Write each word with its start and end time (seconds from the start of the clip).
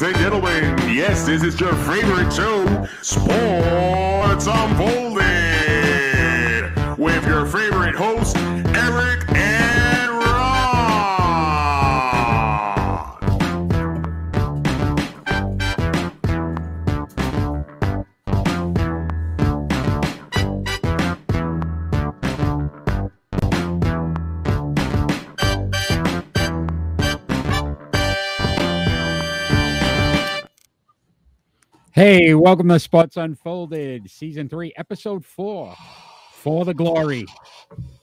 ladies 0.00 0.14
and 0.14 0.22
gentlemen. 0.22 0.78
Yes, 0.94 1.26
this 1.26 1.42
is 1.42 1.58
your 1.60 1.74
favorite 1.74 2.32
show, 2.32 2.86
Sports 3.02 4.46
Unfolded, 4.46 5.18
with 6.98 7.26
your 7.26 7.46
favorite 7.46 7.94
host, 7.94 8.36
Hey, 31.98 32.32
welcome 32.32 32.68
to 32.68 32.78
Sports 32.78 33.16
Unfolded, 33.16 34.08
Season 34.08 34.48
3, 34.48 34.72
Episode 34.76 35.24
4, 35.24 35.74
For 36.30 36.64
the 36.64 36.72
Glory. 36.72 37.26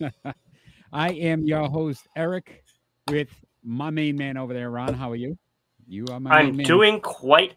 I 0.91 1.11
am 1.13 1.45
your 1.45 1.69
host, 1.69 2.05
Eric, 2.13 2.65
with 3.09 3.29
my 3.63 3.89
main 3.91 4.17
man 4.17 4.35
over 4.35 4.53
there, 4.53 4.69
Ron. 4.69 4.93
How 4.95 5.11
are 5.11 5.15
you? 5.15 5.37
You 5.87 6.03
are 6.11 6.19
my 6.19 6.31
I'm 6.31 6.47
main 6.47 6.57
man. 6.57 6.65
doing 6.65 6.99
quite 6.99 7.55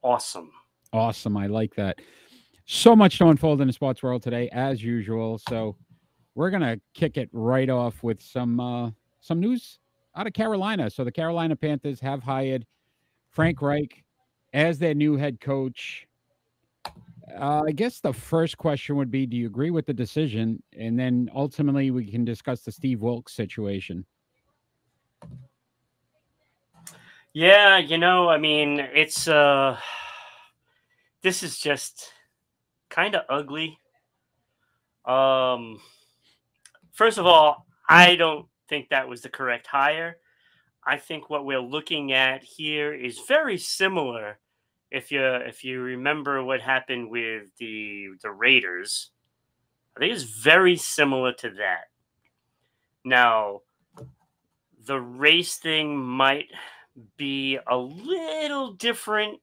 awesome. 0.00 0.52
Awesome. 0.92 1.36
I 1.36 1.48
like 1.48 1.74
that. 1.74 1.98
So 2.66 2.94
much 2.94 3.18
to 3.18 3.26
unfold 3.26 3.60
in 3.60 3.66
the 3.66 3.72
sports 3.72 4.00
world 4.00 4.22
today, 4.22 4.48
as 4.52 4.80
usual. 4.80 5.40
So 5.48 5.74
we're 6.36 6.50
gonna 6.50 6.78
kick 6.94 7.16
it 7.16 7.30
right 7.32 7.68
off 7.68 8.00
with 8.04 8.22
some 8.22 8.60
uh 8.60 8.92
some 9.18 9.40
news 9.40 9.80
out 10.14 10.28
of 10.28 10.34
Carolina. 10.34 10.88
So 10.88 11.02
the 11.02 11.10
Carolina 11.10 11.56
Panthers 11.56 11.98
have 11.98 12.22
hired 12.22 12.64
Frank 13.32 13.60
Reich 13.60 14.04
as 14.52 14.78
their 14.78 14.94
new 14.94 15.16
head 15.16 15.40
coach. 15.40 16.06
Uh, 17.38 17.64
I 17.66 17.72
guess 17.72 18.00
the 18.00 18.12
first 18.12 18.56
question 18.56 18.96
would 18.96 19.10
be 19.10 19.26
Do 19.26 19.36
you 19.36 19.46
agree 19.46 19.70
with 19.70 19.86
the 19.86 19.92
decision? 19.92 20.62
And 20.76 20.98
then 20.98 21.30
ultimately, 21.34 21.90
we 21.90 22.10
can 22.10 22.24
discuss 22.24 22.62
the 22.62 22.72
Steve 22.72 23.02
Wilks 23.02 23.34
situation. 23.34 24.06
Yeah, 27.34 27.78
you 27.78 27.98
know, 27.98 28.28
I 28.28 28.38
mean, 28.38 28.80
it's 28.80 29.28
uh 29.28 29.78
this 31.22 31.42
is 31.42 31.58
just 31.58 32.12
kind 32.88 33.14
of 33.14 33.24
ugly. 33.28 33.78
Um 35.04 35.80
first 36.92 37.18
of 37.18 37.26
all, 37.26 37.66
I 37.88 38.16
don't 38.16 38.46
think 38.68 38.88
that 38.88 39.08
was 39.08 39.20
the 39.22 39.28
correct 39.28 39.66
hire. 39.66 40.16
I 40.88 40.96
think 40.96 41.28
what 41.28 41.44
we're 41.44 41.60
looking 41.60 42.12
at 42.12 42.42
here 42.42 42.94
is 42.94 43.20
very 43.28 43.58
similar 43.58 44.38
if 44.90 45.12
you 45.12 45.22
if 45.22 45.62
you 45.62 45.82
remember 45.82 46.42
what 46.42 46.62
happened 46.62 47.10
with 47.10 47.54
the 47.58 48.06
the 48.22 48.30
Raiders. 48.30 49.10
I 49.94 50.00
think 50.00 50.14
it's 50.14 50.22
very 50.22 50.76
similar 50.76 51.34
to 51.34 51.50
that. 51.50 51.88
Now, 53.04 53.60
the 54.86 54.98
race 54.98 55.56
thing 55.56 55.98
might 55.98 56.46
be 57.18 57.58
a 57.66 57.76
little 57.76 58.72
different, 58.72 59.40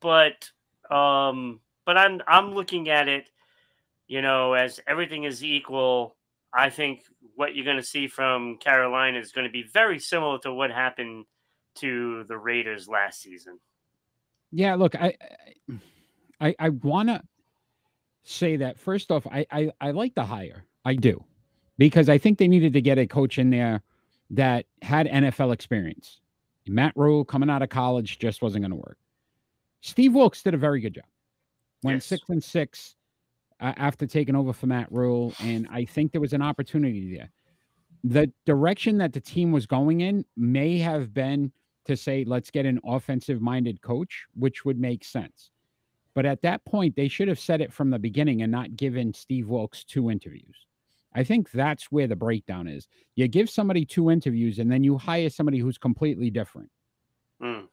but 0.00 0.50
um, 0.90 1.60
but 1.84 1.96
I'm 1.96 2.20
I'm 2.26 2.52
looking 2.52 2.88
at 2.88 3.06
it, 3.06 3.30
you 4.08 4.22
know, 4.22 4.54
as 4.54 4.80
everything 4.88 5.22
is 5.22 5.44
equal. 5.44 6.16
I 6.56 6.70
think 6.70 7.02
what 7.34 7.54
you're 7.54 7.64
going 7.64 7.78
to 7.78 7.82
see 7.82 8.06
from 8.06 8.58
Carolina 8.58 9.18
is 9.18 9.32
going 9.32 9.46
to 9.46 9.52
be 9.52 9.64
very 9.72 9.98
similar 9.98 10.38
to 10.40 10.52
what 10.52 10.70
happened 10.70 11.24
to 11.76 12.24
the 12.28 12.38
Raiders 12.38 12.86
last 12.88 13.20
season. 13.22 13.58
Yeah, 14.52 14.76
look, 14.76 14.94
I 14.94 15.16
I 16.40 16.54
I 16.58 16.68
want 16.68 17.08
to 17.08 17.22
say 18.22 18.56
that 18.56 18.78
first 18.78 19.10
off, 19.10 19.26
I, 19.26 19.46
I 19.50 19.72
I 19.80 19.90
like 19.90 20.14
the 20.14 20.24
hire. 20.24 20.64
I 20.84 20.94
do. 20.94 21.24
Because 21.76 22.08
I 22.08 22.18
think 22.18 22.38
they 22.38 22.46
needed 22.46 22.72
to 22.74 22.80
get 22.80 22.98
a 22.98 23.06
coach 23.06 23.36
in 23.38 23.50
there 23.50 23.82
that 24.30 24.66
had 24.82 25.08
NFL 25.08 25.52
experience. 25.52 26.20
Matt 26.68 26.92
Rhule 26.94 27.24
coming 27.24 27.50
out 27.50 27.62
of 27.62 27.68
college 27.68 28.20
just 28.20 28.42
wasn't 28.42 28.62
going 28.62 28.70
to 28.70 28.76
work. 28.76 28.96
Steve 29.80 30.14
Wilks 30.14 30.42
did 30.42 30.54
a 30.54 30.56
very 30.56 30.80
good 30.80 30.94
job. 30.94 31.04
Went 31.82 31.96
Yes. 31.96 32.06
six 32.06 32.28
and 32.28 32.42
six 32.42 32.93
uh, 33.64 33.72
after 33.78 34.06
taking 34.06 34.36
over 34.36 34.52
for 34.52 34.66
Matt 34.66 34.92
Rhule, 34.92 35.32
and 35.40 35.66
I 35.70 35.86
think 35.86 36.12
there 36.12 36.20
was 36.20 36.34
an 36.34 36.42
opportunity 36.42 37.16
there. 37.16 37.30
The 38.04 38.30
direction 38.44 38.98
that 38.98 39.14
the 39.14 39.20
team 39.20 39.52
was 39.52 39.64
going 39.64 40.02
in 40.02 40.26
may 40.36 40.76
have 40.78 41.14
been 41.14 41.50
to 41.86 41.96
say, 41.96 42.24
let's 42.26 42.50
get 42.50 42.66
an 42.66 42.78
offensive 42.84 43.40
minded 43.40 43.80
coach, 43.80 44.26
which 44.34 44.66
would 44.66 44.78
make 44.78 45.02
sense. 45.02 45.50
But 46.14 46.26
at 46.26 46.42
that 46.42 46.62
point, 46.66 46.94
they 46.94 47.08
should 47.08 47.26
have 47.28 47.40
said 47.40 47.62
it 47.62 47.72
from 47.72 47.88
the 47.88 47.98
beginning 47.98 48.42
and 48.42 48.52
not 48.52 48.76
given 48.76 49.14
Steve 49.14 49.48
Wilks 49.48 49.82
two 49.82 50.10
interviews. 50.10 50.66
I 51.14 51.24
think 51.24 51.50
that's 51.50 51.90
where 51.90 52.06
the 52.06 52.16
breakdown 52.16 52.68
is. 52.68 52.86
You 53.16 53.28
give 53.28 53.48
somebody 53.48 53.86
two 53.86 54.10
interviews 54.10 54.58
and 54.58 54.70
then 54.70 54.84
you 54.84 54.98
hire 54.98 55.30
somebody 55.30 55.58
who's 55.58 55.78
completely 55.78 56.28
different. 56.28 56.68
Mm. 57.42 57.68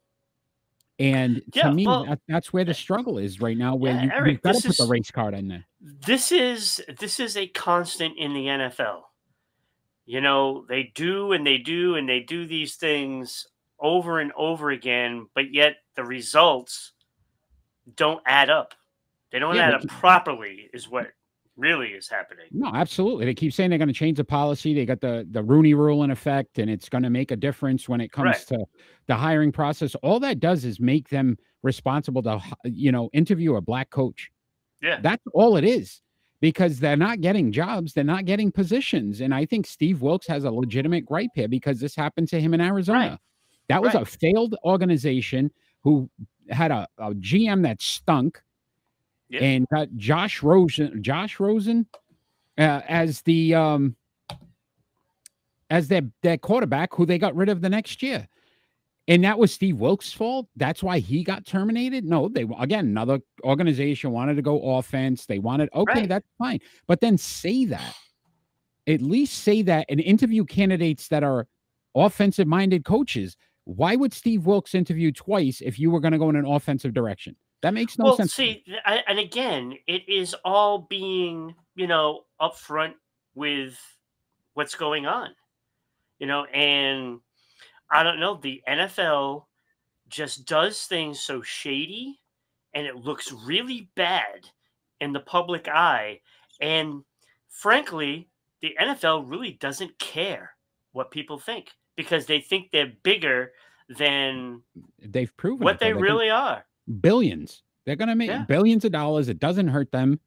And 1.02 1.42
Yeah, 1.56 1.64
to 1.64 1.70
me, 1.70 1.88
well, 1.88 2.08
that, 2.08 2.20
that's 2.30 2.54
where 2.54 2.66
the 2.66 2.74
eh, 2.74 2.76
struggle 2.76 3.18
is 3.20 3.42
right 3.42 3.58
now, 3.58 3.76
where 3.76 3.94
yeah, 3.94 3.94
you, 3.94 4.14
Eric, 4.14 4.38
you've 4.38 4.42
got 4.44 4.54
to 4.54 4.62
put 4.62 4.78
the 4.78 4.86
race 4.86 5.12
card 5.12 5.34
in 5.34 5.50
there. 5.50 5.66
this 5.82 6.32
is 6.32 6.82
this 7.00 7.20
is 7.20 7.38
a 7.38 7.48
constant 7.48 8.18
in 8.18 8.34
the 8.34 8.48
NFL. 8.48 9.02
You 10.06 10.22
know, 10.22 10.66
they 10.70 10.92
do 10.96 11.34
and 11.34 11.48
they 11.48 11.60
do 11.60 11.96
and 11.96 12.10
they 12.10 12.22
do 12.22 12.48
these 12.48 12.76
things 12.76 13.48
over 13.80 14.20
and 14.20 14.32
over 14.38 14.72
again, 14.72 15.28
but 15.36 15.54
yet 15.54 15.78
the 15.96 16.04
results 16.06 16.94
don't 17.96 18.22
add 18.28 18.50
up. 18.50 18.74
They 19.32 19.40
don't 19.40 19.58
Yeah, 19.58 19.60
add 19.60 19.74
up 19.76 19.88
properly 19.88 20.70
is 20.74 20.90
what 20.90 21.08
really 21.62 21.90
is 21.90 22.10
happening. 22.10 22.46
No, 22.52 22.72
absolutely. 22.74 23.26
They 23.26 23.34
keep 23.34 23.54
saying 23.54 23.70
they're 23.70 23.80
going 23.80 23.88
to 23.88 23.94
change 23.94 24.18
the 24.18 24.24
policy. 24.26 24.74
They 24.74 24.86
got 24.86 25.00
the 25.00 25.26
the 25.32 25.44
Rooney 25.44 25.74
Rule 25.74 26.04
in 26.04 26.12
effect, 26.12 26.60
and 26.60 26.70
it's 26.70 26.90
going 26.90 27.04
to 27.04 27.10
make 27.10 27.32
a 27.32 27.36
difference 27.38 27.88
when 27.88 28.02
it 28.02 28.12
comes 28.12 28.26
Right. 28.26 28.48
to 28.48 28.66
the 29.08 29.16
hiring 29.16 29.52
process. 29.52 29.96
All 29.96 30.20
that 30.22 30.40
does 30.40 30.66
is 30.66 30.80
make 30.80 31.10
them 31.10 31.38
responsible 31.64 32.24
to, 32.24 32.42
you 32.66 32.92
know, 32.92 33.10
interview 33.14 33.56
a 33.56 33.62
black 33.62 33.90
coach. 33.92 34.30
Yeah. 34.82 35.00
That's 35.02 35.24
all 35.34 35.58
it 35.58 35.64
is, 35.64 36.02
because 36.40 36.80
they're 36.80 36.98
not 36.98 37.22
getting 37.22 37.52
jobs, 37.52 37.94
they're 37.94 38.04
not 38.04 38.26
getting 38.26 38.52
positions, 38.52 39.22
and 39.22 39.34
I 39.34 39.46
think 39.46 39.68
Steve 39.68 40.02
Wilks 40.02 40.26
has 40.28 40.44
a 40.44 40.52
legitimate 40.52 41.06
gripe 41.06 41.30
here 41.36 41.48
because 41.48 41.80
this 41.80 41.96
happened 41.96 42.28
to 42.30 42.42
him 42.42 42.54
in 42.54 42.62
Arizona. 42.62 43.20
That 43.70 43.82
was 43.82 43.94
a 43.96 44.04
failed 44.04 44.56
organization 44.66 45.52
who 45.84 46.10
had 46.50 46.72
a, 46.72 46.88
a 46.98 47.14
GM 47.14 47.62
that 47.64 47.82
stunk 47.82 48.42
Yeah. 49.32 49.40
and 49.44 49.68
got 49.70 49.88
Josh 49.96 50.44
Rosen, 50.44 51.02
Josh 51.02 51.40
Rosen, 51.40 51.88
uh, 52.58 52.82
as 52.88 53.22
the 53.22 53.56
um, 53.56 53.96
as 55.70 55.88
their 55.88 56.02
their 56.22 56.38
quarterback, 56.38 56.94
who 56.94 57.06
they 57.06 57.18
got 57.18 57.36
rid 57.36 57.48
of 57.50 57.62
the 57.62 57.70
next 57.70 58.04
year, 58.04 58.28
and 59.08 59.24
that 59.24 59.40
was 59.40 59.54
Steve 59.54 59.78
Wilks' 59.78 60.12
fault. 60.12 60.48
That's 60.58 60.84
why 60.84 61.00
he 61.00 61.24
got 61.24 61.46
terminated. 61.46 62.04
No, 62.04 62.28
they 62.28 62.46
again 62.60 62.88
another 62.88 63.20
organization 63.44 64.12
wanted 64.12 64.36
to 64.36 64.42
go 64.42 64.76
offense. 64.78 65.26
They 65.26 65.40
wanted 65.40 65.70
okay, 65.74 66.02
Right. 66.02 66.10
that's 66.10 66.28
fine, 66.38 66.60
but 66.88 67.00
then 67.00 67.18
say 67.18 67.66
that. 67.66 67.96
At 68.88 69.02
least 69.02 69.44
say 69.44 69.62
that 69.62 69.86
and 69.90 70.00
interview 70.02 70.44
candidates 70.44 71.08
that 71.10 71.24
are 71.24 71.48
offensive 71.96 72.48
minded 72.48 72.84
coaches. 72.84 73.38
Why 73.66 73.96
would 73.96 74.12
Steve 74.12 74.48
Wilks 74.48 74.74
interview 74.74 75.12
twice 75.12 75.62
if 75.62 75.78
you 75.80 75.92
were 75.92 76.00
going 76.00 76.14
to 76.14 76.18
go 76.18 76.30
in 76.30 76.36
an 76.36 76.46
offensive 76.48 76.94
direction? 76.94 77.36
That 77.62 77.74
makes 77.74 77.98
no 77.98 78.06
well, 78.06 78.18
sense. 78.18 78.34
see, 78.34 78.64
I, 78.86 79.04
and 79.08 79.20
again, 79.20 79.78
it 79.88 80.08
is 80.08 80.36
all 80.44 80.80
being, 80.90 81.54
you 81.76 81.88
know, 81.88 82.26
upfront 82.40 82.94
with 83.36 83.80
what's 84.56 84.76
going 84.76 85.06
on, 85.06 85.30
you 86.20 86.28
know, 86.28 86.46
and 86.46 87.20
I 87.90 88.04
don't 88.04 88.20
know, 88.20 88.36
the 88.36 88.62
NFL 88.68 89.46
just 90.10 90.46
does 90.46 90.86
things 90.86 91.20
so 91.20 91.42
shady 91.42 92.20
and 92.74 92.88
it 92.88 92.96
looks 92.96 93.32
really 93.32 93.90
bad 93.96 94.48
in 95.00 95.14
the 95.14 95.20
public 95.20 95.68
eye. 95.68 96.20
And 96.60 97.04
frankly, 97.50 98.28
the 98.62 98.76
NFL 98.80 99.30
really 99.30 99.54
doesn't 99.54 99.98
care 100.00 100.52
what 100.94 101.12
people 101.12 101.38
think 101.38 101.72
because 101.96 102.26
they 102.26 102.40
think 102.40 102.72
they're 102.72 102.94
bigger 103.04 103.52
than 103.90 104.62
They've 105.00 105.36
proven 105.38 105.64
what 105.64 105.76
it, 105.76 105.80
they 105.80 105.92
can- 105.92 106.02
really 106.02 106.30
are. 106.30 106.66
Billions. 107.02 107.64
They're 107.86 107.96
going 107.96 108.10
to 108.10 108.16
make 108.16 108.30
Yeah. 108.30 108.46
billions 108.48 108.86
of 108.86 108.92
dollars. 108.92 109.30
It 109.30 109.40
doesn't 109.40 109.68
hurt 109.68 109.92
them. 109.92 110.20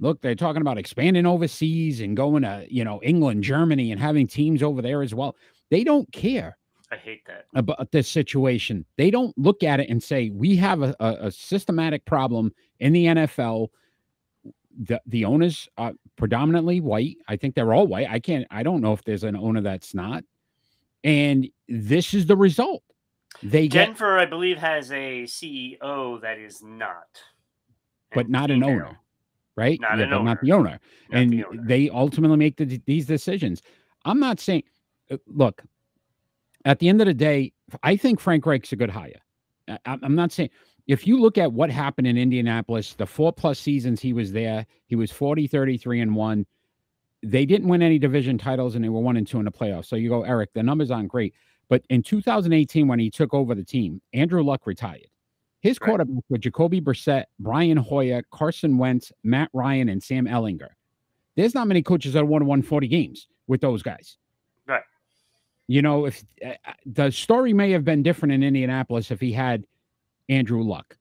Look, 0.00 0.20
they're 0.20 0.34
talking 0.34 0.60
about 0.60 0.78
expanding 0.78 1.26
overseas 1.26 2.00
and 2.00 2.16
going 2.16 2.42
to, 2.42 2.66
you 2.68 2.84
know, 2.84 3.00
England, 3.02 3.44
Germany, 3.44 3.92
and 3.92 4.00
having 4.00 4.26
teams 4.26 4.62
over 4.62 4.82
there 4.82 5.02
as 5.02 5.14
well. 5.14 5.36
They 5.70 5.84
don't 5.84 6.10
care 6.12 6.56
I 6.90 6.96
hate 6.96 7.24
that. 7.26 7.46
about 7.54 7.90
this 7.92 8.08
situation. 8.08 8.84
They 8.96 9.10
don't 9.10 9.36
look 9.38 9.62
at 9.62 9.80
it 9.80 9.88
and 9.88 10.02
say, 10.02 10.30
we 10.30 10.56
have 10.56 10.82
a, 10.82 10.94
a, 11.00 11.26
a 11.26 11.30
systematic 11.30 12.04
problem 12.04 12.52
in 12.80 12.92
the 12.92 13.06
NFL. 13.06 13.68
The, 14.76 15.00
the 15.06 15.24
owners 15.24 15.68
are 15.78 15.92
predominantly 16.16 16.80
white. 16.80 17.16
I 17.28 17.36
think 17.36 17.54
they're 17.54 17.72
all 17.72 17.86
white. 17.86 18.08
I 18.10 18.18
can't, 18.18 18.46
I 18.50 18.62
don't 18.64 18.80
know 18.80 18.92
if 18.92 19.04
there's 19.04 19.24
an 19.24 19.36
owner 19.36 19.60
that's 19.60 19.94
not. 19.94 20.24
And 21.04 21.48
this 21.68 22.14
is 22.14 22.26
the 22.26 22.36
result. 22.36 22.82
They 23.44 23.68
get, 23.68 23.86
Denver, 23.88 24.18
I 24.18 24.26
believe, 24.26 24.58
has 24.58 24.90
a 24.90 25.24
CEO 25.24 26.20
that 26.22 26.38
is 26.38 26.62
not, 26.62 27.06
but 28.14 28.28
not 28.28 28.50
an 28.50 28.62
owner, 28.64 28.98
right? 29.56 29.78
Not 29.80 29.98
Yeah, 29.98 30.04
an 30.04 30.12
owner. 30.14 30.24
not 30.24 30.40
the 30.40 30.52
owner. 30.52 30.78
Not 31.10 31.20
and 31.20 31.32
the 31.32 31.44
owner. 31.44 31.62
they 31.66 31.90
ultimately 31.90 32.36
make 32.38 32.56
the, 32.56 32.80
these 32.86 33.06
decisions. 33.06 33.62
I'm 34.04 34.18
not 34.20 34.40
saying, 34.40 34.64
uh, 35.10 35.18
look, 35.26 35.62
at 36.64 36.78
the 36.78 36.88
end 36.88 37.00
of 37.02 37.06
the 37.06 37.14
day, 37.14 37.52
I 37.82 37.96
think 37.96 38.20
Frank 38.20 38.46
Reich's 38.46 38.72
a 38.72 38.76
good 38.76 38.90
hire. 38.90 39.20
I- 39.68 39.78
I'm 39.86 40.00
I'm 40.04 40.14
not 40.14 40.32
saying 40.32 40.50
if 40.86 41.06
you 41.06 41.18
look 41.20 41.38
at 41.38 41.52
what 41.52 41.70
happened 41.70 42.06
in 42.06 42.16
Indianapolis, 42.16 42.94
the 42.94 43.06
four 43.06 43.32
plus 43.32 43.58
seasons 43.58 44.00
he 44.00 44.12
was 44.12 44.32
there, 44.32 44.66
he 44.86 44.96
was 44.96 45.10
40, 45.10 45.46
33, 45.46 46.00
and 46.00 46.14
one. 46.14 46.46
They 47.22 47.46
didn't 47.46 47.68
win 47.68 47.80
any 47.82 47.98
division 47.98 48.36
titles 48.36 48.74
and 48.74 48.84
they 48.84 48.90
were 48.90 49.00
one 49.00 49.16
and 49.16 49.26
two 49.26 49.38
in 49.38 49.46
the 49.46 49.50
playoffs. 49.50 49.86
So 49.86 49.96
you 49.96 50.10
go, 50.10 50.24
Eric, 50.24 50.52
the 50.54 50.62
numbers 50.62 50.90
aren't 50.90 51.08
great. 51.08 51.34
But 51.68 51.82
in 51.90 52.02
2018, 52.02 52.86
when 52.88 52.98
he 52.98 53.10
took 53.10 53.32
over 53.34 53.54
the 53.54 53.64
team, 53.64 54.00
Andrew 54.12 54.42
Luck 54.42 54.66
retired. 54.66 55.06
His 55.60 55.78
Right. 55.80 55.98
quarterbacks 55.98 56.22
were 56.28 56.38
Jacoby 56.38 56.80
Brissett, 56.80 57.24
Brian 57.38 57.78
Hoyer, 57.78 58.22
Carson 58.30 58.76
Wentz, 58.76 59.12
Matt 59.22 59.48
Ryan, 59.54 59.88
and 59.88 60.02
Sam 60.02 60.26
Ehlinger. 60.26 60.68
There's 61.36 61.54
not 61.54 61.66
many 61.66 61.82
coaches 61.82 62.12
that 62.12 62.26
won 62.26 62.46
140 62.46 62.86
games 62.86 63.28
with 63.46 63.60
those 63.60 63.82
guys. 63.82 64.18
Right. 64.66 64.82
You 65.66 65.80
know, 65.82 66.04
if 66.04 66.22
uh, 66.44 66.50
uh, 66.66 66.72
the 66.84 67.10
story 67.10 67.52
may 67.54 67.70
have 67.70 67.84
been 67.84 68.02
different 68.02 68.32
in 68.32 68.42
Indianapolis 68.42 69.10
if 69.10 69.20
he 69.20 69.32
had 69.32 69.64
Andrew 70.28 70.62
Luck. 70.62 70.96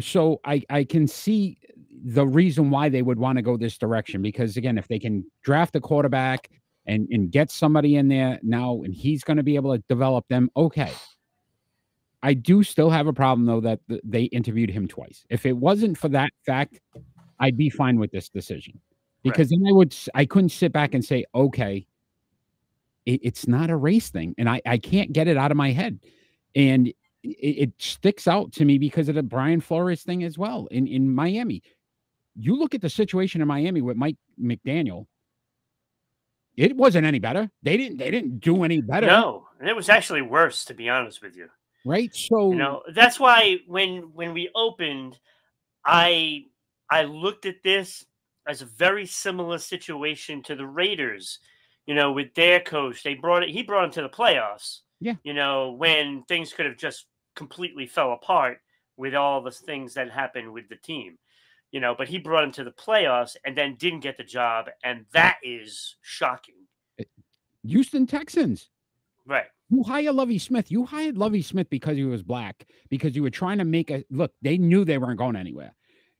So 0.00 0.40
I 0.44 0.62
I 0.68 0.84
can 0.84 1.06
see 1.06 1.58
the 2.04 2.26
reason 2.26 2.70
why 2.70 2.88
they 2.88 3.02
would 3.02 3.18
want 3.18 3.36
to 3.36 3.42
go 3.42 3.56
this 3.56 3.78
direction 3.78 4.20
because 4.22 4.56
again, 4.56 4.78
if 4.78 4.88
they 4.88 4.98
can 4.98 5.24
draft 5.42 5.76
a 5.76 5.80
quarterback 5.80 6.50
and 6.86 7.08
and 7.10 7.30
get 7.30 7.50
somebody 7.50 7.96
in 7.96 8.08
there 8.08 8.38
now 8.42 8.82
and 8.84 8.94
he's 8.94 9.22
going 9.24 9.36
to 9.36 9.42
be 9.42 9.56
able 9.56 9.76
to 9.76 9.82
develop 9.88 10.26
them, 10.28 10.50
okay. 10.56 10.92
I 12.24 12.34
do 12.34 12.62
still 12.62 12.90
have 12.90 13.08
a 13.08 13.12
problem 13.12 13.46
though 13.46 13.60
that 13.60 13.80
th- 13.88 14.00
they 14.04 14.24
interviewed 14.24 14.70
him 14.70 14.86
twice. 14.86 15.24
If 15.28 15.44
it 15.44 15.56
wasn't 15.56 15.98
for 15.98 16.08
that 16.10 16.30
fact, 16.46 16.80
I'd 17.40 17.56
be 17.56 17.68
fine 17.70 17.98
with 17.98 18.12
this 18.12 18.28
decision 18.28 18.80
Right. 19.24 19.32
because 19.32 19.50
then 19.50 19.62
I 19.68 19.72
would 19.72 19.94
i 20.14 20.24
couldn't 20.24 20.48
sit 20.50 20.72
back 20.72 20.94
and 20.94 21.04
say, 21.04 21.24
okay, 21.34 21.86
it, 23.06 23.20
it's 23.22 23.46
not 23.46 23.70
a 23.70 23.76
race 23.76 24.10
thing, 24.10 24.34
and 24.38 24.48
I 24.48 24.60
I 24.66 24.78
can't 24.78 25.12
get 25.12 25.28
it 25.28 25.36
out 25.36 25.50
of 25.52 25.56
my 25.56 25.70
head, 25.70 26.00
and 26.56 26.88
it, 26.88 26.96
it 27.22 27.72
sticks 27.78 28.26
out 28.26 28.52
to 28.52 28.64
me 28.64 28.78
because 28.78 29.08
of 29.08 29.14
the 29.14 29.22
Brian 29.22 29.60
Flores 29.60 30.02
thing 30.02 30.24
as 30.24 30.38
well 30.38 30.66
in 30.72 30.86
in 30.88 31.12
Miami. 31.12 31.62
You 32.34 32.56
look 32.58 32.74
at 32.74 32.80
the 32.80 32.90
situation 32.90 33.40
in 33.42 33.48
Miami 33.48 33.80
with 33.82 33.96
Mike 33.96 34.16
McDaniel. 34.40 35.06
It 36.56 36.76
wasn't 36.76 37.06
any 37.06 37.18
better. 37.18 37.50
They 37.62 37.76
didn't. 37.76 37.98
They 37.98 38.10
didn't 38.10 38.40
do 38.40 38.64
any 38.64 38.80
better. 38.80 39.06
No, 39.06 39.48
it 39.64 39.74
was 39.74 39.88
actually 39.88 40.22
worse, 40.22 40.64
to 40.66 40.74
be 40.74 40.88
honest 40.88 41.22
with 41.22 41.36
you. 41.36 41.48
right. 41.84 42.14
So 42.14 42.52
You 42.52 42.58
know, 42.58 42.82
that's 42.94 43.18
why 43.18 43.58
when 43.66 44.12
when 44.14 44.34
we 44.34 44.50
opened, 44.54 45.18
I 45.84 46.46
I 46.90 47.04
looked 47.04 47.46
at 47.46 47.62
this 47.62 48.04
as 48.46 48.60
a 48.60 48.66
very 48.66 49.06
similar 49.06 49.58
situation 49.58 50.42
to 50.44 50.54
the 50.54 50.66
Raiders. 50.66 51.38
You 51.86 51.94
know, 51.94 52.12
with 52.12 52.34
their 52.34 52.60
coach, 52.60 53.02
they 53.02 53.14
brought 53.14 53.42
it. 53.42 53.50
He 53.50 53.62
brought 53.62 53.84
him 53.84 53.90
to 53.92 54.02
the 54.02 54.08
playoffs. 54.08 54.80
Yeah. 55.00 55.14
You 55.24 55.34
know, 55.34 55.72
when 55.72 56.22
things 56.28 56.52
could 56.52 56.66
have 56.66 56.76
just 56.76 57.06
completely 57.34 57.86
fell 57.86 58.12
apart 58.12 58.58
with 58.96 59.14
all 59.14 59.42
the 59.42 59.50
things 59.50 59.94
that 59.94 60.10
happened 60.10 60.52
with 60.52 60.68
the 60.68 60.76
team. 60.76 61.18
You 61.72 61.80
know, 61.80 61.94
but 61.96 62.08
he 62.08 62.18
brought 62.18 62.44
him 62.44 62.52
to 62.52 62.64
the 62.64 62.70
playoffs 62.70 63.34
and 63.44 63.56
then 63.56 63.76
didn't 63.76 64.00
get 64.00 64.16
the 64.16 64.24
job, 64.24 64.66
and 64.84 65.06
that 65.12 65.38
is 65.42 65.96
shocking. 66.02 66.54
Houston 67.64 68.06
Texans. 68.06 68.68
Right. 69.26 69.46
You 69.70 69.82
hire 69.82 70.12
Lovie 70.12 70.38
Smith. 70.38 70.70
You 70.70 70.84
hired 70.84 71.16
Lovie 71.16 71.42
Smith 71.42 71.70
because 71.70 71.96
he 71.96 72.04
was 72.04 72.22
black, 72.22 72.66
because 72.90 73.16
you 73.16 73.22
were 73.22 73.30
trying 73.30 73.58
to 73.58 73.64
make 73.64 73.90
a 73.90 74.04
look. 74.10 74.32
They 74.42 74.58
knew 74.58 74.84
they 74.84 74.98
weren't 74.98 75.18
going 75.18 75.36
anywhere. 75.36 75.74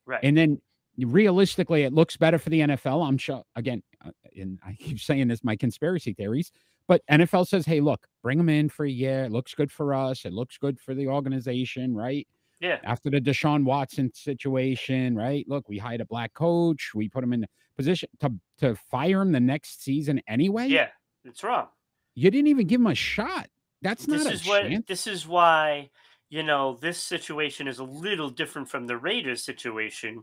Right. 0.06 0.20
And 0.22 0.36
then 0.36 0.60
realistically, 0.98 1.82
it 1.82 1.92
looks 1.92 2.16
better 2.16 2.38
for 2.38 2.50
the 2.50 2.60
NFL. 2.60 3.06
I'm 3.06 3.18
sure, 3.18 3.42
again, 3.56 3.82
uh, 4.04 4.10
and 4.36 4.58
I 4.64 4.72
keep 4.74 5.00
saying 5.00 5.28
this, 5.28 5.44
my 5.44 5.56
conspiracy 5.56 6.14
theories, 6.14 6.52
but 6.88 7.02
NFL 7.10 7.46
says, 7.46 7.66
hey, 7.66 7.80
look, 7.80 8.06
bring 8.22 8.38
them 8.38 8.48
in 8.48 8.68
for 8.68 8.84
a 8.84 8.90
year. 8.90 9.24
It 9.24 9.32
looks 9.32 9.54
good 9.54 9.70
for 9.70 9.94
us. 9.94 10.24
It 10.24 10.32
looks 10.32 10.58
good 10.58 10.80
for 10.80 10.94
the 10.94 11.08
organization, 11.08 11.94
right? 11.94 12.26
Yeah. 12.62 12.78
After 12.84 13.10
the 13.10 13.20
Deshaun 13.20 13.64
Watson 13.64 14.10
situation, 14.14 15.14
right? 15.16 15.44
Look, 15.48 15.68
we 15.68 15.76
hired 15.78 16.00
a 16.00 16.06
black 16.06 16.32
coach. 16.32 16.92
We 16.94 17.08
put 17.08 17.22
him 17.24 17.32
in 17.34 17.44
position 17.76 18.08
to, 18.20 18.32
to 18.60 18.76
fire 18.90 19.20
him 19.20 19.32
the 19.32 19.40
next 19.40 19.82
season 19.82 20.22
anyway. 20.28 20.68
Yeah. 20.68 20.88
It's 21.24 21.42
wrong. 21.42 21.68
You 22.14 22.30
didn't 22.30 22.48
even 22.48 22.66
give 22.66 22.80
him 22.80 22.86
a 22.86 22.94
shot. 22.94 23.48
That's 23.82 24.06
not 24.06 24.18
this 24.20 24.26
a 24.26 24.32
is 24.32 24.46
what 24.46 24.62
chance. 24.62 24.84
this 24.86 25.06
is 25.06 25.26
why 25.26 25.90
you 26.30 26.42
know 26.42 26.78
this 26.80 26.98
situation 26.98 27.66
is 27.68 27.78
a 27.80 27.84
little 27.84 28.30
different 28.30 28.68
from 28.70 28.86
the 28.86 28.96
Raiders 28.96 29.42
situation 29.44 30.22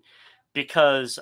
because 0.53 1.19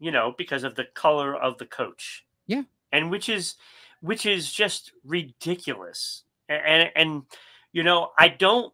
you 0.00 0.10
know 0.10 0.34
because 0.38 0.64
of 0.64 0.74
the 0.74 0.86
color 0.94 1.34
of 1.36 1.58
the 1.58 1.66
coach. 1.66 2.24
Yeah. 2.46 2.62
And 2.92 3.10
which 3.10 3.28
is 3.28 3.56
which 4.00 4.24
is 4.26 4.50
just 4.52 4.92
ridiculous. 5.04 6.22
A- 6.48 6.52
And 6.66 6.90
and, 6.94 7.22
you 7.72 7.82
know, 7.82 8.10
I 8.18 8.28
don't 8.28 8.72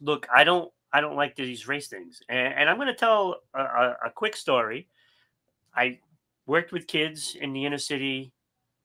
look, 0.00 0.26
I 0.34 0.44
don't 0.44 0.72
I 0.92 1.00
don't 1.00 1.16
like 1.16 1.36
these 1.36 1.68
race 1.68 1.88
things. 1.88 2.22
And, 2.28 2.54
and 2.54 2.70
I'm 2.70 2.76
going 2.76 2.88
to 2.88 2.94
tell 2.94 3.36
a, 3.54 3.60
a, 3.60 3.96
a 4.06 4.10
quick 4.14 4.36
story. 4.36 4.88
I 5.74 5.98
worked 6.46 6.72
with 6.72 6.86
kids 6.86 7.36
in 7.40 7.52
the 7.52 7.66
inner 7.66 7.78
city 7.78 8.32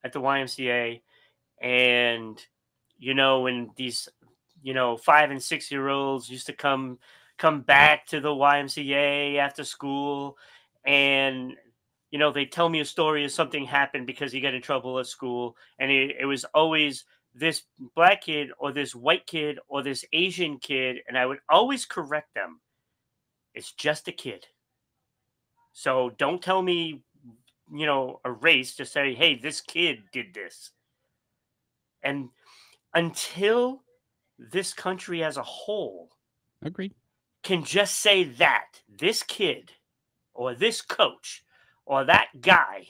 at 0.04 0.12
the 0.12 0.20
YMCA 0.20 1.00
and 1.60 2.38
you 2.98 3.14
know 3.14 3.40
when 3.40 3.70
these 3.76 4.08
you 4.62 4.74
know 4.74 4.96
five 4.96 5.30
and 5.30 5.42
six 5.42 5.70
year 5.70 5.88
olds 5.88 6.28
used 6.28 6.46
to 6.46 6.52
come 6.52 6.98
come 7.38 7.62
back 7.62 8.06
to 8.06 8.20
the 8.20 8.28
ymca 8.28 9.36
after 9.38 9.64
school 9.64 10.36
and 10.84 11.54
you 12.10 12.18
know 12.18 12.30
they 12.30 12.44
tell 12.44 12.68
me 12.68 12.80
a 12.80 12.84
story 12.84 13.24
of 13.24 13.30
something 13.32 13.64
happened 13.64 14.06
because 14.06 14.30
he 14.30 14.40
got 14.40 14.54
in 14.54 14.62
trouble 14.62 14.98
at 14.98 15.06
school 15.06 15.56
and 15.78 15.90
it, 15.90 16.16
it 16.20 16.26
was 16.26 16.44
always 16.54 17.04
this 17.34 17.62
black 17.94 18.22
kid 18.22 18.50
or 18.58 18.72
this 18.72 18.94
white 18.94 19.26
kid 19.26 19.58
or 19.68 19.82
this 19.82 20.04
asian 20.12 20.58
kid 20.58 20.98
and 21.08 21.18
i 21.18 21.26
would 21.26 21.38
always 21.48 21.84
correct 21.84 22.34
them. 22.34 22.60
It's 23.54 23.72
just 23.72 24.08
a 24.08 24.12
kid. 24.12 24.46
So 25.72 26.10
don't 26.18 26.42
tell 26.42 26.62
me 26.62 27.02
you 27.72 27.86
know 27.86 28.20
a 28.24 28.30
race 28.30 28.74
just 28.74 28.92
say 28.92 29.14
hey 29.14 29.36
this 29.36 29.60
kid 29.60 30.04
did 30.12 30.34
this. 30.34 30.70
And 32.02 32.28
until 32.92 33.82
this 34.38 34.72
country 34.72 35.22
as 35.22 35.36
a 35.36 35.42
whole 35.42 36.10
Agreed. 36.62 36.94
can 37.42 37.64
just 37.64 38.00
say 38.00 38.24
that 38.24 38.80
this 38.88 39.22
kid 39.22 39.72
or 40.32 40.54
this 40.54 40.82
coach 40.82 41.44
or 41.86 42.04
that 42.04 42.28
guy, 42.40 42.88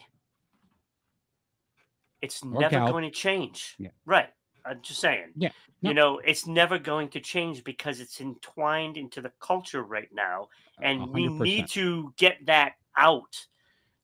it's 2.25 2.45
never 2.45 2.71
gal. 2.71 2.91
going 2.91 3.05
to 3.05 3.11
change. 3.11 3.77
Yeah. 3.79 3.91
Right. 4.07 4.29
I'm 4.67 4.81
just 4.83 5.01
saying. 5.01 5.33
Yeah. 5.37 5.51
No. 5.83 5.91
You 5.91 5.95
know, 5.95 6.19
it's 6.25 6.47
never 6.47 6.79
going 6.79 7.09
to 7.11 7.21
change 7.21 7.63
because 7.65 8.01
it's 8.01 8.21
entwined 8.21 8.97
into 8.97 9.21
the 9.21 9.31
culture 9.41 9.83
right 9.83 10.09
now. 10.13 10.49
And 10.81 11.11
we 11.11 11.29
need 11.29 11.69
to 11.69 12.13
get 12.17 12.39
that 12.47 12.73
out. 12.97 13.47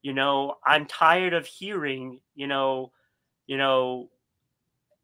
You 0.02 0.12
know, 0.12 0.56
I'm 0.64 0.86
tired 0.86 1.32
of 1.34 1.46
hearing, 1.46 2.20
you 2.34 2.46
know, 2.46 2.92
you 3.46 3.56
know, 3.56 4.10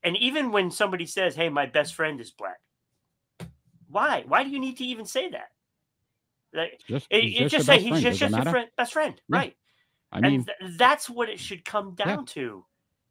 and 0.05 0.17
even 0.19 0.53
when 0.53 0.71
somebody 0.71 1.05
says, 1.07 1.35
"Hey, 1.35 1.49
my 1.49 1.67
best 1.67 1.95
friend 1.95 2.21
is 2.21 2.31
black," 2.31 2.61
why? 3.89 4.25
Why 4.29 4.45
do 4.45 4.51
you 4.51 4.61
need 4.61 4.77
to 4.79 4.85
even 4.85 5.05
say 5.05 5.29
that? 5.31 5.49
Like, 6.53 6.81
Just, 6.89 7.07
it, 7.11 7.25
you 7.25 7.41
just 7.41 7.53
just 7.55 7.67
say 7.67 7.79
he's 7.79 7.89
friend. 7.89 8.03
just, 8.03 8.21
just 8.21 8.35
your 8.35 8.45
friend, 8.45 8.69
best 8.77 8.93
friend, 8.93 9.21
Yeah. 9.29 9.37
right? 9.37 9.57
I 10.13 10.21
mean, 10.21 10.35
and 10.35 10.47
th- 10.47 10.79
that's 10.79 11.11
what 11.11 11.29
it 11.29 11.41
should 11.41 11.65
come 11.65 11.95
down 11.95 12.25
to. 12.27 12.65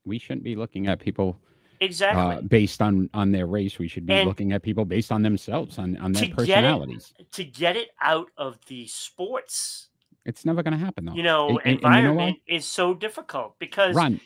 We 0.06 0.20
shouldn't 0.20 0.44
be 0.44 0.56
looking 0.56 0.88
at 0.88 1.00
people 1.00 1.40
Exactly. 1.82 2.22
uh, 2.38 2.42
based 2.42 2.82
on 2.82 3.10
on 3.14 3.32
their 3.32 3.48
race. 3.48 3.78
We 3.80 3.88
should 3.88 4.06
be 4.06 4.14
And- 4.14 4.28
looking 4.28 4.52
at 4.54 4.62
people 4.64 4.86
based 4.86 5.12
on 5.12 5.22
themselves, 5.24 5.78
on 5.78 5.98
on 5.98 6.12
their 6.14 6.22
To 6.24 6.28
get 6.28 6.32
it- 6.32 6.36
personalities. 6.38 7.14
to 7.32 7.44
get 7.44 7.76
it 7.76 7.90
out 8.02 8.30
of 8.38 8.58
the 8.68 8.88
sports, 8.88 9.90
It's 10.26 10.46
never 10.46 10.64
going 10.64 10.72
to 10.74 10.78
happen, 10.84 11.06
though. 11.06 11.14
you 11.14 11.24
know, 11.24 11.50
And- 11.50 11.58
and- 11.60 11.66
and 11.66 11.76
you 11.76 11.82
know 11.82 11.88
environment 11.98 12.40
is 12.48 12.66
so 12.66 12.94
difficult 12.94 13.60
because 13.60 13.96
Ron, 13.96 14.20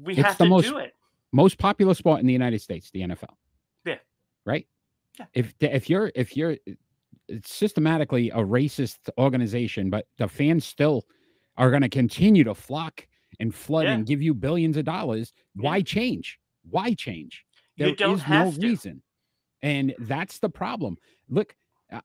we 0.00 0.14
have 0.16 0.38
to 0.38 0.46
most- 0.46 0.68
do 0.68 0.78
it. 0.78 0.94
most 1.32 1.58
popular 1.58 1.94
sport 1.94 2.20
in 2.20 2.26
the 2.26 2.32
United 2.32 2.60
States, 2.60 2.90
the 2.90 3.02
NFL. 3.02 3.36
Yeah. 3.84 3.98
Right. 4.44 4.66
Yeah. 5.18 5.26
If 5.34 5.54
if 5.60 5.90
you're 5.90 6.10
if 6.14 6.36
you're 6.36 6.56
it's 7.28 7.52
systematically 7.54 8.30
a 8.30 8.36
racist 8.36 9.08
organization, 9.18 9.90
but 9.90 10.06
the 10.16 10.28
fans 10.28 10.64
still 10.64 11.04
are 11.56 11.70
going 11.70 11.82
to 11.82 11.88
continue 11.88 12.44
to 12.44 12.54
flock 12.54 13.06
and 13.40 13.54
flood 13.54 13.84
Yeah. 13.84 13.94
and 13.94 14.06
give 14.06 14.22
you 14.22 14.34
billions 14.34 14.76
of 14.76 14.84
dollars. 14.84 15.32
Why 15.54 15.82
change? 15.82 16.38
Why 16.68 16.94
change? 16.94 17.44
You 17.76 17.84
There 17.86 17.92
is 17.94 17.98
don't 17.98 18.18
have 18.20 18.54
no 18.56 18.60
to. 18.60 18.66
reason. 18.68 19.02
And 19.62 19.94
that's 19.98 20.38
the 20.38 20.48
problem. 20.50 20.96
Look, 21.28 21.54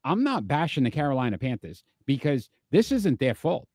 I'm 0.03 0.23
not 0.23 0.47
bashing 0.47 0.83
the 0.83 0.91
Carolina 0.91 1.37
Panthers 1.37 1.83
because 2.05 2.49
this 2.71 2.91
isn't 2.91 3.19
their 3.19 3.33
fault. 3.35 3.67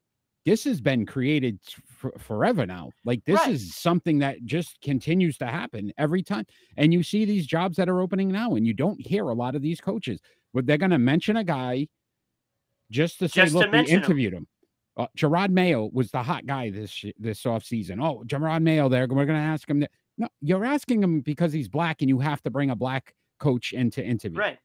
this 0.45 0.63
has 0.63 0.81
been 0.81 1.05
created 1.05 1.59
f- 2.05 2.23
forever 2.23 2.65
now. 2.67 2.89
Like 3.05 3.25
this 3.25 3.35
Right. 3.41 3.51
is 3.51 3.75
something 3.75 4.21
that 4.21 4.45
just 4.45 4.81
continues 4.81 5.37
to 5.39 5.47
happen 5.49 5.93
every 5.99 6.23
time. 6.23 6.45
And 6.77 6.93
you 6.93 7.03
see 7.03 7.25
these 7.25 7.49
jobs 7.49 7.77
that 7.79 7.89
are 7.89 8.01
opening 8.01 8.29
now, 8.29 8.55
and 8.55 8.65
you 8.65 8.73
don't 8.73 9.01
hear 9.05 9.25
a 9.25 9.35
lot 9.35 9.57
of 9.57 9.63
these 9.63 9.81
coaches, 9.81 10.21
but 10.55 10.65
they're 10.65 10.79
going 10.79 10.93
to 10.93 10.99
mention 11.01 11.37
a 11.37 11.43
guy 11.43 11.89
just 12.93 13.19
to 13.19 13.29
say, 13.29 13.43
Just 13.43 13.55
look, 13.55 13.65
we 13.67 13.73
mention 13.73 13.97
him. 13.97 14.03
interviewed 14.05 14.33
him. 14.35 14.47
Uh, 14.97 15.07
Jerod 15.17 15.51
Mayo 15.51 15.91
was 15.93 16.11
the 16.11 16.23
hot 16.23 16.47
guy 16.47 16.71
this 16.71 17.05
this 17.19 17.43
offseason. 17.43 18.03
Oh, 18.03 18.23
Jerod 18.27 18.63
Mayo, 18.63 18.89
there. 18.89 19.03
We're 19.03 19.27
going 19.27 19.29
to 19.29 19.35
ask 19.35 19.69
him. 19.69 19.81
That. 19.81 19.91
No, 20.19 20.29
you're 20.41 20.65
asking 20.65 21.03
him 21.03 21.21
because 21.21 21.53
he's 21.53 21.69
black, 21.69 22.01
and 22.01 22.09
you 22.09 22.19
have 22.19 22.43
to 22.43 22.51
bring 22.51 22.71
a 22.71 22.77
black 22.77 23.15
coach 23.39 23.73
into 23.73 24.03
interview. 24.03 24.39
Right. 24.39 24.59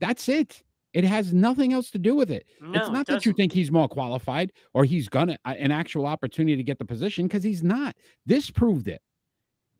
That's 0.00 0.28
it. 0.28 0.62
It 0.92 1.04
has 1.04 1.32
nothing 1.32 1.72
else 1.72 1.90
to 1.90 1.98
do 1.98 2.14
with 2.14 2.30
it. 2.30 2.46
No, 2.60 2.78
it's 2.78 2.88
it 2.88 2.92
not 2.92 3.06
that 3.06 3.24
you 3.24 3.32
think 3.32 3.52
he's 3.52 3.70
more 3.70 3.88
qualified 3.88 4.52
or 4.74 4.84
he's 4.84 5.08
gonna 5.08 5.38
uh, 5.44 5.54
an 5.58 5.72
actual 5.72 6.06
opportunity 6.06 6.56
to 6.56 6.62
get 6.62 6.78
the 6.78 6.84
position 6.84 7.26
because 7.26 7.42
he's 7.42 7.62
not. 7.62 7.96
This 8.26 8.50
proved 8.50 8.88
it 8.88 9.00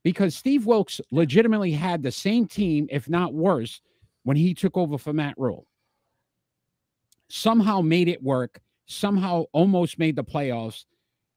because 0.04 0.34
Steve 0.34 0.64
Wilks 0.64 1.00
legitimately 1.10 1.72
had 1.72 2.02
the 2.02 2.10
same 2.10 2.46
team, 2.46 2.86
if 2.90 3.10
not 3.10 3.34
worse, 3.34 3.82
when 4.22 4.38
he 4.38 4.54
took 4.54 4.76
over 4.76 4.96
for 4.96 5.12
Matt 5.12 5.34
Rhule. 5.36 5.66
Somehow 7.28 7.82
made 7.82 8.08
it 8.08 8.22
work. 8.22 8.61
Somehow 8.86 9.44
almost 9.52 9.98
made 9.98 10.16
the 10.16 10.24
playoffs. 10.24 10.84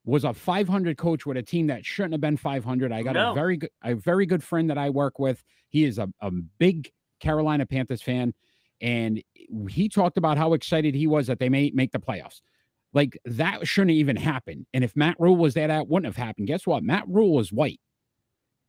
Was 0.04 0.22
a 0.24 0.32
500 0.32 0.96
coach 0.96 1.26
with 1.26 1.36
a 1.36 1.42
team 1.42 1.66
that 1.66 1.84
shouldn't 1.84 2.12
have 2.14 2.20
been 2.20 2.36
500. 2.36 2.92
I 2.92 3.02
got 3.02 3.14
No. 3.14 3.32
a 3.32 3.34
very 3.34 3.56
good, 3.56 3.70
a 3.82 3.94
very 3.96 4.24
good 4.24 4.42
friend 4.42 4.70
that 4.70 4.78
I 4.78 4.88
work 4.88 5.18
with. 5.18 5.42
He 5.68 5.82
is 5.82 5.98
a, 5.98 6.08
a 6.20 6.30
big 6.30 6.92
Carolina 7.18 7.66
Panthers 7.66 8.02
fan, 8.02 8.32
and 8.80 9.20
he 9.68 9.88
talked 9.88 10.16
about 10.16 10.38
how 10.38 10.52
excited 10.52 10.94
he 10.94 11.08
was 11.08 11.26
that 11.26 11.40
they 11.40 11.48
may 11.48 11.72
make 11.74 11.90
the 11.90 11.98
playoffs. 11.98 12.40
Like 12.92 13.18
that 13.24 13.66
shouldn't 13.66 13.90
even 13.96 14.14
happen. 14.14 14.64
And 14.72 14.84
if 14.84 14.94
Matt 14.94 15.16
Rhule 15.18 15.34
was 15.36 15.54
there, 15.54 15.66
that 15.66 15.88
wouldn't 15.88 16.06
have 16.06 16.24
happened. 16.24 16.46
Guess 16.46 16.68
what? 16.68 16.84
Matt 16.84 17.02
Rhule 17.08 17.32
was 17.32 17.52
white, 17.52 17.80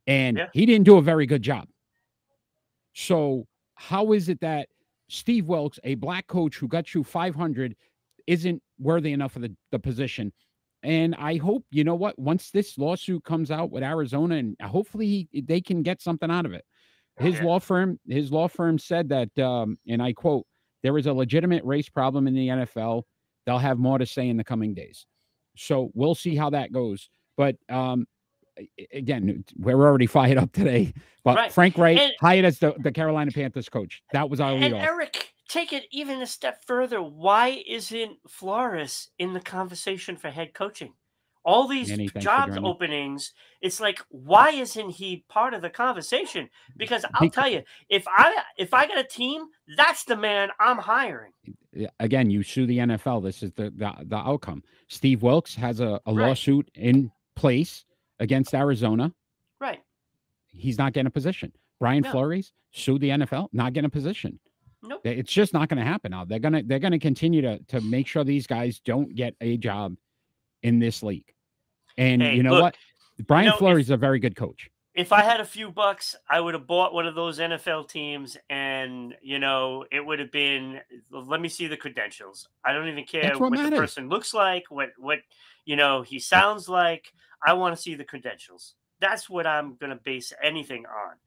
and 0.07 0.37
Yeah. 0.37 0.47
he 0.53 0.65
didn't 0.65 0.85
do 0.85 0.97
a 0.97 1.03
very 1.03 1.27
good 1.27 1.43
job. 1.43 1.67
So 2.93 3.45
how 3.75 4.11
is 4.13 4.27
it 4.27 4.39
that 4.41 4.69
Steve 5.07 5.45
Wilks, 5.45 5.79
a 5.83 5.93
black 5.95 6.25
coach 6.25 6.55
who 6.57 6.67
got 6.67 6.95
you 6.95 7.03
500, 7.03 7.75
isn't 8.27 8.61
worthy 8.79 9.13
enough 9.13 9.35
of 9.35 9.41
the, 9.41 9.55
the 9.71 9.79
position? 9.79 10.31
And 10.83 11.15
I 11.15 11.37
hope 11.37 11.65
you 11.71 11.83
know 11.83 11.95
what. 11.95 12.17
Once 12.19 12.51
this 12.51 12.77
lawsuit 12.77 13.23
comes 13.23 13.49
out 13.49 13.71
with 13.71 13.83
Arizona, 13.83 14.35
and 14.35 14.55
hopefully 14.61 15.27
he, 15.31 15.41
they 15.41 15.59
can 15.59 15.81
get 15.81 16.01
something 16.01 16.29
out 16.29 16.45
of 16.45 16.53
it. 16.53 16.63
His 17.19 17.35
Yeah. 17.35 17.45
law 17.45 17.59
firm, 17.59 17.99
his 18.07 18.31
law 18.31 18.47
firm 18.47 18.77
said 18.77 19.09
that, 19.09 19.37
um, 19.39 19.77
and 19.87 20.01
I 20.03 20.13
quote: 20.13 20.45
"There 20.83 20.97
is 20.99 21.07
a 21.07 21.13
legitimate 21.13 21.63
race 21.65 21.89
problem 21.89 22.27
in 22.27 22.35
the 22.35 22.47
NFL. 22.49 23.03
They'll 23.47 23.57
have 23.57 23.79
more 23.79 23.97
to 23.97 24.05
say 24.05 24.29
in 24.29 24.37
the 24.37 24.43
coming 24.43 24.75
days." 24.75 25.07
So 25.57 25.89
we'll 25.95 26.13
see 26.15 26.35
how 26.35 26.51
that 26.51 26.71
goes. 26.71 27.09
But 27.37 27.55
um, 27.69 28.05
again, 28.93 29.43
we're 29.57 29.81
already 29.81 30.05
fired 30.17 30.37
up 30.37 30.51
today. 30.51 30.93
But 31.23 31.35
Right. 31.37 31.51
Frank 31.51 31.77
Reich 31.77 31.97
And- 31.99 32.13
hired 32.21 32.45
as 32.45 32.59
the, 32.59 32.75
the 32.79 32.91
Carolina 32.91 33.31
Panthers 33.31 33.67
coach. 33.67 34.01
That 34.13 34.29
was 34.29 34.39
our 34.39 34.53
lead 34.53 34.63
And 34.65 34.73
off. 34.75 34.83
Eric, 34.83 35.33
take 35.47 35.73
it 35.73 35.83
even 35.91 36.21
a 36.21 36.27
step 36.27 36.63
further. 36.65 37.01
Why 37.01 37.63
isn't 37.67 38.17
Flores 38.27 39.09
in 39.19 39.33
the 39.33 39.39
conversation 39.39 40.17
for 40.17 40.29
head 40.29 40.53
coaching? 40.53 40.93
All 41.45 41.65
these 41.65 41.89
Manny, 41.89 42.09
jobs 42.19 42.57
openings, 42.61 43.31
it's 43.61 43.79
like, 43.79 44.01
why 44.09 44.49
isn't 44.49 44.89
he 44.89 45.23
part 45.29 45.53
of 45.53 45.61
the 45.61 45.69
conversation? 45.69 46.49
Because 46.75 47.05
I'll 47.13 47.29
tell 47.29 47.47
you, 47.47 47.63
if 47.89 48.05
I 48.05 48.35
if 48.57 48.73
I 48.73 48.85
got 48.85 48.97
a 48.97 49.03
team, 49.05 49.45
that's 49.77 50.03
the 50.03 50.17
man 50.17 50.49
I'm 50.59 50.77
hiring. 50.77 51.31
Again, 52.01 52.29
you 52.29 52.43
sue 52.43 52.65
the 52.65 52.79
NFL. 52.79 53.23
This 53.23 53.43
is 53.43 53.53
the 53.53 53.69
the, 53.69 53.93
the 54.05 54.17
outcome. 54.17 54.61
Steve 54.89 55.23
Wilks 55.23 55.55
has 55.55 55.79
a, 55.79 56.01
a 56.05 56.13
Right. 56.13 56.27
lawsuit 56.27 56.69
in 56.75 57.11
place 57.37 57.85
against 58.19 58.53
Arizona. 58.53 59.13
Right. 59.61 59.79
He's 60.47 60.77
not 60.77 60.91
getting 60.91 61.07
a 61.07 61.11
position. 61.11 61.53
Brian 61.79 62.01
No. 62.03 62.11
Flores 62.11 62.51
sued 62.71 62.99
the 62.99 63.09
NFL, 63.09 63.47
not 63.53 63.71
getting 63.71 63.85
a 63.85 63.89
position. 63.89 64.37
Nope. 64.87 65.01
It's 65.03 65.31
just 65.31 65.53
not 65.53 65.69
going 65.69 65.77
to 65.77 65.85
happen 65.85 66.11
now. 66.11 66.25
They're 66.25 66.39
gonna 66.39 66.63
they're 66.63 66.79
gonna 66.79 66.99
continue 66.99 67.41
to 67.41 67.59
to 67.65 67.81
make 67.81 68.07
sure 68.07 68.23
these 68.23 68.47
guys 68.47 68.79
don't 68.79 69.13
get 69.15 69.35
a 69.41 69.57
job 69.57 69.95
in 70.63 70.79
this 70.79 71.03
league. 71.03 71.33
And 71.97 72.21
Hey, 72.21 72.35
you 72.35 72.43
know 72.43 72.51
look, 72.51 72.61
what? 72.61 72.77
Brian 73.25 73.47
know, 73.47 73.53
if- 73.53 73.59
Flores 73.59 73.85
is 73.85 73.89
a 73.91 73.97
very 73.97 74.19
good 74.19 74.35
coach. 74.35 74.69
If 74.93 75.13
I 75.13 75.21
had 75.21 75.39
a 75.39 75.45
few 75.45 75.69
bucks, 75.69 76.15
I 76.27 76.39
would 76.39 76.55
have 76.55 76.65
bought 76.65 76.91
one 76.91 77.05
of 77.05 77.13
those 77.13 77.37
NFL 77.37 77.87
teams, 77.87 78.35
and 78.49 79.13
you 79.21 79.37
know, 79.37 79.85
it 79.91 80.03
would 80.03 80.17
have 80.17 80.31
been. 80.31 80.81
Let 81.11 81.39
me 81.39 81.49
see 81.49 81.67
the 81.67 81.77
credentials. 81.77 82.49
I 82.65 82.73
don't 82.73 82.87
even 82.87 83.03
care 83.03 83.21
That's 83.21 83.39
what 83.39 83.51
what, 83.51 83.69
the 83.69 83.75
person 83.75 84.09
looks 84.09 84.33
like, 84.33 84.63
what 84.69 84.89
what 84.97 85.19
you 85.65 85.75
know 85.75 86.01
he 86.01 86.17
sounds 86.19 86.67
like. 86.67 87.13
I 87.45 87.53
want 87.53 87.75
to 87.75 87.81
see 87.81 87.93
the 87.93 88.03
credentials. 88.03 88.73
That's 88.99 89.29
what 89.29 89.45
I'm 89.45 89.75
going 89.75 89.91
to 89.91 89.99
base 90.03 90.33
anything 90.41 90.85
on. 90.87 91.17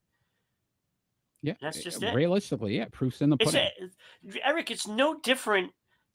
Yeah, 1.42 1.54
That's 1.61 1.78
uh, 1.78 1.82
just 1.82 2.02
it. 2.02 2.14
realistically, 2.14 2.76
yeah, 2.76 2.87
proofs 2.92 3.23
in 3.23 3.30
the 3.30 3.37
It's 3.40 3.52
pudding. 3.52 3.68
a, 4.35 4.47
Eric. 4.47 4.70
It's 4.70 4.87
no 4.87 5.18
different 5.20 5.73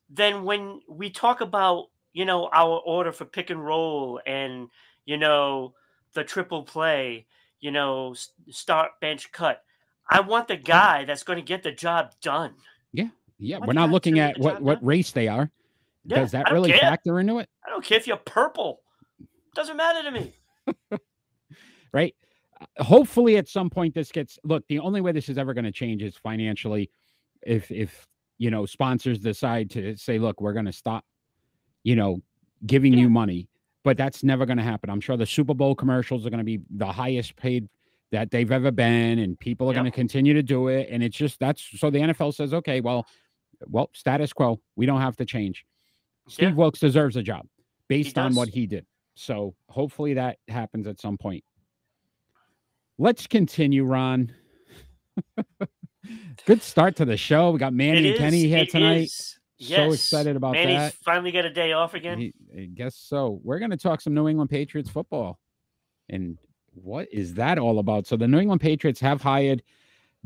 than 0.09 0.43
when 0.43 0.81
we 0.87 1.09
talk 1.09 1.41
about 1.41 1.87
you 2.13 2.25
know 2.25 2.47
our 2.53 2.79
order 2.85 3.11
for 3.11 3.25
pick 3.25 3.49
and 3.49 3.63
roll 3.63 4.21
and 4.25 4.69
you 5.05 5.17
know 5.17 5.73
the 6.13 6.23
triple 6.23 6.63
play. 6.63 7.25
You 7.59 7.71
know, 7.71 8.13
start 8.51 8.91
bench 9.01 9.31
cut. 9.31 9.63
I 10.07 10.19
want 10.19 10.47
the 10.47 10.57
guy 10.57 11.05
that's 11.05 11.23
going 11.23 11.37
to 11.37 11.43
get 11.43 11.63
the 11.63 11.71
job 11.71 12.11
done. 12.21 12.53
yeah, 12.93 13.07
yeah. 13.39 13.57
we're 13.57 13.73
not 13.73 13.89
looking 13.89 14.19
at 14.19 14.37
what 14.37 14.61
what 14.61 14.75
done. 14.75 14.85
race 14.85 15.11
they 15.11 15.27
are. 15.27 15.49
Yeah, 16.05 16.17
Does 16.19 16.31
that 16.31 16.51
really 16.51 16.69
care. 16.69 16.79
factor 16.81 17.19
into 17.19 17.39
it? 17.39 17.49
I 17.65 17.71
don't 17.71 17.83
care 17.83 17.97
if 17.97 18.05
you're 18.05 18.17
purple. 18.17 18.81
Doesn't 19.55 19.75
matter 19.75 20.03
to 20.03 20.11
me. 20.11 20.33
right? 21.91 22.13
Hopefully, 22.77 23.37
at 23.37 23.47
some 23.47 23.69
point, 23.69 23.93
this 23.93 24.11
gets 24.11 24.37
look. 24.43 24.63
The 24.67 24.79
only 24.79 25.01
way 25.01 25.11
this 25.11 25.29
is 25.29 25.37
ever 25.37 25.53
going 25.53 25.65
to 25.65 25.71
change 25.71 26.03
is 26.03 26.15
financially. 26.17 26.89
If 27.41 27.71
if 27.71 28.07
you 28.37 28.51
know 28.51 28.65
sponsors 28.65 29.19
decide 29.19 29.69
to 29.71 29.95
say, 29.97 30.19
look, 30.19 30.41
we're 30.41 30.53
going 30.53 30.65
to 30.65 30.73
stop, 30.73 31.05
you 31.83 31.95
know, 31.95 32.21
giving 32.65 32.93
Yeah. 32.93 33.01
you 33.01 33.09
money, 33.09 33.47
but 33.83 33.97
that's 33.97 34.23
never 34.23 34.45
going 34.45 34.57
to 34.57 34.63
happen. 34.63 34.89
I'm 34.89 35.01
sure 35.01 35.17
the 35.17 35.25
Super 35.25 35.53
Bowl 35.53 35.75
commercials 35.75 36.25
are 36.25 36.29
going 36.29 36.39
to 36.39 36.43
be 36.45 36.59
the 36.69 36.91
highest 36.91 37.35
paid 37.35 37.69
that 38.11 38.31
they've 38.31 38.51
ever 38.51 38.71
been, 38.71 39.19
and 39.19 39.39
people 39.39 39.69
are 39.69 39.73
going 39.73 39.85
to 39.85 39.91
continue 39.91 40.33
to 40.33 40.43
do 40.43 40.67
it. 40.67 40.87
And 40.91 41.03
it's 41.03 41.17
just 41.17 41.39
that's 41.39 41.61
so 41.79 41.89
the 41.89 41.99
NFL 41.99 42.33
says, 42.33 42.53
okay, 42.53 42.81
well, 42.81 43.05
well, 43.67 43.89
status 43.93 44.33
quo. 44.33 44.59
We 44.75 44.85
don't 44.85 45.01
have 45.01 45.15
to 45.17 45.25
change. 45.25 45.65
Steve 46.27 46.49
Yeah. 46.49 46.55
Wilks 46.55 46.79
deserves 46.79 47.15
a 47.15 47.23
job 47.23 47.45
based 47.87 48.17
on 48.17 48.35
what 48.35 48.49
he 48.49 48.65
did. 48.67 48.85
So 49.15 49.55
hopefully 49.69 50.15
that 50.15 50.37
happens 50.49 50.87
at 50.87 50.99
some 50.99 51.17
point. 51.17 51.43
Let's 52.97 53.27
continue, 53.27 53.83
Ron. 53.83 54.31
Good 56.45 56.61
start 56.61 56.95
to 56.97 57.05
the 57.05 57.17
show. 57.17 57.51
We 57.51 57.59
got 57.59 57.73
Manny 57.73 58.09
and 58.09 58.17
Kenny 58.17 58.45
here 58.47 58.65
tonight. 58.65 59.05
is. 59.05 59.39
So 59.59 59.91
excited 59.93 60.35
about 60.35 60.51
Manny's 60.53 60.75
that. 60.77 60.93
finally 60.95 61.31
got 61.31 61.45
a 61.45 61.49
day 61.49 61.71
off 61.71 61.93
again. 61.93 62.19
He- 62.19 62.33
I 62.55 62.65
guess 62.65 62.95
so. 62.95 63.39
We're 63.43 63.59
going 63.59 63.71
to 63.71 63.77
talk 63.77 64.01
some 64.01 64.13
New 64.13 64.27
England 64.27 64.49
Patriots 64.49 64.89
football. 64.89 65.39
And 66.09 66.37
what 66.73 67.07
is 67.11 67.33
that 67.35 67.57
all 67.57 67.79
about? 67.79 68.05
So 68.05 68.17
the 68.17 68.27
New 68.27 68.39
England 68.39 68.61
Patriots 68.61 68.99
have 68.99 69.21
hired 69.21 69.63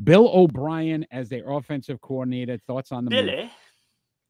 Bill 0.02 0.28
O'Brien 0.28 1.06
as 1.10 1.28
their 1.28 1.48
offensive 1.50 2.00
coordinator. 2.00 2.58
Thoughts 2.66 2.90
on 2.92 3.04
the 3.04 3.10
move? 3.12 3.26
Billy. 3.26 3.50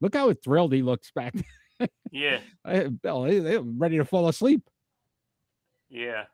Look 0.01 0.15
how 0.15 0.31
thrilled 0.33 0.71
he 0.73 0.81
looks 0.81 1.11
back. 1.11 1.33
Yeah. 2.11 2.39
Bill, 3.01 3.23
they- 3.23 3.39
they're 3.39 3.61
ready 3.61 3.97
to 3.97 4.05
fall 4.05 4.27
asleep. 4.27 4.61
Yeah. 5.89 6.25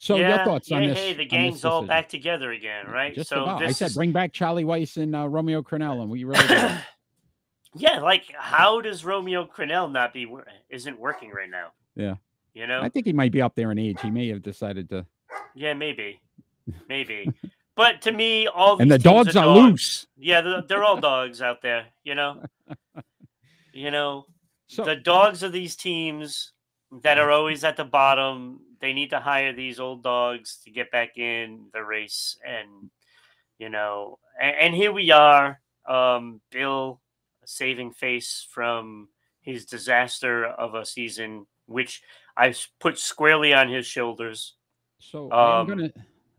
So 0.00 0.16
yeah, 0.16 0.36
your 0.36 0.44
thoughts 0.46 0.72
on 0.72 0.82
yeah, 0.82 0.88
this? 0.88 0.98
Hey, 0.98 1.12
the 1.12 1.26
gang's 1.26 1.62
all 1.62 1.84
back 1.84 2.08
together 2.08 2.52
again, 2.52 2.86
right? 2.86 3.14
Just 3.14 3.28
so 3.28 3.42
about. 3.42 3.62
I 3.62 3.70
said 3.70 3.90
is- 3.90 3.94
bring 3.94 4.12
back 4.12 4.32
Charlie 4.32 4.64
Weis 4.64 4.96
and 4.96 5.14
uh, 5.14 5.28
Romeo 5.28 5.60
Crennel, 5.62 6.00
and 6.00 6.10
we 6.10 6.24
really 6.24 6.42
yeah, 7.74 8.00
like 8.00 8.24
how 8.34 8.80
does 8.80 9.04
Romeo 9.04 9.44
Crennel 9.46 9.92
not 9.92 10.14
be 10.14 10.26
isn't 10.70 10.98
working 10.98 11.30
right 11.30 11.50
now? 11.50 11.72
Yeah. 11.94 12.14
You 12.54 12.66
know? 12.66 12.80
I 12.80 12.88
think 12.88 13.04
he 13.06 13.12
might 13.12 13.30
be 13.30 13.42
up 13.42 13.54
there 13.54 13.70
in 13.70 13.78
age. 13.78 14.00
He 14.00 14.10
may 14.10 14.28
have 14.28 14.42
decided 14.42 14.88
to. 14.88 15.06
yeah, 15.54 15.74
maybe. 15.74 16.20
Maybe. 16.88 17.32
but 17.74 18.00
to 18.02 18.12
me, 18.12 18.46
all 18.46 18.80
And 18.80 18.88
the 18.88 18.98
dogs 18.98 19.34
are 19.34 19.46
loose. 19.46 20.06
Yeah, 20.16 20.40
they're, 20.40 20.62
they're 20.62 20.84
all 20.84 21.00
dogs 21.00 21.42
out 21.42 21.62
there, 21.62 21.86
you 22.04 22.14
know? 22.14 22.42
You 23.72 23.92
know, 23.92 24.26
So 24.66 24.84
the 24.84 24.96
dogs 24.96 25.44
of 25.44 25.52
these 25.52 25.76
teams 25.76 26.52
that 27.02 27.18
are 27.18 27.30
always 27.30 27.62
at 27.62 27.76
the 27.76 27.84
bottom, 27.84 28.60
they 28.80 28.92
need 28.92 29.10
to 29.10 29.20
hire 29.20 29.52
these 29.52 29.78
old 29.78 30.02
dogs 30.02 30.58
to 30.64 30.70
get 30.70 30.90
back 30.90 31.18
in 31.18 31.66
the 31.72 31.82
race. 31.82 32.38
And, 32.46 32.90
you 33.58 33.68
know, 33.68 34.18
and, 34.40 34.56
and 34.56 34.74
here 34.74 34.92
we 34.92 35.10
are, 35.10 35.60
um, 35.86 36.40
Bill 36.50 37.00
saving 37.44 37.92
face 37.92 38.46
from 38.50 39.08
his 39.42 39.66
disaster 39.66 40.46
of 40.46 40.74
a 40.74 40.84
season, 40.84 41.46
which 41.66 42.02
I 42.36 42.54
put 42.78 42.98
squarely 42.98 43.52
on 43.52 43.68
his 43.68 43.86
shoulders. 43.86 44.54
so 44.98 45.30
I'm 45.32 45.60
um, 45.60 45.66
gonna 45.66 45.92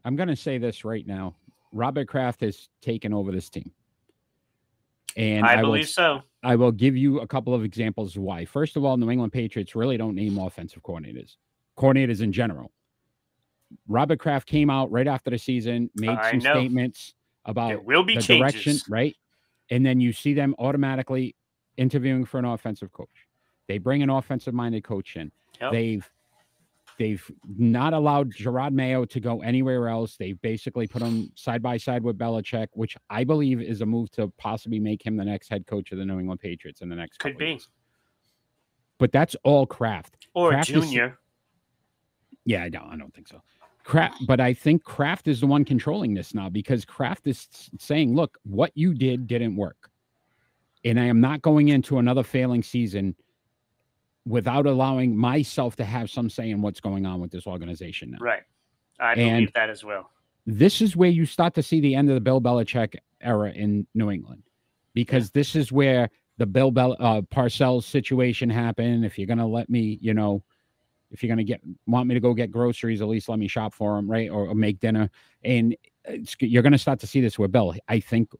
I'm 0.05 0.15
gonna 0.15 0.35
say 0.35 0.57
this 0.57 0.85
right 0.85 1.05
now. 1.05 1.35
Robert 1.71 2.07
Kraft 2.07 2.41
has 2.41 2.69
taken 2.81 3.13
over 3.13 3.31
this 3.31 3.49
team. 3.49 3.71
And 5.17 5.45
I, 5.45 5.57
will 5.57 5.71
believe 5.71 5.89
so. 5.89 6.21
I 6.43 6.55
will 6.55 6.71
give 6.71 6.95
you 6.95 7.19
a 7.19 7.27
couple 7.27 7.53
of 7.53 7.63
examples 7.63 8.17
why. 8.17 8.45
First 8.45 8.77
of 8.77 8.85
all, 8.85 8.95
New 8.95 9.09
England 9.09 9.33
Patriots 9.33 9.75
really 9.75 9.97
don't 9.97 10.15
name 10.15 10.37
offensive 10.37 10.81
coordinators, 10.83 11.35
coordinators 11.77 12.21
in 12.21 12.31
general. 12.31 12.71
Robert 13.87 14.19
Kraft 14.19 14.47
came 14.47 14.69
out 14.69 14.91
right 14.91 15.07
after 15.07 15.29
the 15.29 15.37
season, 15.37 15.89
made 15.95 16.09
I 16.09 16.31
some 16.31 16.39
know. 16.39 16.53
statements 16.55 17.13
There 17.45 17.51
about 17.51 17.85
will 17.85 18.03
be 18.03 18.15
the 18.15 18.21
changes. 18.21 18.53
direction, 18.53 18.77
right? 18.93 19.15
And 19.69 19.85
then 19.85 20.01
you 20.01 20.11
see 20.11 20.33
them 20.33 20.53
automatically 20.59 21.35
interviewing 21.77 22.25
for 22.25 22.37
an 22.39 22.45
offensive 22.45 22.91
coach. 22.91 23.27
They 23.67 23.77
bring 23.77 24.03
an 24.03 24.09
offensive 24.09 24.53
minded 24.53 24.83
coach 24.83 25.15
in. 25.15 25.31
Yep. 25.61 25.71
They've 25.71 26.11
they've 26.99 27.31
not 27.57 27.93
allowed 27.93 28.31
Jerod 28.33 28.73
Mayo 28.73 29.05
to 29.05 29.19
go 29.21 29.41
anywhere 29.41 29.87
else. 29.87 30.17
They've 30.17 30.39
basically 30.41 30.85
put 30.87 31.01
him 31.01 31.31
side 31.35 31.61
by 31.63 31.77
side 31.77 32.03
with 32.03 32.17
Belichick, 32.17 32.67
which 32.73 32.97
I 33.09 33.23
believe 33.23 33.61
is 33.61 33.79
a 33.81 33.85
move 33.85 34.11
to 34.11 34.27
possibly 34.37 34.79
make 34.79 35.03
him 35.03 35.15
the 35.15 35.23
next 35.25 35.47
head 35.49 35.65
coach 35.65 35.91
of 35.93 35.97
the 35.97 36.05
New 36.05 36.19
England 36.19 36.41
Patriots 36.41 36.81
in 36.81 36.89
the 36.89 36.95
next 36.95 37.17
Could 37.19 37.33
couple 37.33 37.45
be. 37.45 37.51
years. 37.51 37.69
But 38.99 39.11
that's 39.13 39.35
all 39.43 39.65
Kraft. 39.65 40.27
Or 40.33 40.49
Kraft 40.49 40.69
is- 40.69 40.83
junior. 40.83 41.17
Yeah, 42.45 42.63
I 42.63 42.69
don't. 42.69 42.87
I 42.91 42.97
don't 42.97 43.13
think 43.13 43.27
so. 43.27 43.41
Kraft, 43.83 44.25
but 44.27 44.39
I 44.39 44.53
think 44.53 44.83
Kraft 44.83 45.27
is 45.27 45.39
the 45.39 45.47
one 45.47 45.65
controlling 45.65 46.13
this 46.13 46.33
now 46.33 46.49
because 46.49 46.85
Kraft 46.85 47.27
is 47.27 47.47
saying, 47.79 48.15
"Look, 48.15 48.37
what 48.43 48.71
you 48.75 48.93
did 48.93 49.27
didn't 49.27 49.55
work, 49.55 49.89
and 50.85 50.99
I 50.99 51.05
am 51.05 51.19
not 51.19 51.41
going 51.41 51.69
into 51.69 51.97
another 51.97 52.23
failing 52.23 52.61
season 52.63 53.15
without 54.25 54.67
allowing 54.67 55.17
myself 55.17 55.75
to 55.77 55.83
have 55.85 56.09
some 56.11 56.29
say 56.29 56.51
in 56.51 56.61
what's 56.61 56.79
going 56.79 57.05
on 57.05 57.19
with 57.19 57.31
this 57.31 57.47
organization 57.47 58.11
now." 58.11 58.19
Right. 58.19 58.43
I 58.99 59.13
And- 59.13 59.37
believe 59.37 59.53
that 59.53 59.69
as 59.69 59.83
well. 59.83 60.11
This 60.45 60.81
is 60.81 60.95
where 60.95 61.09
you 61.09 61.25
start 61.25 61.53
to 61.55 61.63
see 61.63 61.79
the 61.79 61.95
end 61.95 62.09
of 62.09 62.15
the 62.15 62.21
Bill 62.21 62.41
Belichick 62.41 62.95
era 63.19 63.51
in 63.51 63.85
New 63.93 64.09
England, 64.11 64.43
because 64.93 65.31
this 65.31 65.55
is 65.55 65.71
where 65.71 66.09
the 66.37 66.45
Bill 66.47 66.71
Bel- 66.71 66.97
uh, 66.99 67.21
Parcells 67.21 67.83
situation 67.83 68.49
happened. 68.49 69.05
If 69.05 69.17
you're 69.17 69.27
going 69.27 69.37
to 69.37 69.45
let 69.45 69.69
me, 69.69 69.99
you 70.01 70.13
know, 70.15 70.43
if 71.11 71.21
you're 71.21 71.27
going 71.27 71.37
to 71.37 71.43
get 71.43 71.61
want 71.87 72.07
me 72.07 72.13
to 72.13 72.19
go 72.19 72.33
get 72.33 72.51
groceries, 72.51 73.01
at 73.01 73.07
least 73.07 73.29
let 73.29 73.39
me 73.39 73.47
shop 73.47 73.73
for 73.73 73.95
them, 73.95 74.09
right, 74.09 74.29
or, 74.29 74.47
or 74.47 74.55
make 74.55 74.79
dinner. 74.79 75.09
And 75.43 75.75
you're 76.39 76.63
going 76.63 76.71
to 76.71 76.79
start 76.79 76.99
to 77.01 77.07
see 77.07 77.21
this 77.21 77.37
with 77.37 77.51
Bill. 77.51 77.75
I 77.87 77.99
think 77.99 78.31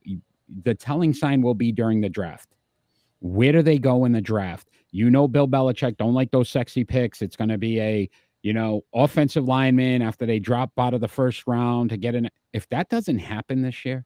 the 0.63 0.73
telling 0.73 1.13
sign 1.13 1.41
will 1.41 1.53
be 1.53 1.71
during 1.71 2.01
the 2.01 2.09
draft. 2.09 2.49
Where 3.19 3.51
do 3.51 3.61
they 3.61 3.77
go 3.77 4.05
in 4.05 4.11
the 4.11 4.21
draft? 4.21 4.69
You 4.91 5.09
know, 5.09 5.27
Bill 5.27 5.47
Belichick 5.47 5.97
don't 5.97 6.13
like 6.13 6.31
those 6.31 6.49
sexy 6.49 6.83
picks. 6.83 7.21
It's 7.21 7.35
going 7.35 7.49
to 7.49 7.57
be 7.57 7.79
a 7.79 8.09
you 8.41 8.53
know 8.53 8.81
offensive 8.93 9.45
lineman 9.45 10.01
after 10.01 10.25
they 10.25 10.39
drop 10.39 10.71
out 10.77 10.93
of 10.93 11.01
the 11.01 11.07
first 11.07 11.43
round 11.45 11.89
to 11.91 11.97
get 11.97 12.15
in. 12.15 12.29
If 12.53 12.67
that 12.69 12.89
doesn't 12.89 13.19
happen 13.19 13.61
this 13.61 13.85
year, 13.85 14.05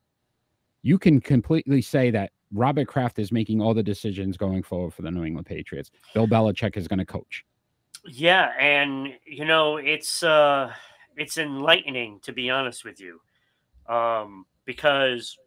you 0.81 0.99
can 0.99 1.21
completely 1.21 1.81
say 1.81 2.11
that 2.11 2.31
Robert 2.53 2.87
Kraft 2.87 3.19
is 3.19 3.31
making 3.31 3.61
all 3.61 3.73
the 3.73 3.83
decisions 3.83 4.37
going 4.37 4.63
forward 4.63 4.93
for 4.93 5.01
the 5.01 5.11
New 5.11 5.23
England 5.23 5.47
Patriots. 5.47 5.91
Bill 6.13 6.27
Belichick 6.27 6.77
is 6.77 6.87
going 6.87 6.99
to 6.99 7.05
coach. 7.05 7.43
Yeah, 8.07 8.51
and 8.59 9.13
you 9.25 9.45
know, 9.45 9.77
it's 9.77 10.23
uh 10.23 10.71
it's 11.17 11.37
enlightening 11.37 12.19
to 12.21 12.33
be 12.33 12.49
honest 12.49 12.83
with 12.83 12.99
you. 12.99 13.19
Um 13.87 14.45
because 14.65 15.37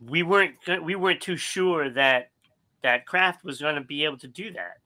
we 0.00 0.22
weren't 0.22 0.56
we 0.82 0.94
weren't 0.94 1.20
too 1.20 1.36
sure 1.36 1.90
that 1.90 2.30
that 2.82 3.06
Kraft 3.06 3.44
was 3.44 3.60
going 3.60 3.74
to 3.74 3.80
be 3.80 4.04
able 4.04 4.18
to 4.18 4.28
do 4.28 4.52
that. 4.52 4.78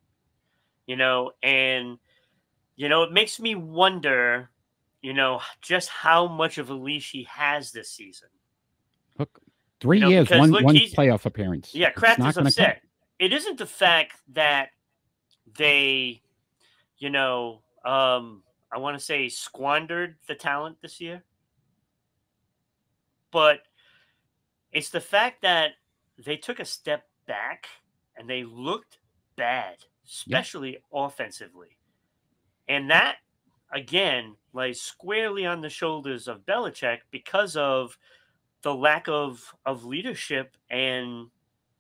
You 0.87 0.97
know, 0.97 1.33
and 1.43 1.99
you 2.77 2.89
know, 2.89 3.03
it 3.03 3.13
makes 3.13 3.39
me 3.39 3.55
wonder, 3.55 4.51
you 5.03 5.13
know, 5.13 5.41
just 5.61 5.89
how 5.89 6.27
much 6.27 6.59
of 6.59 6.71
a 6.71 6.75
leash 6.75 7.11
he 7.11 7.25
has 7.25 7.73
this 7.73 7.91
season. 7.91 8.29
Look, 9.19 9.41
Three 9.81 9.97
You 9.97 10.03
know, 10.03 10.09
years, 10.11 10.31
one 10.31 10.51
look, 10.51 10.63
one 10.63 10.77
playoff 10.77 11.25
appearance. 11.25 11.75
Yeah, 11.75 11.91
Kraft 11.91 12.21
is 12.21 12.37
upset. 12.37 12.83
It 13.19 13.33
isn't 13.33 13.59
the 13.59 13.67
fact 13.67 14.17
that 14.35 14.69
they, 15.57 16.23
you 17.01 17.11
know, 17.11 17.63
um, 17.85 18.43
I 18.73 18.79
want 18.79 18.97
to 18.97 19.05
say 19.05 19.29
squandered 19.29 20.17
the 20.29 20.35
talent 20.35 20.77
this 20.81 21.01
year, 21.01 21.25
but 23.33 23.61
it's 24.71 24.91
the 24.91 25.01
fact 25.01 25.43
that 25.43 25.73
they 26.25 26.37
took 26.37 26.61
a 26.61 26.65
step 26.65 27.09
back 27.27 27.67
and 28.17 28.29
they 28.29 28.45
looked 28.45 28.99
bad, 29.37 29.77
especially 30.07 30.79
offensively. 30.93 31.79
And 32.69 32.91
that, 32.91 33.17
again, 33.73 34.37
lies 34.53 34.81
squarely 34.81 35.47
on 35.47 35.63
the 35.63 35.71
shoulders 35.71 36.29
of 36.29 36.45
Belichick 36.47 36.99
because 37.11 37.57
of 37.57 37.97
the 38.63 38.75
lack 38.75 39.09
of 39.09 39.55
of 39.65 39.87
leadership 39.87 40.55
and 40.69 41.29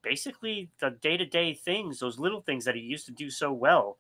basically 0.02 0.70
the 0.80 0.96
day-to-day 1.02 1.52
things 1.52 1.98
those 1.98 2.18
little 2.18 2.40
things 2.40 2.64
that 2.64 2.74
he 2.74 2.80
used 2.80 3.04
to 3.04 3.12
do 3.12 3.28
so 3.28 3.52
well 3.52 3.98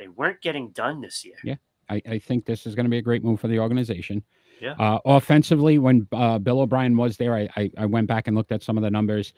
they 0.00 0.08
weren't 0.08 0.40
getting 0.40 0.70
done 0.70 1.00
this 1.00 1.24
year 1.24 1.60
I, 1.90 2.00
I 2.08 2.18
think 2.18 2.46
this 2.46 2.66
is 2.66 2.74
going 2.74 2.84
to 2.84 2.90
be 2.90 2.98
a 2.98 3.02
great 3.02 3.24
move 3.24 3.40
for 3.40 3.48
the 3.48 3.58
organization. 3.58 4.22
Yeah. 4.60 4.74
Uh, 4.78 4.98
offensively, 5.04 5.78
when 5.78 6.06
uh, 6.12 6.38
Bill 6.38 6.60
O'Brien 6.60 6.96
was 6.96 7.16
there, 7.16 7.34
I, 7.34 7.48
I 7.56 7.70
I 7.76 7.86
went 7.86 8.06
back 8.06 8.28
and 8.28 8.36
looked 8.36 8.52
at 8.52 8.62
some 8.62 8.78
of 8.78 8.82
the 8.82 8.90
numbers 8.90 9.32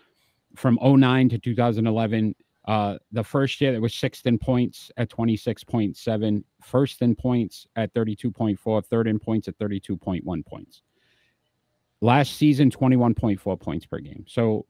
from 0.54 0.78
09 0.82 1.30
to 1.30 1.38
2011. 1.38 2.34
Uh, 2.66 2.96
the 3.10 3.24
first 3.24 3.60
year 3.60 3.74
it 3.74 3.80
was 3.80 3.94
sixth 3.94 4.26
in 4.26 4.38
points 4.38 4.90
at 4.96 5.08
26.7, 5.08 6.44
first 6.60 7.02
in 7.02 7.14
points 7.14 7.66
at 7.74 7.92
32.4, 7.94 8.84
third 8.84 9.08
in 9.08 9.18
points 9.18 9.48
at 9.48 9.58
32.1 9.58 10.46
points. 10.46 10.82
Last 12.00 12.36
season, 12.36 12.70
21.4 12.70 13.60
points 13.60 13.86
per 13.86 13.98
game. 13.98 14.24
So 14.28 14.66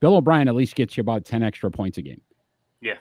Bill 0.00 0.16
O'Brien 0.16 0.48
at 0.48 0.54
least 0.54 0.76
gets 0.76 0.96
you 0.96 1.00
about 1.00 1.24
10 1.24 1.42
extra 1.42 1.70
points 1.70 1.98
a 1.98 2.02
game. 2.02 2.20
Yeah. 2.80 2.98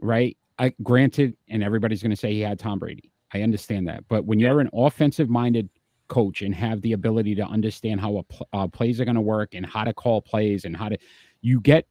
Right. 0.00 0.36
I 0.58 0.74
granted, 0.82 1.36
and 1.48 1.62
everybody's 1.62 2.02
going 2.02 2.10
to 2.10 2.16
say 2.16 2.32
he 2.32 2.40
had 2.40 2.58
Tom 2.58 2.78
Brady. 2.78 3.10
I 3.34 3.42
understand 3.42 3.88
that, 3.88 4.04
but 4.08 4.24
when 4.26 4.38
you're 4.38 4.60
an 4.60 4.68
offensive-minded 4.72 5.68
coach 6.08 6.42
and 6.42 6.54
have 6.54 6.82
the 6.82 6.92
ability 6.92 7.34
to 7.36 7.44
understand 7.46 7.98
how 8.00 8.18
a 8.18 8.22
pl- 8.24 8.48
uh, 8.52 8.66
plays 8.68 9.00
are 9.00 9.06
going 9.06 9.14
to 9.14 9.22
work 9.22 9.54
and 9.54 9.64
how 9.64 9.84
to 9.84 9.94
call 9.94 10.20
plays 10.20 10.66
and 10.66 10.76
how 10.76 10.90
to, 10.90 10.98
you 11.40 11.58
get 11.60 11.86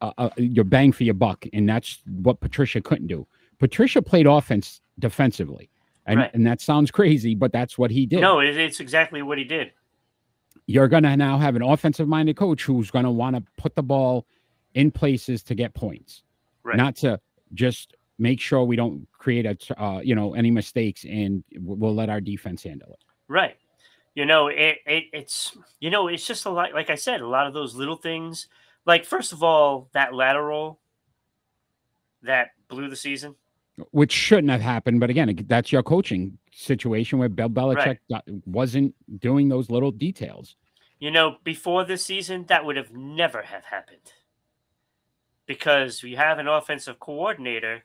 uh, 0.00 0.12
uh, 0.18 0.30
your 0.36 0.64
bang 0.64 0.90
for 0.90 1.04
your 1.04 1.14
buck, 1.14 1.46
and 1.52 1.68
that's 1.68 2.00
what 2.22 2.40
Patricia 2.40 2.80
couldn't 2.80 3.06
do. 3.06 3.26
Patricia 3.60 4.02
played 4.02 4.26
offense 4.26 4.80
defensively, 4.98 5.70
and 6.06 6.18
Right. 6.18 6.34
and 6.34 6.44
that 6.46 6.60
sounds 6.60 6.90
crazy, 6.90 7.34
but 7.36 7.52
that's 7.52 7.78
what 7.78 7.90
he 7.92 8.04
did. 8.04 8.20
no 8.20 8.40
it's 8.40 8.80
exactly 8.80 9.22
what 9.22 9.38
he 9.38 9.44
did 9.44 9.70
You're 10.66 10.88
going 10.88 11.04
to 11.04 11.16
now 11.16 11.38
have 11.38 11.54
an 11.56 11.62
offensive-minded 11.62 12.36
coach 12.36 12.64
who's 12.64 12.90
going 12.90 13.04
to 13.04 13.10
want 13.10 13.36
to 13.36 13.42
put 13.56 13.76
the 13.76 13.82
ball 13.82 14.26
in 14.74 14.90
places 14.90 15.42
to 15.44 15.54
get 15.54 15.72
points, 15.74 16.24
right 16.64 16.76
not 16.76 16.96
to 16.96 17.20
just 17.54 17.94
make 18.18 18.40
sure 18.40 18.62
we 18.64 18.76
don't 18.76 19.06
create 19.12 19.46
a 19.46 19.82
uh, 19.82 20.00
you 20.00 20.14
know 20.14 20.34
any 20.34 20.50
mistakes 20.50 21.04
and 21.04 21.42
we'll 21.58 21.94
let 21.94 22.08
our 22.08 22.20
defense 22.20 22.62
handle 22.62 22.92
it. 22.92 23.04
right 23.28 23.56
you 24.14 24.24
know 24.24 24.48
it, 24.48 24.78
it 24.86 25.04
it's 25.12 25.56
you 25.80 25.90
know 25.90 26.08
it's 26.08 26.26
just 26.26 26.44
a 26.44 26.50
lot 26.50 26.72
like 26.74 26.90
i 26.90 26.94
said 26.94 27.20
a 27.20 27.26
lot 27.26 27.46
of 27.46 27.54
those 27.54 27.74
little 27.74 27.96
things 27.96 28.48
like 28.86 29.04
first 29.04 29.32
of 29.32 29.42
all 29.42 29.88
that 29.92 30.14
lateral 30.14 30.78
that 32.22 32.50
blew 32.68 32.88
the 32.88 32.96
season 32.96 33.34
which 33.90 34.12
shouldn't 34.12 34.50
have 34.50 34.60
happened. 34.60 35.00
But 35.00 35.10
again, 35.10 35.34
that's 35.48 35.72
your 35.72 35.82
coaching 35.82 36.38
situation 36.52 37.18
where 37.18 37.28
Bill 37.28 37.48
Belichick 37.48 37.98
Right. 38.10 38.22
wasn't 38.46 38.94
doing 39.20 39.48
those 39.48 39.70
little 39.70 39.90
details. 39.90 40.56
You 40.98 41.10
know, 41.10 41.38
before 41.42 41.84
this 41.84 42.04
season, 42.04 42.46
that 42.46 42.64
would 42.64 42.76
have 42.76 42.92
never 42.92 43.42
have 43.42 43.64
happened. 43.64 44.12
Because 45.46 46.02
we 46.02 46.14
have 46.14 46.38
an 46.38 46.48
offensive 46.48 46.98
coordinator, 46.98 47.84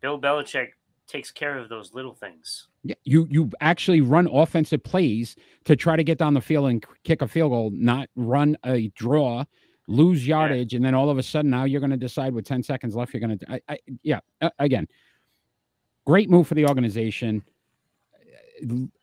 Bill 0.00 0.20
Belichick 0.20 0.68
takes 1.06 1.30
care 1.30 1.58
of 1.58 1.68
those 1.68 1.92
little 1.92 2.14
things. 2.14 2.68
Yeah, 2.84 2.94
you 3.04 3.26
you 3.30 3.50
actually 3.60 4.00
run 4.00 4.28
offensive 4.32 4.82
plays 4.82 5.36
to 5.64 5.76
try 5.76 5.96
to 5.96 6.04
get 6.04 6.18
down 6.18 6.34
the 6.34 6.40
field 6.40 6.70
and 6.70 6.84
kick 7.04 7.20
a 7.22 7.28
field 7.28 7.50
goal, 7.50 7.70
not 7.74 8.08
run 8.14 8.56
a 8.64 8.88
draw, 8.94 9.44
lose 9.86 10.26
yardage, 10.26 10.74
and 10.74 10.84
then 10.84 10.94
all 10.94 11.10
of 11.10 11.18
a 11.18 11.22
sudden 11.22 11.50
now 11.50 11.64
you're 11.64 11.80
going 11.80 11.90
to 11.90 11.96
decide 11.96 12.32
with 12.32 12.46
10 12.46 12.62
seconds 12.62 12.94
left 12.94 13.12
you're 13.12 13.20
going 13.20 13.38
to. 13.38 13.60
Yeah, 14.02 14.20
uh, 14.40 14.50
again, 14.58 14.86
great 16.06 16.30
move 16.30 16.46
for 16.46 16.54
the 16.54 16.66
organization. 16.66 17.42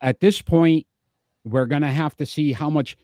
At 0.01 0.19
this 0.19 0.41
point, 0.41 0.87
we're 1.43 1.65
going 1.65 1.81
to 1.81 1.87
have 1.87 2.15
to 2.17 2.25
see 2.25 2.53
how 2.53 2.69
much 2.69 2.97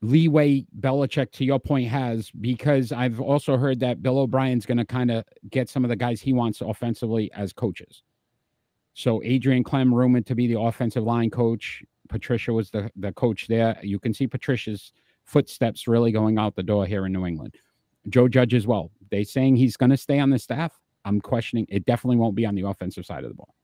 leeway 0.00 0.64
Belichick, 0.80 1.32
to 1.32 1.44
your 1.44 1.58
point, 1.58 1.88
has 1.88 2.30
because 2.30 2.92
I've 2.92 3.20
also 3.20 3.56
heard 3.56 3.80
that 3.80 4.02
Bill 4.02 4.18
O'Brien's 4.18 4.66
going 4.66 4.78
to 4.78 4.84
kind 4.84 5.10
of 5.10 5.24
get 5.50 5.68
some 5.68 5.84
of 5.84 5.88
the 5.88 5.96
guys 5.96 6.20
he 6.20 6.32
wants 6.32 6.60
offensively 6.60 7.30
as 7.32 7.52
coaches. 7.52 8.02
So 8.94 9.22
Adrian 9.22 9.64
Klemm 9.64 9.92
rumored 9.92 10.26
to 10.26 10.34
be 10.34 10.46
the 10.46 10.58
offensive 10.58 11.04
line 11.04 11.30
coach. 11.30 11.82
Patricia 12.08 12.52
was 12.52 12.70
the, 12.70 12.90
the 12.96 13.12
coach 13.12 13.46
there. 13.46 13.78
You 13.82 13.98
can 13.98 14.12
see 14.12 14.26
Patricia's 14.26 14.92
footsteps 15.24 15.86
really 15.86 16.10
going 16.10 16.38
out 16.38 16.56
the 16.56 16.62
door 16.62 16.86
here 16.86 17.06
in 17.06 17.12
New 17.12 17.26
England. 17.26 17.54
Joe 18.08 18.28
Judge 18.28 18.54
as 18.54 18.66
well. 18.66 18.90
They 19.10 19.24
saying 19.24 19.56
he's 19.56 19.76
going 19.76 19.90
to 19.90 19.96
stay 19.96 20.18
on 20.18 20.30
the 20.30 20.38
staff. 20.38 20.78
I'm 21.04 21.20
questioning. 21.20 21.66
It 21.68 21.86
definitely 21.86 22.16
won't 22.16 22.34
be 22.34 22.46
on 22.46 22.54
the 22.54 22.66
offensive 22.66 23.06
side 23.06 23.24
of 23.24 23.30
the 23.30 23.34
ball. 23.34 23.54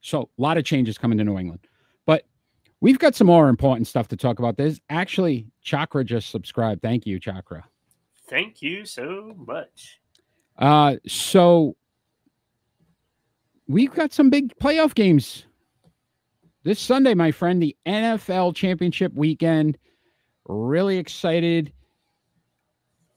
So 0.00 0.22
a 0.22 0.42
lot 0.42 0.56
of 0.56 0.64
changes 0.64 0.96
coming 0.96 1.18
to 1.18 1.24
New 1.24 1.38
England. 1.38 1.66
We've 2.80 2.98
got 2.98 3.14
some 3.14 3.26
more 3.26 3.48
important 3.48 3.86
stuff 3.86 4.08
to 4.08 4.16
talk 4.16 4.38
about. 4.38 4.56
There's 4.56 4.80
actually 4.88 5.46
Chakra 5.62 6.04
just 6.04 6.30
subscribed. 6.30 6.80
Thank 6.80 7.06
you, 7.06 7.20
Chakra. 7.20 7.64
Thank 8.28 8.62
you 8.62 8.86
so 8.86 9.34
much. 9.36 10.00
Uh, 10.56 10.96
so 11.06 11.76
we've 13.68 13.92
got 13.92 14.12
some 14.12 14.30
big 14.30 14.56
playoff 14.58 14.94
games 14.94 15.44
this 16.62 16.80
Sunday, 16.80 17.14
my 17.14 17.32
friend. 17.32 17.62
The 17.62 17.76
NFL 17.86 18.54
Championship 18.54 19.12
weekend. 19.14 19.76
Really 20.46 20.96
excited. 20.96 21.72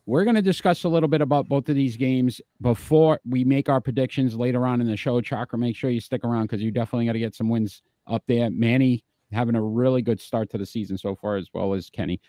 We're 0.05 0.25
going 0.25 0.35
to 0.35 0.41
discuss 0.41 0.83
a 0.83 0.89
little 0.89 1.07
bit 1.07 1.21
about 1.21 1.47
both 1.47 1.69
of 1.69 1.75
these 1.75 1.95
games 1.95 2.41
before 2.59 3.21
we 3.25 3.45
make 3.45 3.69
our 3.69 3.79
predictions 3.79 4.35
later 4.35 4.65
on 4.67 4.81
in 4.81 4.87
the 4.87 4.97
show. 4.97 5.21
Chakra, 5.21 5.57
make 5.57 5.77
sure 5.77 5.89
you 5.89 6.01
stick 6.01 6.25
around 6.25 6.47
because 6.47 6.61
you 6.61 6.71
definitely 6.71 7.05
got 7.05 7.13
to 7.13 7.19
get 7.19 7.35
some 7.35 7.47
wins 7.47 7.81
up 8.07 8.21
there. 8.27 8.49
Manny 8.49 9.05
having 9.33 9.55
a 9.55 9.61
really 9.61 10.01
good 10.01 10.19
start 10.19 10.49
to 10.51 10.57
the 10.57 10.65
season 10.65 10.97
so 10.97 11.15
far, 11.15 11.35
as 11.35 11.49
well 11.53 11.73
as 11.73 11.89
Kenny. 11.89 12.21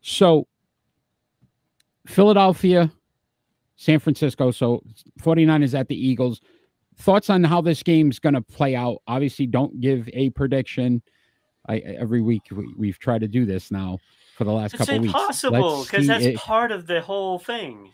So, 0.00 0.46
Philadelphia, 2.06 2.90
San 3.76 3.98
Francisco. 3.98 4.50
So, 4.50 4.82
49ers 5.20 5.78
at 5.78 5.88
the 5.88 5.96
Eagles. 5.96 6.40
Thoughts 6.98 7.30
on 7.30 7.42
how 7.42 7.60
this 7.60 7.82
game's 7.82 8.18
going 8.18 8.34
to 8.34 8.42
play 8.42 8.76
out? 8.76 8.98
Obviously, 9.06 9.46
don't 9.46 9.80
give 9.80 10.08
a 10.12 10.30
prediction. 10.30 11.02
I, 11.68 11.78
every 11.78 12.20
week 12.20 12.42
we, 12.76 12.88
have 12.88 12.98
tried 12.98 13.20
to 13.20 13.28
do 13.28 13.46
this 13.46 13.70
now 13.70 13.98
for 14.36 14.44
the 14.44 14.52
last 14.52 14.74
it's 14.74 14.80
couple 14.80 15.00
weeks. 15.00 15.14
It's 15.14 15.44
impossible 15.44 15.84
because 15.84 16.06
that's 16.06 16.24
it. 16.24 16.36
part 16.36 16.72
of 16.72 16.86
the 16.86 17.00
whole 17.00 17.38
thing. 17.38 17.90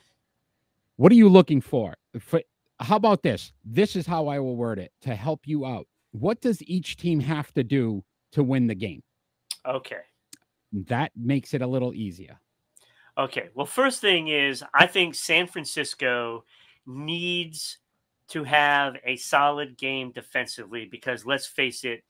What 0.96 1.12
are 1.12 1.16
you 1.16 1.28
looking 1.28 1.60
for? 1.60 1.94
for? 2.18 2.42
How 2.80 2.96
about 2.96 3.22
this? 3.22 3.52
This 3.64 3.96
is 3.96 4.06
how 4.06 4.28
I 4.28 4.38
will 4.38 4.56
word 4.56 4.78
it 4.78 4.92
to 5.02 5.14
help 5.14 5.46
you 5.46 5.66
out. 5.66 5.86
What 6.12 6.40
does 6.40 6.62
each 6.62 6.96
team 6.96 7.20
have 7.20 7.52
to 7.54 7.62
do 7.62 8.04
to 8.32 8.42
win 8.42 8.66
the 8.66 8.74
game? 8.74 9.02
Okay. 9.66 10.00
That 10.72 11.12
makes 11.16 11.54
it 11.54 11.62
a 11.62 11.66
little 11.66 11.94
easier. 11.94 12.38
Okay. 13.16 13.48
Well, 13.54 13.66
first 13.66 14.00
thing 14.00 14.28
is, 14.28 14.62
I 14.74 14.86
think 14.86 15.14
San 15.14 15.46
Francisco 15.46 16.44
needs 16.86 17.78
to 18.28 18.44
have 18.44 18.96
a 19.04 19.16
solid 19.16 19.76
game 19.76 20.12
defensively 20.12 20.86
because 20.86 21.24
let's 21.26 21.46
face 21.46 21.84
it, 21.84 22.04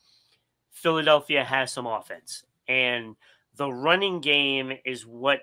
Philadelphia 0.71 1.45
has 1.45 1.73
some 1.73 1.87
offense. 1.87 2.45
And 2.67 3.17
the 3.57 3.73
running 3.73 4.21
game 4.21 4.73
is 4.85 5.07
what 5.07 5.41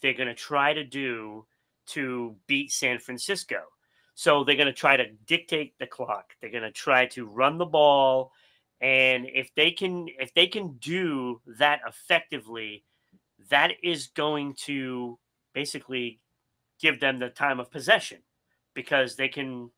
they're 0.00 0.14
going 0.14 0.28
to 0.28 0.34
try 0.34 0.72
to 0.72 0.84
do 0.84 1.46
to 1.86 2.36
beat 2.46 2.70
San 2.70 2.98
Francisco. 2.98 3.62
So 4.14 4.44
they're 4.44 4.56
going 4.56 4.66
to 4.66 4.72
try 4.72 4.96
to 4.96 5.10
dictate 5.26 5.78
the 5.78 5.86
clock. 5.86 6.34
They're 6.40 6.50
going 6.50 6.62
to 6.62 6.72
try 6.72 7.06
to 7.06 7.26
run 7.26 7.58
the 7.58 7.66
ball 7.66 8.32
and 8.80 9.26
if 9.32 9.50
they 9.54 9.70
can 9.70 10.06
if 10.18 10.32
they 10.34 10.46
can 10.46 10.76
do 10.78 11.40
that 11.58 11.80
effectively, 11.86 12.84
that 13.50 13.72
is 13.82 14.08
going 14.08 14.54
to 14.66 15.18
basically 15.54 16.20
give 16.80 17.00
them 17.00 17.18
the 17.18 17.28
time 17.28 17.58
of 17.60 17.70
possession 17.70 18.18
because 18.74 19.16
they 19.16 19.28
can 19.28 19.70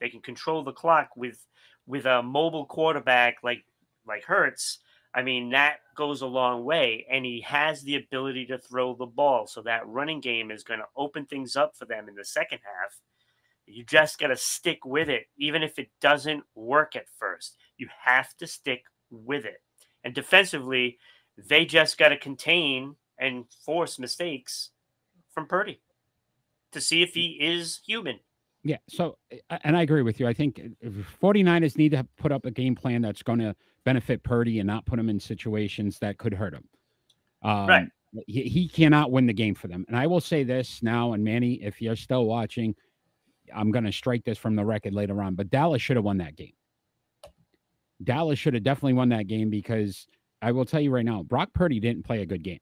they 0.00 0.08
can 0.08 0.20
control 0.20 0.62
the 0.62 0.72
clock 0.72 1.10
with 1.16 1.46
with 1.86 2.06
a 2.06 2.22
mobile 2.22 2.66
quarterback 2.66 3.36
like 3.42 3.64
like 4.06 4.24
Hurts 4.24 4.80
I 5.14 5.22
mean, 5.22 5.50
that 5.50 5.76
goes 5.96 6.22
a 6.22 6.26
long 6.26 6.64
way. 6.64 7.06
And 7.10 7.24
he 7.24 7.40
has 7.42 7.82
the 7.82 7.96
ability 7.96 8.46
to 8.46 8.58
throw 8.58 8.94
the 8.94 9.06
ball. 9.06 9.46
So 9.46 9.62
that 9.62 9.86
running 9.86 10.20
game 10.20 10.50
is 10.50 10.64
going 10.64 10.80
to 10.80 10.86
open 10.96 11.24
things 11.24 11.54
up 11.54 11.76
for 11.76 11.84
them 11.84 12.08
in 12.08 12.16
the 12.16 12.24
second 12.24 12.58
half. 12.64 12.98
You 13.66 13.84
just 13.84 14.18
got 14.18 14.26
to 14.26 14.36
stick 14.36 14.84
with 14.84 15.08
it, 15.08 15.26
even 15.38 15.62
if 15.62 15.78
it 15.78 15.88
doesn't 16.00 16.42
work 16.54 16.96
at 16.96 17.06
first. 17.18 17.56
You 17.78 17.88
have 18.04 18.36
to 18.38 18.46
stick 18.46 18.84
with 19.10 19.44
it. 19.44 19.62
And 20.02 20.14
defensively, 20.14 20.98
they 21.36 21.64
just 21.64 21.98
got 21.98 22.08
to 22.10 22.16
contain 22.16 22.96
and 23.18 23.44
force 23.64 23.98
mistakes 23.98 24.70
from 25.32 25.46
Purdy 25.46 25.80
to 26.72 26.80
see 26.80 27.02
if 27.02 27.14
he 27.14 27.38
is 27.40 27.80
human. 27.86 28.20
Yeah. 28.62 28.78
So, 28.88 29.18
and 29.62 29.76
I 29.76 29.82
agree 29.82 30.02
with 30.02 30.18
you. 30.18 30.26
I 30.26 30.32
think 30.32 30.60
49ers 31.22 31.76
need 31.76 31.90
to 31.90 32.06
put 32.16 32.32
up 32.32 32.46
a 32.46 32.50
game 32.50 32.74
plan 32.74 33.02
that's 33.02 33.22
going 33.22 33.38
to 33.40 33.54
benefit 33.84 34.22
Purdy 34.22 34.58
and 34.58 34.66
not 34.66 34.86
put 34.86 34.98
him 34.98 35.10
in 35.10 35.20
situations 35.20 35.98
that 35.98 36.18
could 36.18 36.32
hurt 36.32 36.54
him. 36.54 36.64
Um, 37.42 37.66
right. 37.66 37.88
He, 38.26 38.44
he 38.44 38.68
cannot 38.68 39.10
win 39.10 39.26
the 39.26 39.32
game 39.32 39.54
for 39.54 39.68
them. 39.68 39.84
And 39.88 39.96
I 39.96 40.06
will 40.06 40.20
say 40.20 40.44
this 40.44 40.82
now, 40.82 41.12
and 41.12 41.22
Manny, 41.22 41.54
if 41.54 41.82
you're 41.82 41.96
still 41.96 42.24
watching, 42.24 42.74
I'm 43.54 43.70
going 43.70 43.84
to 43.84 43.92
strike 43.92 44.24
this 44.24 44.38
from 44.38 44.56
the 44.56 44.64
record 44.64 44.94
later 44.94 45.20
on, 45.22 45.34
but 45.34 45.50
Dallas 45.50 45.82
should 45.82 45.96
have 45.96 46.04
won 46.04 46.18
that 46.18 46.36
game. 46.36 46.54
Dallas 48.04 48.38
should 48.38 48.54
have 48.54 48.62
definitely 48.62 48.94
won 48.94 49.08
that 49.10 49.26
game 49.26 49.50
because 49.50 50.06
I 50.42 50.52
will 50.52 50.64
tell 50.64 50.80
you 50.80 50.90
right 50.90 51.04
now, 51.04 51.22
Brock 51.22 51.52
Purdy 51.54 51.80
didn't 51.80 52.04
play 52.04 52.22
a 52.22 52.26
good 52.26 52.42
game. 52.42 52.60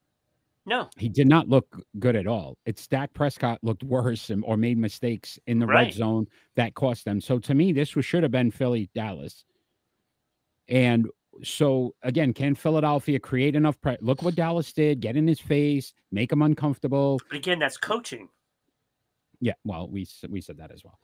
No, 0.65 0.89
he 0.97 1.09
did 1.09 1.27
not 1.27 1.49
look 1.49 1.85
good 1.99 2.15
at 2.15 2.29
all. 2.29 2.57
It's 2.65 2.87
Dak 2.87 3.13
Prescott 3.15 3.59
looked 3.63 3.83
worse 3.83 4.31
and, 4.31 4.45
or 4.47 4.57
made 4.57 4.79
mistakes 4.79 5.39
in 5.47 5.59
the 5.59 5.67
right. 5.67 5.87
red 5.87 5.95
zone 5.95 6.27
that 6.55 6.75
cost 6.75 7.05
them. 7.05 7.21
So 7.21 7.39
to 7.41 7.55
me, 7.55 7.73
this 7.73 7.97
was, 7.97 8.05
should 8.05 8.23
have 8.23 8.31
been 8.31 8.51
Philly 8.51 8.89
Dallas. 8.95 9.45
And 10.69 11.09
so 11.43 11.95
again, 12.03 12.33
can 12.33 12.55
Philadelphia 12.55 13.19
create 13.19 13.57
enough? 13.57 13.81
Pre- 13.81 13.97
Look 14.01 14.23
what 14.23 14.37
Dallas 14.37 14.73
did: 14.73 15.01
get 15.01 15.17
in 15.17 15.27
his 15.27 15.41
face, 15.41 15.93
make 16.13 16.31
him 16.31 16.43
uncomfortable. 16.43 17.21
But 17.29 17.39
again, 17.39 17.59
that's 17.59 17.77
coaching. 17.77 18.29
Yeah, 19.41 19.55
well, 19.65 19.89
we 19.89 20.07
we 20.29 20.41
said 20.41 20.59
that 20.59 20.71
as 20.71 20.85
well. 20.85 20.99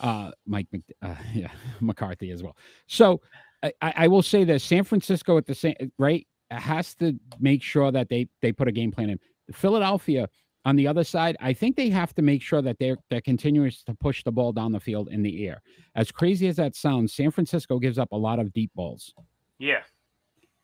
Uh, 0.00 0.32
Mike, 0.46 0.66
Mc, 0.72 0.82
uh, 1.02 1.14
yeah, 1.34 1.50
McCarthy 1.80 2.30
as 2.30 2.42
well. 2.42 2.56
So 2.88 3.20
I, 3.64 3.72
I 3.80 4.08
will 4.08 4.22
say 4.22 4.44
that 4.44 4.60
San 4.60 4.84
Francisco 4.84 5.38
at 5.38 5.46
the 5.46 5.54
same 5.54 5.74
right 5.98 6.26
has 6.50 6.94
to 6.96 7.18
make 7.38 7.62
sure 7.62 7.90
that 7.90 8.08
they 8.08 8.28
they 8.42 8.52
put 8.52 8.68
a 8.68 8.72
game 8.72 8.92
plan 8.92 9.10
in. 9.10 9.18
Philadelphia 9.52 10.28
on 10.66 10.76
the 10.76 10.86
other 10.86 11.04
side, 11.04 11.36
I 11.40 11.52
think 11.52 11.76
they 11.76 11.90
have 11.90 12.14
to 12.14 12.22
make 12.22 12.42
sure 12.42 12.62
that 12.62 12.78
they're 12.78 12.96
they're 13.10 13.20
continuous 13.20 13.82
to 13.84 13.94
push 13.94 14.24
the 14.24 14.32
ball 14.32 14.52
down 14.52 14.72
the 14.72 14.80
field 14.80 15.08
in 15.08 15.22
the 15.22 15.46
air. 15.46 15.62
As 15.94 16.10
crazy 16.10 16.48
as 16.48 16.56
that 16.56 16.76
sounds, 16.76 17.14
San 17.14 17.30
Francisco 17.30 17.78
gives 17.78 17.98
up 17.98 18.12
a 18.12 18.16
lot 18.16 18.38
of 18.38 18.52
deep 18.52 18.70
balls. 18.74 19.12
Yeah. 19.58 19.82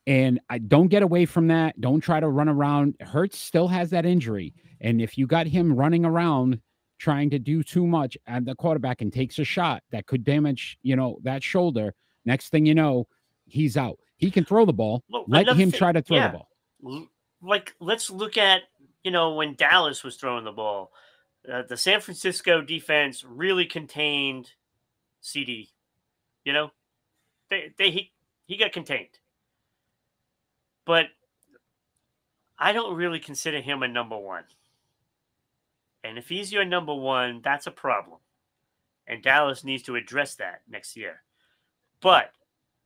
And 0.06 0.40
I 0.48 0.58
don't 0.58 0.88
get 0.88 1.02
away 1.02 1.26
from 1.26 1.48
that. 1.48 1.80
Don't 1.80 2.00
try 2.00 2.20
to 2.20 2.28
run 2.28 2.48
around. 2.48 2.96
Hurts 3.00 3.38
still 3.38 3.68
has 3.68 3.90
that 3.90 4.06
injury. 4.06 4.54
And 4.80 5.00
if 5.00 5.18
you 5.18 5.26
got 5.26 5.46
him 5.46 5.74
running 5.74 6.04
around 6.04 6.60
trying 6.98 7.30
to 7.30 7.38
do 7.38 7.62
too 7.62 7.86
much 7.86 8.16
and 8.26 8.46
the 8.46 8.54
quarterback 8.54 9.02
and 9.02 9.12
takes 9.12 9.38
a 9.38 9.44
shot 9.44 9.82
that 9.90 10.06
could 10.06 10.24
damage, 10.24 10.78
you 10.82 10.96
know, 10.96 11.18
that 11.22 11.42
shoulder, 11.42 11.94
next 12.24 12.48
thing 12.50 12.66
you 12.66 12.74
know, 12.74 13.06
he's 13.46 13.76
out. 13.76 13.98
He 14.16 14.30
can 14.30 14.44
throw 14.44 14.64
the 14.64 14.72
ball. 14.72 15.02
Look, 15.10 15.24
Let 15.28 15.48
him 15.48 15.72
try 15.72 15.92
to 15.92 16.02
throw 16.02 16.16
yeah. 16.16 16.28
the 16.28 16.38
ball. 16.82 17.06
Like 17.42 17.74
let's 17.80 18.10
look 18.10 18.36
at 18.36 18.62
you 19.02 19.10
know, 19.10 19.34
when 19.34 19.54
Dallas 19.54 20.04
was 20.04 20.16
throwing 20.16 20.44
the 20.44 20.52
ball, 20.52 20.92
uh, 21.50 21.62
the 21.68 21.76
San 21.76 22.00
Francisco 22.00 22.60
defense 22.60 23.24
really 23.24 23.64
contained 23.64 24.50
CeeDee. 25.22 25.68
You 26.44 26.52
know, 26.52 26.70
they 27.48 27.72
they 27.78 27.90
he, 27.90 28.12
he 28.46 28.56
got 28.56 28.72
contained, 28.72 29.18
but 30.84 31.06
I 32.58 32.72
don't 32.72 32.94
really 32.94 33.20
consider 33.20 33.60
him 33.60 33.82
a 33.82 33.88
number 33.88 34.18
one. 34.18 34.44
And 36.04 36.18
if 36.18 36.28
he's 36.28 36.52
your 36.52 36.64
number 36.64 36.94
one, 36.94 37.40
that's 37.42 37.66
a 37.66 37.70
problem. 37.70 38.18
And 39.06 39.22
Dallas 39.22 39.64
needs 39.64 39.82
to 39.84 39.96
address 39.96 40.34
that 40.36 40.62
next 40.68 40.96
year. 40.96 41.22
But 42.00 42.32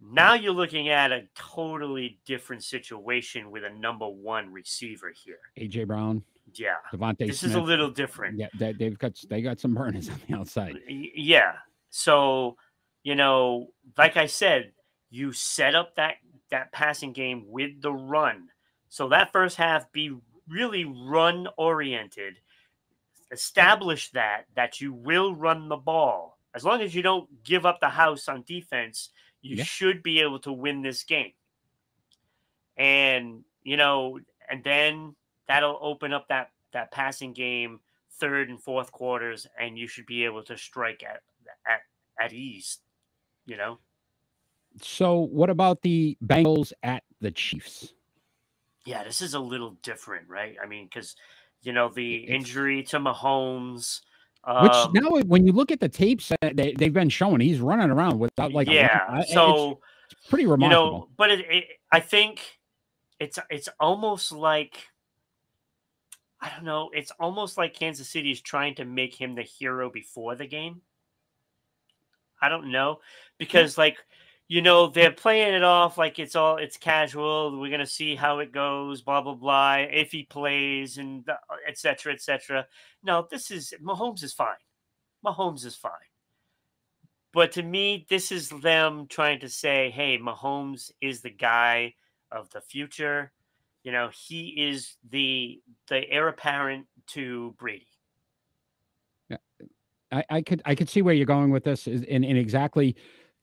now 0.01 0.35
you're 0.35 0.53
looking 0.53 0.89
at 0.89 1.13
a 1.13 1.25
totally 1.35 2.19
different 2.27 2.63
situation 2.63 3.51
with 3.51 3.65
a 3.65 3.71
number 3.71 4.07
one 4.07 4.53
receiver 4.53 5.13
here. 5.15 5.39
AJ 5.59 5.87
Brown. 5.87 6.23
Yeah. 6.53 6.75
DeVonta 6.93 7.27
This 7.27 7.41
Smith. 7.41 7.53
is 7.53 7.57
a 7.57 7.61
little 7.61 7.91
different. 7.91 8.39
Yeah, 8.39 8.49
they, 8.59 8.73
they've 8.73 8.99
got 8.99 9.19
they 9.29 9.41
got 9.41 9.61
some 9.61 9.75
burners 9.75 10.09
on 10.11 10.21
the 10.29 10.37
outside. 10.37 10.79
Yeah. 10.89 11.55
So, 11.91 12.57
you 13.03 13.15
know, 13.15 13.69
like 13.97 14.17
I 14.17 14.27
said, 14.27 14.73
you 15.11 15.33
set 15.33 15.75
up 15.75 15.95
that 15.97 16.17
that 16.51 16.73
passing 16.73 17.13
game 17.13 17.45
with 17.49 17.81
the 17.81 17.93
run. 17.93 18.49
So 18.89 19.09
that 19.09 19.33
first 19.33 19.57
half 19.57 19.91
be 19.93 20.17
really 20.49 20.85
run 20.85 21.49
oriented. 21.57 22.35
Establish 23.33 24.11
that 24.11 24.45
that 24.55 24.81
you 24.81 24.93
will 24.93 25.35
run 25.35 25.69
the 25.69 25.77
ball. 25.77 26.34
As 26.55 26.65
long 26.65 26.81
as 26.81 26.95
you 26.95 27.03
don't 27.03 27.29
give 27.43 27.67
up 27.67 27.81
the 27.81 27.89
house 27.89 28.29
on 28.29 28.45
defense, 28.47 29.11
you 29.43 29.57
yeah. 29.57 29.65
should 29.65 30.03
be 30.03 30.21
able 30.21 30.39
to 30.41 30.53
win 30.53 30.83
this 30.83 31.03
game. 31.03 31.33
And, 32.77 33.45
you 33.63 33.77
know, 33.77 34.21
and 34.49 34.63
then 34.63 35.15
that'll 35.49 35.79
open 35.81 36.13
up 36.13 36.29
that 36.29 36.51
that 36.73 36.91
passing 36.91 37.33
game 37.33 37.81
third 38.19 38.49
and 38.49 38.61
fourth 38.61 38.93
quarters 38.93 39.47
and 39.59 39.79
you 39.79 39.87
should 39.87 40.07
be 40.07 40.25
able 40.25 40.43
to 40.45 40.57
strike 40.57 41.03
at 41.03 41.23
at 41.71 41.81
at 42.19 42.33
ease, 42.33 42.79
you 43.47 43.57
know. 43.57 43.79
So, 44.83 45.21
what 45.21 45.51
about 45.51 45.83
the 45.83 46.17
Bengals 46.25 46.73
at 46.83 47.05
the 47.21 47.31
Chiefs? 47.31 47.95
Yeah, 48.85 49.05
this 49.05 49.23
is 49.23 49.35
a 49.35 49.41
little 49.41 49.77
different, 49.83 50.29
right? 50.29 50.57
I 50.63 50.67
mean, 50.67 50.89
cuz 50.89 51.17
you 51.63 51.73
know, 51.73 51.89
the 51.89 52.17
injury 52.17 52.83
to 52.85 52.99
Mahomes, 52.99 54.01
which 54.47 54.73
um, 54.73 54.93
now, 54.93 55.09
when 55.23 55.47
you 55.47 55.53
look 55.53 55.71
at 55.71 55.81
the 55.81 55.89
tapes 55.89 56.31
that 56.41 56.57
they, 56.57 56.73
they've 56.73 56.93
been 56.93 57.09
showing, 57.09 57.41
he's 57.41 57.61
running 57.61 57.91
around 57.91 58.19
without 58.19 58.53
like 58.53 58.69
yeah. 58.69 59.23
so 59.25 59.81
it's, 60.09 60.13
it's 60.13 60.29
pretty 60.29 60.47
remarkable. 60.47 60.85
You 60.85 60.91
know, 60.93 61.09
but 61.17 61.31
it, 61.31 61.41
it, 61.49 61.65
I 61.91 62.01
think 62.01 62.41
it's 63.19 63.39
it's 63.49 63.69
almost 63.81 64.33
like 64.33 64.89
I 66.41 66.51
don't 66.51 66.65
know. 66.65 66.91
It's 66.93 67.11
almost 67.19 67.57
like 67.57 67.73
Kansas 67.73 68.11
City 68.11 68.31
is 68.31 68.43
trying 68.43 68.75
to 68.75 68.85
make 68.85 69.15
him 69.15 69.35
the 69.35 69.43
hero 69.43 69.89
before 69.89 70.35
the 70.35 70.47
game. 70.47 70.83
I 72.43 72.51
don't 72.51 72.71
know 72.71 72.99
because 73.39 73.79
like 73.79 73.97
you 74.49 74.61
know 74.61 74.89
they're 74.89 75.11
playing 75.11 75.55
it 75.55 75.65
off 75.65 75.97
like 75.97 76.19
it's 76.19 76.37
all 76.37 76.59
it's 76.59 76.77
casual. 76.77 77.59
We're 77.59 77.71
gonna 77.71 77.87
see 77.87 78.15
how 78.15 78.41
it 78.41 78.53
goes. 78.53 79.01
Blah 79.01 79.23
blah 79.23 79.35
blah. 79.35 79.77
If 79.77 80.13
he 80.13 80.25
plays 80.25 80.99
and 80.99 81.27
etc. 81.67 82.13
etc. 82.13 82.67
No, 83.03 83.27
this 83.31 83.51
is 83.51 83.73
Mahomes 83.83 84.23
is 84.23 84.35
fine. 84.35 84.55
Mahomes 85.25 85.65
is 85.65 85.75
fine. 85.75 85.93
But 87.33 87.53
to 87.53 87.63
me, 87.63 88.07
this 88.09 88.31
is 88.31 88.49
them 88.49 89.07
trying 89.09 89.41
to 89.41 89.49
say, 89.49 89.91
"Hey, 89.91 90.19
Mahomes 90.19 90.93
is 91.01 91.23
the 91.23 91.31
guy 91.31 91.95
of 92.31 92.51
the 92.51 92.61
future." 92.61 93.33
You 93.83 93.93
know, 93.93 94.11
he 94.13 94.49
is 94.49 94.97
the 95.11 95.61
the 95.89 96.09
heir 96.11 96.29
apparent 96.29 96.87
to 97.09 97.55
Brady. 97.59 97.89
Yeah, 99.31 99.39
I, 100.13 100.25
I 100.31 100.43
could 100.43 100.61
I 100.67 100.75
could 100.75 100.91
see 100.91 101.01
where 101.01 101.15
you're 101.15 101.27
going 101.27 101.51
with 101.51 101.65
this, 101.65 101.87
and, 101.87 102.05
and 102.07 102.39
exactly 102.39 102.95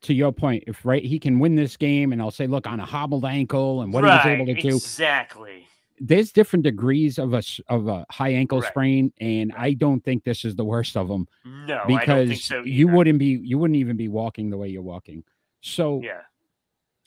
to 0.04 0.14
your 0.14 0.32
point, 0.32 0.64
if 0.68 0.84
right 0.86 1.04
he 1.04 1.20
can 1.20 1.40
win 1.40 1.56
this 1.56 1.78
game, 1.78 2.12
and 2.12 2.22
I'll 2.22 2.32
say, 2.32 2.48
look, 2.48 2.68
on 2.68 2.80
a 2.80 2.86
hobbled 2.86 3.26
ankle, 3.26 3.82
and 3.82 3.94
what 3.94 4.04
right, 4.04 4.22
he 4.22 4.30
was 4.30 4.40
able 4.40 4.46
to 4.48 4.62
do 4.62 4.76
exactly. 4.76 5.68
There's 6.00 6.32
different 6.32 6.64
degrees 6.64 7.20
of 7.20 7.34
a 7.34 7.44
of 7.68 7.88
a 7.88 8.06
high 8.10 8.30
ankle 8.30 8.62
right. 8.62 8.70
sprain, 8.70 9.14
and 9.22 9.54
I 9.56 9.74
don't 9.74 10.04
think 10.04 10.24
this 10.24 10.44
is 10.44 10.56
the 10.56 10.66
worst 10.66 10.98
of 10.98 11.08
them. 11.08 11.28
No, 11.46 11.84
because 11.86 12.44
so 12.44 12.64
you 12.64 12.88
wouldn't 12.88 13.20
be 13.20 13.40
you 13.44 13.60
wouldn't 13.60 13.78
even 13.78 13.98
be 13.98 14.08
walking 14.08 14.50
the 14.50 14.58
way 14.58 14.70
you're 14.70 14.82
walking. 14.82 15.24
So 15.62 16.02
yeah, 16.04 16.22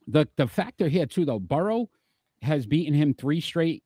the 0.06 0.28
the 0.36 0.46
factor 0.46 0.88
here 0.88 1.06
too, 1.06 1.24
though, 1.24 1.40
Burrow 1.40 1.90
has 2.42 2.66
beaten 2.66 2.94
him 2.94 3.14
three 3.14 3.40
straight. 3.40 3.82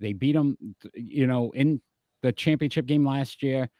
They 0.00 0.12
beat 0.12 0.34
him, 0.34 0.58
you 0.94 1.28
know, 1.28 1.52
in 1.52 1.80
the 2.22 2.32
championship 2.32 2.86
game 2.86 3.06
last 3.06 3.42
year. 3.42 3.70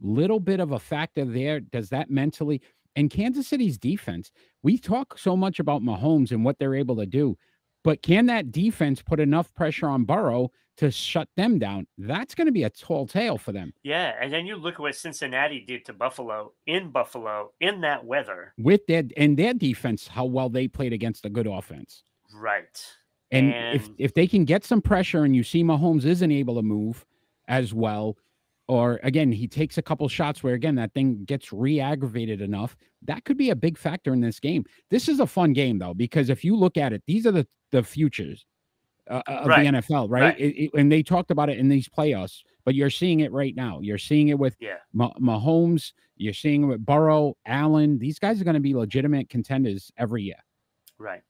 Little 0.00 0.40
bit 0.40 0.60
of 0.60 0.72
a 0.72 0.78
factor 0.78 1.24
there. 1.24 1.60
Does 1.60 1.90
that 1.90 2.10
mentally 2.10 2.62
and 2.98 3.10
Kansas 3.10 3.46
City's 3.48 3.78
defense? 3.78 4.30
We 4.62 4.76
talk 4.76 5.18
so 5.18 5.36
much 5.36 5.60
about 5.60 5.82
Mahomes 5.82 6.32
and 6.32 6.44
what 6.44 6.58
they're 6.58 6.74
able 6.74 6.96
to 6.96 7.06
do, 7.06 7.36
but 7.84 8.02
can 8.02 8.26
that 8.26 8.50
defense 8.50 9.00
put 9.00 9.20
enough 9.20 9.54
pressure 9.54 9.88
on 9.88 10.04
Burrow 10.04 10.50
to 10.78 10.90
shut 10.90 11.28
them 11.36 11.58
down? 11.58 11.86
That's 11.96 12.34
going 12.34 12.46
to 12.46 12.52
be 12.52 12.64
a 12.64 12.70
tall 12.70 13.06
tale 13.06 13.38
for 13.38 13.52
them. 13.52 13.72
Yeah, 13.82 14.14
and 14.20 14.32
then 14.32 14.46
you 14.46 14.56
look 14.56 14.74
at 14.74 14.80
what 14.80 14.96
Cincinnati 14.96 15.60
did 15.60 15.84
to 15.86 15.92
Buffalo 15.92 16.52
in 16.66 16.90
Buffalo 16.90 17.52
in 17.60 17.80
that 17.82 18.04
weather 18.04 18.52
with 18.58 18.86
their 18.86 19.04
and 19.16 19.36
their 19.36 19.54
defense, 19.54 20.08
how 20.08 20.24
well 20.24 20.48
they 20.48 20.68
played 20.68 20.92
against 20.92 21.24
a 21.24 21.30
good 21.30 21.46
offense. 21.46 22.02
Right. 22.34 22.84
And, 23.30 23.52
and 23.52 23.76
if 23.76 23.88
if 23.98 24.14
they 24.14 24.26
can 24.26 24.44
get 24.44 24.64
some 24.64 24.82
pressure 24.82 25.24
and 25.24 25.36
you 25.36 25.44
see 25.44 25.62
Mahomes 25.62 26.04
isn't 26.04 26.32
able 26.32 26.56
to 26.56 26.62
move 26.62 27.04
as 27.46 27.72
well, 27.72 28.16
or 28.68 29.00
again, 29.02 29.32
he 29.32 29.48
takes 29.48 29.78
a 29.78 29.82
couple 29.82 30.06
shots 30.08 30.42
where 30.42 30.54
again 30.54 30.74
that 30.76 30.92
thing 30.92 31.24
gets 31.24 31.52
re-aggravated 31.52 32.40
enough, 32.40 32.76
that 33.02 33.24
could 33.24 33.36
be 33.36 33.50
a 33.50 33.56
big 33.56 33.78
factor 33.78 34.12
in 34.12 34.20
this 34.20 34.38
game. 34.38 34.64
This 34.90 35.08
is 35.08 35.20
a 35.20 35.26
fun 35.26 35.52
game 35.52 35.78
though, 35.78 35.94
because 35.94 36.28
if 36.28 36.44
you 36.44 36.54
look 36.54 36.76
at 36.76 36.92
it, 36.92 37.02
these 37.06 37.26
are 37.26 37.32
the 37.32 37.46
the 37.70 37.82
futures 37.82 38.44
uh, 39.10 39.22
of 39.26 39.46
right. 39.46 39.64
the 39.64 39.78
NFL, 39.78 40.10
right? 40.10 40.22
right. 40.22 40.38
It, 40.38 40.64
it, 40.64 40.70
and 40.74 40.90
they 40.92 41.02
talked 41.02 41.30
about 41.30 41.48
it 41.48 41.58
in 41.58 41.68
these 41.68 41.88
playoffs, 41.88 42.42
but 42.64 42.74
you're 42.74 42.90
seeing 42.90 43.20
it 43.20 43.32
right 43.32 43.54
now. 43.56 43.80
You're 43.80 43.98
seeing 43.98 44.28
it 44.28 44.38
with 44.38 44.56
yeah. 44.60 44.76
Mahomes. 44.94 45.92
You're 46.16 46.34
seeing 46.34 46.64
it 46.64 46.66
with 46.66 46.84
Burrow, 46.84 47.36
Allen. 47.46 47.98
These 47.98 48.18
guys 48.18 48.40
are 48.40 48.44
going 48.44 48.54
to 48.54 48.60
be 48.60 48.74
legitimate 48.74 49.28
contenders 49.28 49.90
every 49.96 50.24
year. 50.24 50.36
Right. 50.98 51.22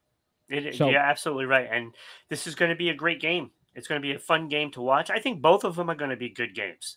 It, 0.49 0.75
so, 0.75 0.89
yeah, 0.89 1.03
absolutely 1.03 1.45
right. 1.45 1.69
And 1.71 1.95
this 2.31 2.47
is 2.47 2.55
going 2.55 2.71
to 2.71 2.77
be 2.77 2.89
a 2.89 2.95
great 2.95 3.21
game. 3.21 3.51
It's 3.75 3.87
going 3.87 4.01
to 4.01 4.07
be 4.07 4.15
a 4.15 4.19
fun 4.19 4.49
game 4.49 4.71
to 4.73 4.81
watch. 4.81 5.11
I 5.11 5.19
think 5.19 5.43
both 5.43 5.63
of 5.63 5.77
them 5.77 5.91
are 5.91 5.95
going 5.95 6.11
to 6.11 6.17
be 6.17 6.31
good 6.31 6.55
games. 6.55 6.97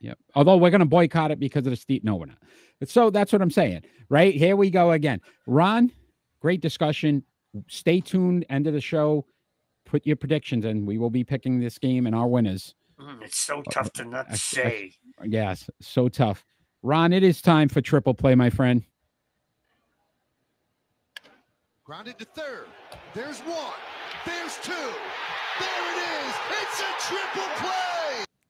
Yeah. 0.00 0.10
Yeah. 0.10 0.14
Although 0.34 0.56
we're 0.56 0.70
going 0.70 0.80
to 0.80 0.86
boycott 0.86 1.30
it 1.30 1.40
because 1.40 1.66
of 1.66 1.70
the 1.70 1.76
steep. 1.76 2.04
No, 2.04 2.16
we're 2.16 2.26
not. 2.26 2.38
So 2.86 3.10
that's 3.10 3.32
what 3.32 3.42
I'm 3.42 3.50
saying. 3.50 3.82
Right. 4.08 4.34
Here 4.34 4.56
we 4.56 4.70
go 4.70 4.92
again. 4.92 5.20
Ron, 5.46 5.90
great 6.40 6.60
discussion. 6.60 7.24
Stay 7.68 8.00
tuned. 8.00 8.46
End 8.48 8.66
of 8.66 8.74
the 8.74 8.80
show. 8.80 9.26
Put 9.84 10.06
your 10.06 10.16
predictions 10.16 10.64
in. 10.64 10.86
We 10.86 10.98
will 10.98 11.10
be 11.10 11.24
picking 11.24 11.60
this 11.60 11.78
game 11.78 12.06
and 12.06 12.14
our 12.14 12.28
winners. 12.28 12.74
Mm, 13.00 13.22
it's 13.22 13.40
so 13.40 13.60
uh, 13.60 13.70
tough 13.70 13.92
to 13.94 14.04
not 14.04 14.26
I, 14.30 14.34
say. 14.34 14.92
I, 15.20 15.24
yes. 15.24 15.68
So 15.80 16.08
tough. 16.08 16.44
Ron, 16.82 17.12
it 17.12 17.22
is 17.22 17.42
time 17.42 17.68
for 17.68 17.80
triple 17.80 18.14
play, 18.14 18.34
my 18.34 18.50
friend. 18.50 18.84
Grounded 21.84 22.18
to 22.18 22.24
third. 22.26 22.66
There's 23.14 23.40
one. 23.40 23.72
There's 24.26 24.58
two. 24.58 24.72
There 24.72 25.68
it 25.90 26.26
is. 26.26 26.34
It's 26.50 26.80
a 26.80 27.08
triple 27.08 27.48
play. 27.56 27.97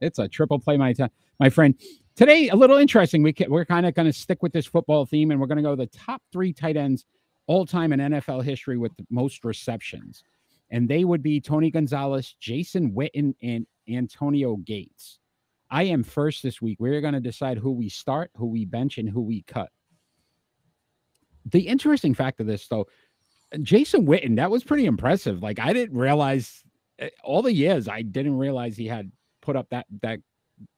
It's 0.01 0.19
a 0.19 0.29
triple 0.29 0.59
play, 0.59 0.77
my 0.77 0.93
time, 0.93 1.11
my 1.41 1.51
friend. 1.51 1.75
Today, 2.17 2.49
a 2.49 2.57
little 2.57 2.79
interesting. 2.79 3.23
We 3.23 3.33
can, 3.33 3.51
we're 3.51 3.65
kind 3.65 3.87
of 3.87 3.95
going 3.95 4.07
to 4.07 4.13
stick 4.13 4.43
with 4.43 4.53
this 4.53 4.67
football 4.67 5.07
theme, 5.07 5.31
and 5.31 5.41
we're 5.41 5.47
going 5.47 5.57
to 5.57 5.63
go 5.63 5.77
the 5.77 5.87
top 5.87 6.23
three 6.33 6.53
tight 6.53 6.77
ends 6.77 7.05
all 7.47 7.65
time 7.65 7.93
in 7.93 8.01
NFL 8.01 8.45
history 8.45 8.77
with 8.77 8.97
the 8.97 9.07
most 9.11 9.45
receptions, 9.45 10.23
and 10.71 10.89
they 10.89 11.05
would 11.05 11.23
be 11.23 11.41
Tony 11.41 11.71
Gonzalez, 11.71 12.35
Jason 12.41 12.93
Witten, 12.93 13.35
and 13.43 13.67
Antonio 13.89 14.57
Gates. 14.57 15.19
I 15.71 15.85
am 15.85 16.03
first 16.03 16.43
this 16.43 16.63
week. 16.63 16.79
We're 16.81 17.01
going 17.01 17.15
to 17.15 17.21
decide 17.21 17.59
who 17.59 17.73
we 17.73 17.89
start, 17.89 18.31
who 18.35 18.47
we 18.47 18.65
bench, 18.65 18.99
and 18.99 19.09
who 19.09 19.21
we 19.21 19.43
cut. 19.43 19.71
The 21.45 21.69
interesting 21.69 22.15
fact 22.15 22.41
of 22.41 22.47
this, 22.47 22.67
though, 22.69 22.87
Jason 23.63 24.07
Witten, 24.07 24.37
that 24.37 24.51
was 24.51 24.65
pretty 24.65 24.87
impressive. 24.87 25.43
Like 25.43 25.59
I 25.59 25.73
didn't 25.73 25.97
realize 25.97 26.63
eh, 26.99 27.09
all 27.25 27.43
the 27.43 27.53
years 27.53 27.89
I 27.89 28.03
didn't 28.03 28.37
realize 28.37 28.77
he 28.77 28.87
had 28.87 29.11
put 29.49 29.57
up 29.57 29.69
that 29.71 29.87
that 30.03 30.21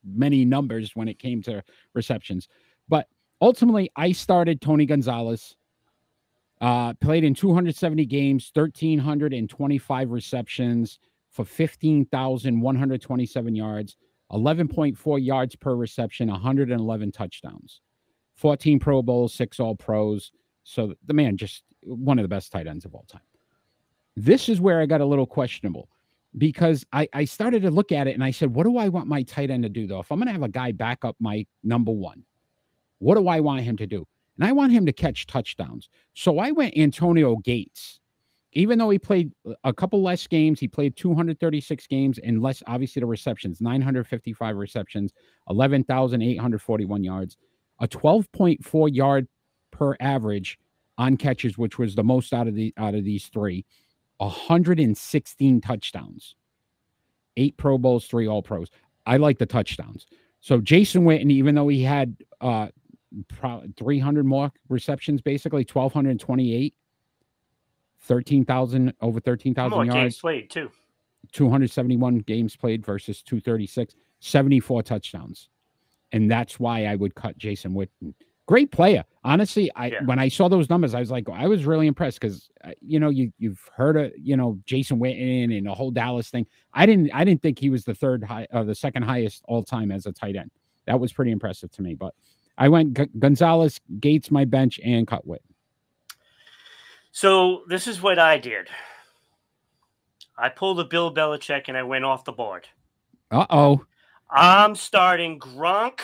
many 0.05 0.45
numbers 0.45 0.93
when 0.95 1.09
it 1.09 1.19
came 1.19 1.43
to 1.43 1.61
receptions. 1.93 2.47
But 2.89 3.09
ultimately, 3.41 3.91
I 3.97 4.13
started 4.13 4.61
Tony 4.61 4.87
Gonzalez. 4.87 5.57
Uh, 6.61 6.95
played 6.95 7.25
in 7.25 7.35
270 7.35 8.05
games, 8.05 8.51
1,325 8.53 10.11
receptions 10.11 10.99
for 11.31 11.47
15,127 11.47 13.57
yards, 13.57 13.97
11.4 14.31 15.25
yards 15.25 15.57
per 15.57 15.75
reception, 15.75 16.29
111 16.29 17.13
touchdowns, 17.13 17.81
14 18.37 18.79
Pro 18.79 19.01
Bowls, 19.03 19.33
six 19.33 19.59
All 19.59 19.75
Pros. 19.75 20.33
So 20.63 20.95
the 21.07 21.15
man 21.15 21.39
just 21.39 21.65
one 21.81 22.19
of 22.19 22.25
the 22.25 22.29
best 22.29 22.53
tight 22.53 22.67
ends 22.69 22.85
of 22.85 22.95
all 22.95 23.07
time. 23.09 23.23
This 24.17 24.51
is 24.51 24.61
where 24.61 24.83
I 24.83 24.87
got 24.87 25.01
a 25.01 25.07
little 25.07 25.27
questionable 25.27 25.89
because 26.39 26.85
I, 26.93 27.09
I 27.13 27.25
started 27.25 27.63
to 27.63 27.71
look 27.71 27.93
at 27.93 28.07
it 28.07 28.15
and 28.15 28.23
I 28.23 28.31
said, 28.31 28.55
what 28.55 28.65
do 28.65 28.79
I 28.79 28.89
want 28.89 29.09
my 29.09 29.23
tight 29.23 29.51
end 29.51 29.65
to 29.65 29.69
do 29.69 29.87
though? 29.87 30.01
If 30.01 30.11
I'm 30.11 30.19
going 30.19 30.27
to 30.27 30.33
have 30.33 30.43
a 30.43 30.49
guy 30.49 30.73
back 30.73 31.05
up 31.05 31.17
my 31.19 31.47
number 31.63 31.93
one, 31.93 32.25
what 32.99 33.17
do 33.17 33.29
I 33.29 33.41
want 33.41 33.63
him 33.63 33.77
to 33.79 33.87
do? 33.87 34.07
And 34.39 34.49
I 34.49 34.53
want 34.53 34.73
him 34.73 34.87
to 34.87 34.93
catch 34.93 35.27
touchdowns. 35.27 35.89
So 36.15 36.39
I 36.39 36.51
went 36.51 36.77
Antonio 36.77 37.37
Gates. 37.37 37.99
Even 38.53 38.79
though 38.79 38.91
he 38.91 38.99
played 38.99 39.31
a 39.63 39.73
couple 39.73 40.03
less 40.03 40.27
games, 40.27 40.59
he 40.59 40.67
played 40.67 40.97
236 40.97 41.87
games 41.87 42.19
and 42.19 42.43
less, 42.43 42.65
obviously, 42.67 42.99
the 42.99 43.07
receptions 43.07 43.61
955 43.61 44.57
receptions, 44.57 45.13
11,841 45.49 47.05
yards, 47.05 47.37
a 47.81 47.87
12.4 47.87 48.93
yard 48.93 49.29
per 49.71 49.95
average 50.01 50.59
on 50.99 51.17
catches, 51.17 51.57
which 51.59 51.79
was 51.79 51.95
the 51.95 52.03
most 52.03 52.33
out 52.33 52.49
of 52.49 52.57
the 52.57 52.75
out 52.77 52.95
of 52.95 53.05
these 53.05 53.27
three. 53.27 53.65
116 54.21 55.61
touchdowns, 55.63 56.35
eight 57.37 57.57
Pro 57.57 57.79
Bowls, 57.79 58.07
three 58.07 58.29
All 58.29 58.43
Pros. 58.43 58.69
I 59.07 59.17
like 59.17 59.39
the 59.39 59.47
touchdowns. 59.47 60.07
So 60.41 60.61
Jason 60.61 61.05
Witten, 61.05 61.31
even 61.31 61.55
though 61.55 61.69
he 61.69 61.83
had 61.83 62.17
uh, 62.41 62.69
300 63.79 64.27
more 64.27 64.53
receptions, 64.69 65.23
basically 65.23 65.67
1,228, 65.71 66.75
13,000 68.03 68.95
over 69.01 69.21
13,000 69.21 69.79
yards. 69.79 69.95
games 69.95 70.19
played 70.19 70.51
too. 70.51 70.71
271 71.33 72.19
games 72.19 72.57
played 72.57 72.85
versus 72.85 73.23
236, 73.23 73.95
74 74.21 74.83
touchdowns. 74.83 75.49
And 76.13 76.31
that's 76.31 76.61
why 76.61 76.87
I 76.87 76.95
would 76.95 77.15
cut 77.15 77.39
Jason 77.39 77.73
Witten 77.73 78.15
great 78.51 78.73
player. 78.73 79.05
Honestly, 79.23 79.71
I 79.77 79.87
yeah. 79.87 80.03
when 80.05 80.19
I 80.19 80.29
saw 80.29 80.49
those 80.49 80.69
numbers, 80.69 80.93
I 80.93 80.99
was 80.99 81.11
like, 81.11 81.29
I 81.33 81.47
was 81.47 81.67
really 81.67 81.87
impressed 81.87 82.21
because 82.21 82.51
uh, 82.65 82.71
you 82.81 82.99
know 82.99 83.09
you 83.09 83.33
you've 83.39 83.61
heard 83.77 83.97
of 83.97 84.13
you 84.17 84.37
know 84.37 84.59
Jason 84.65 84.99
Witten 84.99 85.57
and 85.57 85.67
the 85.67 85.75
whole 85.75 85.93
Dallas 85.93 86.31
thing. 86.31 86.47
I 86.75 86.85
didn't 86.85 87.13
I 87.15 87.23
didn't 87.23 87.43
think 87.43 87.61
he 87.61 87.71
was 87.71 87.85
the 87.85 87.95
third 87.95 88.25
high 88.25 88.49
or 88.51 88.65
the 88.65 88.75
second 88.75 89.05
highest 89.05 89.45
all 89.47 89.63
time 89.63 89.93
as 89.93 90.07
a 90.07 90.13
tight 90.13 90.35
end. 90.35 90.51
That 90.87 90.99
was 90.99 91.13
pretty 91.13 91.31
impressive 91.31 91.71
to 91.73 91.83
me. 91.83 91.95
But 91.95 92.13
I 92.59 92.69
went 92.69 92.97
G- 92.97 93.11
Gonzalez, 93.21 93.81
Gates, 94.01 94.33
my 94.33 94.45
bench, 94.45 94.81
and 94.85 95.07
Cutwit. 95.07 95.39
So 97.13 97.63
this 97.69 97.87
is 97.87 98.03
what 98.03 98.19
I 98.19 98.39
did. 98.39 98.69
I 100.37 100.49
pulled 100.49 100.81
a 100.81 100.85
Bill 100.85 101.15
Belichick 101.15 101.69
and 101.69 101.77
I 101.77 101.85
went 101.85 102.05
off 102.05 102.25
the 102.25 102.33
board. 102.33 102.67
Uh 103.31 103.47
oh. 103.51 103.85
I'm 104.31 104.75
starting 104.77 105.39
Gronk. 105.39 106.01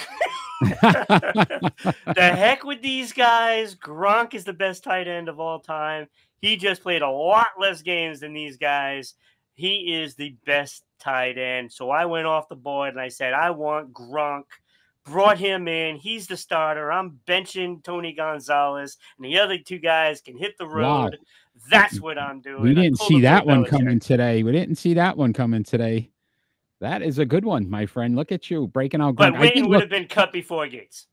the 0.60 1.72
heck 2.16 2.64
with 2.64 2.82
these 2.82 3.12
guys. 3.12 3.74
Gronk 3.74 4.34
is 4.34 4.44
the 4.44 4.52
best 4.52 4.82
tight 4.84 5.06
end 5.06 5.28
of 5.28 5.38
all 5.38 5.60
time. 5.60 6.08
He 6.40 6.56
just 6.56 6.82
played 6.82 7.02
a 7.02 7.10
lot 7.10 7.48
less 7.58 7.82
games 7.82 8.20
than 8.20 8.32
these 8.32 8.56
guys. 8.56 9.14
He 9.54 9.94
is 9.94 10.14
the 10.14 10.36
best 10.44 10.84
tight 10.98 11.38
end. 11.38 11.72
So 11.72 11.90
I 11.90 12.04
went 12.04 12.26
off 12.26 12.48
the 12.48 12.56
board 12.56 12.90
and 12.90 13.00
I 13.00 13.08
said, 13.08 13.32
I 13.32 13.50
want 13.50 13.92
Gronk. 13.92 14.44
Brought 15.04 15.38
him 15.38 15.68
in. 15.68 15.96
He's 15.96 16.26
the 16.26 16.36
starter. 16.36 16.90
I'm 16.90 17.20
benching 17.28 17.80
Tony 17.84 18.12
Gonzalez, 18.12 18.98
and 19.16 19.24
the 19.24 19.38
other 19.38 19.56
two 19.56 19.78
guys 19.78 20.20
can 20.20 20.36
hit 20.36 20.58
the 20.58 20.66
Wow. 20.66 21.04
road. 21.04 21.18
That's 21.70 22.00
what 22.00 22.18
I'm 22.18 22.40
doing. 22.40 22.62
We 22.62 22.74
didn't 22.74 22.98
see 22.98 23.20
that 23.20 23.46
one 23.46 23.64
coming 23.64 24.00
today. 24.00 24.42
We 24.42 24.50
didn't 24.50 24.74
see 24.74 24.94
that 24.94 25.16
one 25.16 25.32
coming 25.32 25.62
today. 25.62 26.10
That 26.80 27.02
is 27.02 27.18
a 27.18 27.24
good 27.24 27.44
one, 27.44 27.68
my 27.70 27.86
friend. 27.86 28.14
Look 28.16 28.32
at 28.32 28.50
you 28.50 28.66
breaking 28.68 29.00
out. 29.00 29.16
But 29.16 29.34
Gronk. 29.34 29.40
Wayne 29.40 29.68
would 29.68 29.80
have 29.80 29.90
been 29.90 30.06
cut 30.08 30.32
before 30.32 30.66
Gates. 30.68 31.06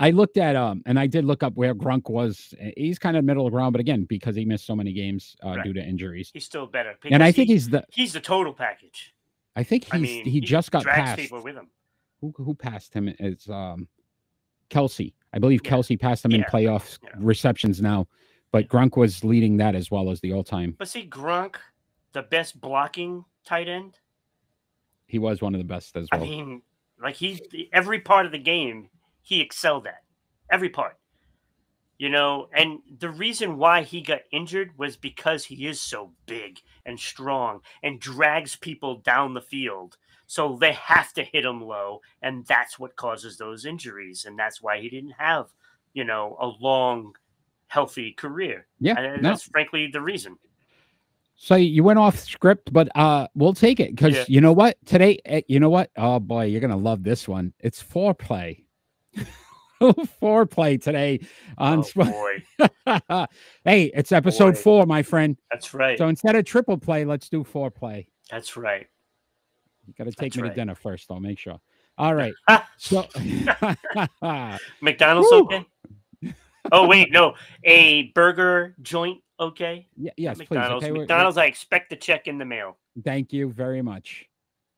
I 0.00 0.10
looked 0.10 0.36
at 0.36 0.54
um, 0.54 0.82
and 0.86 0.98
I 0.98 1.06
did 1.08 1.24
look 1.24 1.42
up 1.42 1.54
where 1.54 1.74
Gronk 1.74 2.08
was. 2.10 2.54
Uh, 2.62 2.68
He's 2.76 2.98
kind 2.98 3.16
of 3.16 3.24
middle 3.24 3.46
of 3.46 3.52
the 3.52 3.56
ground, 3.56 3.72
but 3.72 3.80
again, 3.80 4.04
because 4.04 4.36
he 4.36 4.44
missed 4.44 4.64
so 4.66 4.76
many 4.76 4.92
games 4.92 5.34
uh, 5.44 5.48
Right. 5.56 5.64
due 5.64 5.72
to 5.72 5.82
injuries, 5.82 6.30
He's 6.32 6.44
still 6.44 6.66
better. 6.66 6.96
and 7.10 7.22
I 7.22 7.32
think 7.32 7.48
he- 7.48 7.54
he's 7.54 7.68
the. 7.68 7.84
he's 7.90 8.12
the 8.12 8.20
total 8.20 8.52
package. 8.52 9.12
I 9.56 9.64
think 9.64 9.84
he's 9.84 9.94
I 9.94 9.98
mean, 9.98 10.24
he 10.24 10.40
just 10.40 10.70
got 10.70 10.84
passed. 10.84 11.18
people 11.18 11.42
with 11.42 11.56
him. 11.56 11.68
Who 12.20 12.32
who 12.36 12.54
passed 12.54 12.94
him? 12.94 13.08
It's 13.18 13.48
um, 13.48 13.88
Kelce. 14.70 15.14
I 15.32 15.38
believe 15.40 15.62
Yeah. 15.64 15.70
Kelce 15.72 15.98
passed 15.98 16.24
him 16.24 16.32
in 16.32 16.40
Yeah. 16.40 16.48
playoff 16.48 16.98
Yeah. 17.02 17.10
receptions 17.16 17.80
now, 17.82 18.06
but 18.52 18.68
Gronk 18.68 18.96
was 18.96 19.24
leading 19.24 19.56
that 19.56 19.74
as 19.74 19.90
well 19.90 20.10
as 20.10 20.20
the 20.20 20.32
all 20.32 20.44
time. 20.44 20.76
But 20.78 20.88
see, 20.88 21.06
Gronk, 21.08 21.56
the 22.12 22.22
best 22.22 22.60
blocking 22.60 23.24
tight 23.44 23.68
end. 23.68 23.98
He 25.08 25.18
was 25.18 25.40
one 25.42 25.54
of 25.54 25.58
the 25.58 25.64
best 25.64 25.96
as 25.96 26.06
well. 26.12 26.22
I 26.22 26.24
mean, 26.24 26.62
like 27.02 27.16
he's 27.16 27.40
every 27.72 28.00
part 28.00 28.26
of 28.26 28.32
the 28.32 28.38
game 28.38 28.90
he 29.22 29.40
excelled 29.40 29.86
at. 29.86 30.02
Every 30.50 30.68
part. 30.68 30.96
You 31.98 32.10
know, 32.10 32.48
and 32.54 32.78
the 33.00 33.10
reason 33.10 33.56
why 33.56 33.82
he 33.82 34.02
got 34.02 34.20
injured 34.30 34.78
was 34.78 34.96
because 34.96 35.46
he 35.46 35.66
is 35.66 35.80
so 35.80 36.12
big 36.26 36.60
and 36.86 37.00
strong 37.00 37.60
and 37.82 37.98
drags 37.98 38.54
people 38.54 38.98
down 39.00 39.34
the 39.34 39.40
field. 39.40 39.96
So 40.26 40.56
they 40.60 40.74
have 40.74 41.12
to 41.14 41.24
hit 41.24 41.44
him 41.44 41.60
low, 41.60 42.00
and 42.22 42.46
that's 42.46 42.78
what 42.78 42.94
causes 42.94 43.36
those 43.38 43.64
injuries. 43.64 44.26
And 44.26 44.38
that's 44.38 44.62
why 44.62 44.78
he 44.78 44.88
didn't 44.88 45.14
have, 45.18 45.46
you 45.92 46.04
know, 46.04 46.36
a 46.40 46.46
long, 46.46 47.14
healthy 47.66 48.12
career. 48.12 48.66
yeah, 48.78 48.94
And 48.96 49.22
no. 49.22 49.30
that's 49.30 49.42
frankly 49.44 49.88
the 49.90 50.02
reason. 50.02 50.36
So 51.40 51.54
you 51.54 51.84
went 51.84 52.00
off 52.00 52.18
script, 52.18 52.72
but 52.72 52.88
uh, 52.96 53.28
we'll 53.36 53.54
take 53.54 53.78
it 53.78 53.94
because 53.94 54.14
Yeah. 54.16 54.24
you 54.28 54.40
know 54.40 54.52
what 54.52 54.76
today. 54.84 55.20
eh, 55.24 55.42
You 55.46 55.60
know 55.60 55.70
what? 55.70 55.90
Oh 55.96 56.18
boy, 56.18 56.46
you're 56.46 56.60
gonna 56.60 56.76
love 56.76 57.04
this 57.04 57.28
one. 57.28 57.52
It's 57.60 57.80
foreplay. 57.82 58.64
foreplay 59.80 60.82
today 60.82 61.20
on. 61.56 61.84
Oh, 61.96 62.04
boy, 62.04 62.42
hey, 63.64 63.84
it's 63.94 64.10
episode 64.10 64.54
Boy. 64.54 64.60
four, 64.60 64.86
my 64.86 65.02
friend. 65.04 65.36
that's 65.50 65.72
right. 65.74 65.96
So 65.96 66.08
instead 66.08 66.34
of 66.34 66.44
triple 66.44 66.76
play, 66.76 67.04
let's 67.04 67.28
do 67.28 67.44
foreplay. 67.44 68.08
That's 68.30 68.56
right. 68.56 68.88
You 69.86 69.94
got 69.96 70.04
to 70.04 70.10
take 70.10 70.32
That's 70.32 70.36
me 70.38 70.42
right. 70.42 70.48
to 70.50 70.54
dinner 70.56 70.74
first, 70.74 71.06
though. 71.08 71.20
Make 71.20 71.38
sure. 71.38 71.60
All 71.96 72.14
right. 72.14 72.34
So 72.78 73.06
McDonald's 74.80 75.28
Woo. 75.30 75.42
okay? 75.44 75.64
Oh 76.72 76.86
wait, 76.86 77.10
no, 77.12 77.34
a 77.64 78.04
burger 78.14 78.74
joint 78.82 79.20
okay? 79.40 79.86
Yeah. 79.96 80.10
yes, 80.16 80.36
please. 80.38 80.50
McDonald's. 80.50 80.82
We're- 80.82 80.92
we're- 80.92 81.02
McDonald's. 81.02 81.38
I 81.38 81.44
expect 81.46 81.90
the 81.90 81.96
check 81.96 82.26
in 82.26 82.38
the 82.38 82.44
mail. 82.44 82.76
Thank 83.04 83.32
you 83.32 83.50
very 83.50 83.82
much. 83.82 84.26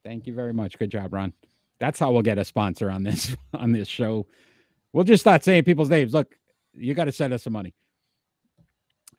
Thank 0.05 0.26
you 0.26 0.35
very 0.35 0.53
much. 0.53 0.79
Good 0.79 0.90
job, 0.90 1.12
Ron. 1.12 1.33
That's 1.79 1.98
how 1.98 2.12
we'll 2.12 2.22
get 2.22 2.38
a 2.38 2.44
sponsor 2.44 2.90
on 2.90 3.03
this 3.03 3.35
on 3.55 3.72
this 3.72 3.88
show. 3.88 4.26
We'll 4.92 5.05
just 5.05 5.22
start 5.22 5.44
saying 5.44 5.64
people's 5.64 5.88
names. 5.88 6.12
Look, 6.12 6.35
you 6.74 6.94
got 6.94 7.05
to 7.05 7.12
send 7.12 7.33
us 7.33 7.44
some 7.44 7.53
money. 7.53 7.74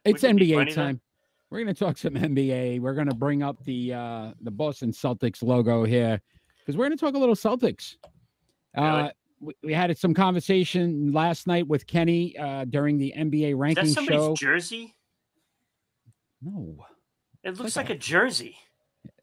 It's 0.04 0.24
Wouldn't 0.24 0.40
NBA 0.40 0.54
funny, 0.56 0.72
though? 0.72 0.76
time. 0.84 1.02
We're 1.50 1.64
going 1.64 1.74
to 1.74 1.80
talk 1.80 1.98
some 1.98 2.14
NBA. 2.14 2.80
We're 2.80 2.94
going 2.94 3.10
to 3.10 3.16
bring 3.16 3.44
up 3.44 3.64
the 3.64 3.94
uh 3.94 4.32
the 4.42 4.52
Boston 4.52 4.92
Celtics 4.92 5.44
logo 5.44 5.84
here 5.84 6.22
because 6.60 6.78
we're 6.78 6.86
going 6.86 6.98
to 6.98 7.04
talk 7.04 7.16
a 7.16 7.18
little 7.18 7.36
Celtics. 7.36 7.96
Uh, 8.76 9.10
we, 9.42 9.54
we 9.64 9.74
had 9.74 9.98
some 9.98 10.14
conversation 10.14 11.12
last 11.12 11.48
night 11.48 11.68
with 11.68 11.88
Kenny 11.88 12.38
uh, 12.38 12.66
during 12.66 12.98
the 12.98 13.14
NBA 13.18 13.58
ranking 13.58 13.84
Is 13.86 13.96
that 13.96 14.02
somebody's 14.06 14.22
show. 14.28 14.36
jersey? 14.36 14.96
No, 16.42 16.86
It 17.44 17.58
looks 17.58 17.76
like 17.76 17.90
like 17.90 17.98
a 17.98 18.00
jersey, 18.00 18.56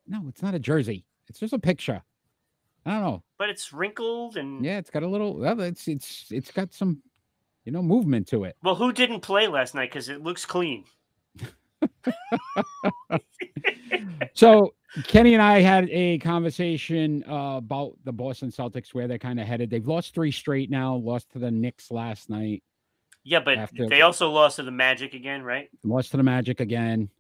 no, 0.07 0.25
it's 0.29 0.43
not 0.43 0.55
a 0.55 0.59
jersey. 0.59 1.05
It's 1.29 1.39
just 1.39 1.53
a 1.53 1.59
picture. 1.59 2.03
I 2.87 2.93
don't 2.93 3.03
know. 3.03 3.23
but 3.39 3.51
it's 3.51 3.73
wrinkled 3.73 4.37
and. 4.37 4.65
Yeah, 4.65 4.79
it's 4.79 4.89
got 4.91 5.03
a 5.03 5.07
little. 5.07 5.37
Well, 5.37 5.61
it's 5.61 5.87
it's 5.89 6.27
it's 6.31 6.51
got 6.51 6.73
some, 6.73 7.03
you 7.65 7.73
know, 7.73 7.83
movement 7.83 8.27
to 8.29 8.45
it. 8.45 8.57
Well, 8.63 8.75
who 8.75 8.93
didn't 8.93 9.21
play 9.21 9.47
last 9.47 9.75
night? 9.75 9.91
Because 9.91 10.09
it 10.09 10.23
looks 10.23 10.47
clean. 10.47 10.85
So 14.35 14.75
Kenny 15.05 15.35
and 15.35 15.43
I 15.43 15.61
had 15.61 15.89
a 15.91 16.19
conversation 16.19 17.25
uh, 17.29 17.57
about 17.59 17.93
the 18.05 18.13
Boston 18.13 18.51
Celtics, 18.51 18.95
where 18.95 19.07
they're 19.07 19.19
kind 19.19 19.39
of 19.39 19.47
headed. 19.47 19.71
They've 19.71 19.87
lost 19.87 20.15
three 20.15 20.33
straight 20.33 20.71
now. 20.71 20.95
Lost 20.97 21.31
to 21.33 21.39
the 21.39 21.51
Knicks 21.51 21.91
last 21.91 22.31
night. 22.31 22.63
Yeah, 23.25 23.41
but 23.41 23.59
After- 23.59 23.89
they 23.89 24.03
also 24.03 24.31
lost 24.31 24.57
to 24.57 24.63
the 24.63 24.71
Magic 24.71 25.13
again, 25.15 25.43
right? 25.43 25.69
Lost 25.85 26.13
to 26.13 26.17
the 26.17 26.23
Magic 26.23 26.61
again, 26.61 27.11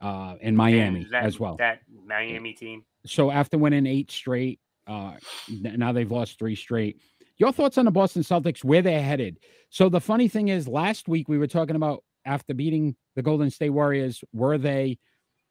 uh, 0.00 0.36
in 0.40 0.54
Miami 0.54 1.06
that, 1.10 1.24
as 1.24 1.40
well. 1.40 1.56
That 1.56 1.80
Miami 2.06 2.52
team. 2.52 2.84
so 3.04 3.30
after 3.30 3.58
winning 3.58 3.86
eight 3.86 4.10
straight, 4.10 4.60
uh, 4.86 5.14
now 5.48 5.92
they've 5.92 6.10
lost 6.10 6.38
three 6.38 6.54
straight. 6.54 7.00
Your 7.36 7.52
thoughts 7.52 7.78
on 7.78 7.86
the 7.86 7.90
Boston 7.90 8.22
Celtics, 8.22 8.62
where 8.62 8.82
they're 8.82 9.02
headed? 9.02 9.38
So 9.70 9.88
the 9.88 10.00
funny 10.00 10.28
thing 10.28 10.48
is, 10.48 10.68
last 10.68 11.08
week 11.08 11.28
we 11.28 11.38
were 11.38 11.46
talking 11.46 11.76
about 11.76 12.04
after 12.24 12.54
beating 12.54 12.96
the 13.16 13.22
Golden 13.22 13.50
State 13.50 13.70
Warriors, 13.70 14.22
were 14.32 14.58
they 14.58 14.98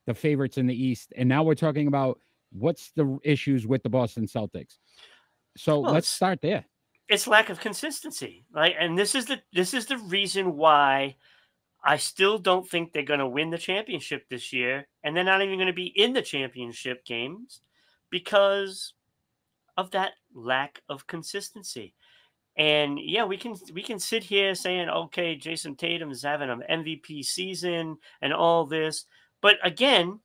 the 0.10 0.14
favorites 0.14 0.58
in 0.58 0.68
the 0.68 0.76
East? 0.76 1.14
And 1.16 1.30
now 1.30 1.44
we're 1.44 1.56
talking 1.56 1.88
about 1.88 2.20
what's 2.52 2.92
the 2.96 3.20
issues 3.24 3.66
with 3.68 3.84
the 3.84 3.90
Boston 3.90 4.26
Celtics. 4.26 4.78
So 5.56 5.80
Well, 5.80 5.94
let's 5.94 6.08
start 6.08 6.42
there. 6.42 6.66
it's 7.08 7.28
lack 7.28 7.50
of 7.50 7.60
consistency. 7.60 8.46
right? 8.52 8.76
and 8.78 8.98
this 8.98 9.16
is 9.16 9.26
the 9.26 9.42
this 9.54 9.74
is 9.74 9.86
the 9.86 9.98
reason 9.98 10.58
why 10.58 11.16
I 11.84 11.98
still 11.98 12.38
don't 12.40 12.68
think 12.68 12.92
they're 12.92 13.04
going 13.04 13.22
to 13.22 13.28
win 13.28 13.52
the 13.52 13.58
championship 13.58 14.28
this 14.30 14.52
year, 14.52 14.88
and 15.04 15.16
they're 15.16 15.24
not 15.24 15.42
even 15.42 15.58
going 15.58 15.68
to 15.68 15.74
be 15.74 15.94
in 15.96 16.14
the 16.14 16.22
championship 16.22 17.06
games 17.06 17.62
because 18.10 18.94
of 19.78 19.92
that 19.92 20.14
lack 20.34 20.82
of 20.90 21.08
consistency. 21.08 21.94
And 22.58 23.00
yeah, 23.00 23.24
we 23.24 23.38
can 23.38 23.56
we 23.74 23.82
can 23.82 24.00
sit 24.00 24.24
here 24.24 24.54
saying, 24.54 24.90
okay, 24.90 25.38
Jayson 25.38 25.78
Tatum 25.78 26.12
is 26.12 26.24
having 26.24 26.50
an 26.50 26.64
MVP 26.70 27.24
season 27.24 27.98
and 28.22 28.34
all 28.34 28.66
this, 28.66 29.06
but 29.42 29.58
again, 29.64 30.20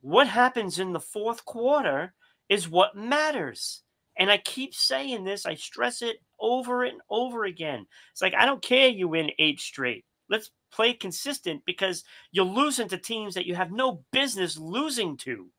what 0.00 0.28
happens 0.28 0.78
in 0.78 0.92
the 0.92 1.00
fourth 1.00 1.44
quarter 1.44 2.14
is 2.48 2.68
what 2.68 2.96
matters. 2.96 3.82
And 4.18 4.30
I 4.30 4.38
keep 4.38 4.74
saying 4.74 5.24
this, 5.24 5.44
I 5.44 5.56
stress 5.56 6.00
it 6.00 6.16
over 6.40 6.84
and 6.84 7.00
over 7.10 7.44
again. 7.44 7.86
It's 8.12 8.22
like, 8.22 8.34
I 8.34 8.46
don't 8.46 8.62
care 8.62 8.88
you 8.88 9.08
win 9.08 9.30
eight 9.38 9.60
straight. 9.60 10.04
Let's 10.28 10.50
play 10.72 10.94
consistent 10.94 11.62
because 11.66 12.04
you're 12.32 12.44
losing 12.44 12.88
to 12.88 12.98
teams 12.98 13.34
that 13.34 13.46
you 13.46 13.54
have 13.54 13.72
no 13.72 14.04
business 14.12 14.56
losing 14.56 15.16
to. 15.18 15.50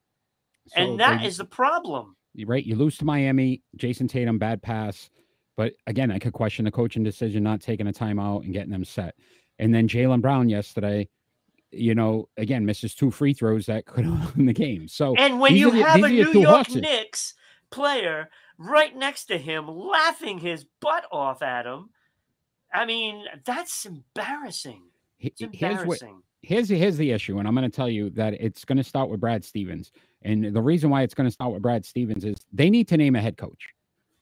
So 0.68 0.82
and 0.82 1.00
that 1.00 1.22
they- 1.22 1.28
is 1.28 1.38
the 1.38 1.46
problem. 1.46 2.16
right. 2.46 2.66
You 2.66 2.76
lose 2.76 2.98
to 2.98 3.06
Miami, 3.06 3.64
Jayson 3.78 4.08
Tatum, 4.08 4.38
bad 4.38 4.62
pass. 4.62 5.10
But 5.56 5.74
again, 5.88 6.12
I 6.12 6.20
could 6.20 6.34
question 6.34 6.66
the 6.66 6.72
coaching 6.72 7.04
decision 7.04 7.44
not 7.44 7.62
taking 7.62 7.88
a 7.88 7.92
timeout 7.92 8.44
and 8.44 8.54
getting 8.54 8.72
them 8.72 8.86
set. 8.86 9.16
And 9.58 9.74
then 9.74 9.88
Jaylen 9.88 10.22
Brown 10.22 10.50
yesterday, 10.50 11.10
you 11.72 11.94
know, 11.96 12.30
again 12.38 12.66
misses 12.66 12.96
two 12.96 13.12
free 13.12 13.34
throws 13.34 13.66
that 13.68 13.86
could 13.86 14.06
win 14.36 14.46
the 14.46 14.54
game. 14.54 14.88
So 14.88 15.16
And 15.16 15.40
when 15.40 15.56
you 15.56 15.72
the- 15.72 15.84
have 15.84 16.04
a 16.04 16.08
New 16.10 16.32
York 16.42 16.68
horses. 16.68 16.76
Knicks 16.82 17.34
player 17.70 18.30
right 18.58 18.96
next 18.96 19.26
to 19.26 19.38
him 19.38 19.68
laughing 19.68 20.40
his 20.40 20.66
butt 20.82 21.06
off 21.12 21.42
at 21.42 21.66
him, 21.66 21.90
I 22.74 22.86
mean, 22.86 23.26
that's 23.46 23.86
embarrassing. 23.86 24.84
It's 25.20 25.40
here's 25.40 25.78
what 25.78 26.02
embarrassing. 26.02 26.22
here's 26.42 26.70
here's 26.70 26.98
the 26.98 27.12
issue, 27.12 27.40
and 27.40 27.48
I'm 27.48 27.56
going 27.56 27.70
to 27.70 27.76
tell 27.76 27.90
you 27.90 28.10
that 28.12 28.34
it's 28.36 28.64
going 28.66 28.78
to 28.78 28.84
start 28.84 29.10
with 29.10 29.20
Brad 29.20 29.44
Stevens. 29.44 29.92
And 30.24 30.54
the 30.54 30.62
reason 30.62 30.90
why 30.90 31.04
it's 31.04 31.14
going 31.14 31.28
to 31.28 31.32
start 31.32 31.54
with 31.54 31.62
Brad 31.62 31.86
Stevens 31.86 32.26
is 32.26 32.36
they 32.52 32.70
need 32.70 32.88
to 32.90 32.98
name 32.98 33.16
a 33.16 33.22
head 33.22 33.38
coach 33.38 33.70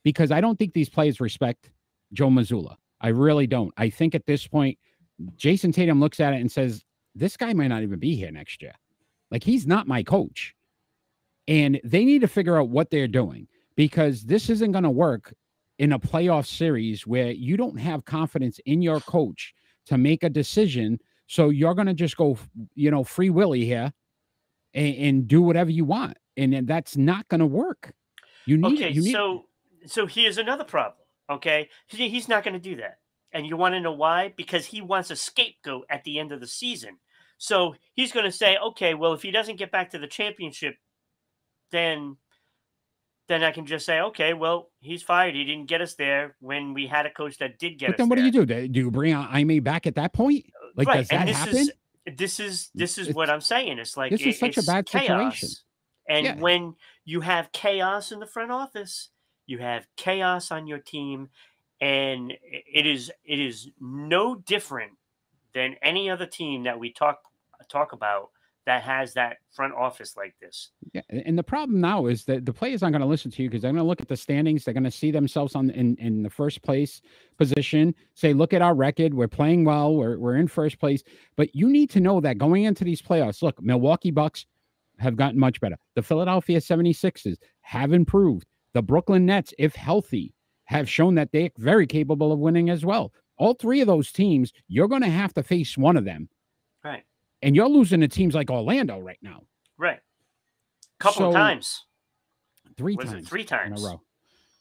because 0.04 0.32
I 0.32 0.42
don't 0.42 0.58
think 0.60 0.74
these 0.74 0.90
players 0.90 1.20
respect 1.20 1.70
Joe 2.14 2.28
Mazzulla. 2.30 2.76
I 3.02 3.10
really 3.10 3.48
don't. 3.48 3.74
I 3.78 3.90
think 3.90 4.16
at 4.16 4.26
this 4.26 4.46
point, 4.48 4.78
Jayson 5.38 5.74
Tatum 5.74 6.00
looks 6.00 6.20
at 6.20 6.34
it 6.34 6.42
and 6.42 6.52
says, 6.52 6.84
"This 7.16 7.38
guy 7.38 7.54
might 7.54 7.68
not 7.68 7.84
even 7.84 8.00
be 8.00 8.16
here 8.16 8.32
next 8.32 8.62
year. 8.62 8.74
Like 9.32 9.44
he's 9.44 9.66
not 9.66 9.88
my 9.88 10.04
coach." 10.04 10.54
And 11.48 11.80
they 11.84 12.06
need 12.06 12.22
to 12.22 12.28
figure 12.28 12.58
out 12.60 12.70
what 12.70 12.90
they're 12.90 13.08
doing 13.08 13.48
because 13.76 14.24
this 14.24 14.50
isn't 14.50 14.72
going 14.72 14.84
to 14.84 14.90
work 14.90 15.34
in 15.78 15.92
a 15.92 16.00
playoff 16.00 16.48
series 16.48 17.06
where 17.06 17.32
you 17.32 17.58
don't 17.58 17.78
have 17.78 18.06
confidence 18.06 18.60
in 18.66 18.82
your 18.82 19.00
coach 19.02 19.54
to 19.86 19.98
make 19.98 20.24
a 20.24 20.30
decision. 20.30 21.00
So 21.28 21.50
you're 21.50 21.76
going 21.76 21.88
to 21.88 21.94
just 21.94 22.18
go, 22.18 22.38
you 22.74 22.90
know, 22.90 23.04
free 23.04 23.30
willy 23.30 23.66
here 23.66 23.94
and, 24.74 24.96
and 24.96 25.28
do 25.28 25.42
whatever 25.42 25.70
you 25.70 25.86
want. 25.86 26.18
And 26.38 26.54
then 26.54 26.66
that's 26.66 26.98
not 26.98 27.28
going 27.28 27.40
to 27.40 27.46
work. 27.46 27.94
You 28.46 28.58
need, 28.58 28.78
Okay, 28.78 28.90
you 28.92 29.02
need, 29.02 29.12
so 29.12 29.46
so 29.86 30.06
here's 30.08 30.38
another 30.38 30.64
problem. 30.64 31.02
Okay, 31.30 31.70
He- 31.88 32.10
he's 32.10 32.28
not 32.28 32.44
going 32.44 32.54
to 32.54 32.60
do 32.60 32.76
that, 32.78 33.00
and 33.32 33.48
you 33.48 33.58
want 33.58 33.74
to 33.74 33.80
know 33.80 33.94
why? 33.94 34.34
Because 34.36 34.66
he 34.68 34.82
wants 34.82 35.10
a 35.10 35.16
scapegoat 35.16 35.86
at 35.90 36.04
the 36.04 36.20
end 36.20 36.32
of 36.32 36.40
the 36.40 36.48
season. 36.48 36.98
So 37.38 37.76
he's 37.94 38.12
going 38.12 38.26
to 38.26 38.32
say, 38.32 38.58
okay, 38.58 38.94
well, 38.94 39.14
if 39.14 39.22
he 39.22 39.32
doesn't 39.32 39.58
get 39.58 39.72
back 39.72 39.92
to 39.92 40.00
the 40.00 40.08
championship, 40.08 40.76
then 41.72 42.18
then 43.28 43.44
I 43.44 43.52
can 43.52 43.66
just 43.66 43.88
say, 43.88 44.02
okay, 44.02 44.34
well, 44.36 44.70
he's 44.82 45.02
fired. 45.02 45.34
He 45.34 45.44
didn't 45.46 45.66
get 45.66 45.82
us 45.82 45.96
there 45.96 46.36
when 46.42 46.76
we 46.76 46.86
had 46.86 47.08
a 47.08 47.10
coach 47.10 47.40
that 47.40 47.58
did 47.58 47.80
get 47.80 47.90
us. 47.90 47.90
But 47.90 47.94
us 47.96 47.98
then 47.98 48.10
what 48.10 48.16
there. 48.20 48.30
do 48.32 48.38
you 48.40 48.46
do? 48.46 48.68
Do 48.68 48.80
you 48.82 48.92
bring 48.92 49.16
Ime 49.16 49.64
back 49.64 49.88
at 49.88 49.96
that 49.96 50.14
point? 50.14 50.46
Uh, 50.64 50.68
like, 50.76 50.88
right. 50.88 50.98
does 50.98 51.10
and 51.10 51.22
that 51.22 51.26
this 51.28 51.38
happen? 51.38 51.56
is 51.58 51.72
this 52.18 52.40
is 52.40 52.70
this 52.76 52.98
is 53.00 53.08
It's- 53.08 53.16
what 53.16 53.30
I'm 53.32 53.42
saying. 53.42 53.80
It's 53.80 53.98
like 53.98 54.12
this 54.12 54.22
is 54.22 54.36
it- 54.36 54.40
such 54.40 54.58
a 54.58 54.64
bad 54.64 54.88
situation. 54.88 55.50
chaos. 55.50 55.64
And 56.08 56.26
Yeah. 56.26 56.36
when 56.36 56.76
you 57.04 57.22
have 57.22 57.52
chaos 57.52 58.12
in 58.12 58.20
the 58.20 58.28
front 58.28 58.52
office, 58.52 59.10
you 59.48 59.58
have 59.58 59.88
chaos 59.98 60.52
on 60.52 60.68
your 60.68 60.78
team, 60.78 61.30
and 61.82 62.32
it 62.42 62.86
is 62.86 63.12
it 63.24 63.40
is 63.40 63.70
no 63.80 64.36
different 64.36 64.94
than 65.56 65.76
any 65.82 66.10
other 66.10 66.28
team 66.28 66.64
that 66.66 66.78
we 66.78 66.92
talk 66.94 67.22
talk 67.70 67.94
about 67.94 68.30
that 68.66 68.84
has 68.84 69.14
that 69.14 69.38
front 69.52 69.74
office 69.74 70.18
like 70.18 70.36
this. 70.42 70.72
Yeah, 70.94 71.02
and 71.10 71.38
the 71.38 71.44
problem 71.44 71.80
now 71.80 72.08
is 72.08 72.26
that 72.26 72.46
the 72.46 72.54
players 72.54 72.82
aren't 72.82 72.94
going 72.94 73.02
to 73.02 73.08
listen 73.08 73.30
to 73.32 73.44
you 73.44 73.50
because 73.50 73.62
they're 73.62 73.72
going 73.72 73.84
to 73.84 73.88
look 73.88 74.02
at 74.02 74.08
the 74.08 74.18
standings. 74.18 74.66
They're 74.66 74.74
going 74.74 74.84
to 74.84 74.92
see 74.92 75.12
themselves 75.12 75.56
on 75.56 75.70
in, 75.70 75.96
in 75.98 76.24
the 76.24 76.30
first 76.30 76.64
place 76.64 77.02
position. 77.38 77.94
Say, 78.16 78.34
look 78.34 78.54
at 78.54 78.62
our 78.62 78.74
record. 78.74 79.14
We're 79.14 79.28
playing 79.28 79.66
well. 79.66 79.96
We're 79.96 80.18
we're 80.18 80.36
in 80.36 80.48
first 80.48 80.80
place. 80.80 81.04
But 81.36 81.56
you 81.56 81.70
need 81.70 81.90
to 81.92 82.00
know 82.00 82.20
that 82.22 82.38
going 82.38 82.64
into 82.64 82.84
these 82.84 83.02
playoffs, 83.02 83.42
look, 83.42 83.62
Milwaukee 83.62 84.12
Bucks 84.12 84.46
have 85.00 85.16
gotten 85.16 85.40
much 85.40 85.62
better. 85.62 85.78
The 85.96 86.02
Philadelphia 86.02 86.60
76ers 86.60 87.38
have 87.62 87.94
improved. 87.94 88.48
The 88.74 88.82
Brooklyn 88.82 89.26
Nets, 89.26 89.54
if 89.60 89.76
healthy, 89.76 90.34
have 90.66 90.90
shown 90.90 91.16
that 91.16 91.32
they're 91.32 91.52
very 91.58 91.86
capable 91.86 92.32
of 92.32 92.40
winning 92.40 92.70
as 92.70 92.84
well. 92.84 93.14
All 93.38 93.54
three 93.54 93.82
of 93.82 93.88
those 93.88 94.12
teams, 94.12 94.54
you're 94.68 94.88
going 94.88 95.02
to 95.02 95.10
have 95.10 95.34
to 95.34 95.44
face 95.44 95.78
one 95.78 95.98
of 95.98 96.06
them. 96.06 96.30
Right. 96.84 97.04
And 97.42 97.56
you're 97.56 97.70
losing 97.70 98.00
to 98.02 98.08
teams 98.08 98.34
like 98.36 98.50
Orlando 98.50 99.00
right 99.00 99.20
now, 99.22 99.44
Right. 99.78 100.00
Couple 101.00 101.28
of 101.28 101.34
So, 101.34 101.38
times. 101.38 101.84
three 102.78 102.94
it 102.96 103.02
times. 103.02 103.28
three 103.28 103.42
in 103.42 103.48
times? 103.48 103.84
a 103.84 103.88
row. 103.90 104.02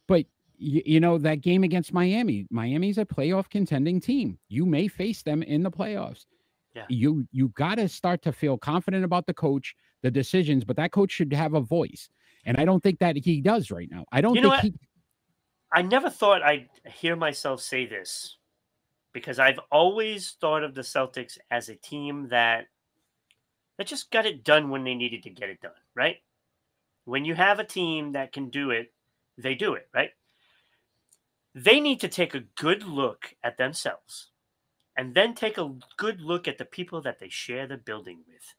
But 0.08 0.26
you, 0.56 0.82
you 0.84 1.00
know 1.00 1.16
that 1.18 1.40
game 1.40 1.62
against 1.64 1.92
Miami, 1.92 2.46
Miami's 2.50 2.98
a 2.98 3.04
playoff 3.04 3.48
contending 3.48 4.00
team. 4.00 4.38
You 4.48 4.66
may 4.66 4.88
face 4.88 5.22
them 5.22 5.42
in 5.44 5.62
the 5.62 5.70
playoffs. 5.70 6.26
Yeah. 6.74 6.86
You 6.88 7.26
you 7.30 7.48
got 7.50 7.76
to 7.76 7.88
start 7.88 8.20
to 8.22 8.32
feel 8.32 8.58
confident 8.58 9.04
about 9.04 9.26
the 9.26 9.34
coach, 9.34 9.76
the 10.02 10.10
decisions, 10.10 10.64
but 10.64 10.74
that 10.76 10.90
coach 10.90 11.12
should 11.12 11.32
have 11.32 11.54
a 11.54 11.60
voice. 11.60 12.08
And 12.44 12.56
I 12.56 12.64
don't 12.64 12.82
think 12.82 12.98
that 12.98 13.16
he 13.16 13.40
does 13.40 13.70
right 13.70 13.88
now. 13.90 14.04
I 14.10 14.20
don't 14.20 14.34
You 14.34 14.40
know 14.42 14.50
think 14.50 14.74
what? 14.74 14.82
he 14.82 14.88
I 15.72 15.82
never 15.82 16.10
thought 16.10 16.42
I'd 16.42 16.68
hear 16.86 17.14
myself 17.16 17.60
say 17.60 17.86
this 17.86 18.36
because 19.14 19.38
I've 19.38 19.60
always 19.72 20.32
thought 20.40 20.64
of 20.64 20.74
the 20.74 20.82
Celtics 20.82 21.38
as 21.50 21.70
a 21.70 21.76
team 21.76 22.28
that 22.28 22.66
that 23.78 23.86
just 23.86 24.10
got 24.10 24.26
it 24.26 24.44
done 24.44 24.68
when 24.68 24.84
they 24.84 24.94
needed 24.94 25.22
to 25.22 25.30
get 25.30 25.48
it 25.48 25.60
done, 25.60 25.72
right? 25.94 26.16
When 27.06 27.24
you 27.24 27.34
have 27.34 27.58
a 27.58 27.64
team 27.64 28.12
that 28.12 28.32
can 28.32 28.50
do 28.50 28.70
it, 28.70 28.92
they 29.38 29.54
do 29.54 29.74
it, 29.74 29.88
right? 29.94 30.10
They 31.54 31.80
need 31.80 32.00
to 32.00 32.08
take 32.08 32.34
a 32.34 32.44
good 32.56 32.82
look 32.82 33.34
at 33.42 33.56
themselves 33.56 34.30
and 34.96 35.14
then 35.14 35.34
take 35.34 35.58
a 35.58 35.74
good 35.96 36.20
look 36.20 36.46
at 36.46 36.58
the 36.58 36.64
people 36.64 37.00
that 37.02 37.18
they 37.18 37.28
share 37.28 37.66
the 37.66 37.76
building 37.76 38.20
with. 38.28 38.54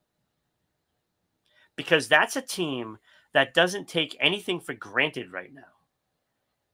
Because 1.76 2.08
that's 2.08 2.36
a 2.36 2.42
team 2.42 2.98
that 3.34 3.54
doesn't 3.54 3.88
take 3.88 4.18
anything 4.20 4.60
for 4.60 4.74
granted 4.74 5.32
right 5.32 5.54
now. 5.54 5.64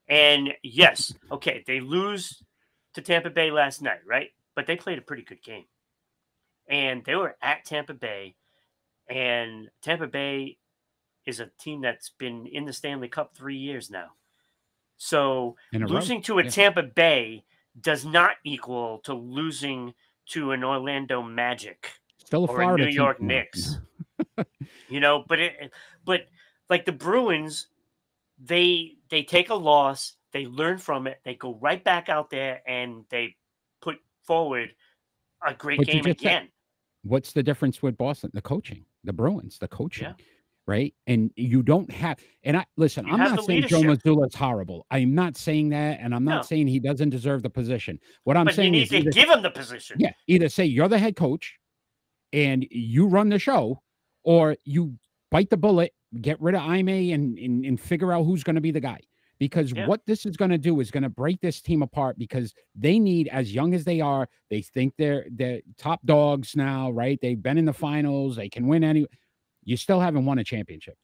And 0.08 0.54
yes, 0.64 1.14
okay, 1.32 1.64
they 1.66 1.80
lose 1.80 2.44
to 2.94 3.02
Tampa 3.02 3.30
Bay 3.30 3.52
last 3.52 3.82
night, 3.82 4.00
right? 4.06 4.32
But 4.56 4.68
they 4.68 4.76
played 4.76 4.98
a 4.98 5.02
pretty 5.02 5.24
good 5.24 5.44
game. 5.44 5.66
And 6.70 7.04
they 7.06 7.16
were 7.16 7.36
at 7.42 7.66
Tampa 7.66 7.94
Bay, 7.94 8.36
and 9.10 9.70
Tampa 9.82 10.08
Bay 10.08 10.58
is 11.26 11.40
a 11.40 11.50
team 11.60 11.82
that's 11.82 12.10
been 12.10 12.48
in 12.48 12.66
the 12.66 12.74
Stanley 12.74 13.08
Cup 13.08 13.36
three 13.36 13.58
years 13.58 13.90
now. 13.90 14.12
So 14.98 15.56
row. 15.74 15.88
losing 15.88 16.22
to 16.24 16.40
a 16.40 16.44
yeah. 16.44 16.50
Tampa 16.50 16.84
Bay 16.84 17.44
does 17.80 18.06
not 18.06 18.34
equal 18.44 19.00
to 19.00 19.14
losing 19.14 19.94
to 20.28 20.52
an 20.52 20.64
Orlando 20.64 21.22
Magic 21.22 21.92
still 22.32 22.46
a 22.46 22.48
or 22.48 22.76
a 22.76 22.78
New. 22.78 22.86
York 22.88 23.20
No, 23.20 23.28
Knicks. 23.28 23.80
you 24.90 25.00
know 25.00 25.26
but 25.28 25.40
it 25.40 25.74
but 26.06 26.28
like 26.70 26.86
the 26.86 26.92
bruins 26.92 27.68
they 28.40 28.94
they 29.10 29.24
take 29.24 29.50
a 29.50 29.56
loss 29.56 30.14
they 30.34 30.46
learn 30.46 30.78
from 30.78 31.08
it 31.08 31.20
they 31.26 31.36
go 31.36 31.58
right 31.62 31.84
back 31.84 32.10
out 32.10 32.30
there 32.30 32.62
and 32.68 33.04
they 33.10 33.36
put 33.82 33.98
forward 34.26 34.74
a 35.46 35.54
great 35.54 35.78
But 35.80 35.88
game 35.88 36.04
said- 36.04 36.12
again 36.12 36.50
What's 37.04 37.34
the 37.34 37.42
difference 37.42 37.82
with 37.82 37.98
Boston? 37.98 38.30
The 38.34 38.44
coaching, 38.44 38.86
the 39.04 39.12
Bruins, 39.12 39.58
the 39.58 39.68
coaching, 39.68 40.04
Yeah. 40.10 40.14
right? 40.68 40.94
And 41.08 41.32
you 41.36 41.64
don't 41.64 41.90
have. 41.90 42.20
And 42.44 42.56
I 42.56 42.64
listen. 42.78 43.08
You 43.08 43.14
I'm 43.14 43.18
not 43.18 43.44
saying 43.44 43.64
Joe 43.64 43.80
leadership. 43.80 44.04
Mazzulla's 44.06 44.36
horrible. 44.36 44.86
I'm 44.92 45.16
not 45.16 45.36
saying 45.36 45.70
that, 45.70 46.00
and 46.00 46.14
I'm 46.14 46.24
not 46.24 46.36
No. 46.36 46.42
saying 46.44 46.68
he 46.68 46.80
doesn't 46.80 47.10
deserve 47.10 47.42
the 47.42 47.50
position. 47.50 48.00
What 48.24 48.38
I'm 48.38 48.46
but 48.46 48.52
you 48.52 48.56
saying 48.58 48.72
need 48.74 48.84
is, 48.84 48.90
to 48.90 48.98
either, 48.98 49.10
give 49.10 49.30
him 49.32 49.42
the 49.42 49.50
position 49.50 49.98
yeah, 50.00 50.12
either 50.28 50.48
say 50.48 50.64
you're 50.66 50.88
the 50.88 51.00
head 51.00 51.16
coach, 51.16 51.58
and 52.34 52.68
you 52.70 53.08
run 53.08 53.30
the 53.30 53.40
show, 53.40 53.82
or 54.24 54.56
you 54.64 54.96
bite 55.32 55.50
the 55.50 55.58
bullet, 55.58 55.96
get 56.22 56.40
rid 56.40 56.54
of 56.54 56.62
Ime, 56.62 56.88
and 56.90 57.40
and, 57.40 57.66
and 57.66 57.82
figure 57.82 58.14
out 58.14 58.26
who's 58.26 58.44
going 58.44 58.58
to 58.58 58.62
be 58.62 58.70
the 58.70 58.80
guy. 58.80 59.00
Because 59.42 59.72
Yeah. 59.72 59.88
what 59.88 60.06
this 60.06 60.28
is 60.28 60.38
going 60.38 60.52
to 60.52 60.60
do 60.60 60.82
is 60.82 60.92
going 60.92 61.02
to 61.02 61.10
break 61.10 61.42
this 61.42 61.64
team 61.64 61.82
apart 61.82 62.16
because 62.20 62.54
they 62.76 63.00
need, 63.00 63.28
as 63.30 63.52
young 63.52 63.74
as 63.74 63.84
they 63.84 64.00
are, 64.00 64.30
they 64.52 64.62
think 64.62 64.94
they're 65.00 65.26
they're 65.32 65.62
top 65.80 66.00
dogs 66.06 66.56
now, 66.56 66.92
right? 66.92 67.18
They've 67.20 67.42
been 67.42 67.58
in 67.58 67.66
the 67.66 67.72
mm-hmm. 67.72 67.82
finals, 67.82 68.36
they 68.36 68.50
can 68.50 68.68
win 68.68 68.84
any. 68.84 69.08
You 69.64 69.78
still 69.78 70.00
haven't 70.00 70.26
won 70.26 70.38
a 70.38 70.44
championship, 70.44 70.96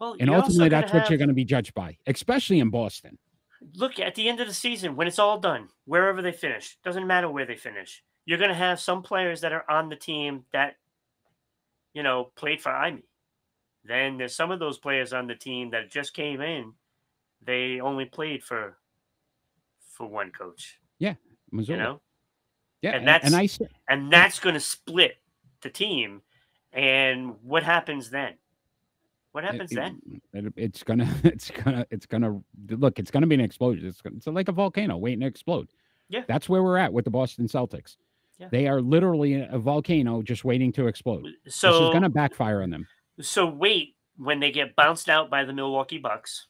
well 0.00 0.16
and 0.18 0.28
ultimately, 0.30 0.68
that's 0.68 0.92
what 0.92 1.08
you're 1.08 1.18
going 1.18 1.28
to 1.28 1.34
be 1.34 1.44
judged 1.44 1.72
by, 1.74 1.96
especially 2.08 2.58
in 2.58 2.70
Boston. 2.70 3.16
look 3.76 4.00
at 4.00 4.16
the 4.16 4.28
end 4.28 4.40
of 4.40 4.48
the 4.48 4.54
season 4.54 4.96
when 4.96 5.06
it's 5.06 5.20
all 5.20 5.38
done 5.38 5.68
wherever 5.84 6.20
they 6.22 6.32
finish 6.32 6.76
doesn't 6.82 7.06
matter 7.06 7.30
where 7.30 7.46
they 7.46 7.56
finish 7.56 8.02
you're 8.24 8.38
going 8.38 8.50
to 8.50 8.54
have 8.56 8.80
some 8.80 9.00
players 9.02 9.42
that 9.42 9.52
are 9.52 9.70
on 9.70 9.88
the 9.88 9.96
team 9.96 10.44
that 10.52 10.74
you 11.94 12.02
know 12.02 12.32
played 12.34 12.60
for 12.60 12.72
Ime. 12.72 13.04
then 13.84 14.16
there's 14.16 14.34
some 14.34 14.50
of 14.50 14.58
those 14.58 14.78
players 14.78 15.12
on 15.12 15.28
the 15.28 15.36
team 15.36 15.70
that 15.70 15.88
just 15.90 16.14
came 16.14 16.40
in 16.40 16.72
they 17.44 17.80
only 17.80 18.04
played 18.04 18.42
for 18.42 18.76
for 19.96 20.06
one 20.06 20.30
coach 20.30 20.78
Mazzulla. 21.52 21.68
you 21.68 21.76
know 21.76 22.00
yeah, 22.82 22.90
and 22.90 22.98
and, 23.00 23.08
that's- 23.08 23.32
and 23.32 23.36
I 23.36 23.92
and 23.92 24.12
that's 24.12 24.38
going 24.40 24.54
to 24.54 24.60
split 24.60 25.16
the 25.62 25.68
team 25.70 26.22
and 26.72 27.34
what 27.42 27.62
happens 27.62 28.08
then 28.10 28.34
what 29.32 29.44
happens 29.44 29.70
it- 29.72 29.76
then 29.76 30.00
it- 30.46 30.52
it's 30.56 30.82
gonna, 30.82 31.08
it's 31.24 31.50
gonna, 31.50 31.86
it's 31.90 32.06
gonna 32.06 32.40
look. 32.70 32.98
It's 32.98 33.10
gonna 33.12 33.26
be 33.28 33.34
an 33.36 33.40
explosion. 33.40 33.86
It's, 33.86 34.00
gonna- 34.00 34.16
it's 34.16 34.26
like 34.26 34.48
a 34.48 34.52
volcano 34.52 34.96
waiting 34.96 35.20
to 35.20 35.26
explode. 35.26 35.68
Yeah. 36.08 36.22
that's 36.26 36.48
where 36.48 36.62
we're 36.64 36.78
at 36.78 36.92
with 36.92 37.04
the 37.04 37.10
Boston 37.12 37.46
Celtics. 37.46 37.96
Yeah. 38.38 38.48
They 38.50 38.66
are 38.66 38.80
literally 38.80 39.34
a 39.42 39.58
volcano 39.58 40.22
just 40.22 40.44
waiting 40.44 40.72
to 40.72 40.86
explode. 40.88 41.26
so 41.48 41.72
this 41.72 41.82
is 41.88 41.92
gonna 41.92 42.08
backfire 42.08 42.62
on 42.62 42.70
them. 42.70 42.86
so 43.20 43.46
wait 43.46 43.94
when 44.16 44.40
they 44.40 44.50
get 44.50 44.74
bounced 44.74 45.08
out 45.08 45.30
by 45.30 45.44
the 45.44 45.52
Milwaukee 45.52 45.98
Bucks 45.98 46.46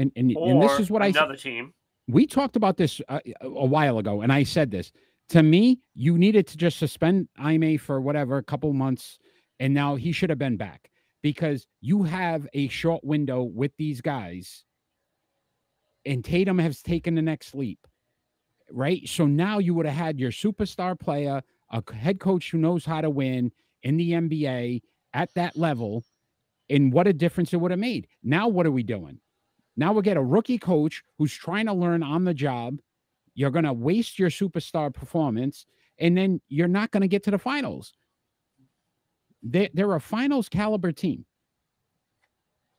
And 0.00 0.12
and, 0.16 0.30
and 0.30 0.62
this 0.62 0.80
is 0.80 0.90
what 0.90 1.02
I 1.02 1.12
said. 1.12 1.24
another 1.24 1.36
team 1.36 1.74
we 2.10 2.26
talked 2.26 2.56
about 2.56 2.76
this 2.76 3.00
uh, 3.08 3.20
a 3.40 3.46
a 3.46 3.66
while 3.66 3.98
ago, 3.98 4.22
and 4.22 4.32
I 4.32 4.42
said 4.42 4.70
this 4.70 4.92
to 5.30 5.42
me. 5.42 5.80
You 5.94 6.18
needed 6.18 6.46
to 6.48 6.56
just 6.56 6.78
suspend 6.78 7.28
Ime 7.38 7.78
for 7.78 8.00
whatever, 8.00 8.36
a 8.36 8.42
couple 8.42 8.72
months, 8.72 9.18
and 9.58 9.72
now 9.72 9.96
he 9.96 10.12
should 10.12 10.30
have 10.30 10.38
been 10.38 10.56
back 10.56 10.90
because 11.22 11.66
you 11.80 12.04
have 12.04 12.46
a 12.54 12.68
short 12.68 13.04
window 13.04 13.42
with 13.42 13.72
these 13.78 14.00
guys, 14.00 14.64
and 16.04 16.24
Tatum 16.24 16.58
has 16.58 16.82
taken 16.82 17.14
the 17.14 17.22
next 17.22 17.54
leap, 17.54 17.86
right? 18.70 19.06
So 19.08 19.26
now 19.26 19.58
you 19.58 19.74
would 19.74 19.86
have 19.86 19.94
had 19.94 20.18
your 20.18 20.32
superstar 20.32 20.98
player, 20.98 21.42
a 21.70 21.82
head 21.92 22.20
coach 22.20 22.50
who 22.50 22.58
knows 22.58 22.84
how 22.84 23.00
to 23.00 23.10
win 23.10 23.52
in 23.82 23.96
the 23.96 24.12
NBA 24.12 24.82
at 25.12 25.34
that 25.34 25.56
level, 25.56 26.04
and 26.68 26.92
what 26.92 27.06
a 27.06 27.12
difference 27.12 27.52
it 27.52 27.58
would 27.58 27.70
have 27.70 27.80
made. 27.80 28.06
Now, 28.22 28.48
what 28.48 28.66
are 28.66 28.70
we 28.70 28.82
doing? 28.82 29.20
Now 29.80 29.94
we'll 29.94 30.02
get 30.02 30.18
a 30.18 30.22
rookie 30.22 30.58
coach 30.58 31.02
who's 31.16 31.32
trying 31.32 31.64
to 31.64 31.72
learn 31.72 32.02
on 32.02 32.24
the 32.24 32.34
job. 32.34 32.80
You're 33.34 33.50
going 33.50 33.64
to 33.64 33.72
waste 33.72 34.18
your 34.18 34.28
superstar 34.28 34.92
performance, 34.92 35.64
and 35.98 36.14
then 36.14 36.42
you're 36.48 36.68
not 36.68 36.90
going 36.90 37.00
to 37.00 37.08
get 37.08 37.24
to 37.24 37.30
the 37.30 37.38
finals. 37.38 37.94
They, 39.42 39.70
they're 39.72 39.94
a 39.94 40.00
finals 40.00 40.50
caliber 40.50 40.92
team. 40.92 41.24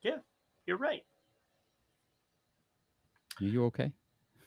Yeah, 0.02 0.18
you're 0.64 0.78
right 0.78 1.02
Are 3.40 3.44
you 3.44 3.64
okay? 3.66 3.92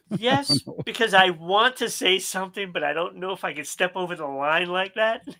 Yes, 0.17 0.65
know. 0.65 0.81
because 0.85 1.13
I 1.13 1.31
want 1.31 1.77
to 1.77 1.89
say 1.89 2.19
something, 2.19 2.71
but 2.71 2.85
I 2.85 2.93
don't 2.93 3.17
know 3.17 3.33
if 3.33 3.43
I 3.43 3.53
can 3.53 3.65
step 3.65 3.93
over 3.95 4.15
the 4.15 4.25
line 4.25 4.67
like 4.67 4.93
that. 4.95 5.27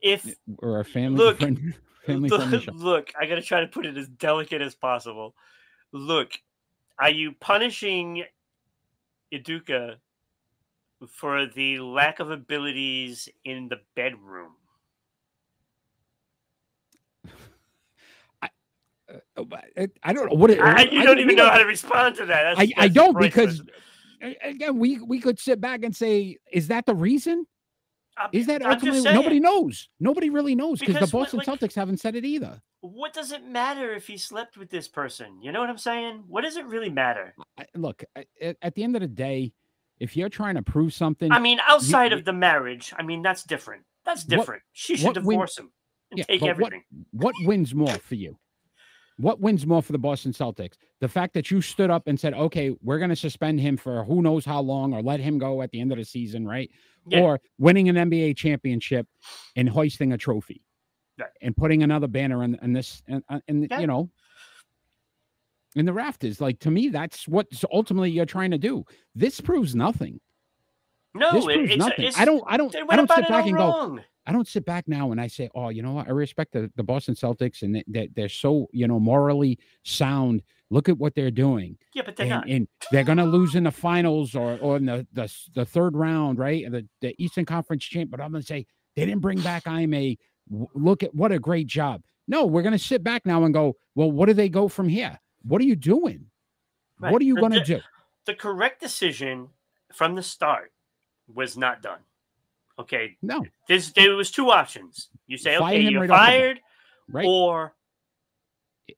If 0.00 0.36
Or 0.58 0.78
a 0.78 0.84
family 0.84 1.18
Look, 1.18 1.38
friend, 1.38 1.74
family 2.06 2.28
look, 2.28 2.64
look, 2.72 3.12
I 3.20 3.26
got 3.26 3.34
to 3.36 3.42
try 3.42 3.60
to 3.60 3.66
put 3.66 3.86
it 3.86 3.96
as 3.96 4.06
delicate 4.06 4.62
as 4.62 4.76
possible. 4.76 5.34
Look, 5.94 6.32
are 6.98 7.10
you 7.10 7.32
punishing 7.40 8.24
Udoka 9.32 9.96
for 11.08 11.46
the 11.46 11.78
lack 11.80 12.20
of 12.20 12.30
abilities 12.30 13.28
in 13.44 13.68
the 13.68 13.80
bedroom. 13.94 14.52
Uh, 18.42 19.86
I 20.02 20.12
don't 20.12 20.30
know 20.30 20.36
what 20.36 20.50
it, 20.50 20.60
I, 20.60 20.82
I 20.82 20.82
you 20.84 21.02
don't 21.02 21.18
even 21.18 21.36
know 21.36 21.48
how 21.48 21.58
to 21.58 21.64
respond 21.64 22.16
to 22.16 22.26
that. 22.26 22.56
That's, 22.56 22.72
I, 22.76 22.84
I 22.84 22.88
don't 22.88 23.18
because 23.18 23.62
again 24.42 24.78
we 24.78 24.98
we 25.00 25.20
could 25.20 25.38
sit 25.38 25.60
back 25.60 25.84
and 25.84 25.94
say 25.94 26.38
is 26.50 26.68
that 26.68 26.86
the 26.86 26.94
reason 26.94 27.46
I'm- 28.16 28.30
is 28.32 28.46
that 28.46 28.62
ultimately 28.64 29.02
nobody 29.02 29.40
knows 29.40 29.88
nobody 30.00 30.30
really 30.30 30.54
knows 30.54 30.78
because 30.80 30.94
the 30.94 31.00
Because 31.00 31.12
what, 31.12 31.20
Boston 31.32 31.38
like- 31.38 31.46
Celtics 31.60 31.74
haven't 31.74 31.98
said 31.98 32.14
it 32.14 32.24
either 32.24 32.60
What 32.80 33.12
does 33.12 33.32
it 33.32 33.44
matter 33.44 33.92
if 33.94 34.06
he 34.06 34.16
slept 34.16 34.56
with 34.56 34.70
this 34.70 34.86
person? 34.88 35.40
You 35.42 35.52
know 35.52 35.60
what 35.60 35.70
I'm 35.70 35.78
saying? 35.78 36.24
What 36.28 36.42
does 36.42 36.56
it 36.56 36.64
really 36.66 36.90
matter? 36.90 37.34
I, 37.58 37.64
look 37.74 38.04
I- 38.14 38.26
at, 38.62 38.74
the 38.74 38.84
end 38.84 38.94
of 38.94 39.00
the 39.02 39.08
day 39.08 39.52
if 40.00 40.16
you're 40.16 40.28
trying 40.28 40.54
to 40.56 40.62
prove 40.62 40.92
something 40.92 41.32
I 41.32 41.38
mean, 41.38 41.60
outside 41.66 42.12
you- 42.12 42.18
of 42.18 42.24
the 42.24 42.32
marriage, 42.32 42.92
I 42.98 43.02
mean 43.02 43.22
that's 43.22 43.42
different. 43.42 43.84
That's 44.04 44.24
What- 44.24 44.30
different. 44.36 44.62
she 44.72 44.96
should 44.96 45.06
what 45.06 45.16
win- 45.16 45.24
divorce 45.38 45.58
him 45.58 45.72
and 46.10 46.18
Yeah, 46.18 46.24
take 46.24 46.40
but 46.40 46.46
what- 46.46 46.50
everything. 46.72 46.84
what 47.12 47.34
wins 47.44 47.74
more 47.74 47.94
for 47.98 48.14
you 48.16 48.38
what 49.16 49.40
wins 49.40 49.66
more 49.66 49.80
for 49.82 49.92
the 49.92 49.98
Boston 49.98 50.32
Celtics 50.32 50.74
the 51.00 51.08
fact 51.08 51.34
that 51.34 51.50
you 51.50 51.60
stood 51.60 51.90
up 51.90 52.06
and 52.08 52.18
said 52.18 52.34
okay 52.34 52.74
we're 52.82 52.98
going 52.98 53.10
to 53.10 53.16
suspend 53.16 53.60
him 53.60 53.76
for 53.76 54.04
who 54.04 54.22
knows 54.22 54.44
how 54.44 54.60
long 54.60 54.92
or 54.92 55.02
let 55.02 55.20
him 55.20 55.38
go 55.38 55.62
at 55.62 55.70
the 55.70 55.80
end 55.80 55.92
of 55.92 55.98
the 55.98 56.04
season 56.04 56.46
right 56.46 56.70
Yeah. 57.06 57.20
or 57.20 57.40
winning 57.58 57.88
an 57.88 57.96
NBA 58.10 58.36
championship 58.36 59.06
and 59.56 59.68
hoisting 59.68 60.12
a 60.12 60.18
trophy 60.18 60.62
Right. 61.16 61.28
and 61.42 61.56
putting 61.56 61.84
another 61.84 62.08
banner 62.08 62.42
in, 62.42 62.58
in 62.60 62.72
this 62.72 63.00
and, 63.06 63.22
and 63.46 63.64
uh, 63.64 63.66
Yeah. 63.70 63.80
you 63.80 63.86
know 63.86 64.10
in 65.76 65.84
the 65.86 65.92
rafters 65.92 66.40
like 66.40 66.58
to 66.60 66.70
me 66.70 66.88
that's 66.88 67.28
what 67.28 67.46
ultimately 67.72 68.10
you're 68.10 68.26
trying 68.26 68.50
to 68.50 68.58
do 68.58 68.84
this 69.14 69.40
proves 69.40 69.74
nothing 69.76 70.20
No, 71.14 71.32
this 71.32 71.44
proves 71.44 71.70
it's, 71.70 71.78
nothing 71.78 72.04
it's 72.06 72.18
i 72.18 72.24
don't 72.24 72.42
i 72.48 72.56
don't 72.56 72.74
i 72.90 72.96
don't 72.96 73.08
sit 73.08 73.18
it 73.24 73.28
back 73.28 73.46
and 73.46 73.56
go 73.56 73.68
wrong. 73.68 74.00
I 74.26 74.32
don't 74.32 74.48
sit 74.48 74.64
back 74.64 74.88
now 74.88 75.12
and 75.12 75.20
I 75.20 75.26
say, 75.26 75.50
oh, 75.54 75.68
you 75.68 75.82
know 75.82 75.92
what? 75.92 76.06
I 76.08 76.10
respect 76.12 76.52
the, 76.52 76.70
the 76.76 76.82
Boston 76.82 77.14
Celtics 77.14 77.62
and 77.62 77.74
that 77.74 77.84
they, 77.86 78.08
they're 78.14 78.28
so, 78.28 78.68
you 78.72 78.88
know, 78.88 78.98
morally 78.98 79.58
sound. 79.82 80.42
Look 80.70 80.88
at 80.88 80.96
what 80.98 81.14
they're 81.14 81.30
doing. 81.30 81.76
Yeah, 81.92 82.02
but 82.06 82.16
they're 82.16 82.24
And, 82.26 82.30
not. 82.30 82.48
and 82.48 82.68
they're 82.90 83.04
going 83.04 83.18
to 83.18 83.24
lose 83.24 83.54
in 83.54 83.64
the 83.64 83.70
finals 83.70 84.34
or, 84.34 84.58
or 84.62 84.78
in 84.78 84.86
the, 84.86 85.06
the, 85.12 85.32
the 85.54 85.64
third 85.66 85.94
round, 85.94 86.38
right? 86.38 86.70
The, 86.70 86.86
the 87.02 87.14
Eastern 87.22 87.44
Conference 87.44 87.84
champ. 87.84 88.10
But 88.10 88.20
I'm 88.20 88.30
going 88.32 88.40
to 88.42 88.46
say, 88.46 88.66
they 88.96 89.04
didn't 89.04 89.20
bring 89.20 89.40
back 89.40 89.66
Ime. 89.66 90.16
Look 90.74 91.02
at 91.02 91.14
what 91.14 91.30
a 91.32 91.38
great 91.38 91.66
job. 91.66 92.02
No, 92.26 92.46
we're 92.46 92.62
going 92.62 92.72
to 92.72 92.78
sit 92.78 93.04
back 93.04 93.26
now 93.26 93.44
and 93.44 93.52
go, 93.52 93.76
well, 93.94 94.10
what 94.10 94.26
do 94.26 94.32
they 94.32 94.48
go 94.48 94.68
from 94.68 94.88
here? 94.88 95.18
What 95.42 95.60
are 95.60 95.64
you 95.64 95.76
doing? 95.76 96.26
Right. 96.98 97.12
What 97.12 97.20
are 97.20 97.26
you 97.26 97.36
going 97.36 97.52
to 97.52 97.64
do? 97.64 97.80
the 98.26 98.34
correct 98.34 98.80
decision 98.80 99.48
from 99.92 100.14
the 100.14 100.22
start 100.22 100.72
was 101.32 101.58
not 101.58 101.82
done. 101.82 101.98
Okay, 102.78 103.16
No, 103.22 103.44
This 103.68 103.92
there 103.92 104.14
was 104.16 104.30
two 104.30 104.50
options. 104.50 105.08
You 105.26 105.38
say, 105.38 105.56
Fire 105.58 105.74
okay, 105.74 105.88
you're 105.88 106.00
right 106.00 106.10
off 106.10 106.16
the 106.26 106.26
bat, 106.26 106.30
fired, 106.30 106.60
right? 107.08 107.24
or 107.26 107.74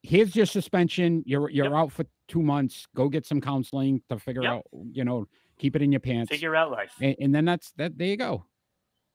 here's 0.01 0.35
your 0.35 0.45
suspension. 0.47 1.23
You're 1.25 1.49
you're 1.49 1.65
Yep. 1.65 1.73
out 1.73 1.91
for 1.91 2.05
two 2.27 2.41
months. 2.41 2.87
Go 2.95 3.07
get 3.07 3.25
some 3.25 3.39
counseling 3.39 4.01
to 4.09 4.17
figure 4.19 4.43
Yep. 4.43 4.51
out, 4.51 4.63
you 4.91 5.03
know, 5.05 5.27
keep 5.59 5.75
it 5.75 5.81
in 5.81 5.91
your 5.91 5.99
pants. 6.01 6.29
figure 6.29 6.55
out 6.55 6.71
life. 6.71 6.93
and, 6.99 7.15
and 7.19 7.35
then 7.35 7.45
that's 7.45 7.71
that. 7.73 7.97
There 7.97 8.07
you 8.07 8.17
go. 8.17 8.45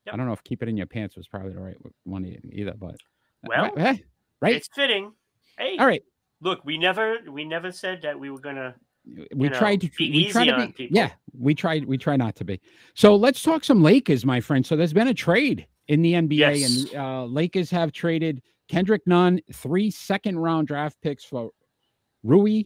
Yep. 0.06 0.14
I 0.14 0.16
don't 0.16 0.26
know 0.26 0.32
if 0.32 0.42
keep 0.44 0.62
it 0.62 0.68
in 0.68 0.76
your 0.76 0.86
pants 0.86 1.16
was 1.16 1.26
probably 1.28 1.52
the 1.52 1.60
right 1.60 1.76
one 2.04 2.24
either, 2.52 2.74
but 2.74 2.96
Well, 3.44 3.64
right, 3.74 3.78
eh, 3.78 3.96
right. 4.40 4.56
It's 4.56 4.68
fitting. 4.74 5.12
Hey, 5.58 5.76
All 5.78 5.86
right. 5.86 6.02
look, 6.40 6.64
we 6.64 6.78
never 6.78 7.18
we 7.30 7.44
never 7.44 7.72
said 7.72 8.02
that 8.02 8.18
we 8.18 8.30
were 8.30 8.40
gonna. 8.40 8.76
We 9.34 9.48
know, 9.48 9.58
tried 9.58 9.80
to 9.80 9.90
be 9.98 10.10
we 10.10 10.30
try 10.30 10.44
to 10.46 10.56
be, 10.56 10.72
people. 10.72 10.96
yeah. 10.96 11.10
We 11.36 11.54
tried 11.54 11.84
we 11.86 11.98
try 11.98 12.16
not 12.16 12.36
to 12.36 12.44
be. 12.44 12.60
So 12.94 13.16
let's 13.16 13.42
talk 13.42 13.64
some 13.64 13.82
Lakers, 13.82 14.24
my 14.24 14.40
friend. 14.40 14.64
So 14.64 14.76
there's 14.76 14.92
been 14.92 15.08
a 15.08 15.14
trade 15.14 15.66
in 15.88 16.02
the 16.02 16.12
NBA, 16.12 16.36
Yes. 16.60 16.84
and 16.92 16.94
uh, 16.96 17.24
Lakers 17.24 17.68
have 17.70 17.90
traded 17.92 18.42
Kendrick 18.68 19.02
Nunn 19.06 19.40
three 19.52 19.90
second 19.90 20.38
round 20.38 20.68
draft 20.68 20.96
picks 21.02 21.24
for 21.24 21.50
Rui 22.22 22.64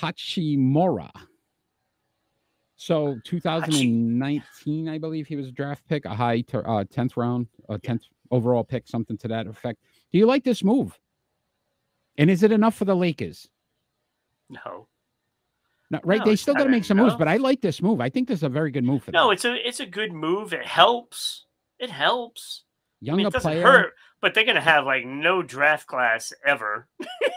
Hachimura. 0.00 1.10
So 2.76 3.16
2019, 3.24 4.88
I 4.88 4.98
believe 4.98 5.26
he 5.26 5.36
was 5.36 5.48
a 5.48 5.52
draft 5.52 5.86
pick, 5.88 6.04
a 6.04 6.14
high 6.14 6.40
ter- 6.40 6.66
uh, 6.66 6.84
10th 6.84 7.16
round, 7.16 7.46
a 7.68 7.78
10th 7.78 8.02
overall 8.30 8.64
pick, 8.64 8.88
something 8.88 9.16
to 9.18 9.28
that 9.28 9.46
effect. 9.46 9.80
Do 10.10 10.18
you 10.18 10.26
like 10.26 10.42
this 10.44 10.64
move? 10.64 10.98
And 12.18 12.28
is 12.30 12.42
it 12.42 12.50
enough 12.52 12.74
for 12.74 12.84
the 12.84 12.96
Lakers? 12.96 13.48
No, 14.50 14.88
No, 15.92 16.00
right? 16.04 16.18
No, 16.18 16.24
they 16.24 16.36
still 16.36 16.54
got 16.54 16.64
to 16.64 16.70
make 16.70 16.84
some 16.84 16.96
moves, 16.96 17.14
but 17.14 17.28
I 17.28 17.36
like 17.36 17.60
this 17.60 17.80
move. 17.80 18.00
I 18.00 18.08
think 18.08 18.26
this 18.26 18.38
is 18.40 18.42
a 18.42 18.48
very 18.48 18.70
good 18.72 18.82
move 18.82 19.04
for 19.04 19.12
them. 19.12 19.18
no, 19.20 19.30
it's 19.30 19.44
a 19.44 19.54
it's 19.68 19.78
a 19.78 19.86
good 19.86 20.12
move. 20.12 20.52
It 20.52 20.64
helps. 20.66 21.44
It 21.78 21.90
helps. 21.90 22.64
I 23.02 23.06
Younger 23.06 23.16
mean, 23.18 23.26
it 23.26 23.32
doesn't 23.34 23.50
player. 23.52 23.62
hurt, 23.62 23.92
but 24.20 24.32
they're 24.34 24.44
gonna 24.44 24.60
have 24.60 24.86
like 24.86 25.04
no 25.04 25.42
draft 25.42 25.86
class 25.86 26.32
ever. 26.46 26.88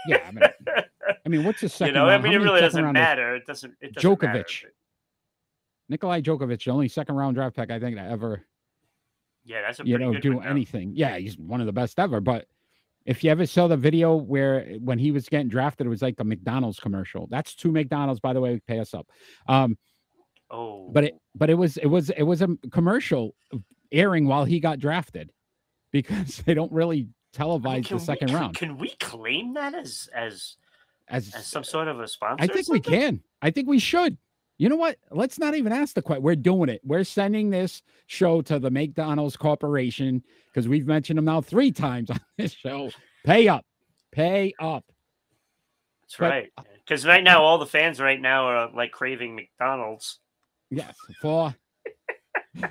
Yeah, 0.07 0.19
I 0.27 0.31
mean, 0.31 0.43
I 1.25 1.29
mean, 1.29 1.43
what's 1.43 1.59
the 1.61 1.67
second? 1.69 1.95
you 1.95 1.99
know, 1.99 2.07
I 2.07 2.17
mean, 2.17 2.31
How 2.33 2.39
it 2.39 2.43
really 2.43 2.61
doesn't 2.61 2.91
matter. 2.93 3.35
It 3.35 3.45
doesn't. 3.45 3.73
It 3.81 3.93
doesn't 3.93 4.21
matter, 4.23 4.39
Djokovic. 4.39 4.61
but- 4.63 4.71
Nikolai 5.89 6.21
Djokovic, 6.21 6.63
the 6.63 6.71
only 6.71 6.87
second 6.87 7.15
round 7.15 7.35
draft 7.35 7.55
pick 7.55 7.69
I 7.71 7.79
think 7.79 7.95
that 7.97 8.09
ever 8.09 8.43
Yeah, 9.43 9.61
that's 9.61 9.79
a 9.79 9.83
you 9.85 9.95
pretty 9.95 10.05
know 10.05 10.13
good 10.13 10.21
do 10.21 10.35
one, 10.37 10.47
anything. 10.47 10.93
Yeah, 10.95 11.17
he's 11.17 11.37
one 11.37 11.59
of 11.59 11.67
the 11.67 11.73
best 11.73 11.99
ever. 11.99 12.21
But 12.21 12.47
if 13.05 13.23
you 13.23 13.29
ever 13.31 13.45
saw 13.45 13.67
the 13.67 13.77
video 13.77 14.15
where 14.15 14.65
when 14.79 14.97
he 14.99 15.11
was 15.11 15.29
getting 15.29 15.47
drafted, 15.47 15.85
it 15.87 15.89
was 15.89 16.01
like 16.01 16.15
a 16.19 16.23
McDonald's 16.23 16.79
commercial. 16.79 17.27
That's 17.29 17.53
two 17.55 17.71
McDonald's, 17.71 18.19
by 18.19 18.33
the 18.33 18.41
way. 18.41 18.59
Pay 18.67 18.79
us 18.79 18.93
up. 18.93 19.07
Um, 19.47 19.77
Oh, 20.51 20.89
but 20.93 21.03
it 21.05 21.15
but 21.33 21.49
it 21.49 21.55
was 21.55 21.77
it 21.77 21.87
was 21.87 22.11
it 22.11 22.21
was 22.21 22.43
a 22.43 22.49
commercial 22.71 23.33
airing 23.91 24.27
while 24.27 24.45
he 24.45 24.59
got 24.59 24.77
drafted 24.77 25.31
because 25.91 26.37
they 26.45 26.53
don't 26.53 26.71
really 26.71 26.97
I 26.97 27.43
mean, 27.43 27.61
televise 27.61 27.87
the 27.89 27.95
we- 27.95 27.99
second 28.01 28.27
can- 28.27 28.35
round 28.37 28.55
Can 28.55 28.77
we 28.77 28.89
claim 28.99 29.55
that 29.55 29.73
as 29.73 30.07
as 30.13 30.55
as 31.09 31.33
as 31.33 31.47
some 31.47 31.63
sort 31.63 31.87
of 31.87 31.99
a 31.99 32.07
sponsor? 32.07 32.43
I 32.43 32.47
think 32.47 32.69
we 32.69 32.79
can. 32.79 33.21
I 33.41 33.49
think 33.49 33.67
we 33.67 33.79
should. 33.79 34.17
You 34.57 34.69
know 34.69 34.77
what? 34.77 34.97
Let's 35.11 35.37
not 35.37 35.55
even 35.55 35.73
ask 35.73 35.95
the 35.95 36.01
question. 36.01 36.23
We're 36.23 36.35
doing 36.35 36.69
it. 36.69 36.81
We're 36.83 37.03
sending 37.03 37.49
this 37.49 37.81
show 38.07 38.41
to 38.43 38.57
the 38.57 38.71
McDonald's 38.71 39.35
Corporation 39.35 40.23
because 40.47 40.67
we've 40.67 40.87
mentioned 40.87 41.17
them 41.17 41.25
now 41.25 41.41
three 41.41 41.71
times 41.71 42.09
on 42.09 42.19
this 42.37 42.53
show. 42.53 42.89
Pay 43.25 43.47
up. 43.47 43.65
Pay 44.11 44.53
up. 44.59 44.85
That's 46.03 46.17
but- 46.17 46.29
right. 46.29 46.51
Because 46.85 47.03
right 47.05 47.23
now, 47.23 47.41
all 47.41 47.57
the 47.57 47.65
fans 47.65 47.99
right 47.99 48.21
now 48.21 48.45
are 48.45 48.69
like 48.71 48.91
craving 48.91 49.35
McDonald's. 49.35 50.19
Yes. 50.69 50.95
For 51.19 51.55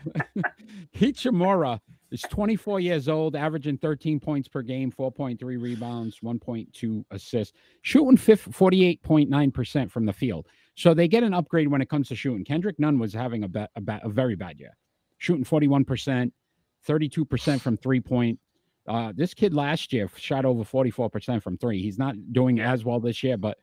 Hachimura 0.97 1.81
is 2.13 2.23
24 2.23 2.79
years 2.79 3.09
old, 3.09 3.35
averaging 3.35 3.79
13 3.79 4.21
points 4.21 4.47
per 4.47 4.63
game, 4.63 4.93
4.3 4.93 5.61
rebounds, 5.61 6.21
1.2 6.23 7.05
assists, 7.11 7.55
shooting 7.83 8.17
48.9% 8.17 9.91
from 9.91 10.07
the 10.07 10.13
field. 10.13 10.47
So 10.75 10.95
they 10.95 11.09
get 11.09 11.23
an 11.23 11.35
upgrade 11.35 11.69
when 11.69 11.81
it 11.81 11.89
comes 11.89 12.09
to 12.09 12.17
shooting. 12.17 12.45
Kendrick 12.45 12.79
Nunn 12.79 12.99
was 12.99 13.13
having 13.13 13.45
a, 13.45 13.49
ba- 13.49 13.69
a, 13.77 13.81
ba- 13.81 14.01
a 14.03 14.09
very 14.09 14.35
bad 14.35 14.59
year, 14.59 14.77
shooting 15.19 15.45
41%, 15.45 16.33
32% 16.87 17.61
from 17.61 17.77
three 17.77 18.01
point. 18.01 18.39
Uh, 18.87 19.13
this 19.17 19.33
kid 19.33 19.55
last 19.55 19.93
year 19.93 20.11
shot 20.17 20.45
over 20.45 20.63
44% 20.65 21.43
from 21.43 21.57
three. 21.57 21.81
He's 21.81 21.99
not 21.99 22.17
doing 22.33 22.61
as 22.61 22.85
well 22.85 23.01
this 23.01 23.23
year, 23.23 23.37
but 23.39 23.57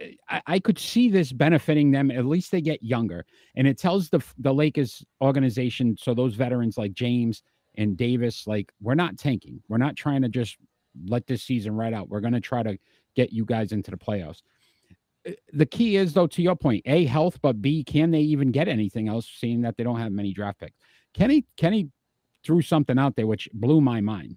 eh, 0.00 0.12
I, 0.28 0.42
I 0.46 0.58
could 0.58 0.78
see 0.78 1.08
this 1.10 1.32
benefiting 1.32 1.92
them. 1.92 2.10
At 2.10 2.24
least 2.24 2.50
they 2.50 2.60
get 2.60 2.82
younger 2.82 3.24
and 3.54 3.68
it 3.68 3.78
tells 3.78 4.08
the 4.08 4.20
the 4.38 4.52
Lakers 4.52 5.04
organization, 5.20 5.96
so 5.96 6.12
those 6.12 6.34
veterans 6.34 6.76
like 6.76 6.94
James 6.94 7.42
and 7.76 7.96
Davis, 7.96 8.46
like 8.46 8.72
we're 8.80 8.94
not 8.94 9.16
tanking. 9.16 9.62
We're 9.68 9.78
not 9.78 9.96
trying 9.96 10.22
to 10.22 10.28
just 10.28 10.56
let 11.06 11.26
this 11.26 11.42
season 11.42 11.74
right 11.74 11.92
out. 11.92 12.08
We're 12.08 12.20
going 12.20 12.32
to 12.34 12.40
try 12.40 12.62
to 12.62 12.76
get 13.14 13.32
you 13.32 13.44
guys 13.44 13.72
into 13.72 13.90
the 13.90 13.96
playoffs. 13.96 14.42
The 15.52 15.66
key 15.66 15.96
is 15.96 16.12
though, 16.14 16.26
to 16.26 16.42
your 16.42 16.56
point, 16.56 16.82
a 16.86 17.04
health, 17.04 17.38
but 17.42 17.62
b 17.62 17.84
can 17.84 18.10
they 18.10 18.20
even 18.20 18.50
get 18.50 18.68
anything 18.68 19.08
else? 19.08 19.30
Seeing 19.38 19.62
that 19.62 19.76
they 19.76 19.84
don't 19.84 19.98
have 19.98 20.12
many 20.12 20.32
draft 20.32 20.60
picks. 20.60 20.76
Kenny 21.14 21.44
Kenny 21.56 21.90
threw 22.44 22.60
something 22.62 22.98
out 22.98 23.14
there 23.14 23.26
which 23.26 23.48
blew 23.52 23.80
my 23.80 24.00
mind, 24.00 24.36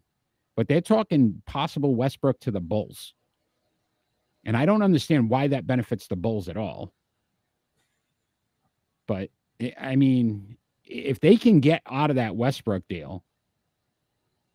but 0.55 0.67
they're 0.67 0.81
talking 0.81 1.41
possible 1.47 1.95
Westbrook 1.95 2.39
to 2.41 2.51
the 2.51 2.59
Bulls, 2.59 3.13
and 4.43 4.55
I 4.55 4.65
don't 4.65 4.83
understand 4.83 5.29
why 5.29 5.47
that 5.47 5.65
benefits 5.65 6.07
the 6.07 6.15
Bulls 6.15 6.49
at 6.49 6.57
all. 6.57 6.93
But 9.07 9.31
I- 9.61 9.73
I 9.79 9.95
mean, 9.95 10.57
if 10.83 11.19
they 11.19 11.35
can 11.35 11.61
get 11.61 11.81
out 11.87 12.11
of 12.11 12.17
that 12.17 12.35
Westbrook 12.35 12.87
deal 12.87 13.23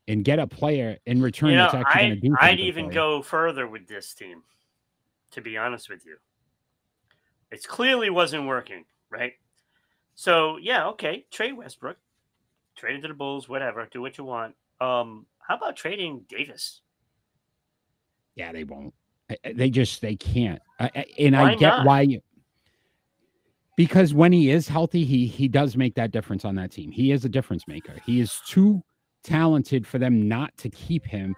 and 0.07 0.25
get 0.25 0.39
a 0.39 0.47
player 0.47 0.99
in 1.07 1.23
return 1.23 1.51
You 1.51 1.57
know, 1.57 1.63
that's 1.65 1.75
actually 1.75 2.01
going 2.03 2.13
I, 2.13 2.15
to 2.15 2.21
do 2.21 2.37
I'd 2.41 2.61
even 2.61 2.89
go 2.91 3.23
further 3.23 3.67
with 3.67 3.89
this 3.89 4.15
team. 4.15 4.43
To 5.33 5.41
be 5.41 5.57
honest 5.57 5.89
with 5.89 6.05
you, 6.05 6.17
it 7.51 7.67
clearly 7.67 8.11
wasn't 8.11 8.47
working, 8.47 8.85
right? 9.11 9.35
So 10.15 10.57
yeah, 10.57 10.89
okay, 10.89 11.25
trade 11.31 11.57
Westbrook, 11.57 11.97
trade 12.77 12.97
him 12.97 13.03
to 13.03 13.09
the 13.09 13.15
Bulls, 13.15 13.49
whatever, 13.49 13.89
do 13.91 14.01
what 14.01 14.19
you 14.19 14.25
want. 14.25 14.55
Um, 14.81 15.27
how 15.39 15.57
about 15.57 15.77
trading 15.77 16.25
Davis? 16.29 16.81
Yeah, 18.35 18.53
they 18.53 18.65
won't. 18.65 18.95
They 19.45 19.71
just 19.71 20.01
they 20.01 20.17
can't. 20.17 20.61
And 21.19 21.35
Why 21.35 21.53
I 21.53 21.55
get 21.55 21.69
not? 21.69 21.87
why 21.87 22.01
you 22.03 22.21
because 23.77 24.13
when 24.13 24.33
he 24.33 24.51
is 24.51 24.69
healthy, 24.69 25.05
he 25.05 25.27
he 25.27 25.49
does 25.49 25.77
make 25.77 25.95
that 25.95 26.11
difference 26.11 26.45
on 26.45 26.55
that 26.57 26.71
team. 26.71 26.91
He 26.91 27.13
is 27.13 27.25
a 27.25 27.29
difference 27.29 27.67
maker. 27.67 27.95
He 28.05 28.21
is 28.21 28.41
too 28.47 28.83
talented 29.23 29.87
for 29.87 29.99
them 29.99 30.29
not 30.29 30.57
to 30.59 30.69
keep 30.69 31.07
him, 31.07 31.35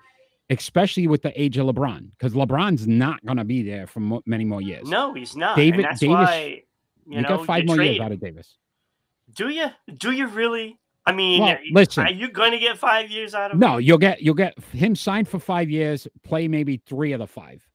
especially 0.50 1.06
with 1.06 1.22
the 1.22 1.40
age 1.40 1.56
of 1.58 1.66
LeBron, 1.66 2.10
because 2.18 2.34
LeBron's 2.34 2.86
not 2.86 3.24
going 3.24 3.38
to 3.38 3.44
be 3.44 3.62
there 3.62 3.86
for 3.86 4.00
mo- 4.00 4.22
many 4.26 4.44
more 4.44 4.60
years. 4.62 4.88
No, 4.88 5.14
he's 5.14 5.36
not. 5.36 5.56
David- 5.56 5.80
and 5.80 5.84
that's 5.84 6.00
Davis- 6.00 6.14
why 6.14 6.62
you, 7.06 7.16
you, 7.16 7.22
know 7.22 7.28
got 7.36 7.46
five 7.46 7.64
more 7.66 7.76
trade. 7.76 7.92
years 7.92 8.00
out 8.00 8.12
of 8.12 8.20
Davis. 8.20 8.56
Do 9.34 9.48
you? 9.48 9.66
Do 9.98 10.10
you 10.12 10.26
really? 10.26 10.78
I 11.04 11.10
mean, 11.12 11.42
Well, 11.42 11.58
listen. 11.72 12.06
are 12.06 12.12
you 12.12 12.30
going 12.30 12.52
to 12.52 12.58
get 12.58 12.78
five 12.78 13.10
years 13.10 13.34
out 13.34 13.50
of 13.50 13.58
No, 13.58 13.76
him? 13.78 13.82
you'll 13.82 13.98
get 13.98 14.22
you'll 14.22 14.34
get 14.36 14.56
him 14.72 14.94
signed 14.94 15.26
for 15.26 15.38
five 15.40 15.68
years. 15.70 16.06
Play 16.22 16.46
maybe 16.48 16.80
three 16.86 17.12
of 17.12 17.18
the 17.18 17.26
five 17.26 17.66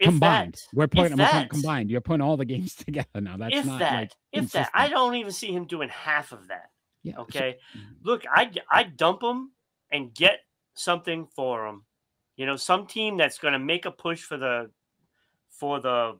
If 0.00 0.06
combined. 0.08 0.54
that, 0.54 0.62
we're 0.76 0.88
putting 0.88 1.16
them 1.16 1.48
combined. 1.48 1.90
You're 1.90 2.00
putting 2.00 2.20
all 2.20 2.36
the 2.36 2.44
games 2.44 2.74
together 2.84 3.20
now. 3.20 3.36
That's 3.36 3.54
if 3.54 3.64
not 3.66 3.78
that, 3.78 3.92
like 3.94 4.10
if 4.32 4.50
that, 4.52 4.70
I 4.74 4.88
don't 4.88 5.14
even 5.14 5.30
see 5.30 5.52
him 5.52 5.66
doing 5.66 5.88
half 5.88 6.32
of 6.32 6.48
that. 6.48 6.70
Yeah, 7.04 7.14
so- 7.16 7.22
Okay, 7.22 7.56
mm. 7.76 7.82
look, 8.02 8.24
I 8.28 8.50
I 8.68 8.82
dump 8.84 9.22
him 9.22 9.52
and 9.92 10.12
get 10.12 10.40
something 10.74 11.26
for 11.34 11.66
them. 11.66 11.84
You 12.36 12.46
know, 12.46 12.56
some 12.56 12.86
team 12.86 13.16
that's 13.16 13.38
going 13.38 13.52
to 13.52 13.58
make 13.58 13.86
a 13.86 13.90
push 13.90 14.22
for 14.22 14.36
the 14.36 14.70
for 15.50 15.80
the 15.80 16.18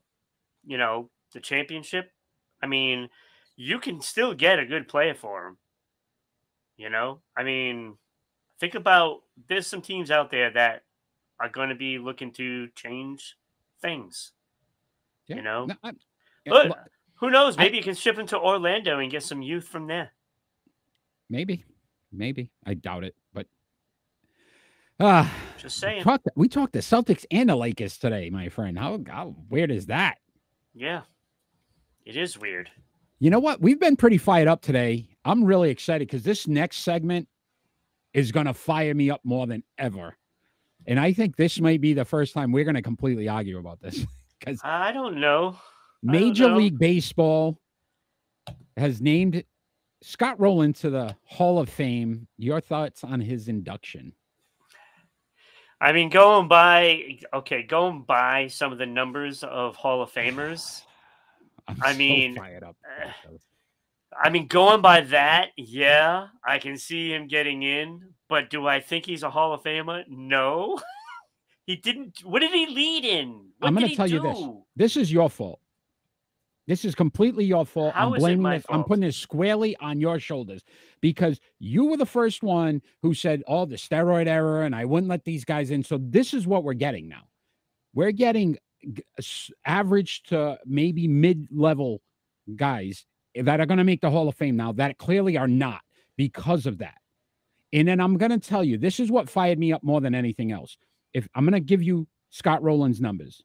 you 0.66 0.78
know 0.78 1.10
the 1.32 1.40
championship. 1.40 2.10
I 2.62 2.66
mean, 2.66 3.08
you 3.56 3.78
can 3.78 4.00
still 4.00 4.32
get 4.34 4.58
a 4.58 4.66
good 4.66 4.88
player 4.88 5.14
for 5.14 5.46
him. 5.48 5.56
You 6.76 6.90
know, 6.90 7.20
I 7.36 7.42
mean, 7.42 7.96
think 8.60 8.74
about 8.74 9.22
there's 9.48 9.66
some 9.66 9.82
teams 9.82 10.10
out 10.10 10.30
there 10.30 10.50
that 10.52 10.82
are 11.40 11.48
going 11.48 11.68
to 11.68 11.74
be 11.74 11.98
looking 11.98 12.30
to 12.32 12.68
change 12.76 13.36
things. 13.82 14.32
Yeah, 15.26 15.36
you 15.36 15.42
know, 15.42 15.66
no, 15.66 15.74
yeah, 16.44 16.52
Look, 16.52 16.68
look, 16.68 16.78
Who 17.16 17.30
knows? 17.30 17.56
I- 17.56 17.62
Maybe 17.64 17.76
you 17.78 17.82
can 17.82 17.94
ship 17.94 18.18
him 18.18 18.26
to 18.28 18.38
Orlando 18.38 18.98
and 18.98 19.10
get 19.10 19.22
some 19.22 19.42
youth 19.42 19.66
from 19.66 19.86
there. 19.86 20.12
maybe, 21.30 21.64
maybe. 22.12 22.50
I 22.66 22.74
doubt 22.74 23.04
it, 23.04 23.14
ah, 25.00 25.32
Just 25.58 25.78
saying. 25.78 26.02
talk, 26.02 26.22
we 26.36 26.48
talked 26.48 26.72
the 26.72 26.80
Celtics 26.80 27.24
and 27.30 27.48
the 27.48 27.56
Lakers 27.56 27.98
today, 27.98 28.30
my 28.30 28.48
friend. 28.48 28.78
How, 28.78 29.00
how 29.06 29.34
weird 29.48 29.70
is 29.70 29.86
that? 29.86 30.18
Yeah, 30.74 31.02
it 32.04 32.16
is 32.16 32.38
weird. 32.38 32.70
You 33.20 33.30
know 33.30 33.38
what? 33.38 33.60
We've 33.60 33.80
been 33.80 33.96
pretty 33.96 34.18
fired 34.18 34.48
up 34.48 34.60
today. 34.60 35.08
I'm 35.24 35.44
really 35.44 35.70
excited 35.70 36.08
because 36.08 36.24
this 36.24 36.46
next 36.46 36.78
segment 36.78 37.28
is 38.12 38.32
going 38.32 38.46
to 38.46 38.54
fire 38.54 38.94
me 38.94 39.10
up 39.10 39.20
more 39.24 39.46
than 39.46 39.62
ever. 39.78 40.16
And 40.86 41.00
I 41.00 41.12
think 41.12 41.36
this 41.36 41.60
might 41.60 41.80
be 41.80 41.94
the 41.94 42.04
first 42.04 42.34
time 42.34 42.52
we're 42.52 42.64
going 42.64 42.74
to 42.74 42.82
completely 42.82 43.28
argue 43.28 43.58
about 43.58 43.80
this 43.80 44.04
because 44.38 44.60
I 44.62 44.92
don't 44.92 45.18
know. 45.20 45.56
I 46.06 46.12
don't 46.12 46.20
Major 46.20 46.48
know. 46.48 46.56
League 46.56 46.78
Baseball 46.78 47.58
has 48.76 49.00
named 49.00 49.44
Scott 50.02 50.38
Rolen 50.38 50.74
to 50.74 50.90
the 50.90 51.16
Hall 51.24 51.58
of 51.58 51.68
Fame. 51.68 52.28
Your 52.36 52.60
thoughts 52.60 53.04
on 53.04 53.20
his 53.20 53.48
induction? 53.48 54.12
I 55.80 55.92
mean, 55.92 56.08
going 56.08 56.48
by 56.48 57.18
okay, 57.32 57.62
going 57.62 58.02
by 58.02 58.48
some 58.48 58.72
of 58.72 58.78
the 58.78 58.86
numbers 58.86 59.42
of 59.42 59.76
Hall 59.76 60.02
of 60.02 60.12
Famers. 60.12 60.82
I'm 61.68 61.76
I 61.82 61.92
so 61.92 61.98
mean, 61.98 62.36
fired 62.36 62.62
up. 62.62 62.76
eh, 62.84 63.02
about 63.04 63.14
those. 63.30 63.40
I 64.22 64.30
mean, 64.30 64.46
going 64.46 64.80
by 64.80 65.00
that, 65.00 65.48
yeah, 65.56 66.28
I 66.44 66.58
can 66.58 66.76
see 66.78 67.12
him 67.12 67.26
getting 67.26 67.62
in. 67.62 68.00
But 68.28 68.50
do 68.50 68.66
I 68.66 68.80
think 68.80 69.06
he's 69.06 69.22
a 69.22 69.30
Hall 69.30 69.52
of 69.52 69.62
Famer? 69.62 70.04
No. 70.08 70.78
he 71.66 71.76
didn't. 71.76 72.20
What 72.24 72.40
did 72.40 72.52
he 72.52 72.66
lead 72.66 73.04
in? 73.04 73.48
What 73.58 73.68
I'm 73.68 73.74
gonna 73.74 73.88
he 73.88 73.96
tell 73.96 74.06
you 74.06 74.20
this. 74.20 74.38
This 74.76 74.96
is 74.96 75.12
your 75.12 75.28
fault. 75.30 75.60
This 76.66 76.84
is 76.84 76.94
completely 76.94 77.44
your 77.44 77.66
fault. 77.66 77.94
How 77.94 78.08
I'm 78.08 78.14
it 78.14 78.18
blaming 78.18 78.50
this. 78.52 78.64
I'm 78.68 78.84
putting 78.84 79.02
this 79.02 79.16
squarely 79.16 79.76
on 79.76 80.00
your 80.00 80.18
shoulders 80.18 80.62
because 81.00 81.38
you 81.58 81.86
were 81.86 81.98
the 81.98 82.06
first 82.06 82.42
one 82.42 82.80
who 83.02 83.12
said, 83.12 83.42
"Oh, 83.46 83.66
the 83.66 83.76
steroid 83.76 84.26
error," 84.26 84.62
and 84.62 84.74
I 84.74 84.86
wouldn't 84.86 85.10
let 85.10 85.24
these 85.24 85.44
guys 85.44 85.70
in. 85.70 85.82
So 85.82 85.98
this 86.00 86.32
is 86.32 86.46
what 86.46 86.64
we're 86.64 86.72
getting 86.72 87.08
now. 87.08 87.24
We're 87.92 88.12
getting 88.12 88.56
average 89.64 90.24
to 90.24 90.58
maybe 90.66 91.08
mid-level 91.08 92.02
guys 92.54 93.06
that 93.34 93.60
are 93.60 93.66
going 93.66 93.78
to 93.78 93.84
make 93.84 94.00
the 94.00 94.10
Hall 94.10 94.28
of 94.28 94.34
Fame 94.34 94.56
now 94.56 94.72
that 94.72 94.98
clearly 94.98 95.38
are 95.38 95.48
not 95.48 95.80
because 96.16 96.66
of 96.66 96.78
that. 96.78 96.96
And 97.72 97.88
then 97.88 98.00
I'm 98.00 98.18
going 98.18 98.30
to 98.30 98.38
tell 98.38 98.62
you, 98.62 98.76
this 98.76 99.00
is 99.00 99.10
what 99.10 99.30
fired 99.30 99.58
me 99.58 99.72
up 99.72 99.82
more 99.82 100.00
than 100.00 100.14
anything 100.14 100.52
else. 100.52 100.76
If 101.14 101.26
I'm 101.34 101.44
going 101.44 101.54
to 101.54 101.60
give 101.60 101.82
you 101.82 102.06
Scott 102.30 102.62
Rolen's 102.62 103.00
numbers, 103.00 103.42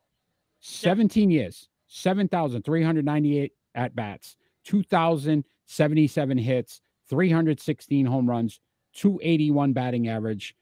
17 0.60 1.32
years, 1.32 1.69
7,398 1.90 3.52
at 3.76 3.96
bats, 3.96 4.36
2,077 4.66 6.38
hits, 6.38 6.82
316 7.10 8.06
home 8.06 8.30
runs, 8.30 8.60
281 8.94 9.74
batting 9.74 10.08
average, 10.08 10.56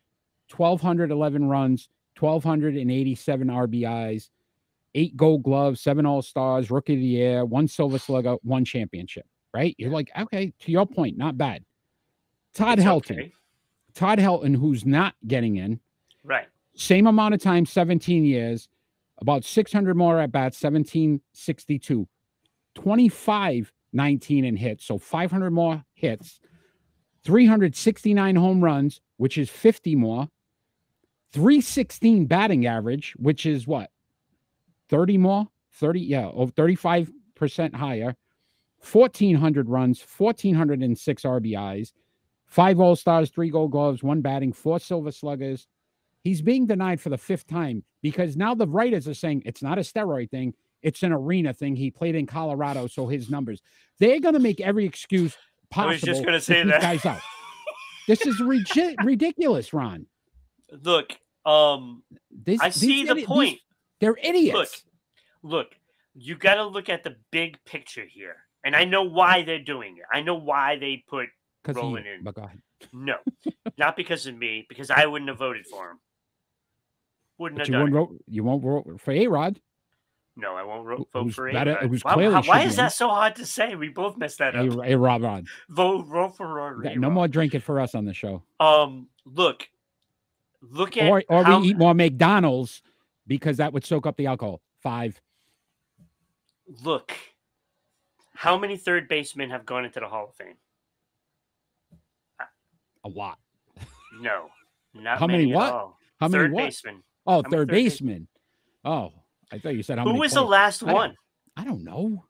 1,211 0.55 1.47
runs, 1.47 1.89
1,287 2.19 3.47
RBIs, 3.47 4.30
eight 4.95 5.15
gold 5.15 5.43
gloves, 5.43 5.82
seven 5.82 6.05
all 6.05 6.21
stars, 6.21 6.71
rookie 6.71 6.93
of 6.93 6.99
the 6.99 7.05
year, 7.05 7.45
one 7.45 7.67
silver 7.67 7.99
slugger, 7.99 8.30
uh, 8.30 8.38
one 8.43 8.65
championship, 8.65 9.25
right? 9.53 9.75
You're 9.78 9.91
like, 9.91 10.09
okay, 10.17 10.53
to 10.59 10.71
your 10.71 10.86
point, 10.88 11.17
not 11.17 11.38
bad. 11.38 11.63
Todd 12.53 12.80
It's 12.80 12.88
Helton, 12.88 13.11
okay. 13.19 13.32
Todd 13.93 14.19
Helton, 14.19 14.55
who's 14.55 14.86
not 14.86 15.13
getting 15.28 15.57
in, 15.57 15.80
Right. 16.23 16.47
same 16.75 17.05
amount 17.07 17.34
of 17.36 17.41
time, 17.41 17.65
17 17.65 18.25
years, 18.25 18.67
about 19.20 19.43
600 19.43 19.95
more 19.95 20.20
at 20.20 20.32
bats, 20.32 20.61
1762, 20.61 22.07
25 22.76 23.74
19 23.93 24.45
in 24.45 24.55
hits, 24.57 24.86
so 24.86 24.97
500 24.97 25.49
more 25.51 25.84
hits, 25.93 26.39
369 27.24 28.36
home 28.36 28.63
runs, 28.63 29.01
which 29.18 29.38
is 29.38 29.49
50 29.49 29.95
more, 29.95 30.28
316 31.34 32.26
batting 32.26 32.65
average, 32.65 33.13
which 33.18 33.45
is 33.45 33.65
what? 33.65 33.89
30 34.89 35.18
more, 35.18 35.47
30, 35.74 36.01
yeah, 36.01 36.30
over 36.34 36.51
35% 36.51 37.07
higher, 37.76 38.15
1400 38.91 39.70
runs, 39.70 40.01
1406 40.01 41.24
RBIs, 41.24 41.91
five 42.45 42.80
All 42.80 42.95
Stars, 42.95 43.30
three 43.30 43.49
Gold 43.49 43.72
Gloves, 43.72 44.03
one 44.03 44.22
batting, 44.22 44.53
four 44.53 44.80
Silver 44.80 45.11
Sluggers, 45.11 45.68
he's 46.28 46.41
being 46.41 46.65
denied 46.67 46.99
for 46.99 47.09
the 47.09 47.17
fifth 47.17 47.47
time 47.47 47.84
because 48.01 48.36
now 48.36 48.53
the 48.53 48.67
writers 48.67 49.07
are 49.07 49.13
saying 49.13 49.41
it's 49.45 49.61
not 49.63 49.78
a 49.78 49.82
steroid 49.82 50.30
thing, 50.30 50.53
it's 50.82 51.01
an 51.03 51.11
arena 51.13 51.53
thing. 51.53 51.75
He 51.75 51.89
played 51.89 52.15
in 52.15 52.25
Colorado, 52.25 52.88
so 52.88 53.07
his 53.07 53.30
numbers. 53.30 53.61
They're 53.99 54.19
going 54.19 54.34
to 54.34 54.39
make 54.39 54.59
every 54.61 54.86
excuse 54.86 55.36
possible. 55.71 55.89
I 55.89 55.93
was 55.93 56.01
just 56.01 56.23
gonna 56.25 56.41
say 56.41 56.61
keep 56.63 56.71
that. 56.71 56.82
guys 56.82 57.05
out. 57.05 57.21
This 58.07 58.25
is 58.25 58.39
regi- 58.39 58.95
ridiculous, 59.03 59.73
Ron. 59.73 60.05
Look, 60.84 61.11
um, 61.45 62.03
This, 62.32 62.61
I 62.61 62.69
see 62.69 63.03
the 63.05 63.11
idi- 63.11 63.15
these- 63.15 63.25
point. 63.25 63.59
they're 63.99 64.15
idiots. 64.21 64.84
Look, 65.43 65.51
look, 65.51 65.67
you 66.15 66.36
got 66.38 66.55
to 66.55 66.65
look 66.65 66.88
at 66.89 67.03
the 67.03 67.15
big 67.32 67.57
picture 67.65 68.05
here, 68.05 68.38
and 68.63 68.75
I 68.78 68.86
know 68.86 69.03
why 69.03 69.43
they're 69.43 69.59
doing 69.75 69.97
it. 69.97 70.03
I 70.11 70.21
know 70.21 70.36
why 70.36 70.78
they 70.78 71.03
put 71.07 71.28
because 71.63 71.75
Rolen 71.75 72.05
in. 72.07 72.23
But 72.23 72.36
go 72.36 72.43
ahead. 72.43 72.61
no, 72.93 73.17
not 73.78 73.97
because 73.97 74.25
of 74.25 74.38
me, 74.38 74.65
because 74.69 74.89
I 74.89 75.05
wouldn't 75.05 75.28
have 75.30 75.38
voted 75.39 75.65
for 75.67 75.91
him. 75.91 75.99
Wouldn't 77.38 77.59
But 77.59 77.67
have 77.67 77.73
you 77.73 77.79
done 77.79 77.91
won't 77.91 78.09
vote. 78.09 78.23
You 78.27 78.43
won't 78.43 78.63
vote 78.63 79.01
for 79.01 79.11
A 79.11 79.27
Rod. 79.27 79.59
No, 80.38 80.55
I 80.55 80.61
won't 80.61 80.85
vote 80.85 81.07
who's 81.13 81.33
for 81.33 81.49
A-Rod. 81.49 81.89
who's 81.89 82.03
Why, 82.03 82.15
why 82.41 82.61
is 82.61 82.75
that 82.75 82.93
so 82.93 83.09
hard 83.09 83.35
to 83.38 83.45
say? 83.45 83.73
We 83.73 83.89
both 83.89 84.17
messed 84.17 84.38
that 84.38 84.55
up. 84.55 84.67
A, 84.67 84.93
A 84.93 84.95
Rod 84.95 85.23
Rod. 85.23 85.47
Vote, 85.67 86.03
vote 86.03 86.38
for 86.38 86.83
Yeah, 86.85 86.93
No 86.93 87.09
more 87.09 87.27
drinking 87.27 87.61
for 87.61 87.79
us 87.79 87.95
on 87.95 88.05
the 88.05 88.13
show. 88.13 88.43
Um, 88.59 89.07
look, 89.25 89.67
look 90.61 90.95
at 90.95 91.09
Or 91.09 91.23
or 91.27 91.43
how, 91.43 91.59
we 91.59 91.69
eat 91.69 91.77
more 91.77 91.95
McDonald's 91.95 92.83
because 93.25 93.57
that 93.57 93.73
would 93.73 93.83
soak 93.83 94.05
up 94.05 94.15
the 94.15 94.27
alcohol. 94.27 94.61
Five. 94.81 95.19
look. 96.83 97.13
How 98.35 98.55
many 98.55 98.77
third 98.77 99.07
basemen 99.07 99.49
have 99.49 99.65
gone 99.65 99.85
into 99.85 99.99
the 99.99 100.07
Hall 100.07 100.25
of 100.29 100.35
Fame? 100.35 100.57
A 103.03 103.09
lot. 103.09 103.39
No, 104.21 104.49
not 104.93 105.17
How 105.17 105.25
many 105.25 105.45
many, 105.45 105.55
what? 105.55 105.67
At 105.67 105.73
all. 105.73 105.97
How 106.19 106.27
many 106.27 106.43
third 106.43 106.51
what? 106.51 106.65
basemen. 106.65 107.03
Oh, 107.28 107.41
third 107.41 107.51
third 107.51 107.67
base- 107.69 107.93
baseman. 107.93 108.28
Oh, 108.86 109.13
I 109.51 109.59
thought 109.59 109.75
you 109.75 109.84
said 109.84 109.99
how 109.99 110.05
Who 110.05 110.15
was 110.19 110.34
the 110.34 110.41
last 110.41 110.84
I 110.84 110.93
one? 110.93 111.15
I 111.55 111.63
don't 111.63 111.84
know. 111.84 112.25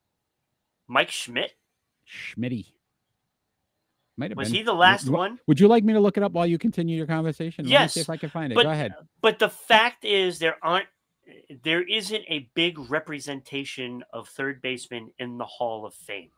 Mike 0.87 1.11
Schmidt. 1.11 1.53
Schmitty. 2.09 2.67
Might 4.17 4.31
have 4.31 4.37
Was 4.37 4.47
been. 4.49 4.55
he 4.57 4.63
the 4.63 4.73
last 4.73 5.03
w- 5.05 5.17
one? 5.17 5.39
Would 5.47 5.59
you 5.59 5.67
like 5.67 5.83
me 5.83 5.93
to 5.93 5.99
look 5.99 6.17
it 6.17 6.23
up 6.23 6.31
while 6.31 6.47
you 6.47 6.57
continue 6.57 6.97
your 6.97 7.05
conversation? 7.05 7.65
Let 7.65 7.69
me 7.69 7.73
Yes, 7.73 7.93
see 7.93 7.99
if 7.99 8.09
I 8.09 8.17
can 8.17 8.29
find 8.29 8.51
it. 8.51 8.55
but- 8.55 8.63
Go 8.63 8.71
ahead. 8.71 8.93
But 9.21 9.37
the 9.39 9.49
fact 9.49 10.05
is, 10.05 10.39
there 10.39 10.57
aren't. 10.63 10.87
There 11.63 11.83
isn't 11.83 12.23
a 12.29 12.49
big 12.55 12.79
representation 12.89 14.01
of 14.13 14.29
third 14.29 14.61
baseman 14.61 15.11
in 15.19 15.37
the 15.37 15.45
Hall 15.45 15.85
of 15.85 15.93
Fame. 15.93 16.31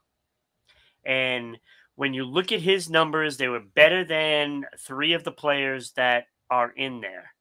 And 1.05 1.60
when 1.95 2.16
you 2.16 2.26
look 2.26 2.51
at 2.51 2.60
his 2.62 2.89
numbers, 2.89 3.38
they 3.38 3.47
were 3.47 3.60
better 3.60 4.03
than 4.03 4.66
three 4.80 5.14
of 5.14 5.24
the 5.24 5.32
players 5.32 5.91
that 5.93 6.26
are 6.49 6.72
in 6.72 7.01
there. 7.01 7.32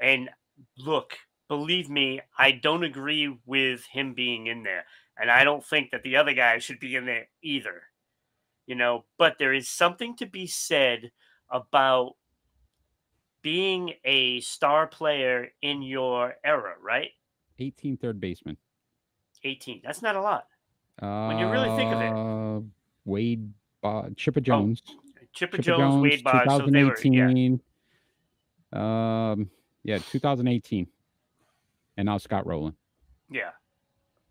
And 0.00 0.30
look, 0.78 1.14
believe 1.48 1.88
me, 1.88 2.20
I 2.38 2.52
don't 2.52 2.84
agree 2.84 3.36
with 3.46 3.84
him 3.86 4.14
being 4.14 4.46
in 4.46 4.62
there. 4.62 4.84
And 5.18 5.30
I 5.30 5.44
don't 5.44 5.64
think 5.64 5.90
that 5.90 6.02
the 6.02 6.16
other 6.16 6.34
guy 6.34 6.58
should 6.58 6.80
be 6.80 6.96
in 6.96 7.06
there 7.06 7.28
either. 7.42 7.82
You 8.66 8.74
know, 8.74 9.04
but 9.18 9.38
there 9.38 9.52
is 9.52 9.68
something 9.68 10.16
to 10.16 10.26
be 10.26 10.46
said 10.46 11.12
about 11.50 12.14
being 13.42 13.92
a 14.04 14.40
star 14.40 14.86
player 14.86 15.48
in 15.60 15.82
your 15.82 16.34
era, 16.42 16.74
right? 16.82 17.10
18 17.58 17.98
third 17.98 18.18
baseman. 18.18 18.56
18. 19.44 19.82
That's 19.84 20.00
not 20.00 20.16
a 20.16 20.20
lot. 20.20 20.46
When 20.98 21.38
you 21.38 21.48
really 21.48 21.76
think 21.76 21.92
of 21.92 22.00
it. 22.00 22.12
Uh, 22.12 22.60
Wade, 23.04 23.52
Bo- 23.82 24.08
Chipper 24.16 24.40
Jones. 24.40 24.82
Chipper, 25.34 25.56
Chipper 25.56 25.62
Jones, 25.62 26.02
Wade 26.02 26.24
Boggs, 26.24 26.50
so 26.50 26.66
they 26.70 26.84
were 26.84 26.96
yeah. 27.02 27.28
2018. 27.28 27.60
Um, 28.72 29.50
yeah, 29.84 29.98
2018. 29.98 30.86
And 31.96 32.06
now 32.06 32.18
Scott 32.18 32.46
Rolen. 32.46 32.74
Yeah. 33.30 33.50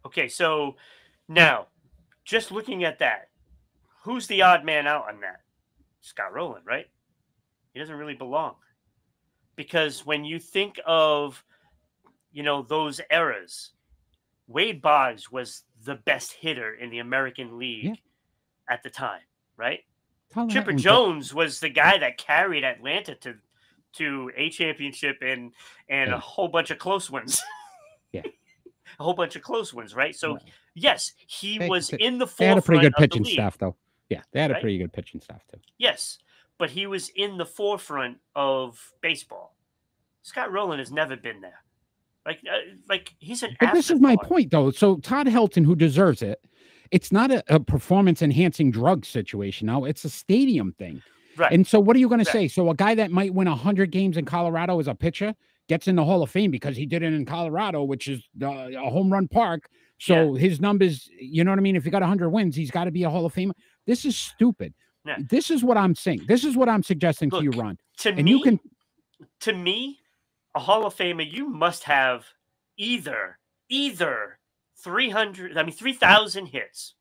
Okay, 0.06 0.28
so 0.28 0.76
now 1.30 1.68
just 2.26 2.51
looking 2.51 2.84
at 2.84 2.99
that, 2.99 3.30
who's 4.04 4.28
the 4.28 4.41
odd 4.41 4.66
man 4.66 4.86
out 4.88 5.08
on 5.08 5.22
that? 5.22 5.41
Scott 6.01 6.34
Rolen, 6.34 6.62
right? 6.66 6.88
He 7.74 7.80
doesn't 7.80 7.95
really 7.95 8.16
belong. 8.16 8.56
Because 9.56 10.06
when 10.06 10.26
you 10.26 10.39
think 10.39 10.80
of, 10.86 11.43
you 12.32 12.43
know, 12.43 12.64
those 12.64 12.99
eras, 13.12 13.72
Wade 14.47 14.82
Boggs 14.82 15.32
was 15.32 15.64
the 15.86 15.95
best 15.95 16.34
hitter 16.34 16.74
in 16.74 16.89
the 16.89 16.99
American 16.99 17.58
League 17.58 17.86
Yeah. 17.86 17.93
at 18.68 18.84
the 18.84 18.89
time, 18.89 19.22
right? 19.56 19.86
Chipper 20.49 20.74
Jones 20.74 21.34
was 21.34 21.60
the 21.60 21.70
guy 21.70 21.99
that 21.99 22.18
carried 22.18 22.64
Atlanta 22.64 23.14
to 23.16 23.36
to 23.93 24.31
a 24.35 24.49
championship 24.49 25.17
and 25.21 25.51
and 25.89 26.09
Yeah. 26.09 26.15
a 26.17 26.19
whole 26.19 26.47
bunch 26.47 26.71
of 26.71 26.79
close 26.79 27.09
ones. 27.09 27.41
Yeah. 28.11 28.21
a 28.99 29.03
whole 29.03 29.15
bunch 29.15 29.35
of 29.35 29.41
close 29.41 29.73
ones, 29.73 29.95
right? 29.95 30.15
So 30.15 30.33
Right. 30.33 30.43
yes, 30.75 31.13
he 31.25 31.57
They- 31.57 31.67
was 31.67 31.87
they- 31.87 31.97
in 31.97 32.19
the 32.19 32.27
They 32.37 32.45
had 32.45 32.59
a 32.59 32.61
pretty 32.61 32.81
good 32.81 32.93
pitching 32.93 33.25
staff, 33.25 33.57
though. 33.57 33.75
Yeah, 34.09 34.21
they 34.31 34.39
had 34.39 34.51
a 34.51 34.59
pretty 34.59 34.77
good 34.77 34.93
pitching 34.93 35.19
staff, 35.19 35.41
too. 35.51 35.59
Yes, 35.79 36.19
but 36.59 36.69
he 36.69 36.85
was 36.85 37.09
in 37.09 37.37
the 37.37 37.45
forefront 37.47 38.19
of 38.35 38.93
baseball. 39.01 39.55
Scott 40.21 40.51
Rolen 40.51 40.77
has 40.77 40.91
never 40.91 41.15
been 41.15 41.41
there. 41.41 41.63
Like, 42.23 42.39
uh, 42.47 42.75
like 42.87 43.15
he's 43.17 43.41
an. 43.41 43.57
But 43.59 43.73
this 43.73 43.89
is 43.89 43.99
my 43.99 44.15
point, 44.15 44.51
though. 44.51 44.69
So 44.69 44.97
Todd 44.97 45.25
Helton, 45.25 45.65
who 45.65 45.75
deserves 45.75 46.21
it, 46.21 46.39
it's 46.91 47.11
not 47.11 47.31
a, 47.31 47.43
a 47.53 47.59
performance-enhancing 47.59 48.69
drug 48.69 49.05
situation. 49.05 49.65
Now 49.65 49.85
it's 49.85 50.05
a 50.05 50.09
stadium 50.09 50.73
thing. 50.73 51.01
Right. 51.38 51.51
And 51.51 51.65
so, 51.65 51.79
what 51.79 51.95
are 51.95 51.99
you 51.99 52.07
going 52.07 52.23
to 52.23 52.29
say? 52.29 52.47
So 52.47 52.69
a 52.69 52.75
guy 52.75 52.95
that 52.95 53.11
might 53.11 53.34
win 53.34 53.47
hundred 53.47 53.91
games 53.91 54.17
in 54.17 54.25
Colorado 54.25 54.79
as 54.79 54.88
a 54.88 54.95
pitcher 54.95 55.34
gets 55.67 55.88
in 55.88 55.95
the 55.95 56.03
Hall 56.03 56.21
of 56.21 56.29
Fame 56.29 56.51
because 56.51 56.75
he 56.75 56.86
did 56.86 57.03
it 57.03 57.13
in 57.13 57.25
Colorado, 57.25 57.84
which 57.84 58.07
is 58.07 58.21
uh, 58.41 58.47
a 58.47 58.89
home 58.89 59.11
run 59.11 59.27
park. 59.27 59.69
So 59.99 60.34
his 60.34 60.59
numbers, 60.59 61.09
you 61.17 61.45
know 61.45 61.51
what 61.51 61.59
I 61.59 61.61
mean? 61.61 61.77
If 61.77 61.86
he 61.86 61.89
got 61.89 62.03
hundred 62.03 62.29
wins, 62.29 62.55
he's 62.55 62.71
got 62.71 62.86
to 62.86 62.91
be 62.91 63.03
a 63.03 63.09
Hall 63.09 63.25
of 63.25 63.34
Famer. 63.34 63.53
This 63.86 64.03
is 64.03 64.17
stupid. 64.17 64.73
Yeah. 65.05 65.17
This 65.29 65.49
is 65.49 65.63
what 65.63 65.77
I'm 65.77 65.95
saying. 65.95 66.25
This 66.27 66.43
is 66.43 66.57
what 66.57 66.67
I'm 66.67 66.84
suggesting 66.84 67.29
to 67.31 67.41
you, 67.41 67.51
Ron. 67.51 67.77
to 67.99 68.09
And 68.09 68.23
me, 68.23 68.31
you 68.31 68.41
can 68.41 68.59
to 69.41 69.53
me, 69.53 69.99
a 70.55 70.59
Hall 70.59 70.86
of 70.86 70.95
Famer, 70.95 71.29
you 71.29 71.47
must 71.47 71.84
have 71.84 72.25
either 72.77 73.39
either 73.69 74.39
three 74.84 75.09
hundred, 75.09 75.57
I 75.57 75.63
mean 75.63 75.71
three 75.71 75.93
thousand 75.93 76.47
hits, 76.47 76.95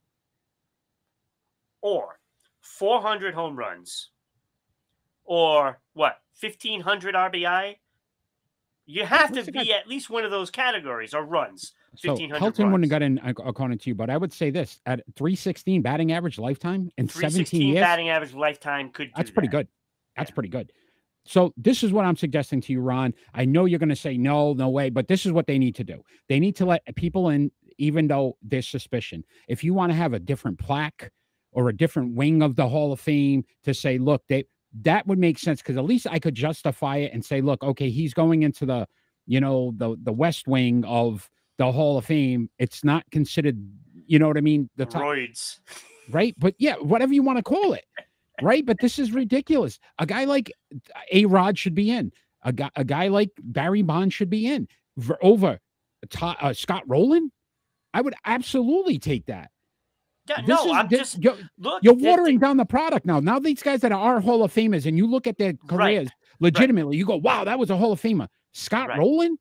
or 1.80 2.20
four 2.60 3.02
hundred 3.02 3.34
home 3.34 3.56
runs, 3.56 4.10
or 5.24 5.78
what 5.94 6.18
fifteen 6.34 6.80
hundred 6.80 7.14
RBI. 7.14 7.76
You 8.86 9.04
have 9.06 9.32
to 9.32 9.42
the 9.42 9.52
guy- 9.52 9.62
be 9.64 9.72
at 9.72 9.86
least 9.86 10.10
one 10.10 10.24
of 10.24 10.30
those 10.30 10.50
categories 10.50 11.14
or 11.14 11.24
runs. 11.24 11.72
So 11.94 12.10
1500 12.14 12.40
Helton 12.54 12.64
wouldn't 12.72 12.84
have 12.84 12.90
got 12.90 13.02
in 13.02 13.18
ac- 13.24 13.34
according 13.44 13.78
to 13.78 13.90
you, 13.90 13.94
but 13.94 14.10
I 14.10 14.16
would 14.16 14.32
say 14.32 14.50
this 14.50 14.80
at 14.86 15.00
316 15.14 15.82
batting 15.82 16.10
average 16.12 16.38
lifetime 16.38 16.90
and 16.98 17.10
17 17.10 17.60
years. 17.62 17.80
batting 17.80 18.08
average 18.08 18.34
lifetime 18.34 18.90
could 18.90 19.08
do 19.08 19.12
That's 19.16 19.30
pretty 19.30 19.48
that. 19.48 19.52
good. 19.56 19.68
That's 20.16 20.30
Yeah. 20.30 20.34
pretty 20.34 20.48
good. 20.48 20.72
So 21.24 21.52
this 21.56 21.84
is 21.84 21.92
what 21.92 22.04
I'm 22.06 22.16
suggesting 22.16 22.60
to 22.62 22.72
you, 22.72 22.80
Ron. 22.80 23.14
I 23.34 23.44
know 23.44 23.66
you're 23.66 23.78
going 23.78 23.88
to 23.90 23.94
say 23.96 24.16
no, 24.16 24.54
no 24.54 24.68
way, 24.70 24.90
but 24.90 25.06
this 25.06 25.24
is 25.26 25.32
what 25.32 25.46
they 25.46 25.58
need 25.58 25.76
to 25.76 25.84
do. 25.84 26.02
They 26.28 26.40
need 26.40 26.56
to 26.56 26.64
let 26.64 26.82
people 26.96 27.28
in, 27.28 27.52
even 27.78 28.08
though 28.08 28.36
there's 28.42 28.66
suspicion. 28.66 29.22
If 29.46 29.62
you 29.62 29.74
want 29.74 29.92
to 29.92 29.96
have 29.96 30.12
a 30.14 30.18
different 30.18 30.58
plaque 30.58 31.12
or 31.52 31.68
a 31.68 31.76
different 31.76 32.14
wing 32.16 32.42
of 32.42 32.56
the 32.56 32.68
Hall 32.68 32.92
of 32.92 32.98
Fame 33.00 33.44
to 33.64 33.72
say, 33.74 33.98
look, 33.98 34.22
they 34.28 34.44
that 34.80 35.06
would 35.06 35.18
make 35.18 35.38
sense 35.38 35.60
because 35.60 35.76
at 35.76 35.84
least 35.84 36.06
I 36.10 36.18
could 36.18 36.34
justify 36.34 36.96
it 36.98 37.12
and 37.12 37.24
say, 37.24 37.40
look, 37.40 37.62
okay, 37.62 37.90
he's 37.90 38.14
going 38.14 38.42
into 38.42 38.64
the, 38.66 38.86
you 39.26 39.40
know, 39.40 39.72
the 39.76 39.96
the 40.02 40.12
West 40.12 40.48
Wing 40.48 40.84
of 40.84 41.30
the 41.58 41.70
Hall 41.70 41.98
of 41.98 42.06
Fame. 42.06 42.50
It's 42.58 42.82
not 42.82 43.04
considered, 43.10 43.58
you 44.06 44.18
know 44.18 44.28
what 44.28 44.36
I 44.38 44.40
mean, 44.40 44.68
the 44.76 44.86
top 44.86 45.02
Roids. 45.02 45.60
right? 46.10 46.34
But 46.38 46.54
yeah, 46.58 46.74
whatever 46.76 47.12
you 47.12 47.22
want 47.22 47.38
to 47.38 47.42
call 47.42 47.74
it, 47.74 47.84
right? 48.40 48.64
But 48.64 48.80
this 48.80 48.98
is 48.98 49.12
ridiculous. 49.12 49.78
A 49.98 50.06
guy 50.06 50.24
like 50.24 50.50
A 51.12 51.26
Rod 51.26 51.58
should 51.58 51.74
be 51.74 51.90
in. 51.90 52.12
A 52.42 52.52
guy, 52.52 52.70
a 52.74 52.82
guy 52.82 53.08
like 53.08 53.30
Barry 53.38 53.82
Bonds 53.82 54.14
should 54.14 54.30
be 54.30 54.46
in 54.52 54.66
over 55.20 55.60
uh, 56.20 56.52
Scott 56.52 56.82
Rolen. 56.88 57.30
I 57.94 58.00
would 58.00 58.14
absolutely 58.24 58.98
take 58.98 59.26
that. 59.26 59.51
Yeah, 60.36 60.40
This 60.42 60.48
no, 60.48 60.66
is- 60.66 60.72
I'm 60.72 60.88
thi- 60.88 60.96
just 60.96 61.22
you're, 61.22 61.36
look. 61.58 61.82
you're 61.82 61.94
watering 61.94 62.38
down 62.38 62.56
the 62.56 62.64
product 62.64 63.06
now. 63.06 63.20
Now 63.20 63.38
these 63.38 63.62
guys 63.62 63.80
that 63.80 63.92
are 63.92 64.20
Hall 64.20 64.42
of 64.42 64.52
Famers, 64.52 64.86
and 64.86 64.96
you 64.96 65.06
look 65.06 65.26
at 65.26 65.38
their 65.38 65.52
Right, 65.64 65.68
careers 65.68 66.08
legitimately, 66.40 66.96
you 66.96 67.04
go, 67.06 67.16
"Wow, 67.16 67.44
that 67.44 67.58
was 67.58 67.70
a 67.70 67.76
Hall 67.76 67.92
of 67.92 68.00
Famer." 68.00 68.28
Scott 68.52 68.88
Right. 68.88 68.98
Rolen. 68.98 69.38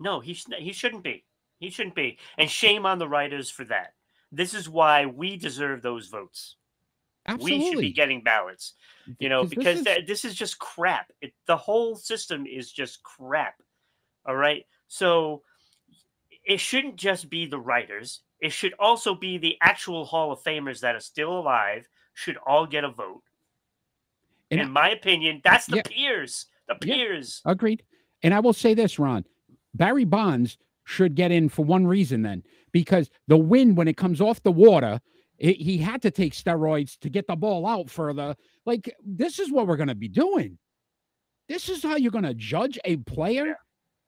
No, 0.00 0.20
he 0.20 0.34
sh- 0.34 0.46
he 0.58 0.72
shouldn't 0.72 1.02
be. 1.04 1.24
He 1.60 1.70
shouldn't 1.70 1.94
be. 1.94 2.18
And 2.38 2.50
shame 2.50 2.84
on 2.86 2.98
the 2.98 3.08
writers 3.08 3.48
for 3.50 3.64
that. 3.66 3.94
This 4.32 4.54
is 4.54 4.68
why 4.68 5.06
we 5.06 5.36
deserve 5.36 5.82
those 5.82 6.08
votes. 6.08 6.56
Absolutely. 7.26 7.58
We 7.60 7.70
should 7.70 7.80
be 7.80 7.92
getting 7.92 8.22
ballots. 8.22 8.74
You 9.18 9.28
know, 9.28 9.42
'Cause 9.42 9.50
this 9.50 9.58
because 9.58 9.78
is- 9.78 9.84
th- 9.84 10.06
this 10.06 10.24
is 10.24 10.34
just 10.34 10.58
crap. 10.58 11.10
It, 11.20 11.32
the 11.46 11.56
whole 11.56 11.94
system 11.96 12.46
is 12.46 12.70
just 12.72 13.02
crap. 13.02 13.62
All 14.26 14.36
right. 14.36 14.66
So 14.88 15.42
it 16.44 16.58
shouldn't 16.60 16.96
just 16.96 17.30
be 17.30 17.46
the 17.46 17.58
writers. 17.60 18.20
It 18.40 18.52
should 18.52 18.74
also 18.78 19.14
be 19.14 19.38
the 19.38 19.56
actual 19.60 20.04
Hall 20.04 20.32
of 20.32 20.42
Famers 20.42 20.80
that 20.80 20.94
are 20.94 21.00
still 21.00 21.38
alive 21.38 21.88
should 22.14 22.36
all 22.46 22.66
get 22.66 22.84
a 22.84 22.90
vote. 22.90 23.22
And 24.50 24.60
In 24.60 24.70
my 24.70 24.90
opinion, 24.90 25.40
that's 25.42 25.66
the 25.66 25.76
Yeah. 25.76 25.82
peers. 25.82 26.46
The 26.68 26.76
Yeah. 26.82 26.94
peers. 26.96 27.42
Agreed. 27.44 27.82
And 28.22 28.34
I 28.34 28.40
will 28.40 28.52
say 28.52 28.74
this, 28.74 28.98
Ron. 28.98 29.24
Barry 29.74 30.04
Bonds 30.04 30.58
should 30.84 31.14
get 31.14 31.32
in 31.32 31.48
for 31.48 31.64
one 31.64 31.86
reason 31.86 32.22
then, 32.22 32.42
because 32.72 33.10
the 33.26 33.38
wind, 33.38 33.76
when 33.76 33.88
it 33.88 33.96
comes 33.96 34.20
off 34.20 34.42
the 34.42 34.52
water, 34.52 35.00
it, 35.38 35.56
he 35.56 35.78
had 35.78 36.02
to 36.02 36.10
take 36.10 36.32
steroids 36.34 36.98
to 37.00 37.08
get 37.10 37.26
the 37.26 37.34
ball 37.36 37.66
out 37.66 37.90
further. 37.90 38.36
Like, 38.66 38.94
this 39.04 39.38
is 39.38 39.50
what 39.50 39.66
we're 39.66 39.76
going 39.76 39.88
to 39.88 39.94
be 39.94 40.08
doing. 40.08 40.58
This 41.48 41.68
is 41.68 41.82
how 41.82 41.96
you're 41.96 42.12
going 42.12 42.24
to 42.24 42.34
judge 42.34 42.78
a 42.84 42.96
player, 42.98 43.46
Yeah. 43.46 43.54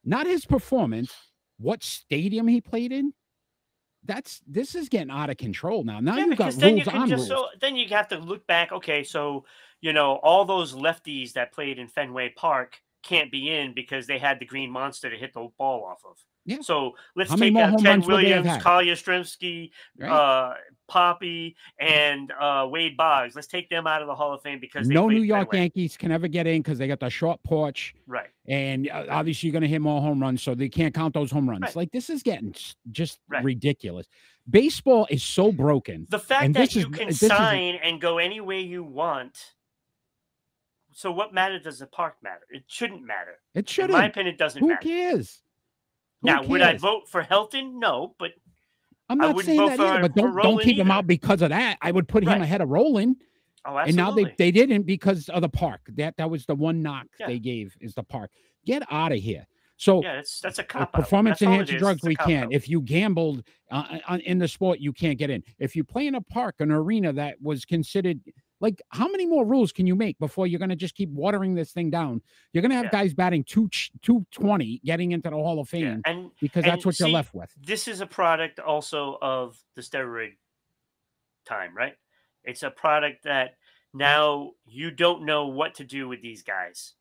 not 0.03 0.27
his 0.27 0.45
performance, 0.45 1.13
what 1.57 1.83
stadium 1.83 2.47
he 2.47 2.61
played 2.61 2.91
in. 2.91 3.13
That's 4.07 4.41
this 4.47 4.73
is 4.75 4.89
getting 4.89 5.11
out 5.11 5.29
of 5.29 5.37
control 5.37 5.83
now. 5.83 5.99
Now 5.99 6.17
Yeah, 6.17 6.25
you've 6.25 6.37
got 6.37 6.53
then 6.53 6.77
you 6.77 6.83
rules 6.83 6.87
can 6.93 7.01
on 7.03 7.09
just 7.09 7.29
rules. 7.29 7.29
so 7.29 7.47
then 7.59 7.75
you 7.75 7.87
have 7.89 8.07
to 8.09 8.17
look 8.17 8.47
back. 8.47 8.71
Okay, 8.71 9.03
so 9.03 9.45
you 9.81 9.93
know 9.93 10.15
all 10.23 10.45
those 10.45 10.73
lefties 10.73 11.33
that 11.33 11.51
played 11.53 11.77
in 11.79 11.87
Fenway 11.87 12.29
Park 12.29 12.81
can't 13.07 13.31
be 13.31 13.49
in 13.49 13.73
because 13.73 14.05
they 14.07 14.19
had 14.19 14.39
the 14.39 14.45
green 14.45 14.69
monster 14.69 15.09
to 15.09 15.15
hit 15.15 15.33
the 15.33 15.47
ball 15.57 15.83
off 15.85 15.99
of. 16.05 16.17
Yeah. 16.45 16.59
So 16.61 16.93
let's 17.15 17.29
How 17.29 17.35
take 17.35 17.55
out 17.57 17.77
Ted 17.79 17.85
runs 17.85 18.07
would 18.07 18.23
they 18.23 18.29
have 18.29 18.43
Williams, 18.43 18.47
had? 18.47 18.61
Carl 18.61 18.81
Yastrzemski, 18.83 19.71
right? 19.99 20.09
uh, 20.09 20.53
Papi, 20.89 21.55
and 21.79 22.31
uh, 22.39 22.65
Wade 22.69 22.95
Boggs. 22.95 23.35
Let's 23.35 23.47
take 23.47 23.69
them 23.69 23.85
out 23.85 24.01
of 24.01 24.07
the 24.07 24.15
Hall 24.15 24.33
of 24.33 24.41
Fame 24.41 24.59
because 24.61 24.87
no 24.87 25.09
New 25.09 25.21
York 25.23 25.51
Yankees 25.53 25.97
can 25.97 26.11
ever 26.11 26.29
get 26.29 26.47
in 26.47 26.61
because 26.61 26.77
they 26.77 26.87
got 26.87 27.01
the 27.01 27.09
short 27.09 27.41
porch. 27.43 27.93
Right. 28.07 28.29
and 28.47 28.89
uh, 28.89 29.05
obviously 29.09 29.47
you're 29.47 29.51
going 29.53 29.63
to 29.63 29.67
hit 29.67 29.81
more 29.81 30.01
home 30.01 30.21
runs, 30.21 30.41
so 30.41 30.55
they 30.55 30.69
can't 30.69 30.93
count 30.93 31.13
those 31.13 31.31
home 31.31 31.49
runs. 31.49 31.63
Right. 31.63 31.75
Like 31.75 31.91
this 31.91 32.09
is 32.09 32.23
getting 32.23 32.55
just 32.91 33.19
Right. 33.27 33.43
ridiculous. 33.43 34.07
Baseball 34.49 35.05
is 35.09 35.23
so 35.23 35.51
broken. 35.51 36.07
The 36.09 36.19
fact 36.19 36.45
And 36.45 36.55
that 36.55 36.59
this 36.69 36.75
you 36.75 36.89
is- 36.89 36.97
can 36.97 37.07
this 37.07 37.21
is- 37.23 37.27
sign 37.27 37.75
and 37.83 37.99
go 37.99 38.17
any 38.19 38.39
way 38.39 38.61
you 38.61 38.83
want. 38.83 39.37
So 40.97 41.11
what 41.11 41.31
matter 41.31 41.59
does 41.59 41.77
the 41.77 41.85
park 41.85 42.15
matter? 42.23 42.41
It 42.49 42.63
shouldn't 42.65 43.03
matter. 43.03 43.37
It 43.53 43.69
shouldn't. 43.69 43.93
my 43.93 44.05
opinion, 44.07 44.33
it 44.33 44.39
doesn't 44.39 44.59
Who 44.59 44.69
matter. 44.69 44.81
cares? 44.81 45.43
Who 46.23 46.25
Now, 46.25 46.41
would 46.41 46.63
I 46.63 46.75
vote 46.75 47.07
for 47.07 47.21
Helton? 47.21 47.73
No, 47.75 48.15
but 48.17 48.31
I'm 49.07 49.19
not 49.19 49.39
saying 49.41 49.59
vote 49.59 49.77
that 49.77 49.79
either, 49.79 50.01
but 50.01 50.15
don't 50.15 50.35
don't 50.35 50.59
keep 50.59 50.75
him 50.75 50.89
out 50.89 51.05
because 51.05 51.43
of 51.43 51.49
that. 51.49 51.77
I 51.83 51.91
would 51.91 52.07
put 52.07 52.23
him 52.23 52.41
ahead 52.41 52.61
of 52.61 52.69
Rolen, 52.69 53.15
oh, 53.65 53.77
and 53.77 53.95
now 53.95 54.09
they 54.09 54.33
they 54.39 54.49
didn't 54.49 54.87
because 54.87 55.29
of 55.29 55.41
the 55.41 55.49
park. 55.49 55.81
That 55.97 56.17
that 56.17 56.31
was 56.31 56.47
the 56.47 56.55
one 56.55 56.81
knock 56.81 57.05
Yeah. 57.19 57.27
they 57.27 57.37
gave 57.37 57.77
is 57.79 57.93
the 57.93 58.01
park. 58.01 58.31
Get 58.65 58.81
out 58.89 59.11
of 59.11 59.19
here. 59.19 59.45
So 59.75 60.01
yeah, 60.01 60.15
that's 60.15 60.41
that's 60.41 60.57
a 60.57 60.63
cop 60.63 60.93
performance 60.93 61.43
enhancing 61.43 61.77
drugs 61.77 62.01
we 62.01 62.15
can't 62.15 62.51
if 62.51 62.67
you 62.67 62.81
gambled 62.81 63.43
uh, 63.69 63.99
uh, 64.09 64.17
in 64.25 64.39
the 64.39 64.47
sport 64.47 64.79
you 64.79 64.91
can't 64.91 65.19
get 65.19 65.29
in 65.29 65.43
if 65.59 65.75
you 65.75 65.83
play 65.83 66.07
in 66.07 66.15
a 66.15 66.21
park 66.21 66.55
an 66.61 66.71
arena 66.71 67.13
that 67.13 67.39
was 67.39 67.63
considered 67.63 68.19
Like, 68.59 68.81
how 68.89 69.07
many 69.07 69.25
more 69.25 69.45
rules 69.45 69.71
can 69.71 69.85
you 69.87 69.95
make 69.95 70.17
before 70.19 70.47
you're 70.47 70.59
going 70.59 70.69
to 70.69 70.75
just 70.75 70.95
keep 70.95 71.09
watering 71.09 71.55
this 71.55 71.71
thing 71.71 71.89
down? 71.89 72.21
You're 72.53 72.61
going 72.61 72.71
to 72.71 72.77
have 72.77 72.85
Yeah. 72.85 72.91
guys 72.91 73.13
batting 73.13 73.43
two 73.43 73.69
two 74.01 74.25
twenty 74.31 74.81
getting 74.83 75.11
into 75.11 75.29
the 75.29 75.35
Hall 75.35 75.59
of 75.59 75.69
Fame 75.69 76.05
And 76.05 76.31
because 76.41 76.65
and 76.65 76.71
that's 76.71 76.85
what 76.85 76.95
see, 76.95 77.03
you're 77.03 77.09
left 77.09 77.33
with. 77.33 77.55
this 77.55 77.87
is 77.87 78.01
a 78.01 78.07
product 78.07 78.59
also 78.59 79.17
of 79.21 79.61
the 79.75 79.81
steroid 79.81 80.37
time, 81.45 81.75
right? 81.75 81.95
It's 82.43 82.63
a 82.63 82.69
product 82.71 83.23
that 83.23 83.57
now 83.93 84.53
you 84.65 84.91
don't 84.91 85.25
know 85.25 85.47
what 85.47 85.75
to 85.75 85.83
do 85.83 86.07
with 86.07 86.21
these 86.21 86.43
guys. 86.43 86.93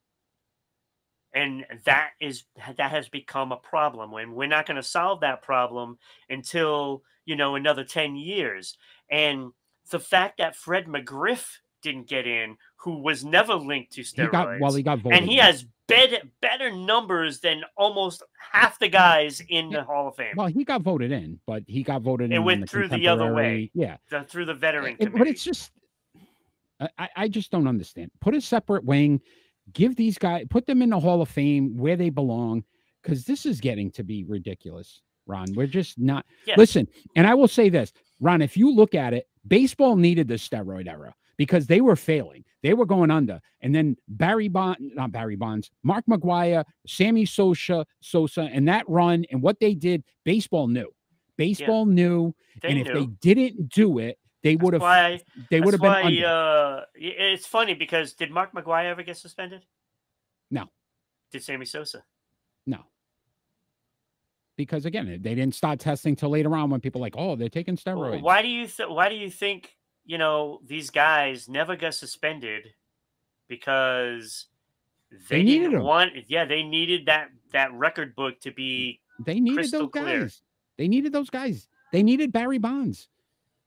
And 1.32 1.66
that 1.84 2.12
is 2.20 2.44
that 2.76 2.90
has 2.90 3.08
become 3.08 3.52
a 3.52 3.56
problem 3.58 4.10
when 4.10 4.32
we're 4.34 4.48
not 4.48 4.64
going 4.66 4.76
to 4.76 4.82
solve 4.82 5.20
that 5.20 5.42
problem 5.42 5.98
until, 6.30 7.02
you 7.26 7.36
know, 7.36 7.56
another 7.56 7.84
10 7.84 8.16
years. 8.16 8.78
And 9.10 9.52
the 9.90 9.98
fact 10.00 10.38
that 10.38 10.56
Fred 10.56 10.86
McGriff 10.86 11.46
didn't 11.82 12.08
get 12.08 12.26
in, 12.26 12.56
who 12.76 12.98
was 13.02 13.24
never 13.24 13.54
linked 13.54 13.92
to 13.92 14.02
He 14.02 14.06
steroids 14.06 14.32
got 14.32 14.60
well, 14.60 14.72
he 14.74 14.82
got 14.82 14.98
voted. 15.00 15.18
and 15.20 15.28
he 15.30 15.36
has 15.36 15.64
better 15.88 16.18
better 16.40 16.72
numbers 16.74 17.38
than 17.40 17.62
almost 17.76 18.22
half 18.52 18.78
the 18.80 18.88
guys 18.88 19.40
in 19.48 19.70
the 19.70 19.84
Hall 19.84 20.08
of 20.08 20.16
Fame 20.16 20.34
well, 20.36 20.48
he 20.48 20.64
got 20.64 20.82
voted 20.82 21.12
in, 21.12 21.38
but 21.46 21.62
he 21.68 21.82
got 21.84 22.02
voted 22.02 22.32
in. 22.32 22.38
on 22.38 22.44
went 22.44 22.68
through 22.68 22.88
the 22.88 23.06
other 23.06 23.32
way. 23.32 23.70
Yeah, 23.74 23.96
the- 24.10 24.24
through 24.24 24.46
the 24.46 24.54
veteran 24.54 24.94
It- 24.94 25.06
committee. 25.06 25.18
but 25.18 25.28
it's 25.28 25.44
just 25.44 25.70
I- 26.80 26.88
I, 26.98 27.08
I 27.16 27.28
just 27.28 27.50
don't 27.50 27.66
understand. 27.68 28.10
Put 28.20 28.34
a 28.34 28.40
separate 28.40 28.84
wing, 28.84 29.20
give 29.72 29.96
these 29.96 30.18
guys 30.18 30.46
put 30.50 30.66
them 30.66 30.82
in 30.82 30.90
the 30.90 31.00
Hall 31.00 31.22
of 31.22 31.28
Fame 31.28 31.76
where 31.76 31.96
they 31.96 32.10
belong, 32.10 32.64
because 33.02 33.24
this 33.24 33.46
is 33.46 33.60
getting 33.60 33.90
to 33.92 34.02
be 34.04 34.24
ridiculous, 34.24 35.00
Ron. 35.26 35.46
We're 35.54 35.66
just 35.68 35.98
not 35.98 36.26
Yeah. 36.46 36.54
listen, 36.58 36.88
and 37.14 37.26
I 37.26 37.34
will 37.34 37.48
say 37.48 37.68
this, 37.68 37.92
Ron, 38.20 38.42
if 38.42 38.56
you 38.56 38.70
look 38.74 38.94
at 38.94 39.14
it, 39.14 39.28
baseball 39.46 39.96
needed 39.96 40.28
the 40.28 40.34
steroid 40.34 40.88
era 40.88 41.14
because 41.36 41.66
they 41.66 41.80
were 41.80 41.96
failing. 41.96 42.44
They 42.62 42.74
were 42.74 42.86
going 42.86 43.10
under. 43.10 43.40
And 43.60 43.74
then 43.74 43.96
Barry 44.08 44.48
Bond, 44.48 44.76
not 44.80 45.12
Barry 45.12 45.36
Bonds, 45.36 45.70
Mark 45.82 46.04
McGwire, 46.08 46.64
Sammy 46.86 47.26
Sosa, 47.26 47.86
Sosa, 48.00 48.42
and 48.52 48.66
that 48.68 48.88
run 48.88 49.24
and 49.30 49.42
what 49.42 49.60
they 49.60 49.74
did, 49.74 50.02
baseball 50.24 50.66
knew. 50.66 50.90
Baseball 51.36 51.86
knew. 51.86 52.34
they 52.62 52.68
and 52.68 52.78
knew. 52.78 52.84
if 52.84 52.92
they 52.94 53.06
didn't 53.20 53.68
do 53.68 53.98
it, 53.98 54.18
they 54.42 54.56
would 54.56 54.74
have 54.74 55.20
they 55.50 55.60
would 55.60 55.74
have 55.74 55.80
been 55.80 55.90
why 55.90 56.02
under. 56.02 56.26
uh, 56.26 56.84
it's 56.94 57.46
funny 57.46 57.74
because 57.74 58.12
did 58.14 58.30
Mark 58.30 58.52
McGwire 58.52 58.86
ever 58.86 59.02
get 59.02 59.16
suspended? 59.16 59.64
No. 60.50 60.70
Did 61.32 61.42
Sammy 61.42 61.66
Sosa? 61.66 62.04
No. 62.66 62.84
Because 64.56 64.86
again, 64.86 65.06
they 65.22 65.34
didn't 65.34 65.54
start 65.54 65.78
testing 65.80 66.16
till 66.16 66.30
later 66.30 66.56
on 66.56 66.70
when 66.70 66.80
people 66.80 67.00
like, 67.00 67.14
oh, 67.16 67.36
they're 67.36 67.48
taking 67.50 67.76
steroids. 67.76 68.22
Why 68.22 68.40
do 68.42 68.48
you 68.48 68.66
th- 68.66 68.88
why 68.88 69.08
do 69.10 69.14
you 69.14 69.30
think 69.30 69.76
you 70.06 70.16
know 70.18 70.60
these 70.64 70.90
guys 70.90 71.48
never 71.48 71.76
got 71.76 71.94
suspended? 71.94 72.68
Because 73.48 74.46
they, 75.28 75.36
They 75.38 75.42
needed 75.42 75.72
them. 75.72 75.82
want 75.82 76.12
yeah 76.28 76.44
they 76.44 76.62
needed 76.62 77.06
that 77.06 77.28
that 77.52 77.72
record 77.74 78.14
book 78.16 78.40
to 78.40 78.50
be 78.50 79.00
They 79.24 79.40
needed 79.40 79.70
those 79.70 79.90
clear. 79.92 80.20
guys. 80.20 80.42
They 80.78 80.88
needed 80.88 81.12
those 81.12 81.30
guys. 81.30 81.68
They 81.92 82.02
needed 82.02 82.32
Barry 82.32 82.58
Bonds. 82.58 83.08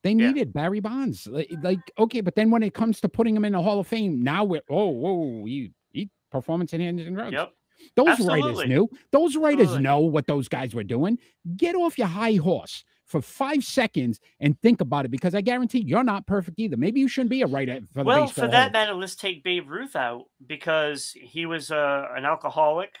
They 0.02 0.10
Yeah. 0.12 0.28
needed 0.28 0.52
Barry 0.52 0.80
Bonds. 0.80 1.26
Like, 1.26 1.50
like, 1.62 1.78
okay, 1.98 2.20
but 2.20 2.34
then 2.34 2.50
when 2.50 2.62
it 2.62 2.74
comes 2.74 3.00
to 3.00 3.08
putting 3.08 3.34
him 3.36 3.44
in 3.44 3.52
the 3.52 3.62
Hall 3.62 3.80
of 3.80 3.86
Fame, 3.86 4.22
now 4.22 4.44
we're 4.44 4.60
oh, 4.68 4.88
whoa, 4.88 5.44
he, 5.46 5.72
he 5.92 6.10
performance 6.30 6.72
enhancing 6.74 7.14
drugs. 7.14 7.32
yep 7.32 7.52
Those 7.96 8.20
writers 8.20 8.66
knew. 8.66 8.88
Those 9.10 9.36
writers 9.36 9.62
Absolutely. 9.62 9.82
know 9.82 10.00
what 10.00 10.26
those 10.26 10.48
guys 10.48 10.74
were 10.74 10.84
doing. 10.84 11.18
Get 11.56 11.74
off 11.74 11.98
your 11.98 12.06
high 12.06 12.34
horse 12.34 12.84
for 13.06 13.20
five 13.20 13.64
seconds 13.64 14.20
and 14.38 14.58
think 14.60 14.80
about 14.80 15.04
it, 15.04 15.10
because 15.10 15.34
I 15.34 15.40
guarantee 15.40 15.80
you're 15.80 16.04
not 16.04 16.26
perfect 16.26 16.60
either. 16.60 16.76
Maybe 16.76 17.00
you 17.00 17.08
shouldn't 17.08 17.30
be 17.30 17.42
a 17.42 17.46
writer 17.46 17.80
for 17.92 18.00
the 18.00 18.04
well 18.04 18.28
for 18.28 18.46
that 18.46 18.72
matter 18.72 18.94
let's 18.94 19.16
take 19.16 19.42
Babe 19.42 19.68
Ruth 19.68 19.96
out 19.96 20.26
because 20.46 21.10
he 21.10 21.44
was 21.44 21.72
uh, 21.72 22.06
an 22.14 22.24
alcoholic, 22.24 22.94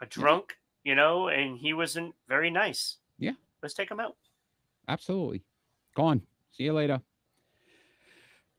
a 0.00 0.06
drunk, 0.06 0.54
you 0.84 0.94
know, 0.94 1.28
and 1.28 1.58
he 1.58 1.72
wasn't 1.72 2.14
very 2.28 2.48
nice. 2.48 2.98
Yeah. 3.18 3.32
let's 3.62 3.74
take 3.74 3.90
him 3.90 3.98
out. 3.98 4.16
Absolutely. 4.88 5.42
Gone. 5.96 6.22
See 6.52 6.64
you 6.64 6.72
later. 6.72 7.00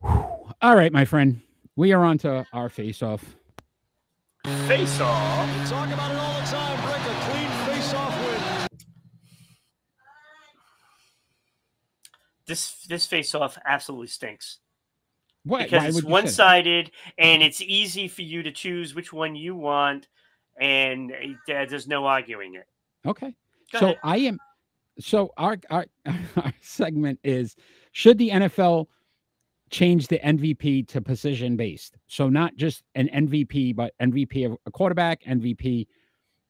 All 0.04 0.76
right, 0.76 0.92
my 0.92 1.06
friend. 1.06 1.42
We 1.76 1.94
are 1.94 2.04
on 2.04 2.18
to 2.20 2.46
our 2.54 2.70
face 2.70 3.02
off. 3.02 3.24
Face 4.46 5.00
off. 5.00 5.60
We 5.60 5.66
talk 5.70 5.88
about 5.90 6.12
it 6.12 6.18
all 6.18 6.40
the 6.40 6.48
time. 6.48 6.82
Break 6.84 7.02
a 7.02 7.20
clean 7.30 7.50
face-off 7.68 8.26
win. 8.26 8.68
This 12.48 12.84
this 12.90 13.06
face 13.06 13.36
off 13.36 13.58
absolutely 13.66 14.08
stinks. 14.08 14.58
What? 15.44 15.64
because 15.64 15.82
why 15.82 15.88
it's 15.88 15.96
would 15.96 16.04
you 16.04 16.10
say 16.10 16.12
one 16.12 16.26
that? 16.26 16.32
sided 16.32 16.92
and 17.18 17.44
it's 17.44 17.62
easy 17.62 18.08
for 18.08 18.24
you 18.24 18.44
to 18.44 18.52
choose 18.52 18.96
which 18.96 19.14
one 19.14 19.36
you 19.36 19.56
want, 19.56 20.08
and 20.60 21.12
uh, 21.12 21.66
there's 21.70 21.88
no 21.88 22.06
arguing 22.06 22.56
it. 22.56 22.68
Okay. 23.06 23.34
Go 23.72 23.80
so 23.80 23.86
ahead. 23.86 24.00
I 24.04 24.18
am. 24.18 24.40
So 25.00 25.34
our, 25.38 25.58
our 25.70 25.86
our 26.36 26.54
segment 26.62 27.20
is: 27.24 27.56
Should 27.92 28.18
the 28.18 28.30
NFL 28.30 28.88
change 29.72 30.08
the 30.08 30.20
MVP 30.20 30.88
to 30.90 31.02
position 31.02 31.56
based? 31.56 31.98
So 32.08 32.30
not 32.30 32.56
just 32.56 32.84
an 32.96 33.10
MVP, 33.14 33.76
but 33.76 33.94
MVP 34.02 34.46
of 34.46 34.58
a 34.66 34.72
quarterback, 34.72 35.24
MVP, 35.24 35.88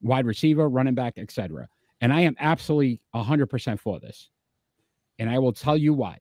wide 0.01 0.25
receiver, 0.25 0.69
running 0.69 0.95
back, 0.95 1.13
etc. 1.17 1.67
And 2.01 2.11
I 2.11 2.21
am 2.21 2.35
absolutely 2.39 3.01
hundred 3.13 3.47
percent 3.47 3.79
for 3.79 3.99
this, 3.99 4.29
and 5.19 5.29
I 5.29 5.39
will 5.39 5.53
tell 5.53 5.77
you 5.77 5.93
why. 5.93 6.17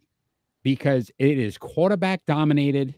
Because 0.63 1.11
it 1.19 1.39
is 1.39 1.57
quarterback 1.57 2.25
dominated. 2.27 2.95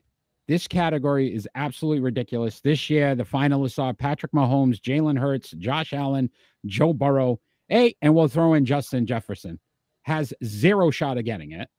This 0.48 0.66
category 0.66 1.32
is 1.32 1.48
absolutely 1.54 2.00
ridiculous. 2.00 2.60
This 2.60 2.90
year, 2.90 3.14
the 3.14 3.24
finalists 3.24 3.78
are 3.78 3.94
Patrick 3.94 4.32
Mahomes, 4.32 4.80
Jalen 4.80 5.16
Hurts, 5.16 5.52
Josh 5.52 5.92
Allen, 5.92 6.28
Joe 6.66 6.92
Burrow, 6.92 7.38
Hey, 7.72 7.96
and 8.02 8.14
we'll 8.14 8.28
throw 8.28 8.52
in 8.52 8.66
Justin 8.66 9.06
Jefferson. 9.06 9.58
Has 10.02 10.34
zero 10.44 10.90
shot 10.90 11.16
of 11.16 11.24
getting 11.24 11.52
it. 11.52 11.70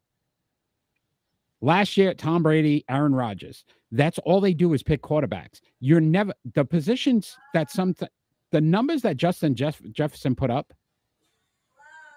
Last 1.64 1.96
year, 1.96 2.14
Tom 2.14 2.44
Brady, 2.44 2.84
Aaron 2.90 3.16
Rodgers. 3.16 3.64
That's 3.90 4.20
all 4.20 4.42
they 4.42 4.54
do 4.54 4.74
is 4.74 4.84
pick 4.84 5.02
quarterbacks. 5.02 5.62
You're 5.80 6.02
never 6.02 6.34
the 6.56 6.66
positions 6.66 7.38
that 7.54 7.72
some 7.72 7.96
the 8.52 8.60
numbers 8.60 9.02
that 9.04 9.16
Justin 9.16 9.56
Jeff, 9.56 9.82
Jefferson 9.94 10.36
put 10.36 10.52
up 10.52 10.74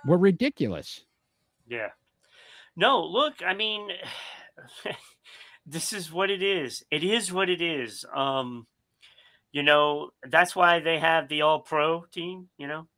were 0.05 0.19
ridiculous. 0.19 1.05
Yeah. 1.69 1.91
No, 2.75 3.05
look, 3.05 3.35
I 3.47 3.55
mean, 3.55 3.89
this 5.67 5.93
is 5.93 6.11
what 6.11 6.29
it 6.29 6.43
is. 6.43 6.83
It 6.91 7.05
is 7.05 7.33
what 7.33 7.49
it 7.49 7.63
is. 7.63 8.05
Um, 8.13 8.67
you 9.53 9.63
know, 9.63 10.11
that's 10.29 10.57
why 10.57 10.81
they 10.81 10.99
have 10.99 11.29
the 11.29 11.43
all 11.43 11.61
pro 11.61 12.05
team, 12.11 12.49
you 12.59 12.67
know, 12.67 12.89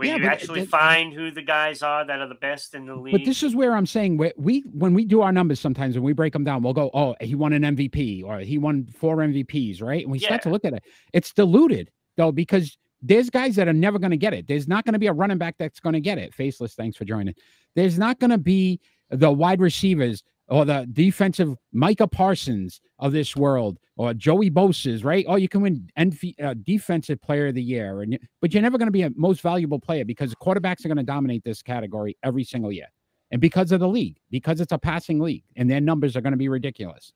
where 0.00 0.08
Yeah, 0.08 0.16
you 0.16 0.30
actually 0.30 0.60
it- 0.60 0.70
find 0.70 1.12
who 1.12 1.30
the 1.30 1.42
guys 1.42 1.82
are 1.82 2.06
that 2.06 2.20
are 2.20 2.26
the 2.26 2.34
best 2.34 2.74
in 2.74 2.86
the 2.86 2.96
league. 2.96 3.12
But 3.12 3.26
this 3.26 3.42
is 3.42 3.54
where 3.54 3.76
I'm 3.76 3.84
saying 3.84 4.16
we, 4.16 4.32
we 4.38 4.64
when 4.72 4.94
we 4.94 5.04
do 5.04 5.20
our 5.20 5.30
numbers 5.30 5.60
sometimes 5.60 5.94
when 5.94 6.04
we 6.04 6.14
break 6.14 6.32
them 6.32 6.42
down, 6.42 6.62
we'll 6.62 6.72
go, 6.72 6.90
oh, 6.94 7.14
he 7.20 7.34
won 7.34 7.52
an 7.52 7.62
MVP 7.76 8.24
or 8.24 8.38
he 8.38 8.56
won 8.56 8.86
four 8.86 9.18
MVPs, 9.18 9.82
right? 9.82 10.02
And 10.02 10.10
we 10.10 10.18
start 10.18 10.40
to 10.42 10.50
look 10.50 10.64
at 10.64 10.72
it. 10.72 10.84
It's 11.12 11.34
diluted 11.34 11.90
though 12.16 12.32
because 12.32 12.78
there's 13.02 13.28
guys 13.28 13.56
that 13.56 13.68
are 13.68 13.74
never 13.74 13.98
going 13.98 14.10
to 14.10 14.16
get 14.16 14.32
it. 14.32 14.48
There's 14.48 14.66
not 14.66 14.86
going 14.86 14.94
to 14.94 14.98
be 14.98 15.06
a 15.06 15.12
running 15.12 15.36
back 15.36 15.56
that's 15.58 15.80
going 15.80 15.92
to 15.92 16.00
get 16.00 16.16
it. 16.16 16.34
Faceless, 16.34 16.74
thanks 16.74 16.96
for 16.96 17.04
joining. 17.04 17.34
There's 17.76 17.98
not 17.98 18.20
going 18.20 18.30
to 18.30 18.38
be 18.38 18.80
the 19.10 19.30
wide 19.30 19.60
receivers 19.60 20.22
or 20.50 20.64
the 20.64 20.86
defensive 20.92 21.56
Micah 21.72 22.08
Parsons 22.08 22.80
of 22.98 23.12
this 23.12 23.36
world 23.36 23.78
or 23.96 24.12
Joey 24.12 24.50
Bosa's, 24.50 25.04
right? 25.04 25.24
Oh, 25.28 25.36
you 25.36 25.48
can 25.48 25.62
win 25.62 25.88
NF, 25.98 26.34
uh, 26.42 26.54
defensive 26.62 27.22
player 27.22 27.48
of 27.48 27.54
the 27.54 27.62
year, 27.62 28.02
and 28.02 28.18
but 28.40 28.52
you're 28.52 28.62
never 28.62 28.76
going 28.76 28.88
to 28.88 28.92
be 28.92 29.02
a 29.02 29.10
most 29.14 29.40
valuable 29.40 29.78
player 29.78 30.04
because 30.04 30.34
quarterbacks 30.34 30.84
are 30.84 30.88
going 30.88 30.98
to 30.98 31.02
dominate 31.04 31.44
this 31.44 31.62
category 31.62 32.16
every 32.22 32.44
single 32.44 32.72
year, 32.72 32.88
and 33.30 33.40
because 33.40 33.72
of 33.72 33.80
the 33.80 33.88
league, 33.88 34.18
because 34.30 34.60
it's 34.60 34.72
a 34.72 34.78
passing 34.78 35.20
league, 35.20 35.44
and 35.56 35.70
their 35.70 35.80
numbers 35.80 36.16
are 36.16 36.20
going 36.20 36.32
to 36.32 36.38
be 36.38 36.48
ridiculous. 36.48 37.12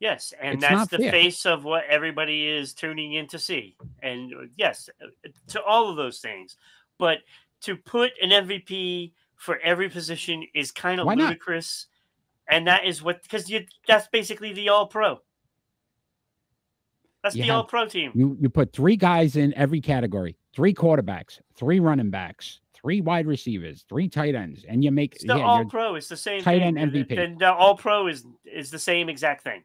Yes, 0.00 0.32
and 0.40 0.54
It's 0.54 0.62
that's 0.62 0.90
the 0.90 0.96
fair. 0.96 1.10
face 1.10 1.44
of 1.44 1.64
what 1.64 1.84
everybody 1.86 2.48
is 2.48 2.72
tuning 2.72 3.12
in 3.12 3.26
to 3.28 3.38
see. 3.38 3.76
And 4.02 4.32
uh, 4.32 4.38
yes, 4.56 4.88
uh, 5.02 5.28
to 5.48 5.62
all 5.62 5.90
of 5.90 5.96
those 5.96 6.20
things. 6.20 6.56
But 6.98 7.18
to 7.62 7.76
put 7.76 8.12
an 8.22 8.30
MVP 8.30 9.12
for 9.36 9.58
every 9.58 9.90
position 9.90 10.46
is 10.54 10.72
kind 10.72 11.00
of 11.00 11.06
Why 11.06 11.14
not? 11.14 11.38
And 12.50 12.66
that 12.66 12.84
is 12.84 13.02
what 13.02 13.22
because 13.22 13.48
you 13.48 13.64
that's 13.86 14.08
basically 14.08 14.52
the 14.52 14.68
all 14.70 14.86
pro. 14.86 15.20
That's 17.22 17.36
You 17.36 17.42
the 17.42 17.46
have- 17.48 17.56
all 17.56 17.64
pro 17.64 17.86
team. 17.86 18.12
You 18.14 18.36
you 18.40 18.48
put 18.48 18.72
three 18.72 18.96
guys 18.96 19.36
in 19.36 19.54
every 19.54 19.80
category, 19.80 20.36
three 20.54 20.74
quarterbacks, 20.74 21.40
three 21.54 21.78
running 21.80 22.10
backs, 22.10 22.60
three 22.74 23.00
wide 23.02 23.26
receivers, 23.26 23.84
three 23.88 24.08
tight 24.08 24.34
ends, 24.34 24.64
and 24.66 24.82
you 24.82 24.90
make 24.90 25.14
It's 25.16 25.24
the 25.26 25.36
yeah, 25.36 25.44
all 25.44 25.64
pro. 25.64 25.94
It's 25.94 26.08
the 26.08 26.16
same 26.16 26.42
tight 26.42 26.60
thing. 26.60 26.78
end 26.78 26.92
MVP. 26.92 27.08
The, 27.08 27.36
the 27.38 27.52
all 27.52 27.76
pro 27.76 28.06
is 28.08 28.24
is 28.44 28.70
the 28.70 28.78
same 28.78 29.08
exact 29.08 29.44
thing. 29.44 29.62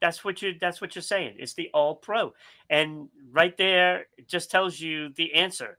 That's 0.00 0.24
what 0.24 0.40
you 0.40 0.54
that's 0.58 0.80
what 0.80 0.94
you're 0.94 1.02
saying. 1.02 1.34
It's 1.38 1.54
the 1.54 1.68
all 1.74 1.96
pro. 1.96 2.32
And 2.70 3.08
right 3.32 3.56
there 3.58 4.06
it 4.16 4.28
just 4.28 4.50
tells 4.50 4.80
you 4.80 5.10
the 5.16 5.34
answer. 5.34 5.78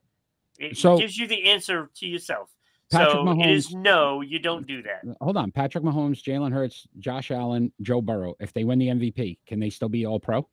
It 0.59 0.77
So- 0.77 0.97
gives 0.97 1.17
you 1.17 1.25
the 1.25 1.45
answer 1.49 1.89
to 1.95 2.05
yourself. 2.05 2.53
Patrick 2.91 3.11
so 3.13 3.23
Mahomes. 3.23 3.43
it 3.45 3.49
is 3.51 3.73
no, 3.73 4.21
you 4.21 4.39
don't 4.39 4.67
do 4.67 4.81
that. 4.83 5.01
Uh, 5.09 5.13
hold 5.21 5.37
on, 5.37 5.51
Patrick 5.51 5.83
Mahomes, 5.83 6.21
Jalen 6.23 6.51
Hurts, 6.51 6.87
Josh 6.99 7.31
Allen, 7.31 7.71
Joe 7.81 8.01
Burrow. 8.01 8.35
If 8.39 8.53
they 8.53 8.63
win 8.63 8.79
the 8.79 8.87
MVP, 8.87 9.37
can 9.47 9.59
they 9.59 9.69
still 9.69 9.89
be 9.89 10.05
All 10.05 10.19
Pro? 10.19 10.47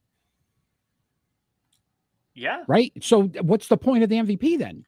Yeah, 2.34 2.62
Right. 2.68 2.92
So 3.02 3.24
what's 3.42 3.66
the 3.68 3.76
point 3.76 4.04
of 4.04 4.08
the 4.08 4.16
MVP 4.16 4.58
then? 4.58 4.84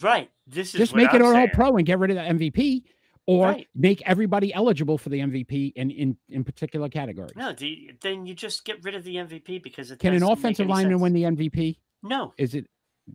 right. 0.00 0.30
This 0.46 0.74
is 0.74 0.78
Just 0.78 0.92
what 0.92 0.98
make 1.02 1.14
it 1.14 1.22
I'm 1.22 1.34
an 1.34 1.36
All. 1.40 1.48
Pro 1.48 1.76
and 1.76 1.86
get 1.86 1.98
rid 1.98 2.10
of 2.10 2.16
the 2.16 2.22
MVP, 2.22 2.82
or 3.26 3.46
Right. 3.46 3.68
make 3.74 4.02
everybody 4.06 4.52
eligible 4.54 4.98
for 4.98 5.08
the 5.08 5.20
MVP 5.20 5.72
in 5.74 5.90
in 5.90 6.16
in 6.28 6.44
particular 6.44 6.88
categories. 6.88 7.32
No, 7.34 7.54
you- 7.58 7.94
then 8.00 8.26
you 8.26 8.34
just 8.34 8.64
get 8.64 8.84
rid 8.84 8.94
of 8.94 9.02
the 9.04 9.16
MVP 9.16 9.58
because 9.62 9.90
it 9.90 9.98
Can 9.98 10.14
an 10.14 10.22
offensive 10.22 10.66
lineman 10.68 10.92
sense. 10.98 11.02
win 11.02 11.12
the 11.14 11.24
MVP? 11.24 11.78
No, 12.02 12.34
Is 12.38 12.54
it? 12.54 12.66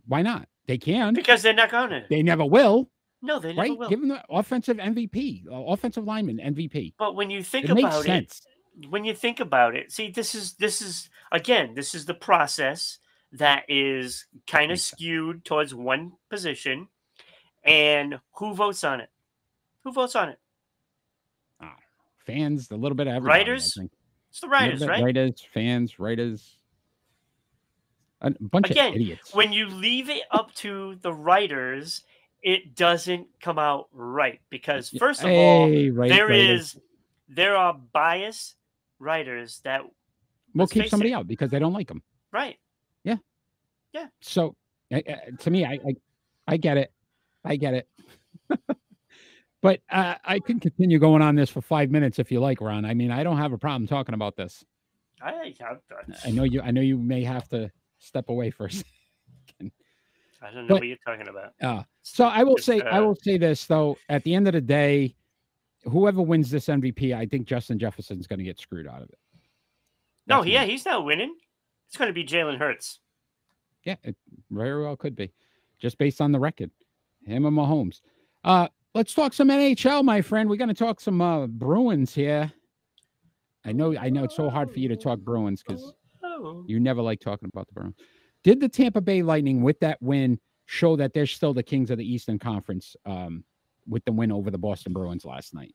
Why 0.06 0.22
not? 0.22 0.48
They 0.66 0.76
can. 0.78 1.14
because 1.14 1.42
they're 1.42 1.54
not 1.54 1.70
going 1.70 1.90
to. 1.90 2.04
They 2.10 2.22
never 2.22 2.44
will. 2.44 2.90
No, 3.22 3.38
they 3.38 3.48
never 3.52 3.60
Right? 3.60 3.78
will. 3.78 3.88
Give 3.88 4.00
them 4.00 4.08
the 4.08 4.24
offensive 4.30 4.78
MVP, 4.78 5.46
uh, 5.46 5.54
offensive 5.54 6.04
lineman 6.04 6.38
MVP. 6.38 6.94
But 6.98 7.14
when 7.14 7.30
you 7.30 7.42
think 7.42 7.66
It 7.68 7.74
makes 7.74 7.86
about 7.88 8.04
sense. 8.04 8.42
it, 8.80 8.88
when 8.88 9.04
you 9.04 9.14
think 9.14 9.40
about 9.40 9.76
it, 9.76 9.92
see, 9.92 10.10
this 10.10 10.34
is 10.34 10.54
this 10.54 10.80
is 10.80 11.10
again, 11.32 11.74
this 11.74 11.94
is 11.94 12.06
the 12.06 12.14
process 12.14 12.98
that 13.32 13.64
is 13.68 14.26
kind 14.46 14.64
of 14.70 14.76
Makes 14.76 14.82
sense. 14.84 14.98
skewed 14.98 15.44
towards 15.44 15.74
one 15.74 16.12
position, 16.30 16.88
and 17.62 18.18
who 18.32 18.54
votes 18.54 18.82
on 18.84 19.00
it? 19.00 19.10
Who 19.84 19.92
votes 19.92 20.16
on 20.16 20.30
it? 20.30 20.38
Fans, 22.26 22.70
a 22.70 22.76
little 22.76 22.94
bit 22.96 23.06
of 23.06 23.14
everybody. 23.14 23.34
I 23.34 23.42
Writers? 23.42 23.74
think. 23.74 23.90
It's 24.30 24.40
the 24.40 24.48
writers, 24.48 24.86
right? 24.86 25.02
Writers, 25.02 25.42
fans, 25.52 25.98
writers. 25.98 26.56
A 28.20 28.30
bunch 28.38 28.70
Again, 28.70 28.90
of 28.90 28.96
idiots. 28.96 29.34
When 29.34 29.52
you 29.52 29.66
leave 29.66 30.10
it 30.10 30.22
up 30.30 30.52
to 30.56 30.96
the 30.96 31.12
writers, 31.12 32.02
it 32.42 32.74
doesn't 32.74 33.26
come 33.40 33.58
out 33.58 33.88
right 33.92 34.40
because 34.50 34.90
first 34.90 35.20
of 35.22 35.26
all, 35.30 35.66
Hey, 35.68 35.90
right, 35.90 36.08
there 36.08 36.26
writers. 36.28 36.74
is 36.74 36.78
there 37.28 37.56
are 37.56 37.74
biased 37.92 38.56
writers 38.98 39.60
that 39.64 39.82
We'll 40.54 40.66
keep 40.66 40.88
somebody 40.88 41.12
it. 41.12 41.14
out 41.14 41.26
because 41.28 41.50
they 41.50 41.58
don't 41.58 41.72
like 41.72 41.88
them. 41.88 42.02
right. 42.32 42.56
Yeah. 43.04 43.16
Yeah. 43.92 44.06
So 44.20 44.56
uh, 44.92 44.96
uh, 45.08 45.16
to 45.40 45.50
me, 45.50 45.64
I, 45.64 45.78
I 45.86 45.94
I 46.48 46.56
get 46.56 46.76
it, 46.76 46.92
I 47.44 47.56
get 47.56 47.74
it. 47.74 47.88
but 49.62 49.80
uh, 49.90 50.14
I 50.24 50.38
can 50.40 50.58
continue 50.58 50.98
going 50.98 51.22
on 51.22 51.34
this 51.36 51.50
for 51.50 51.60
five 51.60 51.90
minutes 51.90 52.18
if 52.18 52.32
you 52.32 52.40
like, 52.40 52.60
Ron. 52.60 52.84
I 52.84 52.94
mean, 52.94 53.10
I 53.10 53.22
don't 53.22 53.36
have 53.38 53.52
a 53.52 53.58
problem 53.58 53.86
talking 53.86 54.14
about 54.14 54.36
this. 54.36 54.64
I, 55.22 55.54
I, 55.60 55.76
I 56.24 56.30
know 56.30 56.44
you. 56.44 56.62
I 56.62 56.70
know 56.70 56.80
you 56.80 56.96
may 56.96 57.22
have 57.24 57.48
to 57.50 57.70
step 57.98 58.28
away 58.30 58.50
second. 58.70 58.84
I 60.42 60.46
don't 60.50 60.66
know 60.66 60.74
But- 60.74 60.80
what 60.80 60.86
you're 60.88 60.96
talking 61.06 61.28
about. 61.28 61.52
Uh, 61.60 61.82
so 62.02 62.24
I 62.24 62.42
will 62.42 62.56
Just, 62.56 62.66
say, 62.66 62.80
I 62.80 62.98
uh, 62.98 63.02
will 63.04 63.16
say 63.16 63.36
this 63.38 63.66
though. 63.66 63.96
At 64.08 64.24
the 64.24 64.34
end 64.34 64.46
of 64.48 64.54
the 64.54 64.60
day, 64.60 65.14
whoever 65.84 66.22
wins 66.22 66.50
this 66.50 66.66
MVP, 66.66 67.14
I 67.14 67.26
think 67.26 67.46
Justin 67.46 67.78
Jefferson's 67.78 68.26
going 68.26 68.38
to 68.38 68.44
get 68.44 68.58
screwed 68.58 68.86
out 68.88 69.02
of 69.02 69.08
it. 69.10 69.18
No, 70.26 70.36
That's 70.36 70.46
me. 70.46 70.52
yeah, 70.52 70.64
he's 70.64 70.84
not 70.84 71.04
winning. 71.04 71.34
It's 71.88 71.96
going 71.96 72.08
to 72.08 72.14
be 72.14 72.24
Jalen 72.24 72.58
Hurts. 72.58 73.00
Yeah, 73.84 73.96
it 74.04 74.14
very 74.50 74.82
well 74.82 74.96
could 74.96 75.16
be, 75.16 75.32
just 75.78 75.98
based 75.98 76.20
on 76.20 76.32
the 76.32 76.38
record. 76.38 76.70
Him 77.24 77.44
and 77.46 77.56
Mahomes. 77.56 78.00
Uh, 78.44 78.68
let's 78.94 79.12
talk 79.14 79.32
some 79.32 79.48
NHL, 79.48 80.04
my 80.04 80.22
friend. 80.22 80.48
We're 80.48 80.56
going 80.56 80.68
to 80.68 80.74
talk 80.74 81.00
some 81.00 81.20
uh, 81.20 81.46
Bruins 81.46 82.14
here. 82.14 82.50
I 83.64 83.72
know, 83.72 83.96
I 83.98 84.08
know, 84.08 84.24
it's 84.24 84.36
so 84.36 84.48
hard 84.48 84.70
for 84.72 84.78
you 84.78 84.88
to 84.88 84.96
talk 84.96 85.18
Bruins 85.18 85.62
because 85.62 85.92
Oh, 86.22 86.64
you 86.66 86.80
never 86.80 87.02
like 87.02 87.20
talking 87.20 87.50
about 87.52 87.66
the 87.68 87.74
Bruins. 87.74 87.96
Did 88.42 88.60
the 88.60 88.68
Tampa 88.68 89.00
Bay 89.00 89.22
Lightning, 89.22 89.62
with 89.62 89.80
that 89.80 90.00
win, 90.00 90.38
show 90.66 90.96
that 90.96 91.12
they're 91.12 91.26
still 91.26 91.52
the 91.54 91.62
kings 91.62 91.90
of 91.90 91.98
the 91.98 92.10
Eastern 92.10 92.38
Conference 92.38 92.96
um, 93.04 93.44
with 93.88 94.04
the 94.04 94.12
win 94.12 94.32
over 94.32 94.50
the 94.50 94.58
Boston 94.58 94.92
Bruins 94.92 95.24
last 95.24 95.52
night? 95.54 95.74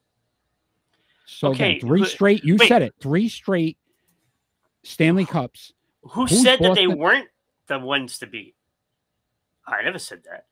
So 1.26 1.52
again, 1.52 1.80
three 1.80 2.00
but- 2.00 2.08
straight. 2.08 2.44
You 2.44 2.56
wait. 2.56 2.68
said 2.68 2.82
it. 2.82 2.94
Three 3.00 3.28
straight 3.28 3.78
Stanley 4.84 5.24
Cups. 5.26 5.72
who 6.02 6.26
Who's 6.26 6.42
said 6.42 6.60
that 6.60 6.74
they 6.74 6.86
weren't 6.86 7.28
the 7.66 7.78
ones 7.78 8.18
to 8.20 8.26
beat? 8.26 8.54
I 9.66 9.82
never 9.82 9.98
said 9.98 10.22
that. 10.30 10.46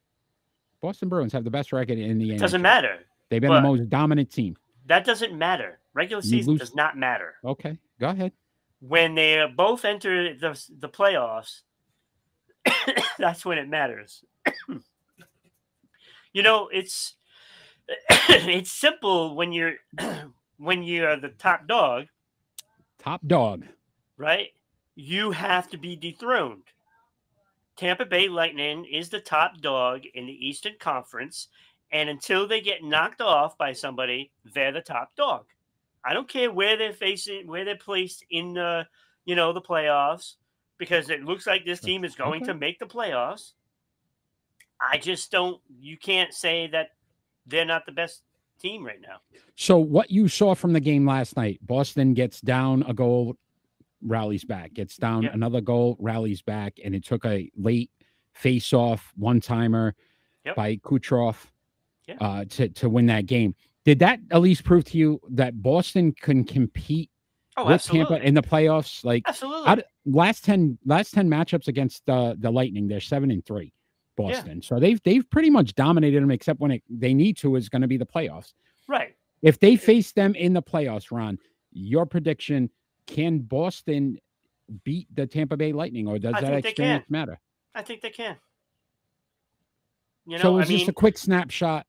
Boston 0.80 1.08
Bruins 1.08 1.32
have 1.32 1.44
the 1.44 1.50
best 1.50 1.72
record 1.72 1.98
in 1.98 2.18
the 2.18 2.30
It 2.32 2.36
NHL. 2.36 2.40
doesn't 2.40 2.62
matter. 2.62 2.98
They've 3.30 3.40
been 3.40 3.52
the 3.54 3.60
most 3.60 3.88
dominant 3.88 4.30
team. 4.32 4.56
That 4.86 5.04
doesn't 5.04 5.32
matter. 5.36 5.78
Regular 5.94 6.20
season 6.22 6.56
does 6.56 6.74
not 6.74 6.96
matter. 6.98 7.36
Okay, 7.44 7.78
go 8.00 8.08
ahead. 8.10 8.32
When 8.80 9.14
they 9.14 9.46
both 9.56 9.84
enter 9.84 10.34
the 10.36 10.60
the 10.78 10.88
playoffs, 10.88 11.60
that's 13.18 13.44
when 13.44 13.58
it 13.58 13.68
matters. 13.68 14.24
you 16.32 16.42
know, 16.42 16.68
it's 16.72 17.14
it's 18.28 18.72
simple 18.72 19.34
when 19.34 19.52
you're 19.52 19.74
when 20.58 20.82
you're 20.82 21.16
the 21.16 21.28
top 21.28 21.66
dog, 21.66 22.06
Top 22.98 23.20
dog. 23.26 23.64
right? 24.16 24.48
You 24.94 25.32
have 25.32 25.68
to 25.70 25.76
be 25.78 25.96
dethroned. 25.96 26.62
Tampa 27.76 28.06
Bay 28.06 28.28
Lightning 28.28 28.84
is 28.84 29.08
the 29.08 29.20
top 29.20 29.60
dog 29.60 30.02
in 30.14 30.26
the 30.26 30.46
Eastern 30.46 30.74
Conference, 30.78 31.48
and 31.90 32.08
until 32.08 32.46
they 32.46 32.60
get 32.60 32.84
knocked 32.84 33.20
off 33.20 33.58
by 33.58 33.72
somebody, 33.72 34.30
they're 34.54 34.72
the 34.72 34.80
top 34.80 35.16
dog. 35.16 35.46
I 36.04 36.14
don't 36.14 36.28
care 36.28 36.52
where 36.52 36.76
they're 36.76 36.92
facing, 36.92 37.46
where 37.48 37.64
they're 37.64 37.76
placed 37.76 38.24
in 38.30 38.52
the, 38.54 38.86
you 39.24 39.34
know, 39.34 39.52
the 39.52 39.60
playoffs, 39.60 40.34
because 40.78 41.10
it 41.10 41.24
looks 41.24 41.46
like 41.46 41.64
this 41.64 41.80
team 41.80 42.04
is 42.04 42.14
going 42.14 42.42
Okay. 42.42 42.52
to 42.52 42.58
make 42.58 42.78
the 42.78 42.86
playoffs. 42.86 43.52
I 44.80 44.98
just 44.98 45.30
don't. 45.30 45.60
You 45.80 45.96
can't 45.96 46.32
say 46.34 46.66
that 46.68 46.90
they're 47.46 47.64
not 47.64 47.86
the 47.86 47.92
best 47.92 48.22
team 48.60 48.84
right 48.84 49.00
now. 49.00 49.18
So 49.56 49.78
what 49.78 50.10
you 50.10 50.28
saw 50.28 50.54
from 50.54 50.72
the 50.72 50.80
game 50.80 51.06
last 51.06 51.36
night, 51.36 51.58
Boston 51.62 52.14
gets 52.14 52.40
down 52.40 52.82
a 52.88 52.92
goal, 52.94 53.36
rallies 54.02 54.44
back, 54.44 54.74
gets 54.74 54.96
down 54.96 55.22
Yeah. 55.24 55.32
another 55.32 55.60
goal, 55.60 55.96
rallies 56.00 56.42
back, 56.42 56.78
and 56.84 56.94
it 56.94 57.04
took 57.04 57.24
a 57.24 57.50
late 57.56 57.90
face-off 58.32 59.12
one-timer 59.16 59.94
Yep. 60.44 60.56
by 60.56 60.76
Kucherov 60.76 61.36
Yeah. 62.08 62.16
uh, 62.20 62.44
to 62.46 62.68
to 62.68 62.88
win 62.88 63.06
that 63.06 63.26
game. 63.26 63.54
Did 63.84 64.00
that 64.00 64.20
at 64.30 64.40
least 64.40 64.64
prove 64.64 64.84
to 64.86 64.98
you 64.98 65.20
that 65.30 65.62
Boston 65.62 66.12
can 66.12 66.42
compete 66.44 67.10
Oh, 67.56 67.64
with 67.64 67.74
absolutely, 67.74 68.16
Tampa 68.16 68.26
in 68.26 68.34
the 68.34 68.42
playoffs? 68.42 69.04
Like 69.04 69.22
absolutely. 69.26 69.84
last 70.06 70.44
10 70.44 70.78
last 70.84 71.14
10 71.14 71.28
matchups 71.28 71.68
against 71.68 72.08
uh, 72.08 72.34
the 72.38 72.50
Lightning, 72.50 72.88
they're 72.88 73.00
7 73.00 73.30
and 73.30 73.44
3 73.44 73.72
Boston. 74.16 74.62
So 74.62 74.78
they've 74.78 75.00
they've 75.02 75.28
pretty 75.30 75.50
much 75.50 75.74
dominated 75.74 76.22
them 76.22 76.30
except 76.30 76.60
when 76.60 76.72
it, 76.72 76.82
they 76.88 77.14
need 77.14 77.36
to 77.38 77.56
is 77.56 77.68
going 77.68 77.82
to 77.82 77.88
be 77.88 77.96
the 77.96 78.06
playoffs. 78.06 78.52
right. 78.88 79.14
If 79.42 79.60
they 79.60 79.76
face 79.76 80.12
them 80.12 80.34
in 80.36 80.54
the 80.54 80.62
playoffs, 80.62 81.10
Ron, 81.10 81.38
your 81.70 82.06
prediction 82.06 82.70
can 83.06 83.40
Boston 83.40 84.18
beat 84.84 85.06
the 85.14 85.26
Tampa 85.26 85.56
Bay 85.56 85.72
Lightning 85.72 86.08
or 86.08 86.18
does 86.18 86.34
I 86.34 86.40
that 86.40 86.64
experience 86.64 87.04
matter? 87.10 87.38
I 87.74 87.82
think 87.82 88.00
they 88.00 88.10
can. 88.10 88.36
You 90.26 90.38
know, 90.38 90.42
so 90.42 90.56
I 90.56 90.60
it's 90.62 90.70
just 90.70 90.82
mean, 90.82 90.90
a 90.90 90.92
quick 90.94 91.18
snapshot 91.18 91.86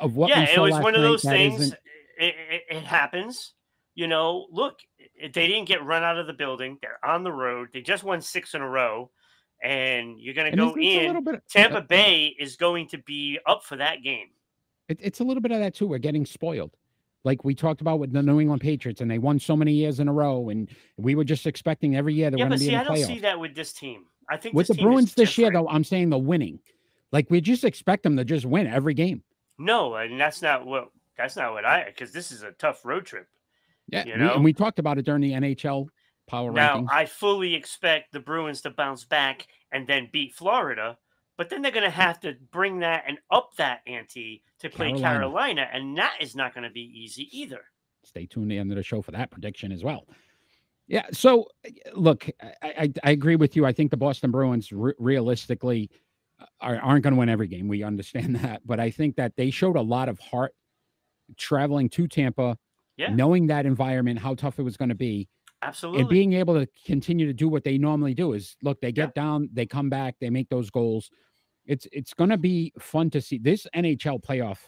of 0.00 0.16
what 0.16 0.28
we 0.28 0.32
yeah, 0.32 0.54
it 0.54 0.58
was 0.58 0.72
one 0.72 0.94
of 0.94 1.02
those 1.02 1.22
things. 1.22 1.72
It, 1.72 1.78
it, 2.18 2.62
it 2.70 2.82
happens. 2.82 3.52
You 3.94 4.06
know, 4.06 4.46
look, 4.50 4.78
eh, 5.20 5.28
they 5.34 5.46
didn't 5.46 5.68
get 5.68 5.84
run 5.84 6.02
out 6.02 6.18
of 6.18 6.26
the 6.26 6.32
building. 6.32 6.78
They're 6.80 6.98
on 7.04 7.22
the 7.24 7.32
road. 7.32 7.68
They 7.72 7.82
just 7.82 8.04
won 8.04 8.20
six 8.22 8.54
in 8.54 8.62
a 8.62 8.68
row, 8.68 9.10
and 9.62 10.18
you're 10.20 10.34
going 10.34 10.50
to 10.50 10.56
go 10.56 10.68
it's- 10.70 10.76
it's 10.78 11.12
a 11.14 11.16
in. 11.18 11.24
bit- 11.24 11.48
Tampa 11.48 11.80
Bay 11.82 12.34
is 12.38 12.56
going 12.56 12.88
to 12.88 12.98
be 12.98 13.38
up 13.46 13.64
for 13.64 13.76
that 13.76 14.02
game. 14.02 14.28
it- 14.88 14.98
it's 15.00 15.20
a 15.20 15.24
little 15.24 15.40
bit 15.40 15.52
of 15.52 15.60
that 15.60 15.74
too. 15.74 15.86
We're 15.86 15.98
getting 15.98 16.26
spoiled. 16.26 16.76
Like 17.24 17.44
we 17.44 17.54
talked 17.54 17.80
about 17.80 18.00
with 18.00 18.12
the 18.12 18.22
New 18.22 18.40
England 18.40 18.60
Patriots, 18.62 19.00
and 19.00 19.10
they 19.10 19.18
won 19.18 19.38
so 19.38 19.56
many 19.56 19.72
years 19.72 20.00
in 20.00 20.08
a 20.08 20.12
row, 20.12 20.48
and 20.48 20.68
we 20.96 21.14
were 21.14 21.22
just 21.24 21.46
expecting 21.46 21.94
every 21.96 22.14
year 22.14 22.30
they're 22.30 22.38
Yeah, 22.38 22.46
going 22.48 22.58
to 22.58 22.64
be 22.64 22.66
see, 22.66 22.74
in 22.74 22.80
I 22.80 22.82
the 22.82 22.88
don't 22.88 22.96
playoffs. 22.98 23.06
see 23.06 23.18
that 23.20 23.38
with 23.38 23.54
this 23.54 23.72
team. 23.72 24.06
I 24.28 24.36
think 24.38 24.54
with 24.56 24.66
the 24.66 24.72
this 24.72 24.78
team 24.78 24.88
is 24.88 24.92
Bruins 24.92 25.14
this 25.14 25.38
year, 25.38 25.50
though, 25.52 25.68
I'm 25.68 25.84
saying 25.84 26.10
the 26.10 26.18
winning. 26.18 26.58
Like 27.12 27.30
we 27.30 27.40
just 27.40 27.64
expect 27.64 28.02
them 28.02 28.16
to 28.16 28.24
just 28.24 28.44
win 28.44 28.66
every 28.66 28.94
game. 28.94 29.22
No, 29.58 29.94
and 29.94 30.18
that's 30.20 30.42
not 30.42 30.66
what 30.66 30.88
that's 31.16 31.36
not 31.36 31.52
what 31.52 31.64
I 31.64 31.84
because 31.84 32.10
this 32.12 32.32
is 32.32 32.42
a 32.42 32.50
tough 32.52 32.84
road 32.84 33.06
trip. 33.06 33.28
Yeah, 33.92 34.04
You 34.06 34.12
we- 34.14 34.18
know? 34.18 34.34
and 34.34 34.44
we 34.44 34.52
talked 34.52 34.78
about 34.78 34.98
it 34.98 35.04
during 35.04 35.20
the 35.22 35.32
NHL 35.32 35.86
power 36.26 36.50
Now, 36.52 36.78
rankings. 36.78 36.88
I 36.90 37.06
fully 37.06 37.54
expect 37.54 38.12
the 38.12 38.20
Bruins 38.20 38.62
to 38.62 38.70
bounce 38.70 39.04
back 39.04 39.46
and 39.70 39.86
then 39.86 40.08
beat 40.12 40.34
Florida, 40.34 40.96
but 41.36 41.50
then 41.50 41.62
they're 41.62 41.70
going 41.72 41.84
to 41.84 41.90
have 41.90 42.18
to 42.20 42.34
bring 42.50 42.80
that 42.80 43.04
and 43.06 43.18
up 43.30 43.54
that 43.56 43.80
ante 43.86 44.42
to 44.60 44.68
play 44.70 44.88
Carolina. 44.92 45.18
Carolina, 45.18 45.68
and 45.72 45.96
that 45.98 46.14
is 46.20 46.34
not 46.34 46.54
going 46.54 46.64
to 46.64 46.70
be 46.70 46.80
easy 46.94 47.28
either. 47.38 47.60
Stay 48.04 48.26
tuned 48.26 48.48
to 48.48 48.54
the 48.54 48.58
end 48.58 48.70
of 48.72 48.76
the 48.76 48.82
show 48.82 49.02
for 49.02 49.10
that 49.12 49.30
prediction 49.30 49.70
as 49.72 49.84
well. 49.84 50.06
Yeah. 50.88 51.06
So, 51.12 51.48
look, 51.94 52.28
I, 52.42 52.52
I, 52.62 52.92
I 53.04 53.10
agree 53.12 53.36
with 53.36 53.54
you. 53.56 53.64
I 53.64 53.72
think 53.72 53.90
the 53.90 53.96
Boston 53.96 54.30
Bruins 54.30 54.72
re- 54.72 54.94
realistically 54.98 55.90
uh, 56.40 56.46
are, 56.60 56.78
aren't 56.80 57.02
going 57.04 57.14
to 57.14 57.18
win 57.18 57.28
every 57.28 57.46
game. 57.46 57.68
We 57.68 57.82
understand 57.82 58.36
that, 58.42 58.62
but 58.66 58.80
I 58.80 58.90
think 58.90 59.16
that 59.16 59.36
they 59.36 59.50
showed 59.50 59.76
a 59.76 59.82
lot 59.82 60.08
of 60.08 60.18
heart 60.18 60.54
traveling 61.36 61.88
to 61.90 62.08
Tampa, 62.08 62.58
Yeah. 63.02 63.14
knowing 63.14 63.46
that 63.48 63.66
environment, 63.66 64.18
how 64.18 64.34
tough 64.34 64.58
it 64.58 64.62
was 64.62 64.76
going 64.76 64.88
to 64.90 64.94
be, 64.94 65.28
Absolutely. 65.62 66.00
and 66.00 66.08
being 66.08 66.32
able 66.34 66.54
to 66.54 66.66
continue 66.86 67.26
to 67.26 67.32
do 67.32 67.48
what 67.48 67.64
they 67.64 67.78
normally 67.78 68.14
do 68.14 68.32
is 68.32 68.56
look, 68.62 68.80
they 68.80 68.88
Yeah. 68.88 69.06
get 69.06 69.14
down, 69.14 69.48
they 69.52 69.66
come 69.66 69.88
back, 69.90 70.16
they 70.20 70.30
make 70.30 70.48
those 70.48 70.70
goals. 70.70 71.10
it's 71.64 71.86
it's 71.92 72.12
going 72.14 72.30
to 72.30 72.36
be 72.38 72.72
fun 72.80 73.08
to 73.10 73.20
see 73.20 73.38
this 73.38 73.66
NHL 73.74 74.20
playoff 74.20 74.58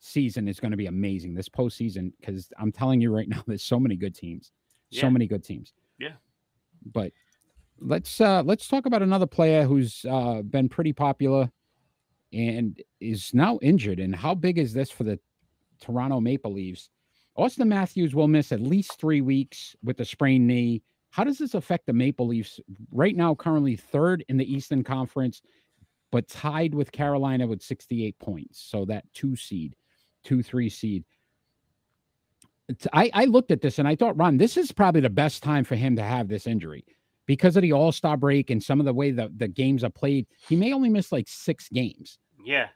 season 0.00 0.48
is 0.48 0.58
going 0.60 0.70
to 0.72 0.76
be 0.76 0.86
amazing 0.86 1.34
this 1.34 1.48
postseason 1.48 2.12
because 2.20 2.52
I'm 2.58 2.72
telling 2.72 3.00
you 3.00 3.14
right 3.14 3.28
now, 3.34 3.42
there's 3.46 3.62
so 3.62 3.78
many 3.78 3.96
good 3.96 4.14
teams, 4.14 4.52
so 4.92 5.08
many 5.10 5.26
good 5.26 5.44
teams. 5.44 5.72
Yeah. 5.98 6.14
But 6.92 7.12
let's 7.80 8.20
uh 8.20 8.42
let's 8.44 8.68
talk 8.68 8.86
about 8.86 9.02
another 9.02 9.26
player 9.26 9.64
who's 9.64 10.04
uh 10.08 10.42
been 10.42 10.68
pretty 10.68 10.92
popular 10.92 11.50
and 12.32 12.80
is 13.00 13.32
now 13.32 13.58
injured. 13.62 14.00
And 14.00 14.14
how 14.14 14.34
big 14.34 14.58
is 14.58 14.72
this 14.72 14.90
for 14.90 15.04
the 15.04 15.18
Toronto 15.80 16.20
Maple 16.20 16.52
Leafs? 16.52 16.90
Auston 17.38 17.66
Matthews 17.66 18.14
will 18.14 18.28
miss 18.28 18.52
at 18.52 18.60
least 18.60 18.98
three 18.98 19.20
weeks 19.20 19.74
with 19.82 20.00
a 20.00 20.04
sprained 20.04 20.46
knee. 20.46 20.82
How 21.10 21.24
does 21.24 21.38
this 21.38 21.54
affect 21.54 21.86
the 21.86 21.92
Maple 21.92 22.26
Leafs 22.28 22.60
right 22.92 23.14
now, 23.16 23.34
currently 23.34 23.76
third 23.76 24.24
in 24.28 24.36
the 24.36 24.52
Eastern 24.52 24.84
Conference, 24.84 25.42
but 26.12 26.28
tied 26.28 26.74
with 26.74 26.92
Carolina 26.92 27.46
with 27.46 27.62
68 27.62 28.18
points? 28.18 28.60
So 28.60 28.84
that 28.86 29.04
two 29.14 29.36
seed, 29.36 29.74
two, 30.22 30.42
three 30.42 30.68
seed. 30.68 31.04
It's- 32.68 32.88
I, 32.92 33.10
I 33.12 33.24
looked 33.26 33.50
at 33.50 33.60
this 33.60 33.78
and 33.78 33.86
I 33.86 33.96
thought, 33.96 34.16
Ron, 34.16 34.38
this 34.38 34.56
is 34.56 34.72
probably 34.72 35.00
the 35.00 35.10
best 35.10 35.42
time 35.42 35.64
for 35.64 35.74
him 35.74 35.96
to 35.96 36.02
have 36.02 36.28
this 36.28 36.46
injury 36.46 36.84
because 37.26 37.56
of 37.56 37.62
the 37.62 37.72
All 37.72 37.92
Star 37.92 38.16
break 38.16 38.50
and 38.50 38.62
some 38.62 38.80
of 38.80 38.86
the 38.86 38.94
way 38.94 39.10
the, 39.10 39.30
the 39.36 39.48
games 39.48 39.82
are 39.84 39.90
played. 39.90 40.26
He 40.48 40.56
may 40.56 40.72
only 40.72 40.88
miss 40.88 41.10
like 41.12 41.26
six 41.28 41.68
games. 41.68 42.18
Yeah. 42.44 42.68